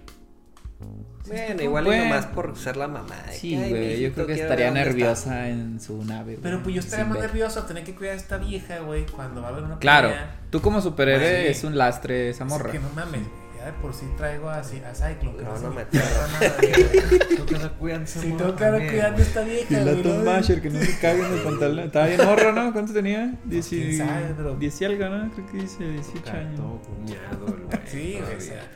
Bueno, 1.26 1.62
igual 1.62 1.84
y 1.84 1.86
Bueno. 1.88 2.04
nomás 2.04 2.26
por 2.26 2.56
ser 2.56 2.76
la 2.76 2.86
mamá. 2.86 3.16
de 3.26 3.32
Sí, 3.32 3.50
que, 3.50 3.56
"Ay, 3.64 3.70
güey, 3.70 4.00
yo 4.02 4.12
creo 4.12 4.26
que 4.26 4.34
estaría 4.34 4.70
nerviosa 4.70 5.48
en 5.48 5.80
su 5.80 6.04
nave. 6.04 6.38
Pero 6.42 6.62
pues 6.62 6.74
yo 6.74 6.80
estaría 6.80 7.04
más 7.06 7.14
ver. 7.18 7.26
nervioso 7.28 7.60
a 7.60 7.66
tener 7.66 7.82
que 7.82 7.94
cuidar 7.94 8.14
a 8.14 8.16
esta 8.18 8.36
vieja, 8.36 8.80
güey, 8.80 9.06
cuando 9.06 9.40
va 9.42 9.48
a 9.48 9.50
haber 9.52 9.64
una 9.64 9.78
Claro, 9.78 10.08
pelea. 10.10 10.40
tú 10.50 10.60
como 10.60 10.80
superhéroe 10.82 11.50
es 11.50 11.64
un 11.64 11.76
lastre 11.78 12.28
esa 12.30 12.44
Es 12.44 12.50
morra. 12.50 12.70
que 12.70 12.78
no 12.78 12.90
mames, 12.94 13.22
ya 13.66 13.72
de 13.72 13.78
por 13.78 13.93
sí 13.94 14.06
traigo 14.16 14.48
a, 14.48 14.59
a 14.59 14.62
Cyclone. 14.64 15.36
que 15.36 15.43
No, 15.44 15.59
no 15.59 15.70
me 15.70 15.84
güey. 15.84 17.28
Tengo 17.28 17.47
que 17.47 17.55
estar 17.55 17.72
cuidando 17.72 18.06
Sí, 18.06 18.20
tengo 18.20 18.56
que 18.56 18.64
andar 18.64 18.86
cuidando 18.88 19.22
esta 19.22 19.40
vieja, 19.43 19.66
Y 19.70 19.74
la 19.84 19.93
güey, 19.93 20.02
Tom 20.02 20.18
¿no? 20.18 20.24
Masher 20.24 20.62
que 20.62 20.70
no 20.70 20.80
se 20.80 20.98
cague 20.98 21.26
en 21.26 21.32
el 21.32 21.40
pantalón. 21.40 21.86
Estaba 21.86 22.06
bien 22.06 22.24
morro, 22.24 22.52
¿no? 22.52 22.72
¿Cuánto 22.72 22.93
tenía? 22.93 23.34
Diez 23.44 23.72
y... 23.72 23.80
¿Quién 23.80 23.98
sabe, 23.98 24.32
bro? 24.32 24.56
Diez 24.56 24.80
y 24.80 24.84
algo, 24.84 25.09
¿no? 25.09 25.30
Creo 25.32 25.47
que 25.47 25.56
dice 25.59 25.84
18 25.84 26.32
años. 26.32 26.56
Todo 26.56 26.80
cuñado, 26.82 27.47
el 27.48 27.64
güey. 27.64 27.78
Sí, 27.86 28.18
güey, 28.20 28.36
o 28.36 28.40
sea. 28.40 28.70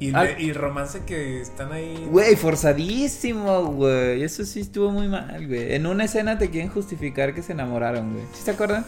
Y, 0.00 0.12
Ah. 0.14 0.26
y 0.36 0.50
el 0.50 0.56
romance 0.56 1.02
que 1.06 1.40
están 1.40 1.70
ahí. 1.72 2.08
Güey, 2.10 2.34
forzadísimo, 2.34 3.66
güey. 3.66 4.22
Eso 4.24 4.44
sí 4.44 4.60
estuvo 4.60 4.90
muy 4.90 5.06
mal, 5.06 5.46
güey. 5.46 5.74
En 5.74 5.86
una 5.86 6.04
escena 6.04 6.38
te 6.38 6.50
quieren 6.50 6.70
justificar 6.70 7.34
que 7.34 7.42
se 7.42 7.52
enamoraron, 7.52 8.12
güey. 8.14 8.24
¿Sí 8.34 8.42
se 8.42 8.50
acuerdan? 8.50 8.84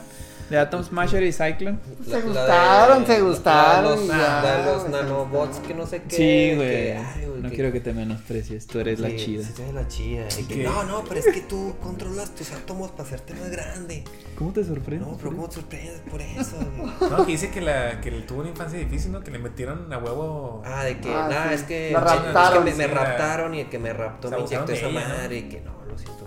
De 0.50 0.58
Atom 0.58 0.84
Smasher 0.84 1.22
y 1.22 1.32
Cyclone. 1.32 1.78
La- 2.06 2.18
Se 2.18 2.20
la 2.20 2.26
gustaron, 2.26 3.06
se 3.06 3.20
gustaron 3.22 4.08
La 4.08 4.42
de 4.42 4.64
los, 4.66 4.84
de 4.84 4.90
los 4.90 5.02
nanobots 5.02 5.58
que 5.60 5.72
no 5.74 5.86
sé 5.86 6.02
qué. 6.02 6.16
Sí, 6.16 6.56
güey. 6.56 6.90
ay, 6.92 7.26
güey, 7.26 7.40
No 7.42 7.48
que- 7.48 7.54
quiero 7.54 7.72
que 7.72 7.80
te 7.80 7.92
menosprecies. 7.94 8.66
Tú 8.66 8.78
eres 8.78 9.00
la 9.00 9.08
chida. 9.16 9.42
Sí, 9.42 9.52
tú 9.56 9.62
eres 9.62 9.74
la 9.74 9.88
chida. 9.88 10.24
Y 10.38 10.44
que, 10.44 10.54
¿Qué? 10.56 10.62
no, 10.64 10.84
no, 10.84 11.02
pero 11.04 11.20
es 11.20 11.26
que 11.26 11.40
tú 11.40 11.74
controlas 11.82 12.34
tus 12.34 12.52
átomos 12.52 12.90
para 12.90 13.04
hacerte 13.04 13.32
más 13.34 13.50
grande. 13.50 14.04
¿Cómo 14.36 14.52
te 14.52 14.62
sorprendes? 14.64 15.08
No, 15.08 15.16
pero 15.16 15.30
¿cómo 15.30 15.48
te 15.48 15.54
sorprendes 15.54 16.00
por 16.10 16.20
eso? 16.20 16.56
güey? 16.76 17.10
No, 17.10 17.24
que 17.24 17.32
dice 17.32 17.50
que, 17.50 17.60
la, 17.62 18.00
que 18.02 18.10
tuvo 18.10 18.40
una 18.40 18.50
infancia 18.50 18.78
difícil, 18.78 19.12
¿no? 19.12 19.20
Que 19.22 19.30
le 19.30 19.38
metieron 19.38 19.90
a 19.92 19.98
huevo. 19.98 20.62
Ah, 20.66 20.84
de 20.84 20.98
que, 21.00 21.08
Ah, 21.12 21.26
nada, 21.30 21.48
sí. 21.48 21.54
es 21.54 21.62
que, 21.62 21.90
La 21.92 22.00
es 22.00 22.04
que 22.04 22.10
raptaron, 22.18 22.64
me, 22.64 22.74
me 22.74 22.86
raptaron 22.86 23.54
y 23.54 23.60
el 23.60 23.70
que 23.70 23.78
me 23.78 23.92
raptó 23.94 24.30
me 24.30 24.40
inyectó 24.40 24.72
esa 24.72 24.88
madre 24.90 25.38
y 25.38 25.42
que 25.48 25.60
no, 25.62 25.72
lo 25.88 25.96
siento 25.96 26.26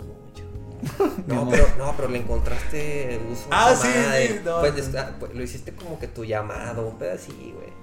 No, 1.26 1.48
pero, 1.50 1.66
no, 1.78 1.94
pero 1.96 2.08
le 2.08 2.18
encontraste 2.18 3.20
uso 3.30 3.46
a 3.50 3.68
Ah, 3.70 3.74
sí, 3.76 3.88
madre. 3.88 4.28
sí, 4.28 4.40
no, 4.44 4.60
pues, 4.60 4.72
no. 4.72 4.78
está- 4.78 5.10
pues, 5.18 5.34
lo 5.34 5.42
hiciste 5.42 5.72
como 5.72 5.98
que 5.98 6.06
tu 6.08 6.24
llamado, 6.24 6.86
un 6.88 6.98
pedacito, 6.98 7.34
güey. 7.56 7.78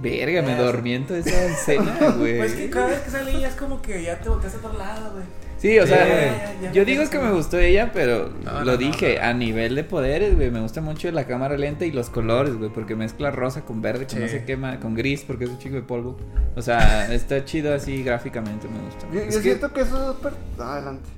Verga, 0.00 0.42
me 0.42 0.52
Ah. 0.52 0.60
dormí 0.62 0.92
en 0.94 1.06
toda 1.06 1.20
esa 1.20 1.44
escena, 1.46 1.96
güey. 2.18 2.38
Pues 2.38 2.52
que 2.54 2.68
cada 2.70 2.88
vez 2.88 3.00
que 3.00 3.10
sale 3.10 3.30
ella 3.30 3.48
es 3.48 3.54
como 3.54 3.80
que 3.80 4.02
ya 4.02 4.18
te 4.20 4.28
volteas 4.28 4.54
a 4.54 4.58
otro 4.58 4.72
lado, 4.78 5.12
güey. 5.12 5.24
Sí, 5.56 5.78
o 5.78 5.86
sea, 5.86 6.06
Ya, 6.06 6.14
ya, 6.16 6.60
ya 6.62 6.72
yo 6.72 6.84
digo 6.84 7.08
que 7.08 7.18
me 7.18 7.30
gustó 7.30 7.58
ella, 7.58 7.90
pero 7.94 8.28
No, 8.44 8.52
lo 8.52 8.58
no, 8.58 8.64
no, 8.72 8.76
dije, 8.76 9.18
no. 9.18 9.24
a 9.28 9.32
nivel 9.32 9.74
de 9.76 9.84
poderes, 9.84 10.34
güey, 10.36 10.50
me 10.50 10.60
gusta 10.60 10.82
mucho 10.82 11.10
la 11.10 11.26
cámara 11.26 11.56
lenta 11.56 11.86
y 11.86 11.92
los 11.92 12.10
colores, 12.10 12.54
güey, 12.56 12.70
porque 12.70 12.94
mezcla 12.96 13.30
rosa 13.30 13.62
con 13.64 13.80
verde, 13.80 14.06
con 14.06 14.20
no 14.20 14.26
Sí. 14.26 14.32
sé 14.32 14.44
qué, 14.44 14.58
ma- 14.58 14.78
con 14.78 14.94
gris, 14.94 15.22
porque 15.26 15.44
es 15.44 15.50
un 15.50 15.58
chico 15.58 15.76
de 15.76 15.82
polvo. 15.82 16.18
O 16.54 16.60
sea, 16.60 17.10
está 17.14 17.42
chido 17.46 17.72
así 17.72 18.02
gráficamente, 18.02 18.68
me 18.68 18.78
gusta. 18.84 19.06
Yo, 19.10 19.20
Es 19.20 19.34
yo 19.34 19.40
que- 19.40 19.44
siento 19.44 19.72
que 19.72 19.80
eso 19.82 19.96
es 20.10 20.16
súper. 20.16 20.32
Adelante. 20.58 21.08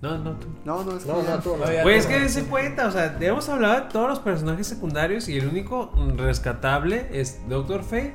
No, 0.00 0.16
no, 0.18 0.32
tú. 0.36 0.46
No, 0.64 0.84
no, 0.84 0.96
es 0.96 1.04
que. 1.04 1.10
No, 1.10 1.22
no, 1.22 1.38
tú 1.40 1.56
no. 1.56 1.64
Es 1.90 2.06
que 2.06 2.20
dense 2.20 2.44
cuenta, 2.44 2.86
o 2.86 2.90
sea, 2.92 3.16
hemos 3.20 3.48
hablado 3.48 3.74
de 3.74 3.80
todos 3.92 4.08
los 4.08 4.20
personajes 4.20 4.66
secundarios 4.66 5.28
y 5.28 5.36
el 5.38 5.48
único 5.48 5.90
rescatable 6.16 7.08
es 7.12 7.40
Doctor 7.48 7.82
Fate. 7.82 8.14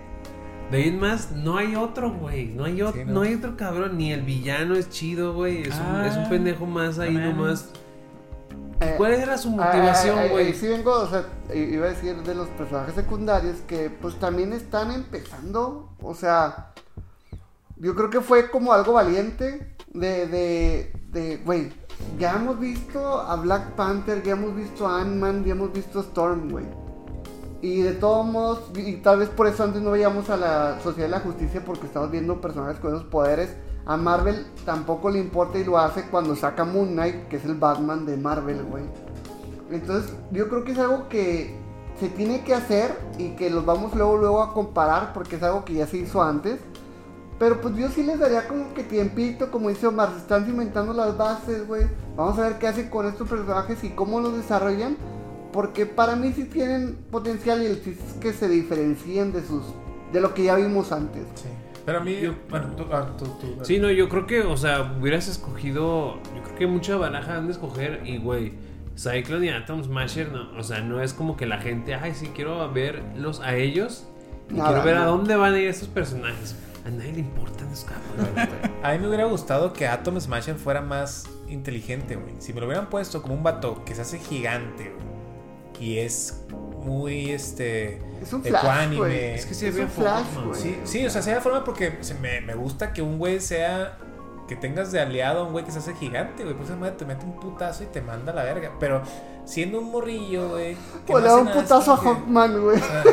De 0.72 0.78
ahí 0.78 0.88
en 0.88 1.00
más, 1.00 1.32
no 1.32 1.58
hay 1.58 1.76
otro, 1.76 2.12
güey. 2.12 2.48
No, 2.48 2.64
hay 2.64 2.82
otro, 2.82 3.02
Sí, 3.02 3.06
no. 3.06 3.14
¿no? 3.16 3.22
hay 3.24 3.36
otro 3.36 3.58
cabrón. 3.58 3.98
Ni 3.98 4.14
el 4.14 4.22
villano 4.22 4.76
es 4.76 4.90
chido, 4.90 5.34
güey. 5.34 5.64
Es, 5.64 5.76
un, 5.76 5.82
Ah, 5.86 6.08
es 6.08 6.16
un 6.16 6.30
pendejo 6.30 6.66
más 6.66 7.00
ahí 7.00 7.14
nomás. 7.14 7.70
Eh, 8.80 8.94
¿Cuál 8.98 9.14
era 9.14 9.38
su 9.38 9.50
Ah, 9.50 9.66
motivación, 9.66 10.18
ah, 10.18 10.24
ah, 10.26 10.32
güey? 10.32 10.54
sí 10.54 10.68
vengo, 10.68 10.92
o 10.92 11.08
sea, 11.08 11.26
iba 11.54 11.86
a 11.86 11.90
decir 11.90 12.16
de 12.24 12.34
los 12.34 12.48
personajes 12.50 12.96
secundarios 12.96 13.58
que 13.68 13.90
pues 13.90 14.16
también 14.20 14.52
están 14.52 14.90
empezando, 14.92 15.90
o 16.02 16.16
sea, 16.16 16.74
yo 17.84 17.94
creo 17.96 18.10
que 18.10 18.22
fue 18.22 18.50
como 18.50 18.72
algo 18.72 18.94
valiente 18.94 19.76
de, 19.94 20.28
de, 20.28 20.94
de, 21.12 21.72
ya 22.18 22.38
hemos 22.38 22.58
visto 22.58 23.20
a 23.20 23.36
Black 23.36 23.72
Panther, 23.72 24.24
ya 24.24 24.32
hemos 24.32 24.56
visto 24.56 24.88
a 24.88 25.02
Ant-Man, 25.02 25.44
ya 25.44 25.52
hemos 25.52 25.74
visto 25.74 26.00
a 26.00 26.04
Storm, 26.04 26.50
güey. 26.50 26.66
Y 27.62 27.82
de 27.82 27.92
todos 27.92 28.26
modos, 28.26 28.72
y 28.78 28.96
tal 28.98 29.20
vez 29.20 29.28
por 29.28 29.48
eso 29.48 29.66
antes 29.66 29.82
no 29.82 29.92
veíamos 29.92 30.30
a 30.30 30.38
la 30.38 30.80
Sociedad 30.82 31.08
de 31.08 31.12
la 31.12 31.20
Justicia 31.20 31.64
porque 31.66 31.88
estamos 31.88 32.10
viendo 32.10 32.40
personajes 32.40 32.80
con 32.80 32.96
esos 32.96 33.06
poderes. 33.06 33.54
A 33.86 33.98
Marvel 33.98 34.48
tampoco 34.64 35.10
le 35.10 35.20
importa 35.20 35.60
y 35.60 35.66
lo 35.66 35.78
hace 35.78 36.04
cuando 36.04 36.38
saca 36.38 36.64
Moon 36.64 36.94
Knight, 36.94 37.28
que 37.28 37.36
es 37.36 37.44
el 37.44 37.56
Batman 37.56 38.06
de 38.06 38.16
Marvel, 38.16 38.64
güey. 38.64 38.86
Entonces, 39.72 40.10
yo 40.32 40.48
creo 40.48 40.64
que 40.64 40.72
es 40.72 40.80
algo 40.80 41.10
que 41.10 41.58
se 42.00 42.08
tiene 42.08 42.46
que 42.46 42.54
hacer 42.54 42.98
y 43.18 43.32
que 43.32 43.50
los 43.50 43.66
vamos 43.66 43.94
luego 43.94 44.18
luego 44.18 44.42
a 44.42 44.54
comparar 44.54 45.12
porque 45.12 45.36
es 45.36 45.44
algo 45.44 45.66
que 45.66 45.74
ya 45.74 45.86
se 45.88 45.98
hizo 45.98 46.24
antes. 46.24 46.62
Pero 47.40 47.60
pues 47.62 47.76
yo 47.76 47.90
sí 47.90 48.04
les 48.04 48.20
daría 48.20 48.48
como 48.48 48.74
que 48.74 48.84
tiempito, 48.84 49.50
como 49.52 49.70
dice 49.70 49.88
Omar, 49.88 50.10
se 50.12 50.18
están 50.20 50.46
cimentando 50.46 50.94
las 50.94 51.18
bases, 51.18 51.68
güey. 51.68 51.84
Vamos 52.16 52.38
a 52.40 52.44
ver 52.50 52.60
qué 52.60 52.68
hacen 52.68 52.90
con 52.90 53.08
estos 53.08 53.28
personajes 53.28 53.84
y 53.84 53.90
cómo 53.90 54.20
los 54.22 54.36
desarrollan. 54.36 54.96
Porque 55.52 55.86
para 55.86 56.16
mí 56.16 56.32
sí 56.34 56.46
tienen 56.46 56.96
potencial 57.12 57.62
y 57.62 57.66
el 57.68 57.84
chiste 57.84 58.04
es 58.08 58.14
que 58.16 58.34
se 58.34 58.48
diferencien 58.50 59.32
de 59.34 59.44
sus 59.46 59.64
de 60.12 60.22
lo 60.22 60.34
que 60.34 60.44
ya 60.44 60.56
vimos 60.56 60.92
antes. 60.92 61.24
Sí. 61.36 61.48
Pero 61.86 61.98
a 62.00 62.02
mí, 62.02 62.18
Yo- 62.22 62.34
bueno, 62.50 62.68
tú, 62.78 62.86
ah, 62.92 63.08
tú, 63.18 63.26
tú. 63.26 63.58
Sí, 63.66 63.78
no, 63.78 63.92
yo 63.92 64.08
creo 64.10 64.26
que, 64.26 64.42
o 64.42 64.56
sea, 64.56 64.96
hubieras 65.00 65.28
escogido. 65.28 66.16
Yo 66.36 66.44
creo 66.44 66.56
que 66.56 66.68
mucha 66.68 66.96
baraja 66.96 67.36
han 67.38 67.48
de 67.48 67.54
escoger. 67.54 68.02
Y, 68.06 68.20
güey, 68.20 68.54
Cyclone 68.98 69.48
y 69.48 69.50
Atom 69.50 69.84
Smasher, 69.84 70.32
no. 70.32 70.58
O 70.58 70.64
sea, 70.64 70.82
no 70.82 71.02
es 71.02 71.14
como 71.14 71.36
que 71.36 71.46
la 71.46 71.58
gente, 71.60 71.94
ay, 71.96 72.14
sí, 72.16 72.30
quiero 72.34 72.72
verlos 72.72 73.42
a 73.42 73.56
ellos. 73.56 74.06
Y 74.50 74.54
Nada, 74.54 74.70
quiero 74.70 74.86
ver 74.86 74.96
a 74.98 75.06
no. 75.06 75.18
dónde 75.18 75.36
van 75.36 75.54
a 75.56 75.60
ir 75.60 75.68
estos 75.68 75.88
personajes. 75.90 76.56
A 76.86 76.90
nadie 76.90 77.14
le 77.14 77.20
importan 77.20 77.72
esos 77.72 77.86
cabrones, 77.86 78.50
güey. 78.50 78.72
A 78.84 78.92
mí 78.92 79.00
me 79.00 79.08
hubiera 79.08 79.26
gustado 79.26 79.72
que 79.72 79.88
Atom 79.88 80.20
Smasher 80.20 80.56
fuera 80.56 80.82
más 80.82 81.26
inteligente, 81.48 82.16
güey. 82.16 82.36
Si 82.40 82.54
me 82.54 82.60
lo 82.60 82.68
hubieran 82.68 82.90
puesto 82.90 83.22
como 83.22 83.34
un 83.36 83.44
vato 83.44 83.84
que 83.86 83.96
se 83.96 84.02
hace 84.02 84.20
gigante, 84.20 84.94
güey. 84.94 85.14
Y 85.80 86.00
es 86.00 86.44
muy, 86.50 87.32
este... 87.32 88.02
Es 88.22 88.32
un 88.32 88.42
flash, 88.42 88.62
Ecuánime. 88.64 89.36
Es 89.36 89.46
que 89.46 89.54
sí 89.54 89.66
es 89.66 89.74
había 89.74 89.86
un 89.86 89.92
flash, 89.92 90.26
güey. 90.46 90.60
Sí, 90.60 90.80
sí, 90.84 91.06
o 91.06 91.10
sea, 91.10 91.22
sea 91.22 91.36
de 91.36 91.42
forma 91.42 91.64
porque 91.64 91.98
se 92.02 92.14
me, 92.16 92.42
me 92.42 92.56
gusta 92.56 92.94
que 92.94 93.02
un 93.02 93.18
güey 93.18 93.40
sea... 93.40 93.98
Que 94.48 94.58
tengas 94.58 94.92
de 94.92 95.00
aliado 95.00 95.42
a 95.42 95.44
un 95.46 95.54
güey 95.54 95.64
que 95.64 95.72
se 95.72 95.80
hace 95.80 95.94
gigante, 95.96 96.44
güey. 96.44 96.56
Pues 96.56 96.70
esa 96.70 96.78
madre 96.78 96.96
te 96.98 97.06
mete 97.06 97.26
un 97.26 97.40
putazo 97.40 97.84
y 97.84 97.88
te 97.88 98.02
manda 98.02 98.34
a 98.34 98.36
la 98.36 98.44
verga. 98.44 98.74
Pero 98.80 99.02
siendo 99.46 99.80
un 99.80 99.90
morrillo, 99.90 100.50
güey... 100.50 100.78
O 101.08 101.20
le 101.20 101.28
da 101.28 101.38
un 101.38 101.48
putazo 101.48 101.94
a 101.94 101.98
Hawkman, 101.98 102.62
güey. 102.62 102.78
o 102.78 102.80
sea, 102.80 103.04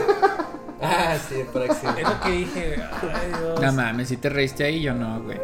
Ah, 0.83 1.17
sí, 1.29 1.37
por 1.53 1.63
Es 1.63 1.71
accidente. 1.71 2.03
lo 2.03 2.21
que 2.21 2.31
dije. 2.31 2.77
Ay, 3.03 3.29
Dios. 3.39 3.61
No 3.61 3.73
mames, 3.73 4.09
si 4.09 4.17
te 4.17 4.29
reíste 4.31 4.65
ahí, 4.65 4.81
yo 4.83 4.95
no, 4.95 5.23
güey. 5.23 5.39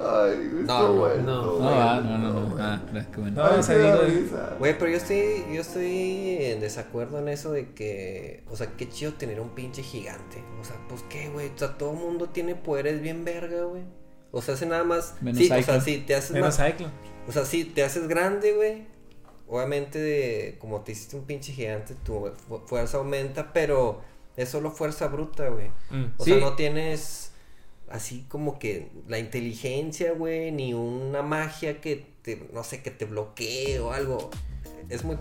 Ay, 0.00 0.50
No, 0.52 0.60
estuvo 0.60 0.78
no, 0.78 0.92
bueno. 0.94 1.22
no. 1.22 1.58
No, 1.58 1.68
ah, 1.70 2.00
no, 2.04 2.18
no, 2.18 2.40
no. 2.48 2.56
Ah, 2.62 2.80
qué 2.92 3.20
bueno. 3.20 3.42
No, 3.50 3.58
o 3.58 3.62
sea, 3.62 3.76
digo-. 3.76 4.56
Güey, 4.58 4.78
pero 4.78 4.90
yo 4.90 4.96
estoy, 4.96 5.44
yo 5.52 5.60
estoy 5.60 6.38
en 6.40 6.60
desacuerdo 6.60 7.18
en 7.18 7.28
eso 7.28 7.52
de 7.52 7.72
que, 7.72 8.44
o 8.48 8.56
sea, 8.56 8.68
qué 8.76 8.88
chido 8.88 9.14
tener 9.14 9.40
un 9.40 9.50
pinche 9.50 9.82
gigante. 9.82 10.42
O 10.60 10.64
sea, 10.64 10.76
pues 10.88 11.02
qué, 11.08 11.28
güey, 11.30 11.48
o 11.54 11.58
sea, 11.58 11.76
todo 11.78 11.92
el 11.92 11.98
mundo 11.98 12.28
tiene 12.28 12.54
poderes 12.54 13.00
bien 13.00 13.24
verga, 13.24 13.64
güey. 13.64 13.82
O 14.30 14.40
sea, 14.42 14.54
hace 14.54 14.66
nada 14.66 14.84
más. 14.84 15.14
Menos 15.20 15.38
sí, 15.38 15.50
o 15.50 15.62
sea, 15.62 15.80
sí, 15.80 16.04
te 16.06 16.14
haces 16.14 16.30
Menos 16.32 16.58
más. 16.58 16.72
O 17.26 17.32
sea, 17.32 17.44
sí, 17.44 17.64
te 17.64 17.82
haces 17.82 18.06
grande, 18.08 18.52
güey. 18.54 18.86
obviamente, 19.50 19.98
de- 19.98 20.56
como 20.60 20.82
te 20.82 20.92
hiciste 20.92 21.16
un 21.16 21.24
pinche 21.24 21.52
gigante, 21.52 21.94
tu 22.04 22.30
fu- 22.46 22.60
fuerza 22.66 22.98
aumenta, 22.98 23.50
pero 23.54 24.02
es 24.38 24.48
solo 24.48 24.70
fuerza 24.70 25.08
bruta, 25.08 25.48
güey. 25.48 25.68
Mm. 25.90 26.12
O 26.16 26.24
Sí. 26.24 26.30
sea, 26.30 26.40
no 26.40 26.54
tienes 26.54 27.32
así 27.90 28.24
como 28.28 28.58
que 28.58 28.90
la 29.08 29.18
inteligencia, 29.18 30.12
güey, 30.12 30.52
ni 30.52 30.72
una 30.74 31.22
magia 31.22 31.80
que 31.80 32.06
te, 32.22 32.48
no 32.52 32.62
sé, 32.64 32.82
que 32.82 32.90
te 32.90 33.04
bloquee 33.04 33.78
o 33.80 33.92
algo. 33.92 34.30
Es 34.88 35.04
muy 35.04 35.16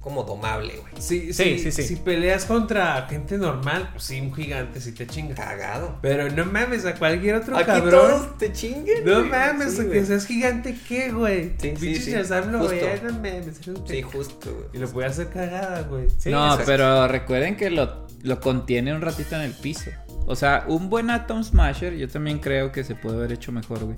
como 0.00 0.22
domable, 0.22 0.76
güey. 0.76 0.92
Sí, 0.98 1.32
Sí, 1.32 1.58
sí, 1.58 1.58
sí, 1.58 1.72
sí. 1.72 1.82
Si 1.82 1.96
peleas 1.96 2.44
contra 2.46 3.02
gente 3.08 3.36
normal, 3.36 3.90
pues 3.92 4.04
sí, 4.04 4.20
un 4.20 4.32
gigante 4.32 4.80
sí 4.80 4.92
te 4.92 5.06
chinga. 5.06 5.34
Cagado. 5.34 5.98
Pero 6.00 6.30
no 6.30 6.44
mames, 6.46 6.86
a 6.86 6.94
cualquier 6.94 7.34
otro 7.34 7.56
Aquí 7.56 7.66
cabrón. 7.66 7.90
todos 7.90 8.38
te 8.38 8.52
chinguen. 8.52 9.04
No 9.04 9.18
güey. 9.18 9.30
mames, 9.30 9.72
Sí, 9.72 9.78
que 9.82 9.86
güey. 9.88 10.06
seas 10.06 10.24
gigante, 10.26 10.76
¿qué, 10.88 11.10
güey? 11.10 11.52
Sí, 11.60 11.74
sí, 11.76 11.94
sí. 11.96 12.10
Shazam 12.12 12.52
lo 12.52 12.60
Justo. 12.60 12.74
veía, 12.74 13.00
no 13.02 13.12
mames. 13.12 13.60
Sí, 13.86 14.02
justo, 14.02 14.54
güey. 14.54 14.66
Y 14.72 14.78
lo 14.78 14.88
puede 14.88 15.08
hacer 15.08 15.28
cagada, 15.30 15.82
güey. 15.82 16.08
Sí, 16.16 16.30
no, 16.30 16.44
exacto. 16.46 16.64
pero 16.66 17.08
recuerden 17.08 17.56
que 17.56 17.68
lo, 17.70 18.07
lo 18.22 18.40
contiene 18.40 18.94
un 18.94 19.00
ratito 19.00 19.36
en 19.36 19.42
el 19.42 19.52
piso. 19.52 19.90
O 20.26 20.36
sea, 20.36 20.64
un 20.68 20.90
buen 20.90 21.10
Atom 21.10 21.42
Smasher, 21.42 21.96
yo 21.96 22.08
también 22.08 22.38
creo 22.38 22.70
que 22.70 22.84
se 22.84 22.94
puede 22.94 23.16
haber 23.16 23.32
hecho 23.32 23.50
mejor, 23.52 23.84
güey. 23.84 23.96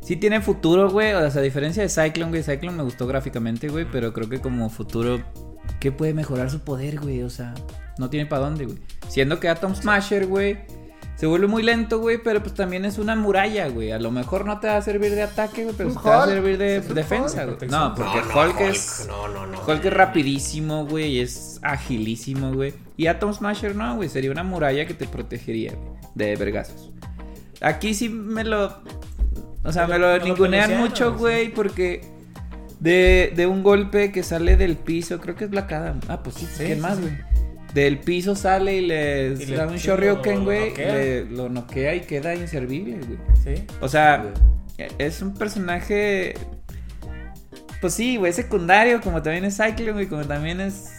Sí 0.00 0.16
tiene 0.16 0.40
futuro, 0.40 0.88
güey. 0.88 1.12
O 1.12 1.30
sea, 1.30 1.40
a 1.40 1.44
diferencia 1.44 1.82
de 1.82 1.90
Cyclone, 1.90 2.30
güey. 2.30 2.42
Cyclone 2.42 2.76
me 2.76 2.82
gustó 2.82 3.06
gráficamente, 3.06 3.68
güey. 3.68 3.86
Pero 3.92 4.14
creo 4.14 4.28
que 4.30 4.40
como 4.40 4.70
futuro, 4.70 5.22
¿qué 5.80 5.92
puede 5.92 6.14
mejorar 6.14 6.50
su 6.50 6.60
poder, 6.60 6.98
güey? 6.98 7.22
O 7.22 7.28
sea, 7.28 7.52
no 7.98 8.08
tiene 8.08 8.24
para 8.24 8.46
dónde, 8.46 8.64
güey. 8.64 8.78
Siendo 9.08 9.38
que 9.38 9.50
Atom 9.50 9.74
Smasher, 9.74 10.26
güey, 10.26 10.60
se 11.18 11.26
vuelve 11.26 11.46
muy 11.48 11.62
lento, 11.62 11.98
güey. 11.98 12.18
Pero 12.22 12.42
pues 12.42 12.54
también 12.54 12.84
es 12.84 12.98
una 12.98 13.16
muralla, 13.16 13.68
güey. 13.68 13.90
A 13.92 13.98
lo 13.98 14.10
mejor 14.10 14.46
no 14.46 14.60
te 14.60 14.68
va 14.68 14.76
a 14.76 14.82
servir 14.82 15.12
de 15.14 15.22
ataque, 15.22 15.64
güey. 15.64 15.74
Pero 15.76 15.90
te 15.92 16.08
va 16.08 16.22
a 16.24 16.26
servir 16.26 16.56
de 16.58 16.80
defensa, 16.80 17.44
Hulk. 17.44 17.58
güey. 17.58 17.70
No, 17.70 17.94
porque 17.94 18.20
No, 18.20 18.34
no, 18.34 18.40
Hulk 18.40 18.60
es. 18.60 19.04
No, 19.08 19.28
no, 19.28 19.46
no. 19.46 19.58
Hulk 19.66 19.84
es 19.84 19.92
rapidísimo, 19.92 20.86
güey, 20.86 21.18
es 21.20 21.58
agilísimo, 21.62 22.52
güey. 22.54 22.72
Y 22.96 23.06
Atom 23.08 23.32
Smasher 23.34 23.74
no, 23.76 23.96
güey, 23.96 24.08
sería 24.08 24.30
una 24.30 24.42
muralla 24.44 24.86
que 24.86 24.94
te 24.94 25.06
protegería 25.06 25.72
güey, 25.74 25.98
de 26.14 26.36
vergazos. 26.36 26.90
Aquí 27.60 27.94
sí 27.94 28.08
me 28.08 28.44
lo... 28.44 28.72
O 29.64 29.72
sea, 29.72 29.86
Me 29.86 29.94
me 29.94 29.98
lo- 29.98 30.18
ningunean 30.18 30.78
mucho, 30.78 31.14
güey, 31.16 31.48
porque 31.52 32.02
de, 32.80 33.32
de 33.34 33.46
un 33.46 33.62
golpe 33.64 34.12
que 34.12 34.22
sale 34.22 34.56
del 34.56 34.76
piso, 34.76 35.20
creo 35.20 35.34
que 35.34 35.44
es 35.44 35.50
Black 35.50 35.72
Adam. 35.72 36.00
Ah, 36.08 36.22
pues 36.22 36.36
sí, 36.36 36.46
Sí, 36.46 36.64
¿quién 36.64 36.76
sí, 36.76 36.80
más, 36.82 36.96
sí. 36.96 37.02
güey? 37.02 37.14
Del 37.74 37.98
piso 37.98 38.34
sale 38.34 38.76
y 38.78 38.86
le, 38.86 39.34
Y 39.38 39.46
le- 39.46 39.56
da 39.56 39.66
un 39.66 39.76
Shoryuken, 39.76 40.32
lo- 40.34 40.38
lo 40.40 40.44
güey, 40.46 40.74
le- 40.74 41.24
lo 41.26 41.48
noquea 41.48 41.94
y 41.94 42.00
queda 42.00 42.34
inservible, 42.34 42.98
güey. 42.98 43.18
Sí. 43.56 43.64
O 43.80 43.88
sea, 43.88 44.24
es 44.98 45.20
un 45.22 45.34
personaje. 45.34 46.34
Pues 47.80 47.94
sí, 47.94 48.16
güey, 48.16 48.32
secundario, 48.32 49.00
como 49.00 49.22
también 49.22 49.44
es 49.44 49.56
Cyclone, 49.56 49.92
güey, 49.92 50.06
como 50.06 50.24
también 50.24 50.60
es. 50.60 50.92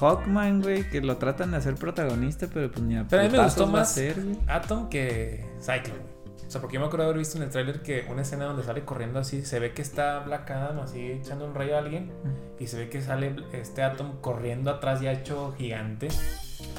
Hawkman, 0.00 0.62
güey, 0.62 0.88
que 0.88 1.00
lo 1.00 1.16
tratan 1.18 1.52
de 1.52 1.58
hacer 1.58 1.74
protagonista, 1.74 2.46
pero 2.52 2.70
pues 2.70 2.84
ni 2.84 2.96
a 2.96 3.06
Pero 3.08 3.22
a 3.22 3.24
mí 3.26 3.30
me 3.30 3.42
gustó 3.44 3.64
va 3.64 3.68
a 3.68 3.72
más 3.72 3.92
ser, 3.92 4.20
güey. 4.20 4.36
Atom 4.48 4.88
que 4.88 5.44
Cyclone. 5.60 6.00
güey. 6.00 6.21
O 6.52 6.54
sea, 6.54 6.60
porque 6.60 6.74
yo 6.74 6.80
me 6.80 6.86
acuerdo 6.86 7.06
haber 7.06 7.16
visto 7.16 7.38
en 7.38 7.44
el 7.44 7.48
tráiler 7.48 7.80
que 7.80 8.06
una 8.10 8.20
escena 8.20 8.44
donde 8.44 8.62
sale 8.62 8.84
corriendo 8.84 9.18
así, 9.18 9.42
se 9.42 9.58
ve 9.58 9.72
que 9.72 9.80
está 9.80 10.18
Black 10.18 10.50
Adam 10.50 10.80
así 10.80 11.12
echando 11.12 11.46
un 11.46 11.54
rayo 11.54 11.76
a 11.76 11.78
alguien 11.78 12.12
y 12.58 12.66
se 12.66 12.76
ve 12.76 12.90
que 12.90 13.00
sale 13.00 13.36
este 13.54 13.82
Atom 13.82 14.20
corriendo 14.20 14.70
atrás 14.70 15.00
ya 15.00 15.12
hecho 15.12 15.54
gigante. 15.56 16.08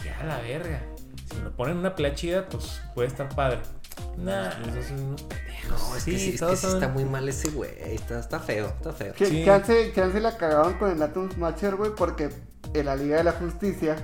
Y 0.06 0.10
a 0.10 0.24
la 0.26 0.38
verga. 0.42 0.84
Si 1.28 1.38
me 1.38 1.46
lo 1.46 1.56
ponen 1.56 1.74
en 1.74 1.80
una 1.80 1.96
pelea 1.96 2.14
chida, 2.14 2.48
pues 2.48 2.82
puede 2.94 3.08
estar 3.08 3.34
padre. 3.34 3.62
Nah, 4.16 4.50
esos 4.70 4.86
son 4.86 5.00
unos 5.06 5.24
pendejos. 5.24 5.90
No, 5.90 5.96
es 5.98 6.06
que 6.06 6.20
sí, 6.20 6.30
es 6.36 6.42
que 6.44 6.56
sí 6.56 6.68
está 6.68 6.88
muy 6.90 7.06
mal 7.06 7.28
ese 7.28 7.50
güey. 7.50 7.72
Está, 7.80 8.20
está 8.20 8.40
feo, 8.40 8.68
está 8.68 8.94
feo. 8.94 9.16
Que, 9.16 9.26
Sí. 9.26 9.44
chance, 9.44 9.92
chance 9.96 10.20
la 10.20 10.38
cagaron 10.38 10.74
con 10.76 10.92
el 10.92 11.02
Atom 11.02 11.32
Smasher, 11.32 11.78
güey, 11.78 11.96
porque 11.98 12.30
en 12.76 12.86
la 12.86 12.96
Liga 12.96 13.18
de 13.18 13.24
la 13.24 13.32
Justicia, 13.32 13.96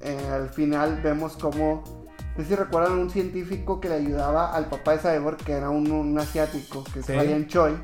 eh, 0.00 0.26
al 0.32 0.48
final 0.48 1.02
vemos 1.02 1.36
como, 1.36 1.97
no 2.38 2.44
sé 2.44 2.50
si 2.50 2.54
recuerdan 2.54 2.92
un 2.98 3.10
científico 3.10 3.80
que 3.80 3.88
le 3.88 3.96
ayudaba 3.96 4.54
al 4.54 4.66
papá 4.66 4.96
de 4.96 4.98
Cyborg, 5.00 5.36
que 5.38 5.52
era 5.52 5.70
un, 5.70 5.90
un 5.90 6.16
asiático, 6.18 6.84
que 6.84 7.02
Sí. 7.02 7.12
es 7.12 7.18
Ryan 7.18 7.46
Choi. 7.48 7.74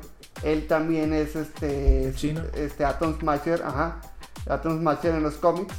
Él 0.43 0.65
también 0.67 1.13
es 1.13 1.35
este, 1.35 2.11
Chino. 2.15 2.41
este 2.55 2.85
Atom 2.85 3.19
Smasher, 3.19 3.61
ajá, 3.63 3.99
Atom 4.49 4.79
Smasher 4.79 5.13
en 5.15 5.23
los 5.23 5.35
cómics. 5.35 5.73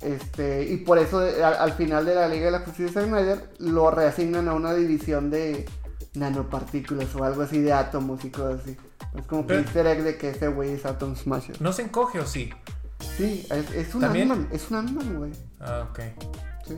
Este, 0.00 0.64
y 0.64 0.76
por 0.78 0.98
eso 0.98 1.24
eh, 1.26 1.42
al, 1.42 1.54
al 1.54 1.72
final 1.72 2.04
de 2.04 2.14
la 2.14 2.28
Liga 2.28 2.46
de 2.46 2.50
la 2.50 2.58
Justicia 2.60 3.00
de 3.02 3.08
Snyder 3.08 3.50
lo 3.58 3.90
reasignan 3.90 4.46
a 4.48 4.52
una 4.54 4.74
división 4.74 5.30
de 5.30 5.64
nanopartículas 6.14 7.14
o 7.14 7.24
algo 7.24 7.42
así 7.42 7.60
de 7.60 7.72
átomos 7.72 8.24
y 8.24 8.30
cosas 8.30 8.60
así. 8.62 8.76
Es 9.16 9.26
como 9.26 9.46
que 9.46 9.54
easter 9.54 9.86
egg 9.86 10.02
de 10.02 10.16
que 10.18 10.30
ese 10.30 10.48
güey 10.48 10.72
es 10.72 10.84
Atom 10.84 11.16
Smasher. 11.16 11.60
¿No 11.62 11.72
se 11.72 11.82
encoge 11.82 12.20
o 12.20 12.26
sí? 12.26 12.50
Sí, 13.16 13.46
es, 13.50 13.70
es 13.74 13.94
un 13.94 14.00
¿También? 14.02 14.30
animal, 14.30 14.48
es 14.52 14.70
un 14.70 14.76
animal, 14.76 15.16
güey. 15.16 15.32
Ah, 15.60 15.86
ok. 15.90 16.00
Sí. 16.66 16.74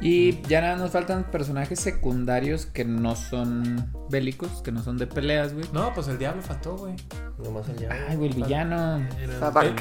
Y 0.00 0.40
ya 0.42 0.62
nada 0.62 0.76
nos 0.76 0.92
faltan 0.92 1.24
personajes 1.24 1.78
secundarios 1.78 2.64
que 2.64 2.86
no 2.86 3.14
son 3.16 3.92
bélicos, 4.08 4.62
que 4.62 4.72
no 4.72 4.82
son 4.82 4.96
de 4.96 5.06
peleas, 5.06 5.52
güey. 5.52 5.66
No, 5.72 5.92
pues 5.92 6.08
el 6.08 6.18
diablo 6.18 6.40
faltó, 6.40 6.76
güey. 6.76 6.96
Nomás 7.38 7.68
allá. 7.68 8.06
Ay, 8.08 8.16
güey, 8.16 8.30
el 8.30 8.36
villano. 8.36 8.98
Eh, 8.98 9.28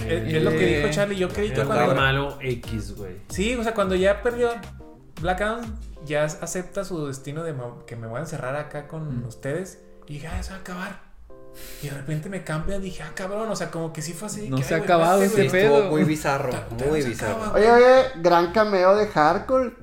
eh, 0.08 0.32
Es 0.36 0.44
lo 0.44 0.52
que 0.52 0.78
dijo 0.78 0.90
Charlie. 0.90 1.16
Yo 1.16 1.30
creí 1.30 1.50
que 1.50 1.62
Era 1.62 1.66
cuando. 1.66 1.96
malo 1.96 2.38
X, 2.42 2.96
güey. 2.98 3.16
Sí, 3.30 3.56
o 3.56 3.64
sea, 3.64 3.74
cuando 3.74 3.96
ya 3.96 4.22
perdió 4.22 4.50
Black 5.22 5.40
Adam, 5.40 5.62
ya 6.06 6.26
acepta 6.26 6.84
su 6.84 7.08
destino 7.08 7.44
de 7.44 7.56
que 7.88 7.96
me 7.96 8.08
voy 8.08 8.18
a 8.18 8.22
encerrar 8.22 8.58
acá 8.58 8.88
con 8.88 9.24
ustedes. 9.24 9.80
Y 10.06 10.14
dije, 10.14 10.28
ah, 10.28 10.44
se 10.44 10.52
va 10.52 10.58
a 10.58 10.60
acabar. 10.60 11.10
Y 11.82 11.88
de 11.88 11.96
repente 11.96 12.30
me 12.30 12.44
cambia, 12.44 12.78
dije, 12.80 13.04
ah, 13.04 13.12
cabrón, 13.16 13.50
o 13.50 13.56
sea, 13.56 13.72
como 13.72 13.94
que 13.94 14.02
sí 14.02 14.14
fue 14.14 14.28
así. 14.28 14.50
No 14.50 14.58
que, 14.58 14.64
se 14.64 14.76
ha 14.76 14.78
acabado 14.78 15.22
ese 15.24 15.46
pedo. 15.50 15.78
Estuvo 15.78 15.92
muy 15.92 16.04
bizarro, 16.04 16.52
muy 16.90 17.02
bizarro. 17.02 17.38
acaba. 17.44 17.54
Oye, 17.54 17.72
oye, 17.72 18.04
gran 18.22 18.52
cameo 18.52 18.96
de 18.96 19.08
Hardcore. 19.08 19.74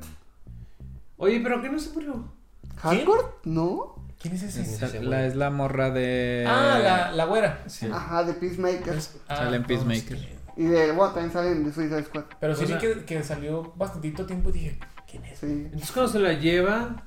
Oye, 1.19 1.41
pero 1.43 1.63
¿qué 1.63 1.69
no 1.71 1.79
se 1.79 1.91
murió? 1.93 2.33
¿Hardcore? 2.77 3.23
¿No? 3.45 3.95
¿Quién 4.21 4.35
es 4.35 4.43
ese? 4.43 5.03
La, 5.03 5.27
es 5.27 5.37
la 5.37 5.51
morra 5.51 5.91
de. 5.91 6.45
Ah, 6.49 6.79
la, 6.83 7.13
la 7.13 7.25
güera. 7.27 7.63
Sí. 7.67 7.89
Ajá, 7.93 8.25
de 8.25 8.33
Peacemaker. 8.35 8.99
Ah, 9.29 9.37
Sale 9.37 9.57
en 9.57 9.63
no, 9.63 9.69
Peacemaker. 9.69 10.37
Y 10.57 10.65
de, 10.65 10.93
bueno, 10.93 11.13
también 11.13 11.33
salen 11.33 11.65
de 11.65 11.73
Suicide 11.73 12.03
Squad. 12.05 12.25
Pero 12.41 12.55
sí 12.55 12.65
O 12.65 12.67
vi 12.67 12.73
sea- 12.73 12.81
que, 12.81 13.05
que 13.05 13.23
salió 13.23 13.73
bastantito 13.77 14.25
tiempo 14.25 14.49
y 14.51 14.53
dije, 14.53 14.79
¿quién 15.11 15.25
es? 15.27 15.39
Sí. 15.39 15.47
Entonces 15.47 15.93
cuando 15.93 16.13
se 16.13 16.19
la 16.19 16.33
lleva, 16.33 17.03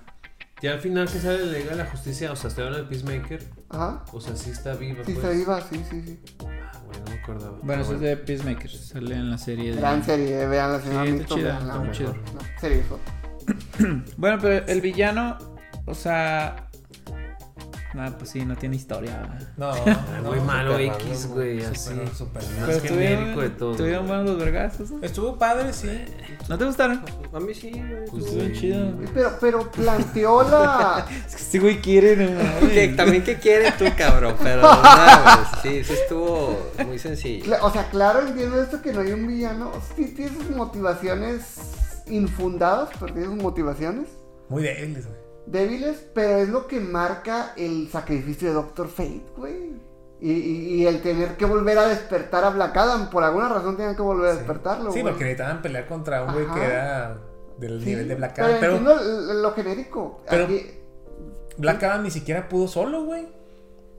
ya 0.61 0.73
al 0.73 0.79
final 0.81 1.09
que 1.09 1.19
sale 1.19 1.45
la 1.47 1.57
Liga 1.57 1.71
de 1.71 1.77
la 1.77 1.85
Justicia, 1.85 2.31
o 2.31 2.35
sea, 2.35 2.49
estoy 2.49 2.65
hablando 2.65 2.87
de 2.87 2.89
Peacemaker, 2.95 3.43
Ajá. 3.69 4.05
o 4.11 4.21
sea, 4.21 4.35
sí 4.35 4.51
está 4.51 4.75
viva, 4.75 5.03
Sí, 5.03 5.13
pues. 5.13 5.25
se 5.35 5.41
iba, 5.41 5.61
sí, 5.61 5.83
sí, 5.89 6.01
sí. 6.05 6.19
Ah, 6.45 6.71
güey, 6.85 6.99
no 6.99 7.09
me 7.11 7.19
acordaba. 7.23 7.57
Bueno, 7.63 7.81
Ah, 7.81 7.85
eso 7.85 7.95
es 7.95 8.01
de 8.01 8.17
Peacemaker. 8.17 8.69
Sale 8.69 9.15
en 9.15 9.31
la 9.31 9.37
serie 9.39 9.71
de. 9.73 9.77
Gran 9.81 10.03
serie, 10.03 10.45
vean 10.45 10.71
la 10.73 10.79
señora 10.81 11.05
Sí, 11.05 11.11
está 11.17 11.35
chida, 11.35 11.59
está 11.59 11.79
muy 11.79 11.91
chida. 11.91 12.09
No, 12.09 12.59
serie. 12.61 12.83
Bueno, 14.17 14.37
pero 14.41 14.65
el 14.67 14.81
villano, 14.81 15.37
o 15.85 15.93
sea. 15.93 16.65
Nada, 17.91 18.15
pues 18.15 18.29
sí, 18.29 18.45
no 18.45 18.55
tiene 18.55 18.75
historia. 18.75 19.27
No, 19.57 19.71
no, 20.21 20.29
Güey, 20.29 20.41
malo 20.41 20.73
super 20.73 20.85
X, 21.01 21.27
güey, 21.27 21.65
así. 21.65 21.93
Más 21.95 22.21
mal. 22.21 22.43
Pero 22.67 22.81
genérico 22.81 23.41
de 23.41 23.49
todo. 23.49 23.71
Estuvieron 23.71 24.05
buenos 24.07 24.25
los 24.27 24.37
vergazos, 24.37 24.91
¿no? 24.91 25.01
Estuvo 25.01 25.39
padre, 25.39 25.73
sí. 25.73 25.89
¿No 26.47 26.57
te 26.57 26.65
gustaron? 26.65 27.03
A 27.33 27.39
mí 27.39 27.53
sí, 27.55 27.71
güey. 27.71 28.05
Pues, 28.11 28.25
Estuvo 28.25 28.41
sí. 28.41 28.51
chido. 28.53 28.93
Pero, 29.11 29.37
pero 29.41 29.71
planteó 29.71 30.43
la. 30.43 31.07
Es 31.27 31.35
que 31.35 31.41
este 31.41 31.59
güey 31.59 31.81
quiere, 31.81 32.15
no 32.15 32.95
también 32.95 33.23
que 33.23 33.39
quieres 33.39 33.75
tú, 33.77 33.85
cabrón, 33.97 34.35
pero 34.43 34.61
nada, 34.61 35.49
güey, 35.63 35.79
sí, 35.79 35.83
sí 35.83 35.93
estuvo 35.93 36.71
muy 36.85 36.99
sencillo. 36.99 37.55
O 37.63 37.71
sea, 37.71 37.89
claro, 37.89 38.21
entiendo 38.27 38.61
esto 38.61 38.83
que 38.83 38.93
no 38.93 39.01
hay 39.01 39.13
un 39.13 39.25
villano. 39.25 39.71
Sí, 39.95 40.13
tiene 40.15 40.37
sus 40.37 40.51
motivaciones 40.51 41.57
infundadas, 42.09 42.89
tiene 42.99 43.25
sus 43.25 43.35
motivaciones 43.35 44.07
Muy 44.49 44.63
débiles, 44.63 45.05
güey. 45.07 45.17
débiles, 45.45 46.05
pero 46.13 46.37
es 46.37 46.49
lo 46.49 46.67
que 46.67 46.79
marca 46.79 47.53
el 47.57 47.89
sacrificio 47.91 48.47
de 48.49 48.53
Doctor 48.55 48.87
Fate, 48.87 49.23
güey. 49.37 49.79
Y, 50.21 50.31
y- 50.31 50.73
y 50.81 50.85
el 50.85 51.01
tener 51.01 51.37
que 51.37 51.45
volver 51.45 51.77
a 51.77 51.87
despertar 51.87 52.43
a 52.43 52.49
Black 52.49 52.75
Adam, 52.75 53.09
por 53.09 53.23
alguna 53.23 53.47
razón 53.47 53.77
tenían 53.77 53.95
que 53.95 54.01
volver 54.01 54.31
a 54.31 54.35
despertarlo, 54.35 54.91
Sí, 54.91 54.99
güey. 55.01 55.13
porque 55.13 55.23
necesitaban 55.23 55.61
pelear 55.61 55.87
contra 55.87 56.23
un 56.23 56.33
güey 56.33 56.45
que 56.53 56.61
era 56.65 57.17
del 57.57 57.79
Sí, 57.81 57.85
nivel 57.91 58.07
de 58.09 58.15
Black 58.15 58.39
Adam. 58.39 58.57
Pero, 58.59 58.79
lo, 58.81 59.33
lo 59.33 59.51
genérico. 59.53 60.21
Pero- 60.29 60.43
Aquí- 60.45 60.65
Black 61.57 61.83
Adam 61.83 62.03
ni 62.03 62.11
siquiera 62.11 62.47
pudo 62.49 62.67
solo, 62.67 63.03
güey. 63.05 63.27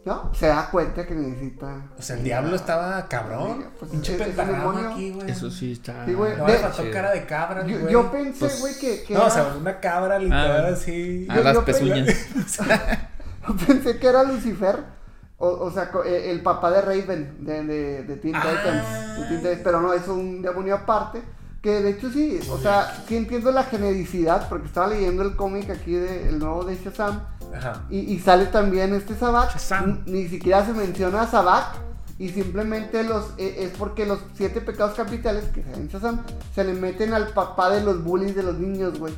¿No? 0.05 0.33
Se 0.35 0.47
da 0.47 0.71
cuenta 0.71 1.07
que 1.07 1.15
necesita. 1.15 1.91
O 1.99 2.03
sea, 2.03 2.17
el 2.17 2.25
diablo 2.25 2.57
estaba 2.57 3.07
cabrón. 3.09 3.67
Pues, 3.79 3.91
Pinche 3.91 4.15
es- 4.17 4.39
aquí, 4.39 5.11
güey. 5.11 5.31
Eso 5.31 5.51
sí 5.51 5.73
está. 5.73 6.05
Sí, 6.07 6.15
güey. 6.15 6.37
No, 6.37 6.47
de- 6.47 6.59
Sí. 6.59 6.91
cara 6.93 7.11
de 7.11 7.27
cabra, 7.27 7.67
Yo, 7.67 7.79
güey. 7.81 7.93
yo 7.93 8.11
pensé, 8.11 8.39
Pues- 8.41 8.61
güey, 8.61 8.79
que, 8.79 9.03
que 9.05 9.15
No, 9.15 9.25
o 9.27 9.31
sea, 9.31 9.55
una 9.59 9.79
cabra 9.81 10.19
literal 10.19 10.67
Ah, 10.67 10.73
así. 10.73 11.27
A 11.31 11.37
Yo- 11.37 11.43
las 11.43 11.55
yo 11.55 11.65
pezuñas. 11.65 12.09
Yo 13.49 13.57
pensé 13.67 13.99
que 13.99 14.07
era 14.07 14.23
Lucifer. 14.23 15.01
O, 15.39 15.49
o 15.49 15.71
sea, 15.71 15.91
eh, 16.05 16.31
el 16.31 16.43
papá 16.43 16.71
de 16.71 16.83
Raven 16.83 17.37
de, 17.47 17.65
de, 17.65 18.03
de 18.05 18.17
Teen 18.17 18.37
Ah. 18.37 18.43
Titans. 18.43 19.19
de 19.21 19.27
Teen 19.27 19.39
Titans, 19.41 19.61
Pero 19.65 19.81
no, 19.81 19.95
es 19.95 20.07
un 20.07 20.43
demonio 20.43 20.75
aparte. 20.75 21.23
Que 21.63 21.83
de 21.83 21.91
hecho 21.91 22.11
sí, 22.11 22.41
o 22.51 22.57
sea, 22.59 23.05
sí 23.07 23.17
entiendo 23.17 23.53
la 23.53 23.65
genericidad, 23.65 24.49
porque 24.49 24.67
estaba 24.67 24.87
leyendo 24.89 25.23
el 25.23 25.37
cómic 25.37 25.69
aquí 25.69 25.93
de 25.93 26.29
el 26.31 26.39
nuevo 26.39 26.65
de 26.65 26.77
Shazam. 26.77 27.21
Ajá. 27.55 27.85
Y, 27.91 27.99
y 27.99 28.19
sale 28.21 28.47
también 28.47 28.95
este 28.95 29.15
Sabak. 29.15 29.53
Shazam. 29.53 30.03
Ni 30.07 30.27
siquiera 30.29 30.65
se 30.65 30.73
menciona 30.73 31.23
a 31.23 31.27
Sabak. 31.27 31.77
Y 32.19 32.29
simplemente 32.31 33.03
los 33.03 33.31
eh, 33.39 33.57
es 33.65 33.71
porque 33.79 34.05
los 34.07 34.21
siete 34.35 34.61
pecados 34.61 34.95
capitales 34.95 35.45
que 35.55 35.63
se 35.63 35.73
en 35.75 35.89
Shazam 35.89 36.21
se 36.55 36.65
le 36.65 36.75
meten 36.75 37.13
al 37.15 37.29
papá 37.29 37.71
de 37.71 37.83
los 37.83 38.03
bullies 38.05 38.35
de 38.35 38.43
los 38.43 38.59
niños, 38.59 38.99
güey. 38.99 39.13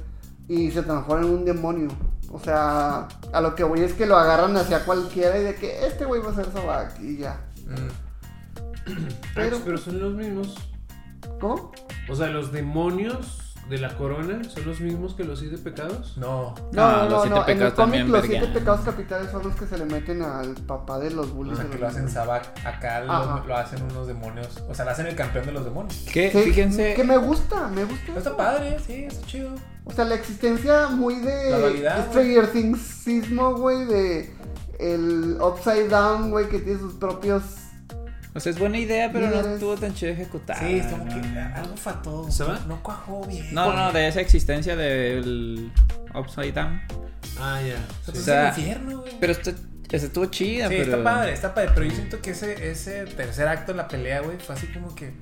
Y 0.49 0.71
se 0.73 0.83
transforma 0.83 1.25
en 1.27 1.33
un 1.33 1.45
demonio. 1.45 1.89
O 2.31 2.41
sea, 2.41 3.07
a 3.33 3.41
lo 3.41 3.55
que 3.55 3.63
voy 3.65 3.81
es 3.83 3.93
que 3.93 4.07
lo 4.07 4.17
agarran 4.17 4.57
hacia 4.57 4.85
cualquiera 4.85 5.39
y 5.39 5.43
de 5.45 5.55
que 5.55 5.87
este 5.87 6.05
güey 6.05 6.21
va 6.23 6.31
a 6.31 6.35
ser 6.35 6.47
Sabak 6.53 6.99
y 7.01 7.19
ya. 7.19 7.41
Mm. 7.67 8.93
Pero- 9.35 9.59
pero 9.65 9.79
son 9.79 10.01
los 10.01 10.15
mismos. 10.15 10.55
¿Cómo? 11.43 11.73
O 12.09 12.15
sea, 12.17 12.29
los 12.29 12.53
demonios 12.53 13.39
de 13.69 13.79
la 13.79 13.97
corona 13.97 14.43
son 14.45 14.67
los 14.67 14.81
mismos 14.81 15.15
que 15.15 15.25
los 15.25 15.39
siete 15.39 15.57
pecados. 15.59 16.17
No. 16.17 16.55
No, 16.73 16.83
Ah, 16.85 17.03
no, 17.05 17.11
los 17.11 17.23
siete 17.23 17.37
no. 17.37 17.43
En 17.45 17.51
el 17.51 17.57
pecados 17.57 17.75
cómic 17.75 18.01
los 18.03 18.13
verga. 18.13 18.27
siete 18.29 18.47
pecados 18.59 18.81
capitales 18.81 19.31
son 19.31 19.43
los 19.45 19.55
que 19.57 19.67
se 19.67 19.79
le 19.79 19.85
meten 19.85 20.23
al 20.23 20.55
papá 20.55 20.99
de 20.99 21.11
los 21.11 21.29
O 21.29 21.35
bullies. 21.35 21.59
sea, 21.59 21.69
que 21.71 21.79
lo 21.79 21.87
hacen. 21.89 22.09
Sabak. 22.09 22.67
Acá 22.67 23.01
lo, 23.01 23.45
lo 23.47 23.57
hacen 23.57 23.83
unos 23.83 24.07
demonios. 24.07 24.49
O 24.69 24.75
sea, 24.75 24.85
lo 24.85 24.91
hacen 24.91 25.07
el 25.07 25.15
campeón 25.17 25.47
de 25.47 25.53
los 25.53 25.65
demonios. 25.65 25.95
Que, 26.13 26.31
Sí, 26.31 26.39
fíjense, 26.43 26.95
Que 26.95 27.05
me 27.05 27.17
gusta, 27.19 27.69
me 27.69 27.85
gusta. 27.85 28.17
Está 28.19 28.37
padre, 28.37 28.79
sí, 28.87 29.05
está 29.05 29.27
chido. 29.27 29.51
O 29.85 29.93
sea, 29.93 30.05
la 30.05 30.15
existencia 30.15 30.89
muy 30.89 31.17
de 31.17 31.51
La 31.51 31.59
dualidad, 31.59 32.07
Stranger 32.09 32.53
Thingsismo, 32.53 33.55
güey, 33.57 33.85
de 33.87 34.35
el 34.79 35.39
Upside 35.41 35.89
Down, 35.89 36.31
güey, 36.31 36.49
que 36.49 36.59
tiene 36.59 36.79
sus 36.81 36.95
propios... 36.95 37.43
o 38.35 38.41
sea, 38.41 38.51
es 38.51 38.59
buena 38.59 38.79
idea, 38.79 39.11
pero 39.13 39.29
no 39.29 39.55
estuvo 39.55 39.77
tan 39.77 39.95
chido 39.95 40.13
ejecutada. 40.13 40.61
Sí, 40.61 40.77
es 40.77 40.87
como 40.87 41.05
que 41.07 41.39
algo 41.39 41.77
faltó. 41.77 42.31
¿Se 42.31 42.45
va? 42.45 42.61
No 42.67 42.83
cuajó 42.83 43.27
bien. 43.27 43.53
No, 43.53 43.75
no, 43.75 43.93
de 43.93 44.09
esa 44.09 44.21
existencia 44.21 44.75
del 44.75 45.71
Upside 46.15 46.53
Down. 46.53 46.81
Ah, 47.39 47.61
ya. 47.61 47.77
O 48.11 48.15
sea, 48.15 48.49
el 48.51 48.59
infierno, 48.59 49.01
güey. 49.01 49.13
Pero 49.21 49.33
está, 49.33 49.53
esa 49.91 50.07
estuvo 50.07 50.27
chida, 50.27 50.69
Sí, 50.69 50.75
pero... 50.79 50.93
está 50.93 51.05
padre, 51.05 51.33
está 51.35 51.55
padre. 51.55 51.71
Pero 51.75 51.87
yo 51.87 51.95
siento 51.95 52.23
que 52.23 52.31
ese, 52.31 52.71
ese 52.71 53.05
tercer 53.05 53.47
acto 53.49 53.73
de 53.73 53.79
la 53.79 53.89
pelea, 53.89 54.21
güey, 54.21 54.39
fue 54.39 54.55
así 54.55 54.67
como 54.69 54.95
que. 54.95 55.13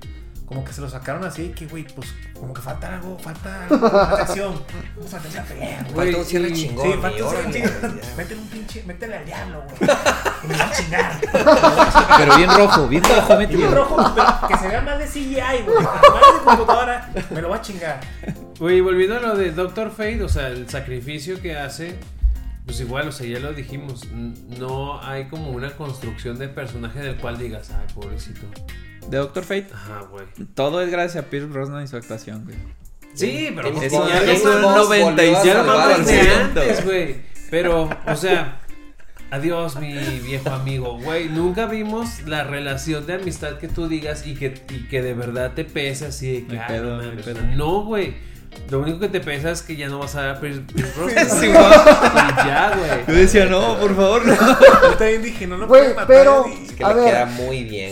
Como 0.51 0.65
que 0.65 0.73
se 0.73 0.81
lo 0.81 0.89
sacaron 0.89 1.23
así, 1.23 1.53
que, 1.55 1.65
güey, 1.65 1.85
pues, 1.95 2.13
como 2.37 2.53
que 2.53 2.59
falta 2.59 2.95
algo, 2.95 3.17
falta 3.17 3.63
algo, 3.63 3.77
más 3.89 4.19
acción. 4.19 4.61
Vamos 4.97 5.13
a 5.13 5.19
tener 5.19 5.37
la 5.37 5.43
pelea, 5.45 5.83
güey. 5.83 5.95
Falta 5.95 6.17
un 6.17 6.25
cierre 6.25 6.51
chingón. 6.51 6.91
Sí, 6.91 6.97
falta 6.99 7.23
un 7.23 7.29
cierre 7.29 7.53
ya. 7.53 8.15
Métele 8.17 8.41
un 8.41 8.47
pinche, 8.49 8.83
métele 8.83 9.15
al 9.15 9.25
diablo, 9.25 9.63
güey. 9.63 9.91
Y 10.43 10.47
me 10.47 10.57
va 10.57 10.65
a 10.65 10.71
chingar. 10.71 11.21
Pero 12.17 12.35
bien 12.35 12.49
rojo, 12.49 12.87
bien 12.89 13.03
rojo 13.03 13.37
metido. 13.37 13.69
un 13.69 13.75
rojo, 13.75 14.13
pero 14.13 14.47
que 14.49 14.57
se 14.57 14.67
vea 14.67 14.81
más 14.81 14.99
de 14.99 15.05
CGI, 15.05 15.63
güey. 15.63 15.83
Más 15.83 16.01
de 16.01 16.43
computadora, 16.43 17.09
me 17.29 17.41
lo 17.41 17.49
va 17.49 17.55
a 17.55 17.61
chingar. 17.61 18.01
Güey, 18.59 18.81
volviendo 18.81 19.15
a 19.15 19.19
lo 19.21 19.37
de 19.37 19.51
Doctor 19.51 19.89
Fate, 19.89 20.21
o 20.21 20.27
sea, 20.27 20.47
el 20.47 20.67
sacrificio 20.67 21.41
que 21.41 21.55
hace, 21.55 21.95
pues 22.65 22.81
igual, 22.81 23.07
o 23.07 23.13
sea, 23.13 23.25
ya 23.25 23.39
lo 23.39 23.53
dijimos, 23.53 24.05
no 24.11 25.01
hay 25.01 25.29
como 25.29 25.51
una 25.51 25.71
construcción 25.77 26.37
de 26.37 26.49
personaje 26.49 26.99
del 26.99 27.15
cual 27.15 27.37
digas, 27.37 27.71
ay, 27.71 27.85
pobrecito. 27.95 28.41
De 29.11 29.17
Doctor 29.17 29.43
Fate, 29.43 29.67
Ajá, 29.73 30.01
güey. 30.09 30.25
todo 30.55 30.81
es 30.81 30.89
gracias 30.89 31.23
a 31.23 31.29
Pierce 31.29 31.47
Brosnan 31.49 31.83
y 31.83 31.87
su 31.87 31.97
actuación, 31.97 32.45
güey. 32.45 32.57
Sí, 33.13 33.51
pero 33.55 33.71
pues, 33.73 33.83
Eso 33.91 34.03
Bond- 34.03 34.09
ya 34.09 34.31
es 34.31 34.43
un 34.45 34.61
Bond 34.61 34.65
mames- 34.77 35.03
volvió 35.03 35.07
a 35.37 35.43
97%. 35.43 35.43
ya 35.43 35.53
lo 35.53 35.65
salvar 35.65 35.89
mames 35.89 35.99
el 35.99 36.05
de 36.05 36.21
mundo. 36.23 36.61
antes, 36.61 36.85
güey. 36.85 37.15
Pero, 37.49 37.89
o 38.07 38.15
sea, 38.15 38.59
adiós, 39.29 39.75
mi 39.75 39.93
viejo 40.19 40.49
amigo, 40.49 40.97
güey. 40.99 41.27
Nunca 41.29 41.65
vimos 41.65 42.21
la 42.25 42.43
relación 42.45 43.05
de 43.05 43.15
amistad 43.15 43.57
que 43.57 43.67
tú 43.67 43.87
digas 43.89 44.25
y 44.25 44.35
que, 44.35 44.61
y 44.69 44.87
que 44.87 45.01
de 45.01 45.13
verdad 45.13 45.51
te 45.53 45.65
pesa 45.65 46.07
así 46.07 46.41
de 46.41 46.47
que. 46.47 47.33
No, 47.55 47.83
güey. 47.83 48.15
Lo 48.69 48.79
único 48.79 48.99
que 48.99 49.09
te 49.09 49.19
pesa 49.19 49.51
es 49.51 49.61
que 49.61 49.75
ya 49.75 49.87
no 49.89 49.99
vas 49.99 50.15
a 50.15 50.21
ver 50.21 50.29
a 50.31 50.39
Pierce 50.39 50.61
Brosnan. 50.95 51.29
Sí, 51.29 51.47
y 51.47 51.51
ya, 52.47 52.73
güey. 52.77 53.05
Yo 53.07 53.13
decía, 53.21 53.45
no, 53.45 53.77
por 53.79 53.95
favor, 53.95 54.25
no. 54.25 54.33
Yo 54.35 54.97
también 54.97 55.21
dije, 55.21 55.47
no 55.47 55.57
lo 55.57 55.67
Güey, 55.67 55.81
pueden 55.81 55.95
matar. 55.95 56.07
pero- 56.07 56.45
Es 56.45 56.71
que 56.71 56.83
A 56.83 56.89
le 56.93 56.95
ver. 57.01 57.05
queda 57.11 57.25
muy 57.25 57.63
bien. 57.63 57.91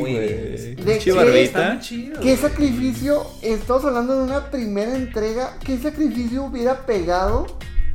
muy 0.00 0.10
bien. 0.12 0.76
De 0.76 0.76
Pinche 0.76 0.98
que- 1.04 1.12
barbita. 1.12 1.40
Está 1.42 1.70
muy 1.74 1.80
chido. 1.80 2.20
¿Qué 2.20 2.36
güey. 2.36 2.36
sacrificio? 2.36 3.26
Estamos 3.42 3.84
hablando 3.84 4.16
de 4.18 4.22
una 4.24 4.50
primera 4.50 4.94
entrega. 4.94 5.56
¿Qué 5.64 5.78
sacrificio 5.78 6.44
hubiera 6.44 6.86
pegado? 6.86 7.46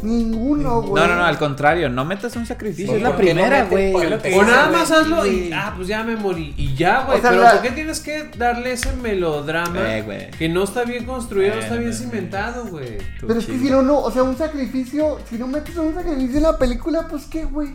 Ninguno, 0.02 0.82
güey. 0.82 1.02
No, 1.04 1.10
no, 1.10 1.16
no, 1.16 1.26
al 1.26 1.38
contrario, 1.38 1.90
no 1.90 2.06
metas 2.06 2.36
un 2.36 2.46
sacrificio, 2.46 2.96
es 2.96 3.02
la 3.02 3.12
¿por 3.16 3.22
qué 3.24 3.34
no 3.34 3.42
primera, 3.44 3.64
güey. 3.66 3.94
que 4.22 4.36
O 4.38 4.44
nada 4.44 4.70
más 4.70 4.92
hazlo 4.92 5.26
y 5.26 5.52
ah, 5.54 5.74
pues 5.76 5.88
ya 5.88 6.04
me 6.04 6.16
morí. 6.16 6.54
Y 6.58 6.76
ya, 6.76 7.04
güey. 7.06 7.18
O 7.18 7.22
sea, 7.22 7.30
pero 7.32 7.42
la- 7.44 7.52
¿por 7.54 7.62
qué 7.62 7.72
tienes 7.72 8.00
que 8.02 8.30
darle 8.38 8.74
ese 8.74 8.92
melodrama 8.94 9.96
Eh, 9.98 10.02
güey. 10.04 10.32
que 10.32 10.50
no 10.50 10.64
está 10.64 10.84
bien 10.84 11.06
construido, 11.06 11.56
no 11.56 11.62
Eh, 11.62 11.64
está 11.64 11.76
bien 11.78 11.92
eh, 11.92 11.94
cimentado, 11.94 12.66
güey? 12.68 12.98
Pero 13.22 13.40
es 13.40 13.46
que 13.46 13.58
si 13.58 13.70
no, 13.70 13.82
no, 13.82 14.00
o 14.00 14.12
sea, 14.12 14.24
un 14.24 14.38
sacrificio, 14.38 15.20
si 15.30 15.38
no 15.38 15.48
metes 15.48 15.76
un 15.78 15.94
sacrificio 15.96 16.38
en 16.38 16.44
la 16.44 16.58
película, 16.58 17.08
pues 17.10 17.26
qué, 17.26 17.46
güey. 17.46 17.70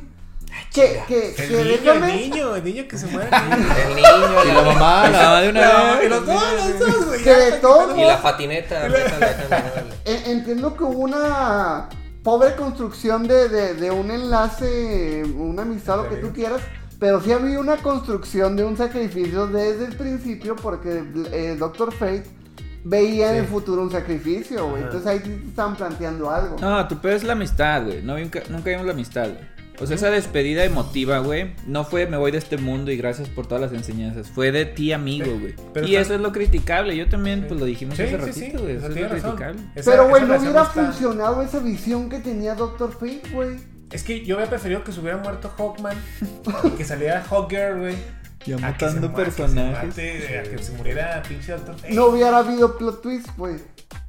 Que, 0.75 1.01
que, 1.07 1.33
que 1.37 1.45
El 1.45 1.69
niño, 1.81 1.93
el 1.93 2.01
niño, 2.17 2.57
el 2.57 2.65
niño 2.65 2.89
que 2.89 2.99
se 2.99 3.07
muere. 3.07 3.29
El 3.89 3.95
niño, 3.95 4.45
Y 4.45 4.49
la 4.49 4.63
mamá, 4.63 5.09
la 5.09 5.23
mamá 5.23 5.41
de 5.43 5.49
una 5.49 5.61
No, 5.65 5.97
vez. 5.97 6.05
y 6.05 6.09
los 6.09 6.27
dos, 6.27 6.43
los 6.57 6.79
dos, 6.81 7.07
güey. 7.07 7.23
Que 7.23 7.31
de 7.31 7.53
todo- 7.53 7.97
Y 7.97 8.05
la 8.05 8.21
patineta. 8.21 8.87
Eh, 10.05 10.23
Entiendo 10.27 10.77
que 10.77 10.83
hubo 10.85 10.99
una 11.05 11.89
pobre 12.31 12.55
construcción 12.55 13.27
de, 13.27 13.49
de, 13.49 13.75
de 13.75 13.91
un 13.91 14.09
enlace, 14.09 15.25
una 15.37 15.63
amistad, 15.63 15.97
lo 15.97 16.09
que 16.09 16.15
tú 16.15 16.33
quieras. 16.33 16.61
Pero 17.01 17.21
sí 17.21 17.33
había 17.33 17.59
una 17.59 17.79
construcción 17.79 18.55
de 18.55 18.63
un 18.63 18.77
sacrificio 18.77 19.49
desde 19.49 19.87
el 19.87 19.97
principio 19.97 20.55
porque 20.55 21.03
eh, 21.33 21.57
Doctor 21.59 21.93
Fate 21.93 22.23
veía 22.85 23.33
en 23.33 23.39
el 23.39 23.47
futuro 23.47 23.83
un 23.83 23.91
sacrificio, 23.91 24.69
güey. 24.69 24.85
Entonces 24.85 25.09
ahí 25.09 25.19
sí 25.25 25.41
te 25.43 25.49
estaban 25.49 25.75
planteando 25.75 26.31
algo. 26.31 26.55
No, 26.61 26.87
tu 26.87 27.01
pedo 27.01 27.17
es 27.17 27.25
la 27.25 27.33
amistad, 27.33 27.83
güey. 27.85 28.01
No, 28.01 28.17
nunca, 28.17 28.43
nunca 28.49 28.71
vimos 28.71 28.87
la 28.87 28.93
amistad, 28.93 29.29
güey. 29.29 29.60
O 29.81 29.87
sea, 29.87 29.97
esa 29.97 30.11
despedida 30.11 30.65
emotiva, 30.65 31.19
güey, 31.21 31.55
no 31.67 31.85
fue 31.85 32.07
me 32.07 32.17
voy 32.19 32.31
de 32.31 32.39
este 32.39 32.59
mundo 32.59 32.91
y 32.91 32.97
gracias 32.99 33.29
por 33.29 33.47
todas 33.47 33.63
las 33.63 33.73
enseñanzas. 33.73 34.29
Fue 34.29 34.53
de 34.53 34.67
ti, 34.67 34.93
amigo, 34.93 35.25
Sí, 35.27 35.39
güey. 35.41 35.55
pero 35.73 35.87
Y 35.87 35.97
eso 35.97 36.15
es 36.15 36.21
lo 36.21 36.33
criticable. 36.33 36.97
Yo 36.97 37.09
también, 37.09 37.47
pues 37.49 37.59
lo 37.59 37.65
dijimos 37.67 37.97
Sí, 37.97 38.03
hace 38.03 38.11
sí, 38.13 38.17
ratito, 38.19 38.35
sí, 38.59 38.63
güey. 38.65 38.77
o 38.77 38.79
Eso 38.79 38.89
es 38.89 38.95
lo 38.97 39.09
razón. 39.09 39.21
criticable. 39.21 39.61
Esa- 39.75 39.91
Pero, 39.91 40.09
güey, 40.09 40.23
no 40.27 40.37
hubiera 40.39 40.63
está- 40.63 40.85
funcionado 40.85 41.43
esa 41.43 41.59
visión 41.61 42.09
que 42.11 42.19
tenía 42.19 42.55
Doctor 42.55 42.93
Fate, 42.93 43.23
güey. 43.33 43.57
Es 43.91 44.03
que 44.05 44.25
yo 44.25 44.37
hubiera 44.37 44.51
preferido 44.51 44.85
que 44.85 44.93
se 44.93 45.01
hubiera 45.01 45.17
muerto 45.17 45.51
Hawkman 45.57 45.97
y 46.65 46.69
que 46.71 46.85
saliera 46.85 47.23
Hawkgirl, 47.23 47.79
güey. 47.81 47.97
Ya 48.47 48.57
a 48.57 48.77
que 48.77 48.87
se 48.89 48.95
matando 48.97 49.09
mu- 49.11 49.19
a 49.19 49.25
que 49.25 49.31
se 49.31 49.37
personajes. 49.43 49.89
mate, 49.89 50.39
a 50.39 50.43
que 50.45 50.63
se 50.63 50.73
muriera 50.73 51.23
pinche 51.29 51.53
Doctor 51.53 51.77
Fate. 51.77 51.93
No 51.95 52.07
hubiera 52.07 52.39
habido 52.39 52.79
plot 52.79 53.03
twist, 53.03 53.29
güey. 53.37 53.57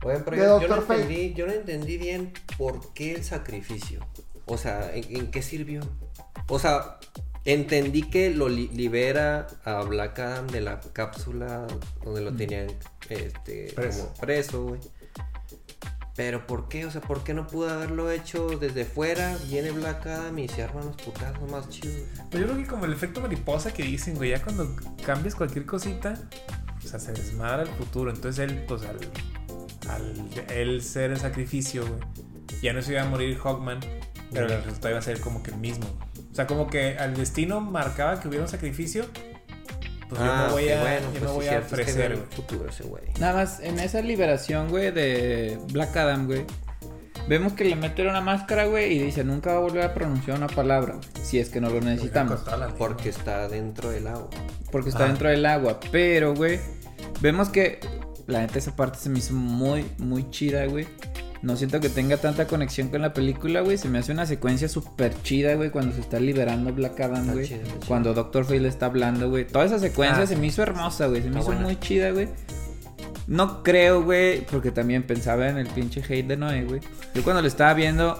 Oye, 0.03 0.19
pero 0.23 0.31
De 0.31 0.37
yo, 0.37 0.43
yo 0.61 0.67
no 0.67 0.75
Doctor 0.75 0.85
Fate. 0.85 1.01
entendí, 1.01 1.33
yo 1.33 1.47
no 1.47 1.53
entendí 1.53 1.97
bien 1.97 2.31
por 2.57 2.93
qué 2.93 3.15
el 3.15 3.23
sacrificio. 3.23 4.05
O 4.53 4.57
sea, 4.57 4.91
¿en, 4.93 5.15
en 5.15 5.31
qué 5.31 5.41
sirvió? 5.41 5.81
O 6.47 6.59
sea, 6.59 6.97
entendí 7.45 8.03
que 8.03 8.29
lo 8.29 8.49
li- 8.49 8.67
libera 8.73 9.47
a 9.63 9.81
Black 9.83 10.19
Adam 10.19 10.47
de 10.47 10.61
la 10.61 10.79
cápsula 10.93 11.65
donde 12.03 12.21
lo 12.21 12.33
tenían 12.33 12.67
este, 13.09 13.71
Preso. 13.75 14.03
como 14.07 14.13
preso, 14.15 14.63
güey. 14.65 14.81
Pero 16.15 16.45
¿por 16.45 16.67
qué? 16.67 16.85
O 16.85 16.91
sea, 16.91 16.99
¿por 17.01 17.23
qué 17.23 17.33
no 17.33 17.47
pudo 17.47 17.69
haberlo 17.69 18.11
hecho 18.11 18.49
desde 18.59 18.83
fuera? 18.83 19.37
Viene 19.49 19.71
Black 19.71 20.05
Adam 20.07 20.37
y 20.39 20.47
se 20.49 20.61
arman 20.61 20.85
los 20.85 20.97
putazos 20.97 21.49
más 21.49 21.69
chidos. 21.69 22.01
Pues 22.29 22.41
yo 22.43 22.49
creo 22.49 22.57
que 22.61 22.67
como 22.67 22.85
el 22.85 22.91
efecto 22.93 23.21
mariposa 23.21 23.73
que 23.73 23.83
dicen, 23.83 24.15
güey, 24.15 24.31
ya 24.31 24.41
cuando 24.43 24.75
cambias 25.05 25.35
cualquier 25.35 25.65
cosita, 25.65 26.15
o 26.83 26.87
sea, 26.87 26.99
se 26.99 27.13
desmadra 27.13 27.63
el 27.63 27.69
futuro. 27.69 28.11
Entonces 28.11 28.49
él, 28.49 28.65
pues 28.67 28.81
al, 28.83 28.99
al 29.89 30.29
él 30.51 30.83
ser 30.83 31.11
el 31.11 31.19
sacrificio, 31.19 31.87
güey, 31.87 32.01
ya 32.61 32.73
no 32.73 32.81
se 32.81 32.91
iba 32.91 33.01
a 33.03 33.05
morir 33.05 33.37
Hawkman, 33.39 33.79
pero 34.33 34.47
el 34.47 34.63
resultado 34.63 34.89
iba 34.89 34.99
a 34.99 35.03
ser 35.03 35.19
como 35.19 35.41
que 35.43 35.51
el 35.51 35.57
mismo. 35.57 35.85
O 36.31 36.35
sea, 36.35 36.47
como 36.47 36.67
que 36.67 36.97
al 36.97 37.15
destino 37.15 37.59
marcaba 37.61 38.19
que 38.19 38.27
hubiera 38.27 38.43
un 38.45 38.49
sacrificio, 38.49 39.05
pues 40.09 40.21
yo 40.21 40.27
Ah, 40.31 40.45
no 40.47 40.53
voy 40.53 40.69
a, 40.69 40.81
bueno, 40.81 41.07
yo 41.13 41.19
pues 41.19 41.31
voy 41.31 41.47
a 41.47 41.59
ofrecer, 41.59 42.11
el 42.11 42.17
güey. 42.17 42.29
futuro 42.31 42.69
ese 42.69 42.83
güey. 42.83 43.03
Nada 43.19 43.33
más, 43.33 43.59
en 43.61 43.79
esa 43.79 44.01
liberación, 44.01 44.69
güey, 44.69 44.91
de 44.91 45.59
Black 45.71 45.95
Adam, 45.97 46.25
güey. 46.27 46.45
Vemos 47.27 47.53
que 47.53 47.63
le 47.65 47.75
meten 47.75 48.07
una 48.07 48.19
máscara, 48.19 48.65
güey, 48.65 48.93
y 48.93 48.99
dice, 49.03 49.23
nunca 49.23 49.51
va 49.53 49.57
a 49.57 49.61
volver 49.61 49.83
a 49.83 49.93
pronunciar 49.93 50.37
una 50.37 50.47
palabra, 50.47 50.95
si 51.21 51.37
es 51.39 51.49
que 51.49 51.61
no 51.61 51.69
lo 51.69 51.79
necesitamos. 51.79 52.41
Porque 52.77 53.09
está 53.09 53.47
dentro 53.47 53.89
del 53.91 54.07
agua. 54.07 54.29
Porque 54.71 54.89
está 54.89 55.05
Ah. 55.05 55.07
dentro 55.07 55.29
del 55.29 55.45
agua. 55.45 55.79
Pero, 55.91 56.33
güey, 56.33 56.59
vemos 57.21 57.49
que 57.49 57.79
la 58.27 58.39
neta 58.41 58.57
esa 58.57 58.75
parte 58.75 58.97
se 58.99 59.09
me 59.09 59.19
hizo 59.19 59.33
muy, 59.33 59.85
muy 59.99 60.29
chida, 60.31 60.65
güey. 60.65 60.87
No 61.41 61.55
siento 61.57 61.79
que 61.79 61.89
tenga 61.89 62.17
tanta 62.17 62.45
conexión 62.45 62.89
con 62.89 63.01
la 63.01 63.13
película, 63.13 63.61
güey. 63.61 63.77
Se 63.77 63.89
me 63.89 63.97
hace 63.99 64.11
una 64.11 64.25
secuencia 64.27 64.69
súper 64.69 65.19
chida, 65.23 65.55
güey, 65.55 65.71
cuando 65.71 65.93
se 65.95 66.01
está 66.01 66.19
liberando 66.19 66.71
Black 66.71 66.99
Adam, 66.99 67.31
güey. 67.33 67.49
Cuando 67.87 68.13
Doctor 68.13 68.43
Fate 68.45 68.59
le 68.59 68.67
está 68.67 68.85
hablando, 68.85 69.29
güey. 69.29 69.47
Toda 69.47 69.65
esa 69.65 69.79
secuencia 69.79 70.23
Ah, 70.23 70.27
se 70.27 70.35
me 70.35 70.47
hizo 70.47 70.61
hermosa, 70.61 71.07
güey. 71.07 71.23
Se 71.23 71.29
me 71.29 71.37
hizo 71.39 71.47
buena. 71.47 71.61
muy 71.61 71.79
chida, 71.79 72.11
güey. 72.11 72.29
No 73.27 73.63
creo, 73.63 74.03
güey, 74.03 74.41
porque 74.45 74.71
también 74.71 75.03
pensaba 75.03 75.47
en 75.49 75.57
el 75.57 75.67
pinche 75.67 76.01
hate 76.01 76.27
de 76.27 76.37
Noé, 76.37 76.63
güey. 76.65 76.81
Yo 77.15 77.23
cuando 77.23 77.41
lo 77.41 77.47
estaba 77.47 77.73
viendo, 77.73 78.19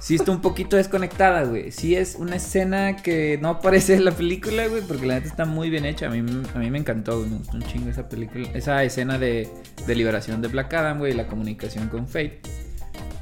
sí 0.00 0.16
está 0.16 0.32
un 0.32 0.40
poquito 0.40 0.76
desconectada, 0.76 1.44
güey. 1.44 1.70
Sí 1.70 1.94
es 1.94 2.16
una 2.16 2.36
escena 2.36 2.96
que 2.96 3.38
no 3.40 3.50
aparece 3.50 3.94
en 3.94 4.04
la 4.04 4.10
película, 4.10 4.66
güey, 4.66 4.82
porque 4.82 5.06
la 5.06 5.14
neta 5.14 5.28
está 5.28 5.44
muy 5.44 5.70
bien 5.70 5.84
hecha. 5.84 6.06
A 6.06 6.10
mí, 6.10 6.18
a 6.18 6.58
mí 6.58 6.70
me 6.70 6.78
encantó, 6.78 7.18
güey. 7.18 7.30
Me 7.30 7.38
gustó 7.38 7.56
un 7.56 7.62
chingo 7.62 7.90
esa 7.90 8.08
película. 8.08 8.48
Esa 8.54 8.82
escena 8.82 9.18
de, 9.18 9.48
de 9.86 9.94
liberación 9.94 10.42
de 10.42 10.48
Black 10.48 10.74
Adam, 10.74 10.98
güey, 10.98 11.12
y 11.12 11.14
la 11.14 11.26
comunicación 11.26 11.88
con 11.88 12.08
Fate. 12.08 12.40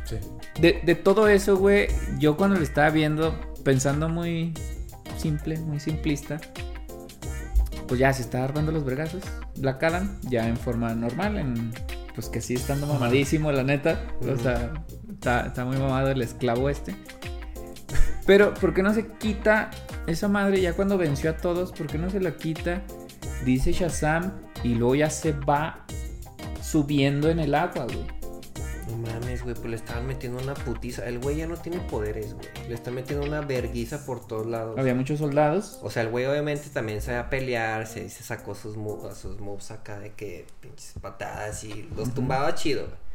Sí. 0.05 0.17
De, 0.61 0.81
de 0.85 0.95
todo 0.95 1.29
eso, 1.29 1.57
güey, 1.57 1.89
yo 2.19 2.37
cuando 2.37 2.57
lo 2.57 2.63
estaba 2.63 2.91
viendo, 2.91 3.39
pensando 3.65 4.09
muy 4.09 4.55
simple, 5.19 5.59
muy 5.59 5.81
simplista, 5.81 6.41
pues 7.87 8.01
ya 8.01 8.13
se 8.13 8.23
está 8.23 8.45
armando 8.45 8.73
los 8.73 8.85
vergazos. 8.85 9.23
Black 9.57 9.83
Adam, 9.83 10.19
ya 10.23 10.49
en 10.49 10.57
forma 10.57 10.95
normal, 10.95 11.37
en, 11.39 11.73
pues 12.15 12.29
que 12.29 12.41
sí 12.41 12.55
estando 12.55 12.87
mamadísimo, 12.87 13.53
la 13.53 13.65
neta. 13.65 14.07
O 14.21 14.37
sea, 14.37 14.73
está, 15.11 15.47
está 15.47 15.65
muy 15.65 15.77
mamado 15.77 16.09
el 16.11 16.23
esclavo 16.23 16.69
este. 16.71 16.95
Pero, 18.27 18.53
¿por 18.55 18.75
qué 18.75 18.83
no 18.83 18.93
se 18.93 19.07
quita 19.07 19.71
esa 20.07 20.29
madre 20.29 20.61
ya 20.61 20.75
cuando 20.75 20.99
venció 20.99 21.31
a 21.31 21.37
todos? 21.37 21.73
¿Por 21.73 21.87
qué 21.87 21.97
no 21.99 22.11
se 22.11 22.21
la 22.21 22.37
quita? 22.37 22.83
Dice 23.45 23.73
Shazam 23.73 24.33
y 24.63 24.75
luego 24.75 24.95
ya 24.97 25.09
se 25.11 25.33
va 25.33 25.87
subiendo 26.63 27.31
en 27.31 27.39
el 27.39 27.55
agua, 27.55 27.85
güey. 27.85 28.19
No 28.91 28.97
mames, 28.99 29.43
güey, 29.43 29.55
pues 29.55 29.67
le 29.69 29.77
estaban 29.77 30.07
metiendo 30.07 30.43
una 30.43 30.55
putiza. 30.55 31.07
El 31.07 31.19
güey 31.21 31.37
ya 31.37 31.47
no 31.47 31.57
tiene 31.57 31.79
poderes, 31.79 32.35
güey. 32.35 32.47
Le 32.69 32.75
están 32.75 32.95
metiendo 32.95 33.27
una 33.27 33.41
verguiza 33.43 34.05
por 34.05 34.27
todos 34.27 34.47
lados. 34.47 34.79
Había 34.79 34.95
muchos 34.95 35.19
soldados. 35.19 35.79
O 35.83 35.91
sea, 35.91 36.03
el 36.03 36.09
güey 36.11 36.27
obviamente 36.27 36.69
también 36.71 37.01
sabe 37.01 37.23
pelear, 37.31 37.87
se, 37.87 38.09
se 38.11 38.23
sacó 38.23 38.55
sus, 38.55 38.77
mo- 38.77 39.11
sus 39.15 39.41
moves 39.41 39.71
acá 39.71 39.99
de 39.99 40.13
que 40.13 40.47
pinches 40.61 40.95
patadas 41.01 41.65
y 41.65 41.89
los 41.97 42.13
tumbaba 42.15 42.55
chido, 42.55 42.85
güey. 42.87 43.08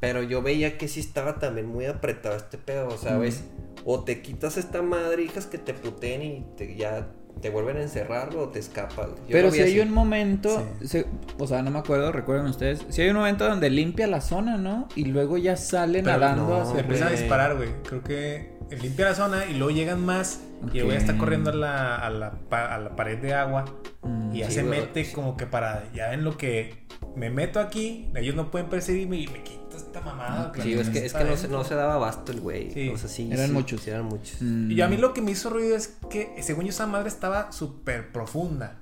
Pero 0.00 0.22
yo 0.22 0.42
veía 0.42 0.76
que 0.78 0.88
sí 0.88 1.00
estaba 1.00 1.38
también 1.38 1.66
muy 1.66 1.86
apretado 1.86 2.36
este 2.36 2.58
pedo, 2.58 2.88
o 2.88 2.98
sea, 2.98 3.16
¿ves? 3.16 3.44
O 3.84 4.04
te 4.04 4.22
quitas 4.22 4.56
esta 4.56 4.82
madre, 4.82 5.22
hijas 5.24 5.46
que 5.46 5.58
te 5.58 5.74
puteen 5.74 6.22
y 6.22 6.44
te, 6.56 6.74
ya 6.76 7.06
te 7.40 7.50
vuelven 7.50 7.76
a 7.78 7.82
encerrar 7.82 8.34
o 8.36 8.48
te 8.48 8.58
escapas. 8.58 9.08
Yo 9.08 9.32
Pero 9.32 9.50
si 9.50 9.60
hay 9.60 9.80
un 9.80 9.90
momento, 9.92 10.64
Sí. 10.80 10.88
se- 10.88 11.06
o 11.38 11.46
sea, 11.46 11.62
no 11.62 11.70
me 11.70 11.78
acuerdo, 11.80 12.12
recuerden 12.12 12.46
ustedes, 12.46 12.84
si 12.90 13.02
hay 13.02 13.10
un 13.10 13.16
momento 13.16 13.48
donde 13.48 13.70
limpia 13.70 14.06
la 14.06 14.20
zona, 14.20 14.56
¿no? 14.56 14.88
Y 14.94 15.06
luego 15.06 15.36
ya 15.36 15.56
sale 15.56 16.02
Pero 16.02 16.18
nadando 16.18 16.48
no, 16.48 16.60
hacia 16.62 16.80
empiezan 16.80 17.08
a 17.08 17.10
disparar, 17.10 17.56
güey. 17.56 17.70
Creo 17.86 18.02
que 18.02 18.54
limpia 18.80 19.06
la 19.06 19.14
zona 19.14 19.46
y 19.46 19.54
luego 19.54 19.70
llegan 19.74 20.04
más. 20.04 20.40
Y 20.72 20.78
el 20.78 20.84
güey 20.84 20.96
está 20.96 21.18
corriendo 21.18 21.50
a 21.50 21.54
la, 21.54 21.96
a 21.96 22.08
la, 22.10 22.38
a 22.50 22.78
la 22.78 22.96
pared 22.96 23.18
de 23.18 23.34
agua. 23.34 23.64
Mm, 24.02 24.34
Y 24.34 24.38
ya 24.38 24.46
Sí, 24.48 24.54
se 24.54 24.62
güey. 24.62 24.80
mete 24.80 25.10
como 25.12 25.36
que 25.36 25.46
para. 25.46 25.84
Ya 25.92 26.08
ven 26.10 26.24
lo 26.24 26.36
que. 26.38 26.84
Me 27.16 27.28
meto 27.30 27.60
aquí. 27.60 28.10
Ellos 28.14 28.34
no 28.34 28.50
pueden 28.50 28.68
perseguirme 28.68 29.18
y 29.18 29.26
me 29.26 29.42
quito 29.42 29.63
esta 29.98 30.00
mamada. 30.00 30.52
Sí, 30.60 30.74
es 30.74 30.88
que, 30.90 31.06
es 31.06 31.12
que 31.14 31.24
no, 31.24 31.36
se, 31.36 31.48
no 31.48 31.64
se 31.64 31.74
daba 31.74 31.94
abasto 31.94 32.32
el 32.32 32.40
güey. 32.40 32.70
Sí. 32.72 32.88
O 32.90 32.98
sea, 32.98 33.08
sí. 33.08 33.28
Eran 33.32 33.46
sí, 33.48 33.52
muchos. 33.52 33.80
sí, 33.80 33.90
eran 33.90 34.04
muchos. 34.06 34.40
mm. 34.40 34.70
Y 34.70 34.80
a 34.80 34.88
mí 34.88 34.96
lo 34.96 35.12
que 35.14 35.22
me 35.22 35.30
hizo 35.30 35.50
ruido 35.50 35.76
es 35.76 35.96
que, 36.10 36.34
según 36.42 36.64
yo, 36.64 36.70
esa 36.70 36.86
madre 36.86 37.08
estaba 37.08 37.52
súper 37.52 38.10
profunda. 38.12 38.76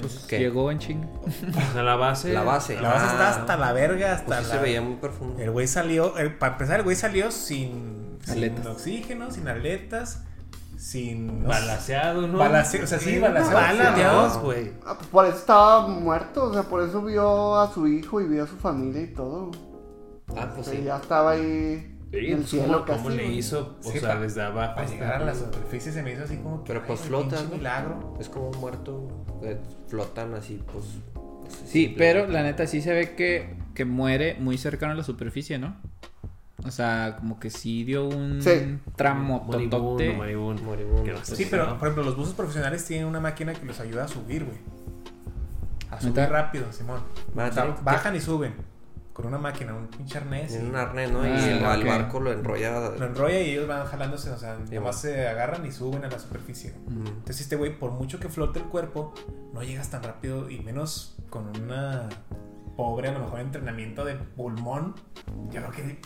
Pues 0.00 0.24
¿Qué? 0.28 0.38
llegó 0.38 0.70
en 0.70 0.78
ching. 0.78 1.04
Sea, 1.72 1.82
la 1.82 1.96
base. 1.96 2.32
La 2.32 2.42
base. 2.42 2.80
La 2.80 2.90
base 2.92 3.06
Ah, 3.06 3.10
está 3.12 3.28
hasta 3.30 3.56
la 3.56 3.72
verga, 3.72 4.12
hasta 4.14 4.26
pues 4.26 4.38
sí 4.40 4.44
la. 4.48 4.54
se 4.54 4.58
veía 4.62 4.80
muy 4.82 4.96
profundo. 4.96 5.40
El 5.42 5.50
güey 5.50 5.66
salió. 5.66 6.16
el- 6.16 6.34
para 6.36 6.52
empezar, 6.52 6.78
el 6.78 6.84
güey 6.84 6.94
salió 6.96 7.30
sin, 7.32 8.18
sin 8.24 8.66
oxígeno, 8.68 9.30
sin 9.32 9.48
aletas, 9.48 10.22
sin. 10.78 11.42
Balaseado, 11.44 12.28
¿no? 12.28 12.38
Balase- 12.38 12.84
o 12.84 12.86
sea, 12.86 13.00
sí, 13.00 13.18
balaseado, 13.18 14.28
no. 14.28 14.40
güey. 14.42 14.72
Ah, 14.86 14.94
pues 14.96 15.08
por 15.08 15.26
eso 15.26 15.36
estaba 15.38 15.88
muerto, 15.88 16.44
o 16.44 16.52
sea, 16.52 16.62
por 16.62 16.82
eso 16.88 17.02
vio 17.02 17.58
a 17.58 17.72
su 17.74 17.88
hijo 17.88 18.20
y 18.20 18.28
vio 18.28 18.44
a 18.44 18.46
su 18.46 18.56
familia 18.56 19.02
y 19.02 19.08
todo. 19.08 19.50
Ah, 20.36 20.50
pues 20.54 20.66
sí. 20.68 20.82
ya 20.84 20.96
estaba 20.96 21.32
ahí 21.32 21.96
Sí, 22.12 22.16
el 22.18 22.36
pues, 22.38 22.50
cielo 22.50 22.72
¿cómo, 22.72 22.84
casi. 22.84 23.02
cómo 23.04 23.10
le 23.14 23.26
hizo? 23.32 23.76
O 23.84 23.90
Sí, 23.92 23.98
sea, 24.00 24.14
pa- 24.14 24.20
desde 24.20 24.42
abajo. 24.42 24.74
Para 24.76 24.88
llegar 24.88 25.22
a 25.22 25.24
la 25.26 25.34
superficie 25.34 25.92
se 25.92 26.02
me 26.02 26.12
hizo 26.12 26.24
así 26.24 26.36
como 26.38 26.64
que. 26.64 26.72
Pero, 26.72 26.86
pues, 26.86 27.00
ay, 27.02 27.06
flota, 27.08 27.28
pinche 27.36 27.44
¿no? 27.50 27.56
milagro. 27.56 28.14
Es 28.20 28.28
como 28.28 28.50
un 28.50 28.58
muerto. 28.58 29.08
eh, 29.42 29.58
flotan 29.88 30.34
así, 30.34 30.62
pues. 30.72 30.84
pues, 31.40 31.54
Sí, 31.66 31.94
pero 31.96 32.26
la 32.26 32.42
neta 32.42 32.66
sí 32.66 32.82
se 32.82 32.92
ve 32.92 33.14
que, 33.14 33.54
que 33.74 33.84
muere 33.84 34.36
muy 34.38 34.58
cercano 34.58 34.92
a 34.92 34.96
la 34.96 35.02
superficie, 35.04 35.58
¿no? 35.58 35.76
O 36.66 36.70
sea, 36.70 37.16
como 37.18 37.40
que 37.40 37.48
sí 37.48 37.84
dio 37.84 38.06
un 38.06 38.42
Sí. 38.42 38.78
tramo 38.96 39.40
Moribundo, 39.46 39.76
totote. 39.78 40.12
moribundo. 40.12 40.62
Moribundo. 40.62 41.04
Que 41.04 41.12
no 41.12 41.24
sé 41.24 41.36
Sí, 41.36 41.44
si 41.44 41.50
pero 41.50 41.64
no. 41.66 41.78
por 41.78 41.88
ejemplo, 41.88 42.04
los 42.04 42.16
buzos 42.18 42.34
profesionales 42.34 42.84
tienen 42.84 43.06
una 43.06 43.18
máquina 43.20 43.54
que 43.54 43.64
los 43.64 43.80
ayuda 43.80 44.04
a 44.04 44.08
subir, 44.08 44.44
güey. 44.44 44.58
A 45.90 45.98
subir 46.00 46.14
¿Neta? 46.16 46.26
rápido, 46.28 46.70
Simón. 46.72 47.00
O 47.34 47.52
sea, 47.52 47.76
bajan 47.82 48.14
y 48.16 48.20
suben. 48.20 48.52
Con 49.12 49.26
una 49.26 49.38
máquina, 49.38 49.74
un 49.74 49.88
pinche 49.88 50.18
arnés. 50.18 50.54
En 50.54 50.66
y 50.66 50.68
un 50.70 50.76
arnés, 50.76 51.10
¿no? 51.10 51.22
Ah, 51.22 51.28
y 51.28 51.48
el, 51.50 51.64
al 51.64 51.84
barco 51.84 52.20
lo 52.20 52.32
enrolla. 52.32 52.90
Lo 52.90 53.06
enrolla 53.06 53.40
y 53.40 53.50
ellos 53.50 53.66
van 53.66 53.86
jalándose, 53.86 54.30
o 54.30 54.38
sea, 54.38 54.58
Sí, 54.68 54.74
nomás 54.74 55.00
se 55.00 55.26
agarran 55.26 55.66
y 55.66 55.72
suben 55.72 56.04
a 56.04 56.08
la 56.08 56.18
superficie. 56.18 56.74
Entonces 56.88 57.40
este 57.40 57.56
güey, 57.56 57.78
por 57.78 57.90
mucho 57.90 58.20
que 58.20 58.28
flote 58.28 58.60
el 58.60 58.66
cuerpo, 58.66 59.12
no 59.52 59.62
llegas 59.62 59.90
tan 59.90 60.02
rápido 60.02 60.48
y 60.48 60.60
menos 60.60 61.18
con 61.28 61.48
una 61.60 62.08
pobre, 62.76 63.08
a 63.08 63.12
lo 63.12 63.20
mejor 63.20 63.40
entrenamiento 63.40 64.04
de 64.04 64.14
pulmón. 64.14 64.94
Yo 65.50 65.60
creo 65.60 65.70
que 65.72 66.00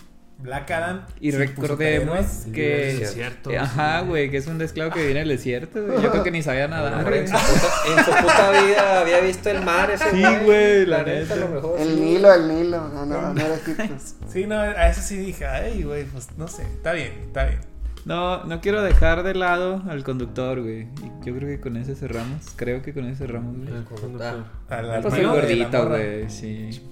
Black 0.44 0.70
Adam. 0.70 1.00
Y 1.20 1.30
sin 1.32 1.40
recordemos 1.40 2.26
que... 2.52 2.90
El 2.90 2.98
desierto, 3.00 3.50
Eh, 3.50 3.58
Ajá, 3.58 4.00
sí. 4.02 4.06
güey, 4.08 4.30
que 4.30 4.36
es 4.36 4.46
un 4.46 4.60
esclavo 4.60 4.92
que 4.92 5.02
viene 5.04 5.20
del 5.20 5.30
desierto, 5.30 5.82
güey. 5.84 6.02
Yo 6.02 6.10
creo 6.10 6.22
que 6.22 6.30
ni 6.30 6.42
sabía 6.42 6.64
A 6.66 6.68
lo 6.68 6.74
nadar, 6.76 6.96
mejor 6.98 7.12
güey. 7.14 7.20
en, 7.22 7.28
su 7.28 7.32
puta, 7.34 7.68
en 7.98 8.04
su 8.04 8.10
puta 8.22 8.50
vida 8.50 9.00
había 9.00 9.20
visto 9.20 9.50
el 9.50 9.62
mar 9.64 9.90
ese 9.90 10.10
Sí, 10.10 10.22
güey, 10.44 10.84
la 10.86 11.02
neta, 11.02 11.32
a 11.34 11.36
lo 11.38 11.42
neta. 11.46 11.54
mejor. 11.56 11.80
El 11.80 11.88
sí. 11.88 12.00
Nilo, 12.00 12.34
el 12.34 12.48
Nilo. 12.48 12.88
No, 12.88 13.06
no, 13.06 13.32
no 13.34 13.40
era 13.40 13.54
Egipto. 13.54 13.84
Sí, 14.28 14.46
no, 14.46 14.60
a 14.60 14.88
eso 14.88 15.00
sí 15.00 15.16
dije, 15.16 15.46
ay, 15.46 15.82
güey, 15.82 16.04
pues 16.04 16.28
no 16.36 16.46
sé, 16.46 16.62
está 16.64 16.92
bien, 16.92 17.12
está 17.26 17.46
bien. 17.46 17.60
No, 18.04 18.44
no 18.44 18.60
quiero 18.60 18.82
dejar 18.82 19.22
de 19.22 19.34
lado 19.34 19.82
al 19.88 20.04
conductor, 20.04 20.60
güey. 20.60 20.82
Y 20.82 21.26
yo 21.26 21.34
creo 21.34 21.48
que 21.48 21.58
con 21.58 21.78
ese 21.78 21.94
cerramos. 21.96 22.44
Creo 22.54 22.82
que 22.82 22.92
con 22.92 23.06
ese 23.06 23.16
cerramos, 23.26 23.56
güey. 23.56 23.74
El 23.74 23.84
conductor. 23.84 24.44
Al, 24.68 24.90
al 24.90 25.00
Pues 25.02 25.14
el 25.14 25.22
la 25.22 25.32
gordito, 25.32 25.88
güey, 25.88 26.28
sí. 26.28 26.82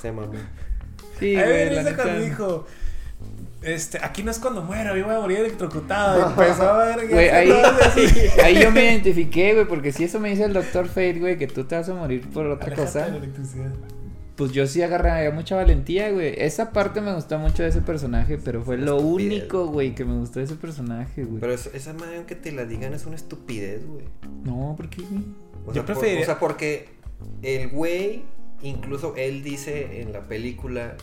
Se 0.00 0.12
mamó. 0.12 0.32
Sí, 1.18 1.34
güey, 1.34 1.74
la 1.74 1.82
cuando 1.94 2.04
neta. 2.14 2.18
dijo, 2.20 2.66
este, 3.62 3.98
aquí 4.02 4.22
no 4.22 4.30
es 4.30 4.38
cuando 4.38 4.62
muera, 4.62 4.96
yo 4.96 5.04
voy 5.06 5.14
a 5.14 5.20
morir 5.20 5.38
electrocutado. 5.38 6.20
Y 6.20 6.22
empezó 6.30 6.62
a 6.70 6.84
ver, 6.96 7.08
Güey, 7.08 7.28
ahí, 7.30 7.50
ahí 8.44 8.62
yo 8.62 8.70
me 8.70 8.84
identifiqué, 8.84 9.54
güey, 9.54 9.66
porque 9.66 9.92
si 9.92 10.04
eso 10.04 10.20
me 10.20 10.30
dice 10.30 10.44
el 10.44 10.52
doctor 10.52 10.86
Fate, 10.86 11.18
güey, 11.18 11.36
que 11.38 11.46
tú 11.46 11.64
te 11.64 11.74
vas 11.76 11.88
a 11.88 11.94
morir 11.94 12.28
por 12.28 12.46
otra 12.46 12.74
cosa, 12.74 13.08
pues 14.36 14.52
yo 14.52 14.66
sí 14.66 14.82
agarraría 14.82 15.30
mucha 15.30 15.56
valentía, 15.56 16.10
güey. 16.10 16.34
Esa 16.36 16.70
parte 16.70 17.00
me 17.00 17.14
gustó 17.14 17.38
mucho 17.38 17.62
de 17.62 17.70
ese 17.70 17.80
personaje, 17.80 18.36
pero 18.36 18.62
fue 18.62 18.76
lo 18.76 18.98
Estupidez. 18.98 19.32
único, 19.40 19.66
güey, 19.68 19.94
que 19.94 20.04
me 20.04 20.14
gustó 20.18 20.40
de 20.40 20.44
ese 20.44 20.56
personaje, 20.56 21.24
güey. 21.24 21.40
Pero 21.40 21.54
eso- 21.54 21.70
esa 21.72 21.94
madre, 21.94 22.18
aunque 22.18 22.34
te 22.34 22.52
la 22.52 22.66
digan, 22.66 22.92
es 22.92 23.06
una 23.06 23.16
estupidez, 23.16 23.86
güey. 23.86 24.04
No, 24.44 24.74
¿por 24.76 24.90
qué, 24.90 25.00
güey? 25.02 25.22
O 25.66 25.72
Yo 25.72 25.84
sea, 25.86 25.94
por- 25.94 26.04
o 26.04 26.24
sea, 26.24 26.38
porque 26.38 26.88
el 27.42 27.68
güey, 27.70 28.24
incluso 28.62 29.14
él 29.16 29.42
dice 29.42 30.02
en 30.02 30.12
la 30.12 30.20
película 30.20 30.96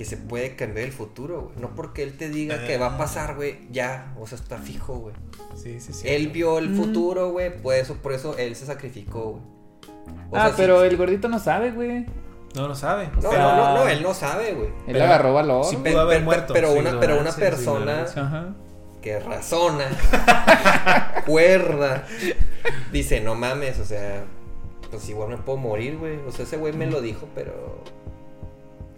que 0.00 0.06
se 0.06 0.16
puede 0.16 0.56
cambiar 0.56 0.86
el 0.86 0.92
futuro, 0.92 1.42
güey. 1.42 1.56
No 1.60 1.74
porque 1.74 2.02
él 2.02 2.16
te 2.16 2.30
diga 2.30 2.66
que 2.66 2.78
va 2.78 2.94
a 2.94 2.96
pasar, 2.96 3.34
güey, 3.36 3.58
ya. 3.70 4.14
O 4.18 4.26
sea, 4.26 4.38
está 4.38 4.56
fijo, 4.56 4.94
güey. 4.94 5.14
Sí, 5.56 5.78
sí, 5.78 5.92
sí. 5.92 6.08
Él 6.08 6.28
vio 6.28 6.56
el 6.58 6.70
Mm. 6.70 6.76
futuro, 6.78 7.32
güey. 7.32 7.54
Por 7.60 7.74
eso, 7.74 7.96
por 7.96 8.14
eso 8.14 8.34
él 8.38 8.56
se 8.56 8.64
sacrificó, 8.64 9.32
güey. 9.32 9.42
O 10.30 10.36
ah, 10.38 10.40
sea, 10.40 10.48
sí- 10.48 10.54
pero 10.56 10.82
el 10.84 10.96
gordito 10.96 11.28
no 11.28 11.38
sabe, 11.38 11.72
güey. 11.72 12.06
No 12.54 12.66
lo 12.66 12.74
sabe. 12.74 13.10
No, 13.22 13.30
no, 13.30 13.56
no, 13.56 13.74
no, 13.74 13.88
él 13.88 14.02
no 14.02 14.14
sabe, 14.14 14.54
güey. 14.54 14.68
Él 14.86 14.94
Pero- 14.94 15.04
agarró 15.04 15.34
valor. 15.34 15.66
Sí, 15.66 15.76
güey. 15.76 15.92
pudo 15.92 16.00
haber 16.00 16.14
Pero- 16.16 16.24
muerto. 16.24 16.54
Pero 16.54 16.72
Su 16.72 16.78
una, 16.78 16.98
pero 16.98 17.20
una 17.20 17.32
persona. 17.32 18.06
Ajá. 18.16 18.54
que 19.02 19.18
razona, 19.20 19.84
cuerda, 21.26 22.06
dice, 22.92 23.20
no 23.20 23.34
mames, 23.34 23.78
o 23.78 23.84
sea, 23.84 24.24
pues 24.90 25.08
igual 25.10 25.28
me 25.28 25.36
puedo 25.36 25.58
morir, 25.58 25.96
güey. 25.98 26.16
O 26.26 26.32
sea, 26.32 26.44
ese 26.46 26.56
güey 26.56 26.72
me 26.72 26.86
lo 26.86 27.00
dijo, 27.02 27.26
pero... 27.34 27.82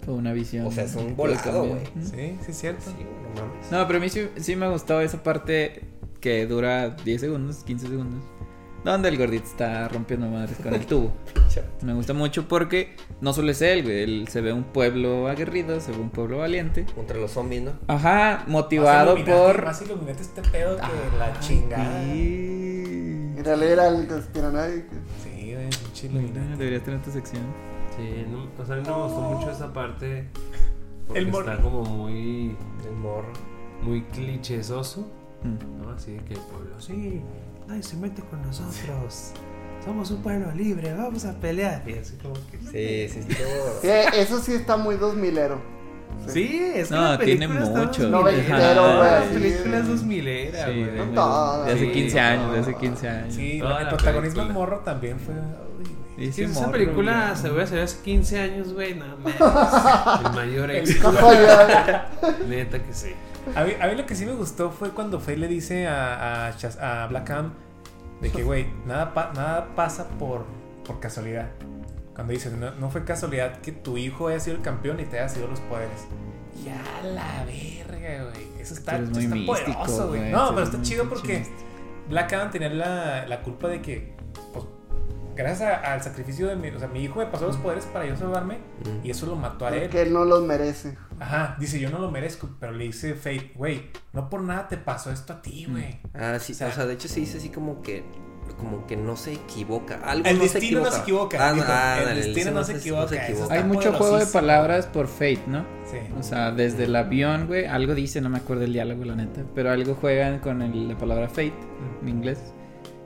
Fue 0.04 0.14
una 0.14 0.32
visión. 0.32 0.66
O 0.66 0.72
sea, 0.72 0.84
es 0.84 0.94
un 0.96 1.08
que 1.08 1.12
volado, 1.14 1.66
güey. 1.66 1.80
Sí, 2.02 2.38
sí, 2.44 2.50
es 2.50 2.56
cierto. 2.56 2.84
Sí, 2.84 2.96
no 2.98 3.40
mames. 3.42 3.70
No, 3.70 3.86
pero 3.86 3.98
a 3.98 4.02
mí 4.02 4.08
sí, 4.08 4.28
sí 4.36 4.56
me 4.56 4.68
gustó 4.68 5.00
esa 5.00 5.22
parte 5.22 5.82
que 6.20 6.46
dura 6.46 6.90
10 6.90 7.20
segundos, 7.20 7.58
15 7.64 7.86
segundos. 7.88 8.22
Donde 8.84 9.08
el 9.10 9.16
gordito 9.16 9.44
está 9.44 9.86
rompiendo 9.88 10.26
madres 10.26 10.56
con 10.60 10.74
el 10.74 10.84
tubo. 10.86 11.12
Me 11.82 11.94
gusta 11.94 12.14
mucho 12.14 12.48
porque 12.48 12.96
no 13.20 13.32
solo 13.32 13.52
es 13.52 13.62
él, 13.62 13.84
güey. 13.84 14.02
Él 14.02 14.28
se 14.28 14.40
ve 14.40 14.52
un 14.52 14.64
pueblo 14.64 15.28
aguerrido, 15.28 15.80
se 15.80 15.92
ve 15.92 15.98
un 15.98 16.10
pueblo 16.10 16.38
valiente. 16.38 16.84
Contra 16.94 17.16
los 17.16 17.30
zombies, 17.30 17.62
¿no? 17.62 17.72
Ajá, 17.86 18.44
motivado 18.48 19.16
Más 19.16 19.24
por. 19.24 19.64
Más 19.64 19.82
iluminante 19.82 20.22
este 20.22 20.42
pedo 20.42 20.76
que 20.76 20.82
Ah, 20.82 20.90
la 21.16 21.40
chingada. 21.40 22.02
Sí. 22.12 23.32
Mira, 23.36 23.54
era 23.54 23.86
el 23.88 24.08
conspiranoico. 24.08 24.94
Sí, 25.22 25.54
güey, 25.54 25.70
pinche. 25.70 26.08
Deberías 26.58 26.82
tener 26.82 27.02
tu 27.02 27.12
sección. 27.12 27.42
Sí, 27.96 28.26
no, 28.30 28.48
o 28.62 28.66
sea, 28.66 28.76
a 28.76 28.78
mí 28.78 28.84
no 28.86 28.96
me 28.96 29.02
gustó 29.04 29.20
mucho 29.20 29.50
esa 29.50 29.72
parte. 29.72 30.28
Porque 31.06 31.20
El 31.20 31.28
está 31.28 31.58
como 31.60 31.82
muy, 31.84 32.56
El 32.86 32.96
morro. 32.96 33.32
muy 33.82 34.02
clichesoso. 34.04 35.06
Mm. 35.42 35.82
¿no? 35.82 35.90
Así 35.90 36.16
que 36.26 36.34
el 36.34 36.40
pueblo, 36.40 36.80
sí, 36.80 37.20
nadie 37.66 37.82
se 37.82 37.96
mete 37.96 38.22
con 38.22 38.40
nosotros. 38.42 39.32
Somos 39.84 40.10
un 40.12 40.22
pueblo 40.22 40.52
libre, 40.52 40.94
vamos 40.94 41.24
a 41.24 41.34
pelear. 41.34 41.82
Y 41.88 41.94
así 41.98 42.16
como 42.16 42.34
que. 42.34 43.08
Sí, 43.08 43.12
sí, 43.22 43.26
estuvo... 43.28 43.80
Sí, 43.82 43.88
eso 44.18 44.38
sí 44.38 44.52
está 44.54 44.76
muy 44.76 44.96
dos 44.96 45.16
milero. 45.16 45.60
Sí, 46.28 46.70
es 46.74 46.88
que 46.88 46.94
No, 46.94 47.02
la 47.02 47.18
tiene 47.18 47.48
mucho. 47.48 48.06
Ajá, 48.06 48.20
güey. 48.20 48.46
La 48.46 49.24
película 49.32 49.78
es 49.78 49.88
2000 49.88 50.28
era, 50.28 50.66
Sí, 50.66 50.84
güey. 50.84 50.90
de, 50.94 51.72
hace 51.72 51.78
sí, 51.78 51.90
15 51.90 52.20
años, 52.20 52.52
de 52.52 52.58
hace 52.60 52.74
15 52.76 53.08
años. 53.08 53.34
Sí, 53.34 53.58
Toda 53.60 53.80
el 53.82 53.88
protagonismo 53.88 54.44
morro 54.46 54.78
también 54.80 55.18
fue. 55.18 55.34
Ese 56.28 56.32
Sí, 56.32 56.42
esa 56.44 56.60
morro, 56.60 56.72
película 56.72 57.28
güey. 57.30 57.42
se 57.42 57.48
ve 57.50 57.62
hace 57.62 57.80
hace 57.80 58.02
15 58.02 58.40
años, 58.40 58.72
güey, 58.72 58.94
nada 58.94 59.16
más. 59.16 60.20
El 60.26 60.32
mayor 60.32 60.70
éxito. 60.70 61.12
Casualidad. 61.12 62.08
Neta 62.48 62.82
que 62.82 62.92
sí. 62.92 63.12
A 63.56 63.64
mí, 63.64 63.72
a 63.80 63.86
mí 63.88 63.94
lo 63.96 64.06
que 64.06 64.14
sí 64.14 64.24
me 64.24 64.32
gustó 64.32 64.70
fue 64.70 64.90
cuando 64.90 65.18
Faye 65.20 65.36
le 65.38 65.48
dice 65.48 65.88
a, 65.88 66.48
a, 66.48 67.06
Black 67.08 67.30
Adam 67.30 67.52
de 68.20 68.30
que, 68.30 68.42
güey, 68.44 68.66
nada, 68.86 69.12
pa- 69.14 69.32
nada 69.34 69.74
pasa 69.74 70.08
por, 70.10 70.44
por 70.86 71.00
casualidad. 71.00 71.48
Cuando 72.14 72.32
dice, 72.34 72.50
no, 72.50 72.70
no 72.72 72.90
fue 72.90 73.04
casualidad 73.04 73.58
que 73.60 73.72
tu 73.72 73.96
hijo 73.96 74.28
haya 74.28 74.38
sido 74.38 74.56
el 74.56 74.62
campeón 74.62 75.00
y 75.00 75.04
te 75.06 75.18
haya 75.18 75.28
sido 75.28 75.48
los 75.48 75.58
poderes. 75.60 76.06
Ya 76.64 76.80
la 77.08 77.44
verga, 77.44 78.30
güey. 78.30 78.46
Eso 78.60 78.74
está, 78.74 78.96
está 78.98 79.18
místico, 79.18 79.46
poderoso, 79.46 80.08
güey. 80.08 80.30
No, 80.30 80.50
pero 80.54 80.62
está 80.64 80.80
chido 80.82 81.08
porque. 81.08 81.44
Black 82.08 82.32
Adam 82.32 82.50
tenía 82.50 82.68
la, 82.68 83.26
la 83.26 83.42
culpa 83.42 83.68
de 83.68 83.80
que, 83.80 84.12
gracias 85.36 85.70
a- 85.70 85.92
al 85.92 86.02
sacrificio 86.02 86.46
de 86.48 86.56
mi, 86.56 86.68
o 86.68 86.78
sea, 86.78 86.88
mi 86.88 87.02
hijo 87.02 87.18
me 87.18 87.26
pasó 87.26 87.46
los 87.46 87.56
poderes 87.56 87.84
para 87.86 88.06
yo 88.06 88.16
salvarme 88.16 88.56
Mm. 88.84 89.06
y 89.06 89.10
eso 89.10 89.26
lo 89.26 89.36
mató 89.36 89.66
a 89.66 89.76
él. 89.76 89.88
Que 89.90 90.02
él 90.02 90.12
no 90.12 90.24
los 90.24 90.42
merece. 90.44 90.96
Ajá, 91.20 91.56
dice, 91.58 91.78
yo 91.78 91.90
no 91.90 91.98
lo 91.98 92.10
merezco, 92.10 92.48
pero 92.58 92.72
le 92.72 92.84
dice 92.84 93.14
Fate, 93.14 93.52
güey, 93.54 93.90
no 94.12 94.28
por 94.28 94.42
nada 94.42 94.68
te 94.68 94.76
pasó 94.76 95.10
esto 95.12 95.32
a 95.34 95.42
ti, 95.42 95.66
güey. 95.70 96.00
Ah, 96.14 96.38
sí, 96.40 96.52
O 96.52 96.54
o 96.54 96.58
sea- 96.58 96.72
sea, 96.72 96.86
de 96.86 96.94
hecho 96.94 97.08
se 97.08 97.20
dice 97.20 97.38
así 97.38 97.48
como 97.48 97.82
que 97.82 98.04
como 98.58 98.86
que 98.86 98.96
no 98.96 99.16
se 99.16 99.32
equivoca. 99.32 100.00
Algo 100.04 100.28
El 100.28 100.36
no 100.36 100.42
destino 100.42 100.80
no 100.80 100.90
se 100.90 101.00
equivoca, 101.00 101.48
Ah, 101.48 101.52
dijo, 101.52 101.64
ah, 101.68 101.96
el 102.00 102.04
dale, 102.06 102.20
destino 102.22 102.50
no 102.50 102.64
se 102.64 102.76
equivoca, 102.76 103.26
eso 103.26 103.42
está 103.44 103.54
Hay 103.54 103.64
mucho 103.64 103.92
juego 103.92 104.18
de 104.18 104.26
palabras 104.26 104.86
por 104.86 105.06
Fate, 105.06 105.42
¿no? 105.46 105.64
Sí. 105.90 105.98
O 106.18 106.22
sea, 106.22 106.50
desde 106.50 106.84
el 106.84 106.94
avión, 106.96 107.46
güey, 107.46 107.66
algo 107.66 107.94
dice, 107.94 108.20
no 108.20 108.28
me 108.28 108.38
acuerdo 108.38 108.64
el 108.64 108.72
diálogo, 108.72 109.04
la 109.04 109.14
neta, 109.14 109.42
pero 109.54 109.70
algo 109.70 109.94
juegan 109.94 110.40
con 110.40 110.60
el- 110.60 110.88
la 110.88 110.98
palabra 110.98 111.28
Fate 111.28 111.54
en 112.02 112.08
inglés. 112.08 112.52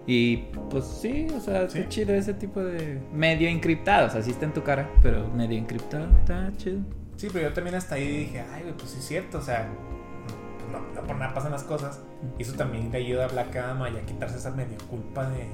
Y 0.07 0.37
pues 0.71 0.85
sí, 0.85 1.27
o 1.37 1.41
sea, 1.41 1.69
Sí. 1.69 1.79
está 1.79 1.89
chido 1.91 2.15
ese 2.15 2.33
tipo 2.35 2.63
de 2.63 3.01
medio 3.13 3.49
encriptado, 3.49 4.07
o 4.07 4.11
sea, 4.11 4.23
sí 4.23 4.31
está 4.31 4.45
en 4.45 4.53
tu 4.53 4.63
cara, 4.63 4.89
pero 5.03 5.29
medio 5.31 5.59
encriptado, 5.59 6.07
está 6.19 6.53
chido. 6.57 6.79
Sí, 7.17 7.29
pero 7.33 7.49
yo 7.49 7.55
también 7.55 7.75
hasta 7.77 7.97
ahí 7.97 8.07
dije, 8.07 8.45
ay, 8.53 8.63
güey, 8.63 8.75
pues 8.77 8.91
sí 8.91 8.99
es 9.01 9.05
cierto, 9.07 9.39
o 9.39 9.43
sea, 9.43 9.69
pues 10.59 10.71
no, 10.71 11.01
no 11.01 11.07
por 11.07 11.17
nada 11.17 11.35
pasan 11.35 11.51
las 11.53 11.65
cosas. 11.65 12.01
Y 12.39 12.43
eso 12.43 12.53
también 12.55 12.91
le 12.93 12.99
ayuda 12.99 13.25
a 13.25 13.29
Black 13.29 13.57
Adam 13.57 13.83
a 13.83 13.91
quitarse 14.03 14.37
esa 14.37 14.51
medio 14.53 14.77
culpa 14.89 15.29
de, 15.31 15.47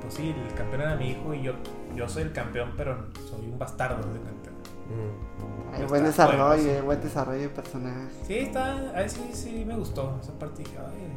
pues 0.00 0.14
sí, 0.14 0.34
el 0.48 0.54
campeón 0.54 0.82
era 0.82 0.96
mi 0.96 1.10
hijo 1.10 1.34
y 1.34 1.42
yo, 1.42 1.52
yo 1.94 2.08
soy 2.08 2.22
el 2.22 2.32
campeón, 2.32 2.72
pero 2.76 3.08
soy 3.28 3.46
un 3.46 3.58
bastardo 3.58 3.96
de 4.12 4.20
campeón. 4.20 4.54
Mm. 4.88 5.88
Buen 5.88 6.04
desarrollo, 6.04 6.48
hay 6.50 6.80
buen 6.82 7.00
desarrollo 7.00 7.40
de 7.40 7.48
personajes. 7.48 8.12
Sí, 8.26 8.34
está, 8.38 8.76
a 8.98 9.08
sí, 9.08 9.20
sí 9.32 9.64
me 9.66 9.76
gustó 9.76 10.18
esa 10.22 10.32
parte. 10.38 10.62
Dije, 10.62 10.76
ay. 10.78 11.11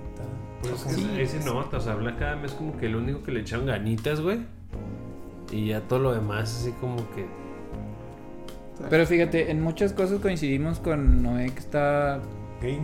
Pues 0.70 0.96
Sí, 0.96 1.08
ese 1.20 1.40
nota, 1.46 1.78
o 1.78 1.82
sea, 1.82 1.96
Black 1.96 2.22
Adam 2.22 2.46
es 2.46 2.52
como 2.54 2.78
que 2.78 2.86
el 2.88 2.96
único 2.96 3.24
que 3.24 3.32
le 3.32 3.42
echaron 3.42 3.66
ganitas, 3.68 4.22
güey. 4.22 4.40
Y 5.52 5.68
ya 5.68 5.82
todo 5.82 6.00
lo 6.00 6.14
demás, 6.14 6.56
así 6.62 6.72
como 6.82 6.98
que. 7.14 7.26
Pero 8.90 9.06
fíjate, 9.06 9.52
en 9.52 9.62
muchas 9.62 9.94
cosas 9.94 10.20
coincidimos 10.20 10.80
con 10.80 11.24
Noé 11.24 11.52
que 11.52 11.60
está. 11.60 12.20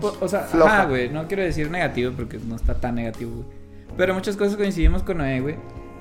O, 0.02 0.14
o 0.22 0.28
sea, 0.28 0.42
Floja. 0.42 0.82
ajá, 0.82 0.86
güey. 0.90 1.10
No 1.10 1.28
quiero 1.28 1.44
decir 1.44 1.70
negativo 1.72 2.14
porque 2.16 2.38
no 2.40 2.56
está 2.56 2.76
tan 2.76 2.96
negativo, 2.96 3.32
güey. 3.32 3.48
Pero 3.98 4.14
muchas 4.14 4.38
cosas 4.38 4.56
coincidimos 4.56 5.04
con 5.04 5.18
Noé, 5.18 5.42
güey. 5.42 5.56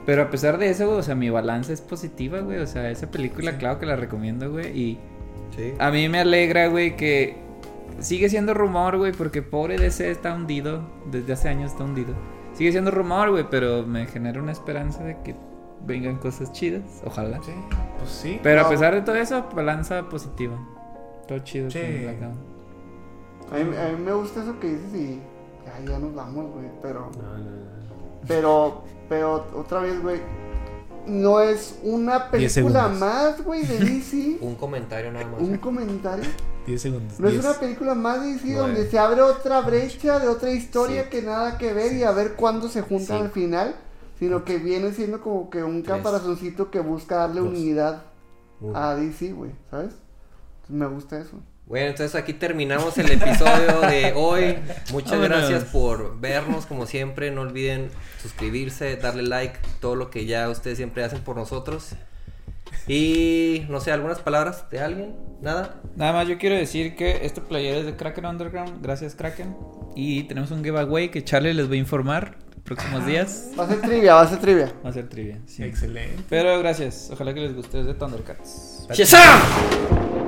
Pero 0.06 0.22
a 0.22 0.30
pesar 0.30 0.58
de 0.58 0.70
eso, 0.70 0.86
güey, 0.86 0.98
o 0.98 1.02
sea, 1.02 1.14
mi 1.14 1.28
balanza 1.30 1.72
es 1.72 1.80
positiva, 1.80 2.40
güey. 2.40 2.58
O 2.58 2.66
sea, 2.66 2.90
esa 2.90 3.10
película, 3.10 3.52
Sí. 3.52 3.56
claro 3.58 3.78
que 3.80 3.86
la 3.86 3.96
recomiendo, 3.96 4.50
güey. 4.50 4.78
Y 4.78 4.98
Sí. 5.56 5.72
a 5.78 5.90
mí 5.90 6.08
me 6.08 6.20
alegra, 6.20 6.68
güey, 6.68 6.96
que 6.96 7.36
sigue 8.00 8.28
siendo 8.28 8.54
rumor, 8.54 8.96
güey, 8.98 9.12
porque 9.12 9.42
pobre 9.42 9.78
DC 9.78 10.10
está 10.10 10.34
hundido. 10.34 10.82
Desde 11.10 11.32
hace 11.32 11.48
años 11.48 11.72
está 11.72 11.84
hundido. 11.84 12.14
Sigue 12.54 12.72
siendo 12.72 12.90
rumor, 12.90 13.30
güey, 13.30 13.46
pero 13.50 13.86
me 13.86 14.06
genera 14.06 14.42
una 14.42 14.52
esperanza 14.52 15.04
de 15.04 15.16
que 15.22 15.34
vengan 15.86 16.16
cosas 16.16 16.52
chidas. 16.52 17.02
Ojalá. 17.04 17.40
Sí, 17.42 17.52
pues 17.98 18.10
sí. 18.10 18.40
Pero 18.42 18.62
a 18.62 18.68
pesar 18.68 18.94
de 18.94 19.02
todo 19.02 19.16
eso, 19.16 19.46
balanza 19.54 20.08
positiva. 20.08 20.54
Todo 21.28 21.38
chido 21.40 21.70
Sí. 21.70 21.78
A 23.50 23.54
mí, 23.54 23.76
a 23.76 23.92
mí 23.96 24.04
me 24.04 24.12
gusta 24.12 24.42
eso 24.42 24.58
que 24.60 24.68
dices 24.68 24.94
y 24.94 25.20
ya, 25.64 25.92
ya 25.92 25.98
nos 25.98 26.14
vamos, 26.14 26.52
güey. 26.52 26.66
Pero, 26.82 27.10
No, 27.16 27.38
no, 27.38 27.44
no. 27.44 28.20
pero, 28.28 28.84
pero 29.08 29.46
otra 29.54 29.80
vez, 29.80 30.00
güey. 30.02 30.20
No 31.06 31.40
es 31.40 31.76
una 31.82 32.30
película 32.30 32.88
más, 32.88 33.42
güey, 33.42 33.64
de 33.64 33.78
DC. 33.78 34.38
Un 34.40 34.54
comentario 34.54 35.10
nada 35.12 35.26
más. 35.26 35.40
un 35.40 35.56
comentario. 35.58 36.24
10 36.66 36.82
segundos. 36.82 37.18
No 37.18 37.26
es 37.28 37.34
10. 37.34 37.44
una 37.46 37.54
película 37.54 37.94
más 37.94 38.20
de 38.20 38.26
DC 38.32 38.42
Nueve. 38.44 38.60
donde 38.60 38.90
se 38.90 38.98
abre 38.98 39.22
otra 39.22 39.60
brecha 39.62 40.18
de 40.18 40.28
otra 40.28 40.50
historia 40.52 41.04
Sí. 41.04 41.08
que 41.10 41.22
nada 41.22 41.56
que 41.58 41.72
ver 41.72 41.92
y 41.94 42.04
a 42.04 42.10
ver 42.12 42.34
cuándo 42.34 42.68
se 42.68 42.82
juntan 42.82 43.18
Sí. 43.18 43.22
al 43.24 43.30
final. 43.30 43.76
Sino 44.18 44.44
que 44.44 44.58
viene 44.58 44.92
siendo 44.92 45.20
como 45.22 45.48
que 45.48 45.62
un 45.64 45.82
Tres. 45.82 45.96
caparazoncito 45.96 46.70
que 46.70 46.80
busca 46.80 47.16
darle 47.16 47.40
Dos. 47.40 47.48
unidad 47.48 48.02
Uno. 48.60 48.76
a 48.78 48.94
DC, 48.94 49.32
güey, 49.32 49.52
¿sabes? 49.70 49.94
Entonces, 50.62 50.76
me 50.76 50.86
gusta 50.86 51.18
eso. 51.18 51.38
Bueno, 51.70 51.86
entonces 51.86 52.16
aquí 52.16 52.32
terminamos 52.32 52.98
el 52.98 53.12
episodio 53.12 53.80
de 53.82 54.12
hoy. 54.16 54.56
Muchas 54.92 55.12
Vámonos. 55.12 55.28
gracias 55.28 55.64
por 55.66 56.18
vernos, 56.18 56.66
como 56.66 56.84
siempre. 56.84 57.30
No 57.30 57.42
olviden 57.42 57.90
suscribirse, 58.20 58.96
darle 58.96 59.22
like, 59.22 59.56
todo 59.78 59.94
lo 59.94 60.10
que 60.10 60.26
ya 60.26 60.48
ustedes 60.48 60.78
siempre 60.78 61.04
hacen 61.04 61.20
por 61.20 61.36
nosotros. 61.36 61.90
Y 62.88 63.66
no 63.68 63.80
sé, 63.80 63.92
algunas 63.92 64.18
palabras 64.18 64.68
de 64.68 64.80
alguien, 64.80 65.14
nada. 65.42 65.80
Nada 65.94 66.12
más 66.12 66.26
yo 66.26 66.38
quiero 66.38 66.56
decir 66.56 66.96
que 66.96 67.24
esta 67.24 67.40
playera 67.40 67.78
es 67.78 67.86
de 67.86 67.94
Kraken 67.94 68.26
Underground. 68.26 68.82
Gracias, 68.82 69.14
Kraken. 69.14 69.54
Y 69.94 70.24
tenemos 70.24 70.50
un 70.50 70.64
giveaway 70.64 71.12
que 71.12 71.22
Charlie 71.22 71.54
les 71.54 71.70
va 71.70 71.74
a 71.74 71.76
informar 71.76 72.36
los 72.52 72.64
próximos 72.64 73.06
días. 73.06 73.50
Va 73.56 73.62
a 73.62 73.68
ser 73.68 73.80
trivia, 73.80 74.14
va 74.14 74.22
a 74.22 74.28
ser 74.28 74.38
trivia. 74.40 74.72
Va 74.84 74.90
a 74.90 74.92
ser 74.92 75.08
trivia. 75.08 75.38
sí. 75.46 75.62
Excelente. 75.62 76.24
Pero 76.28 76.58
gracias. 76.58 77.10
Ojalá 77.12 77.32
que 77.32 77.40
les 77.42 77.54
guste. 77.54 77.78
Es 77.78 77.86
de 77.86 77.94
Thundercats. 77.94 78.88
¡Shazam! 78.92 80.19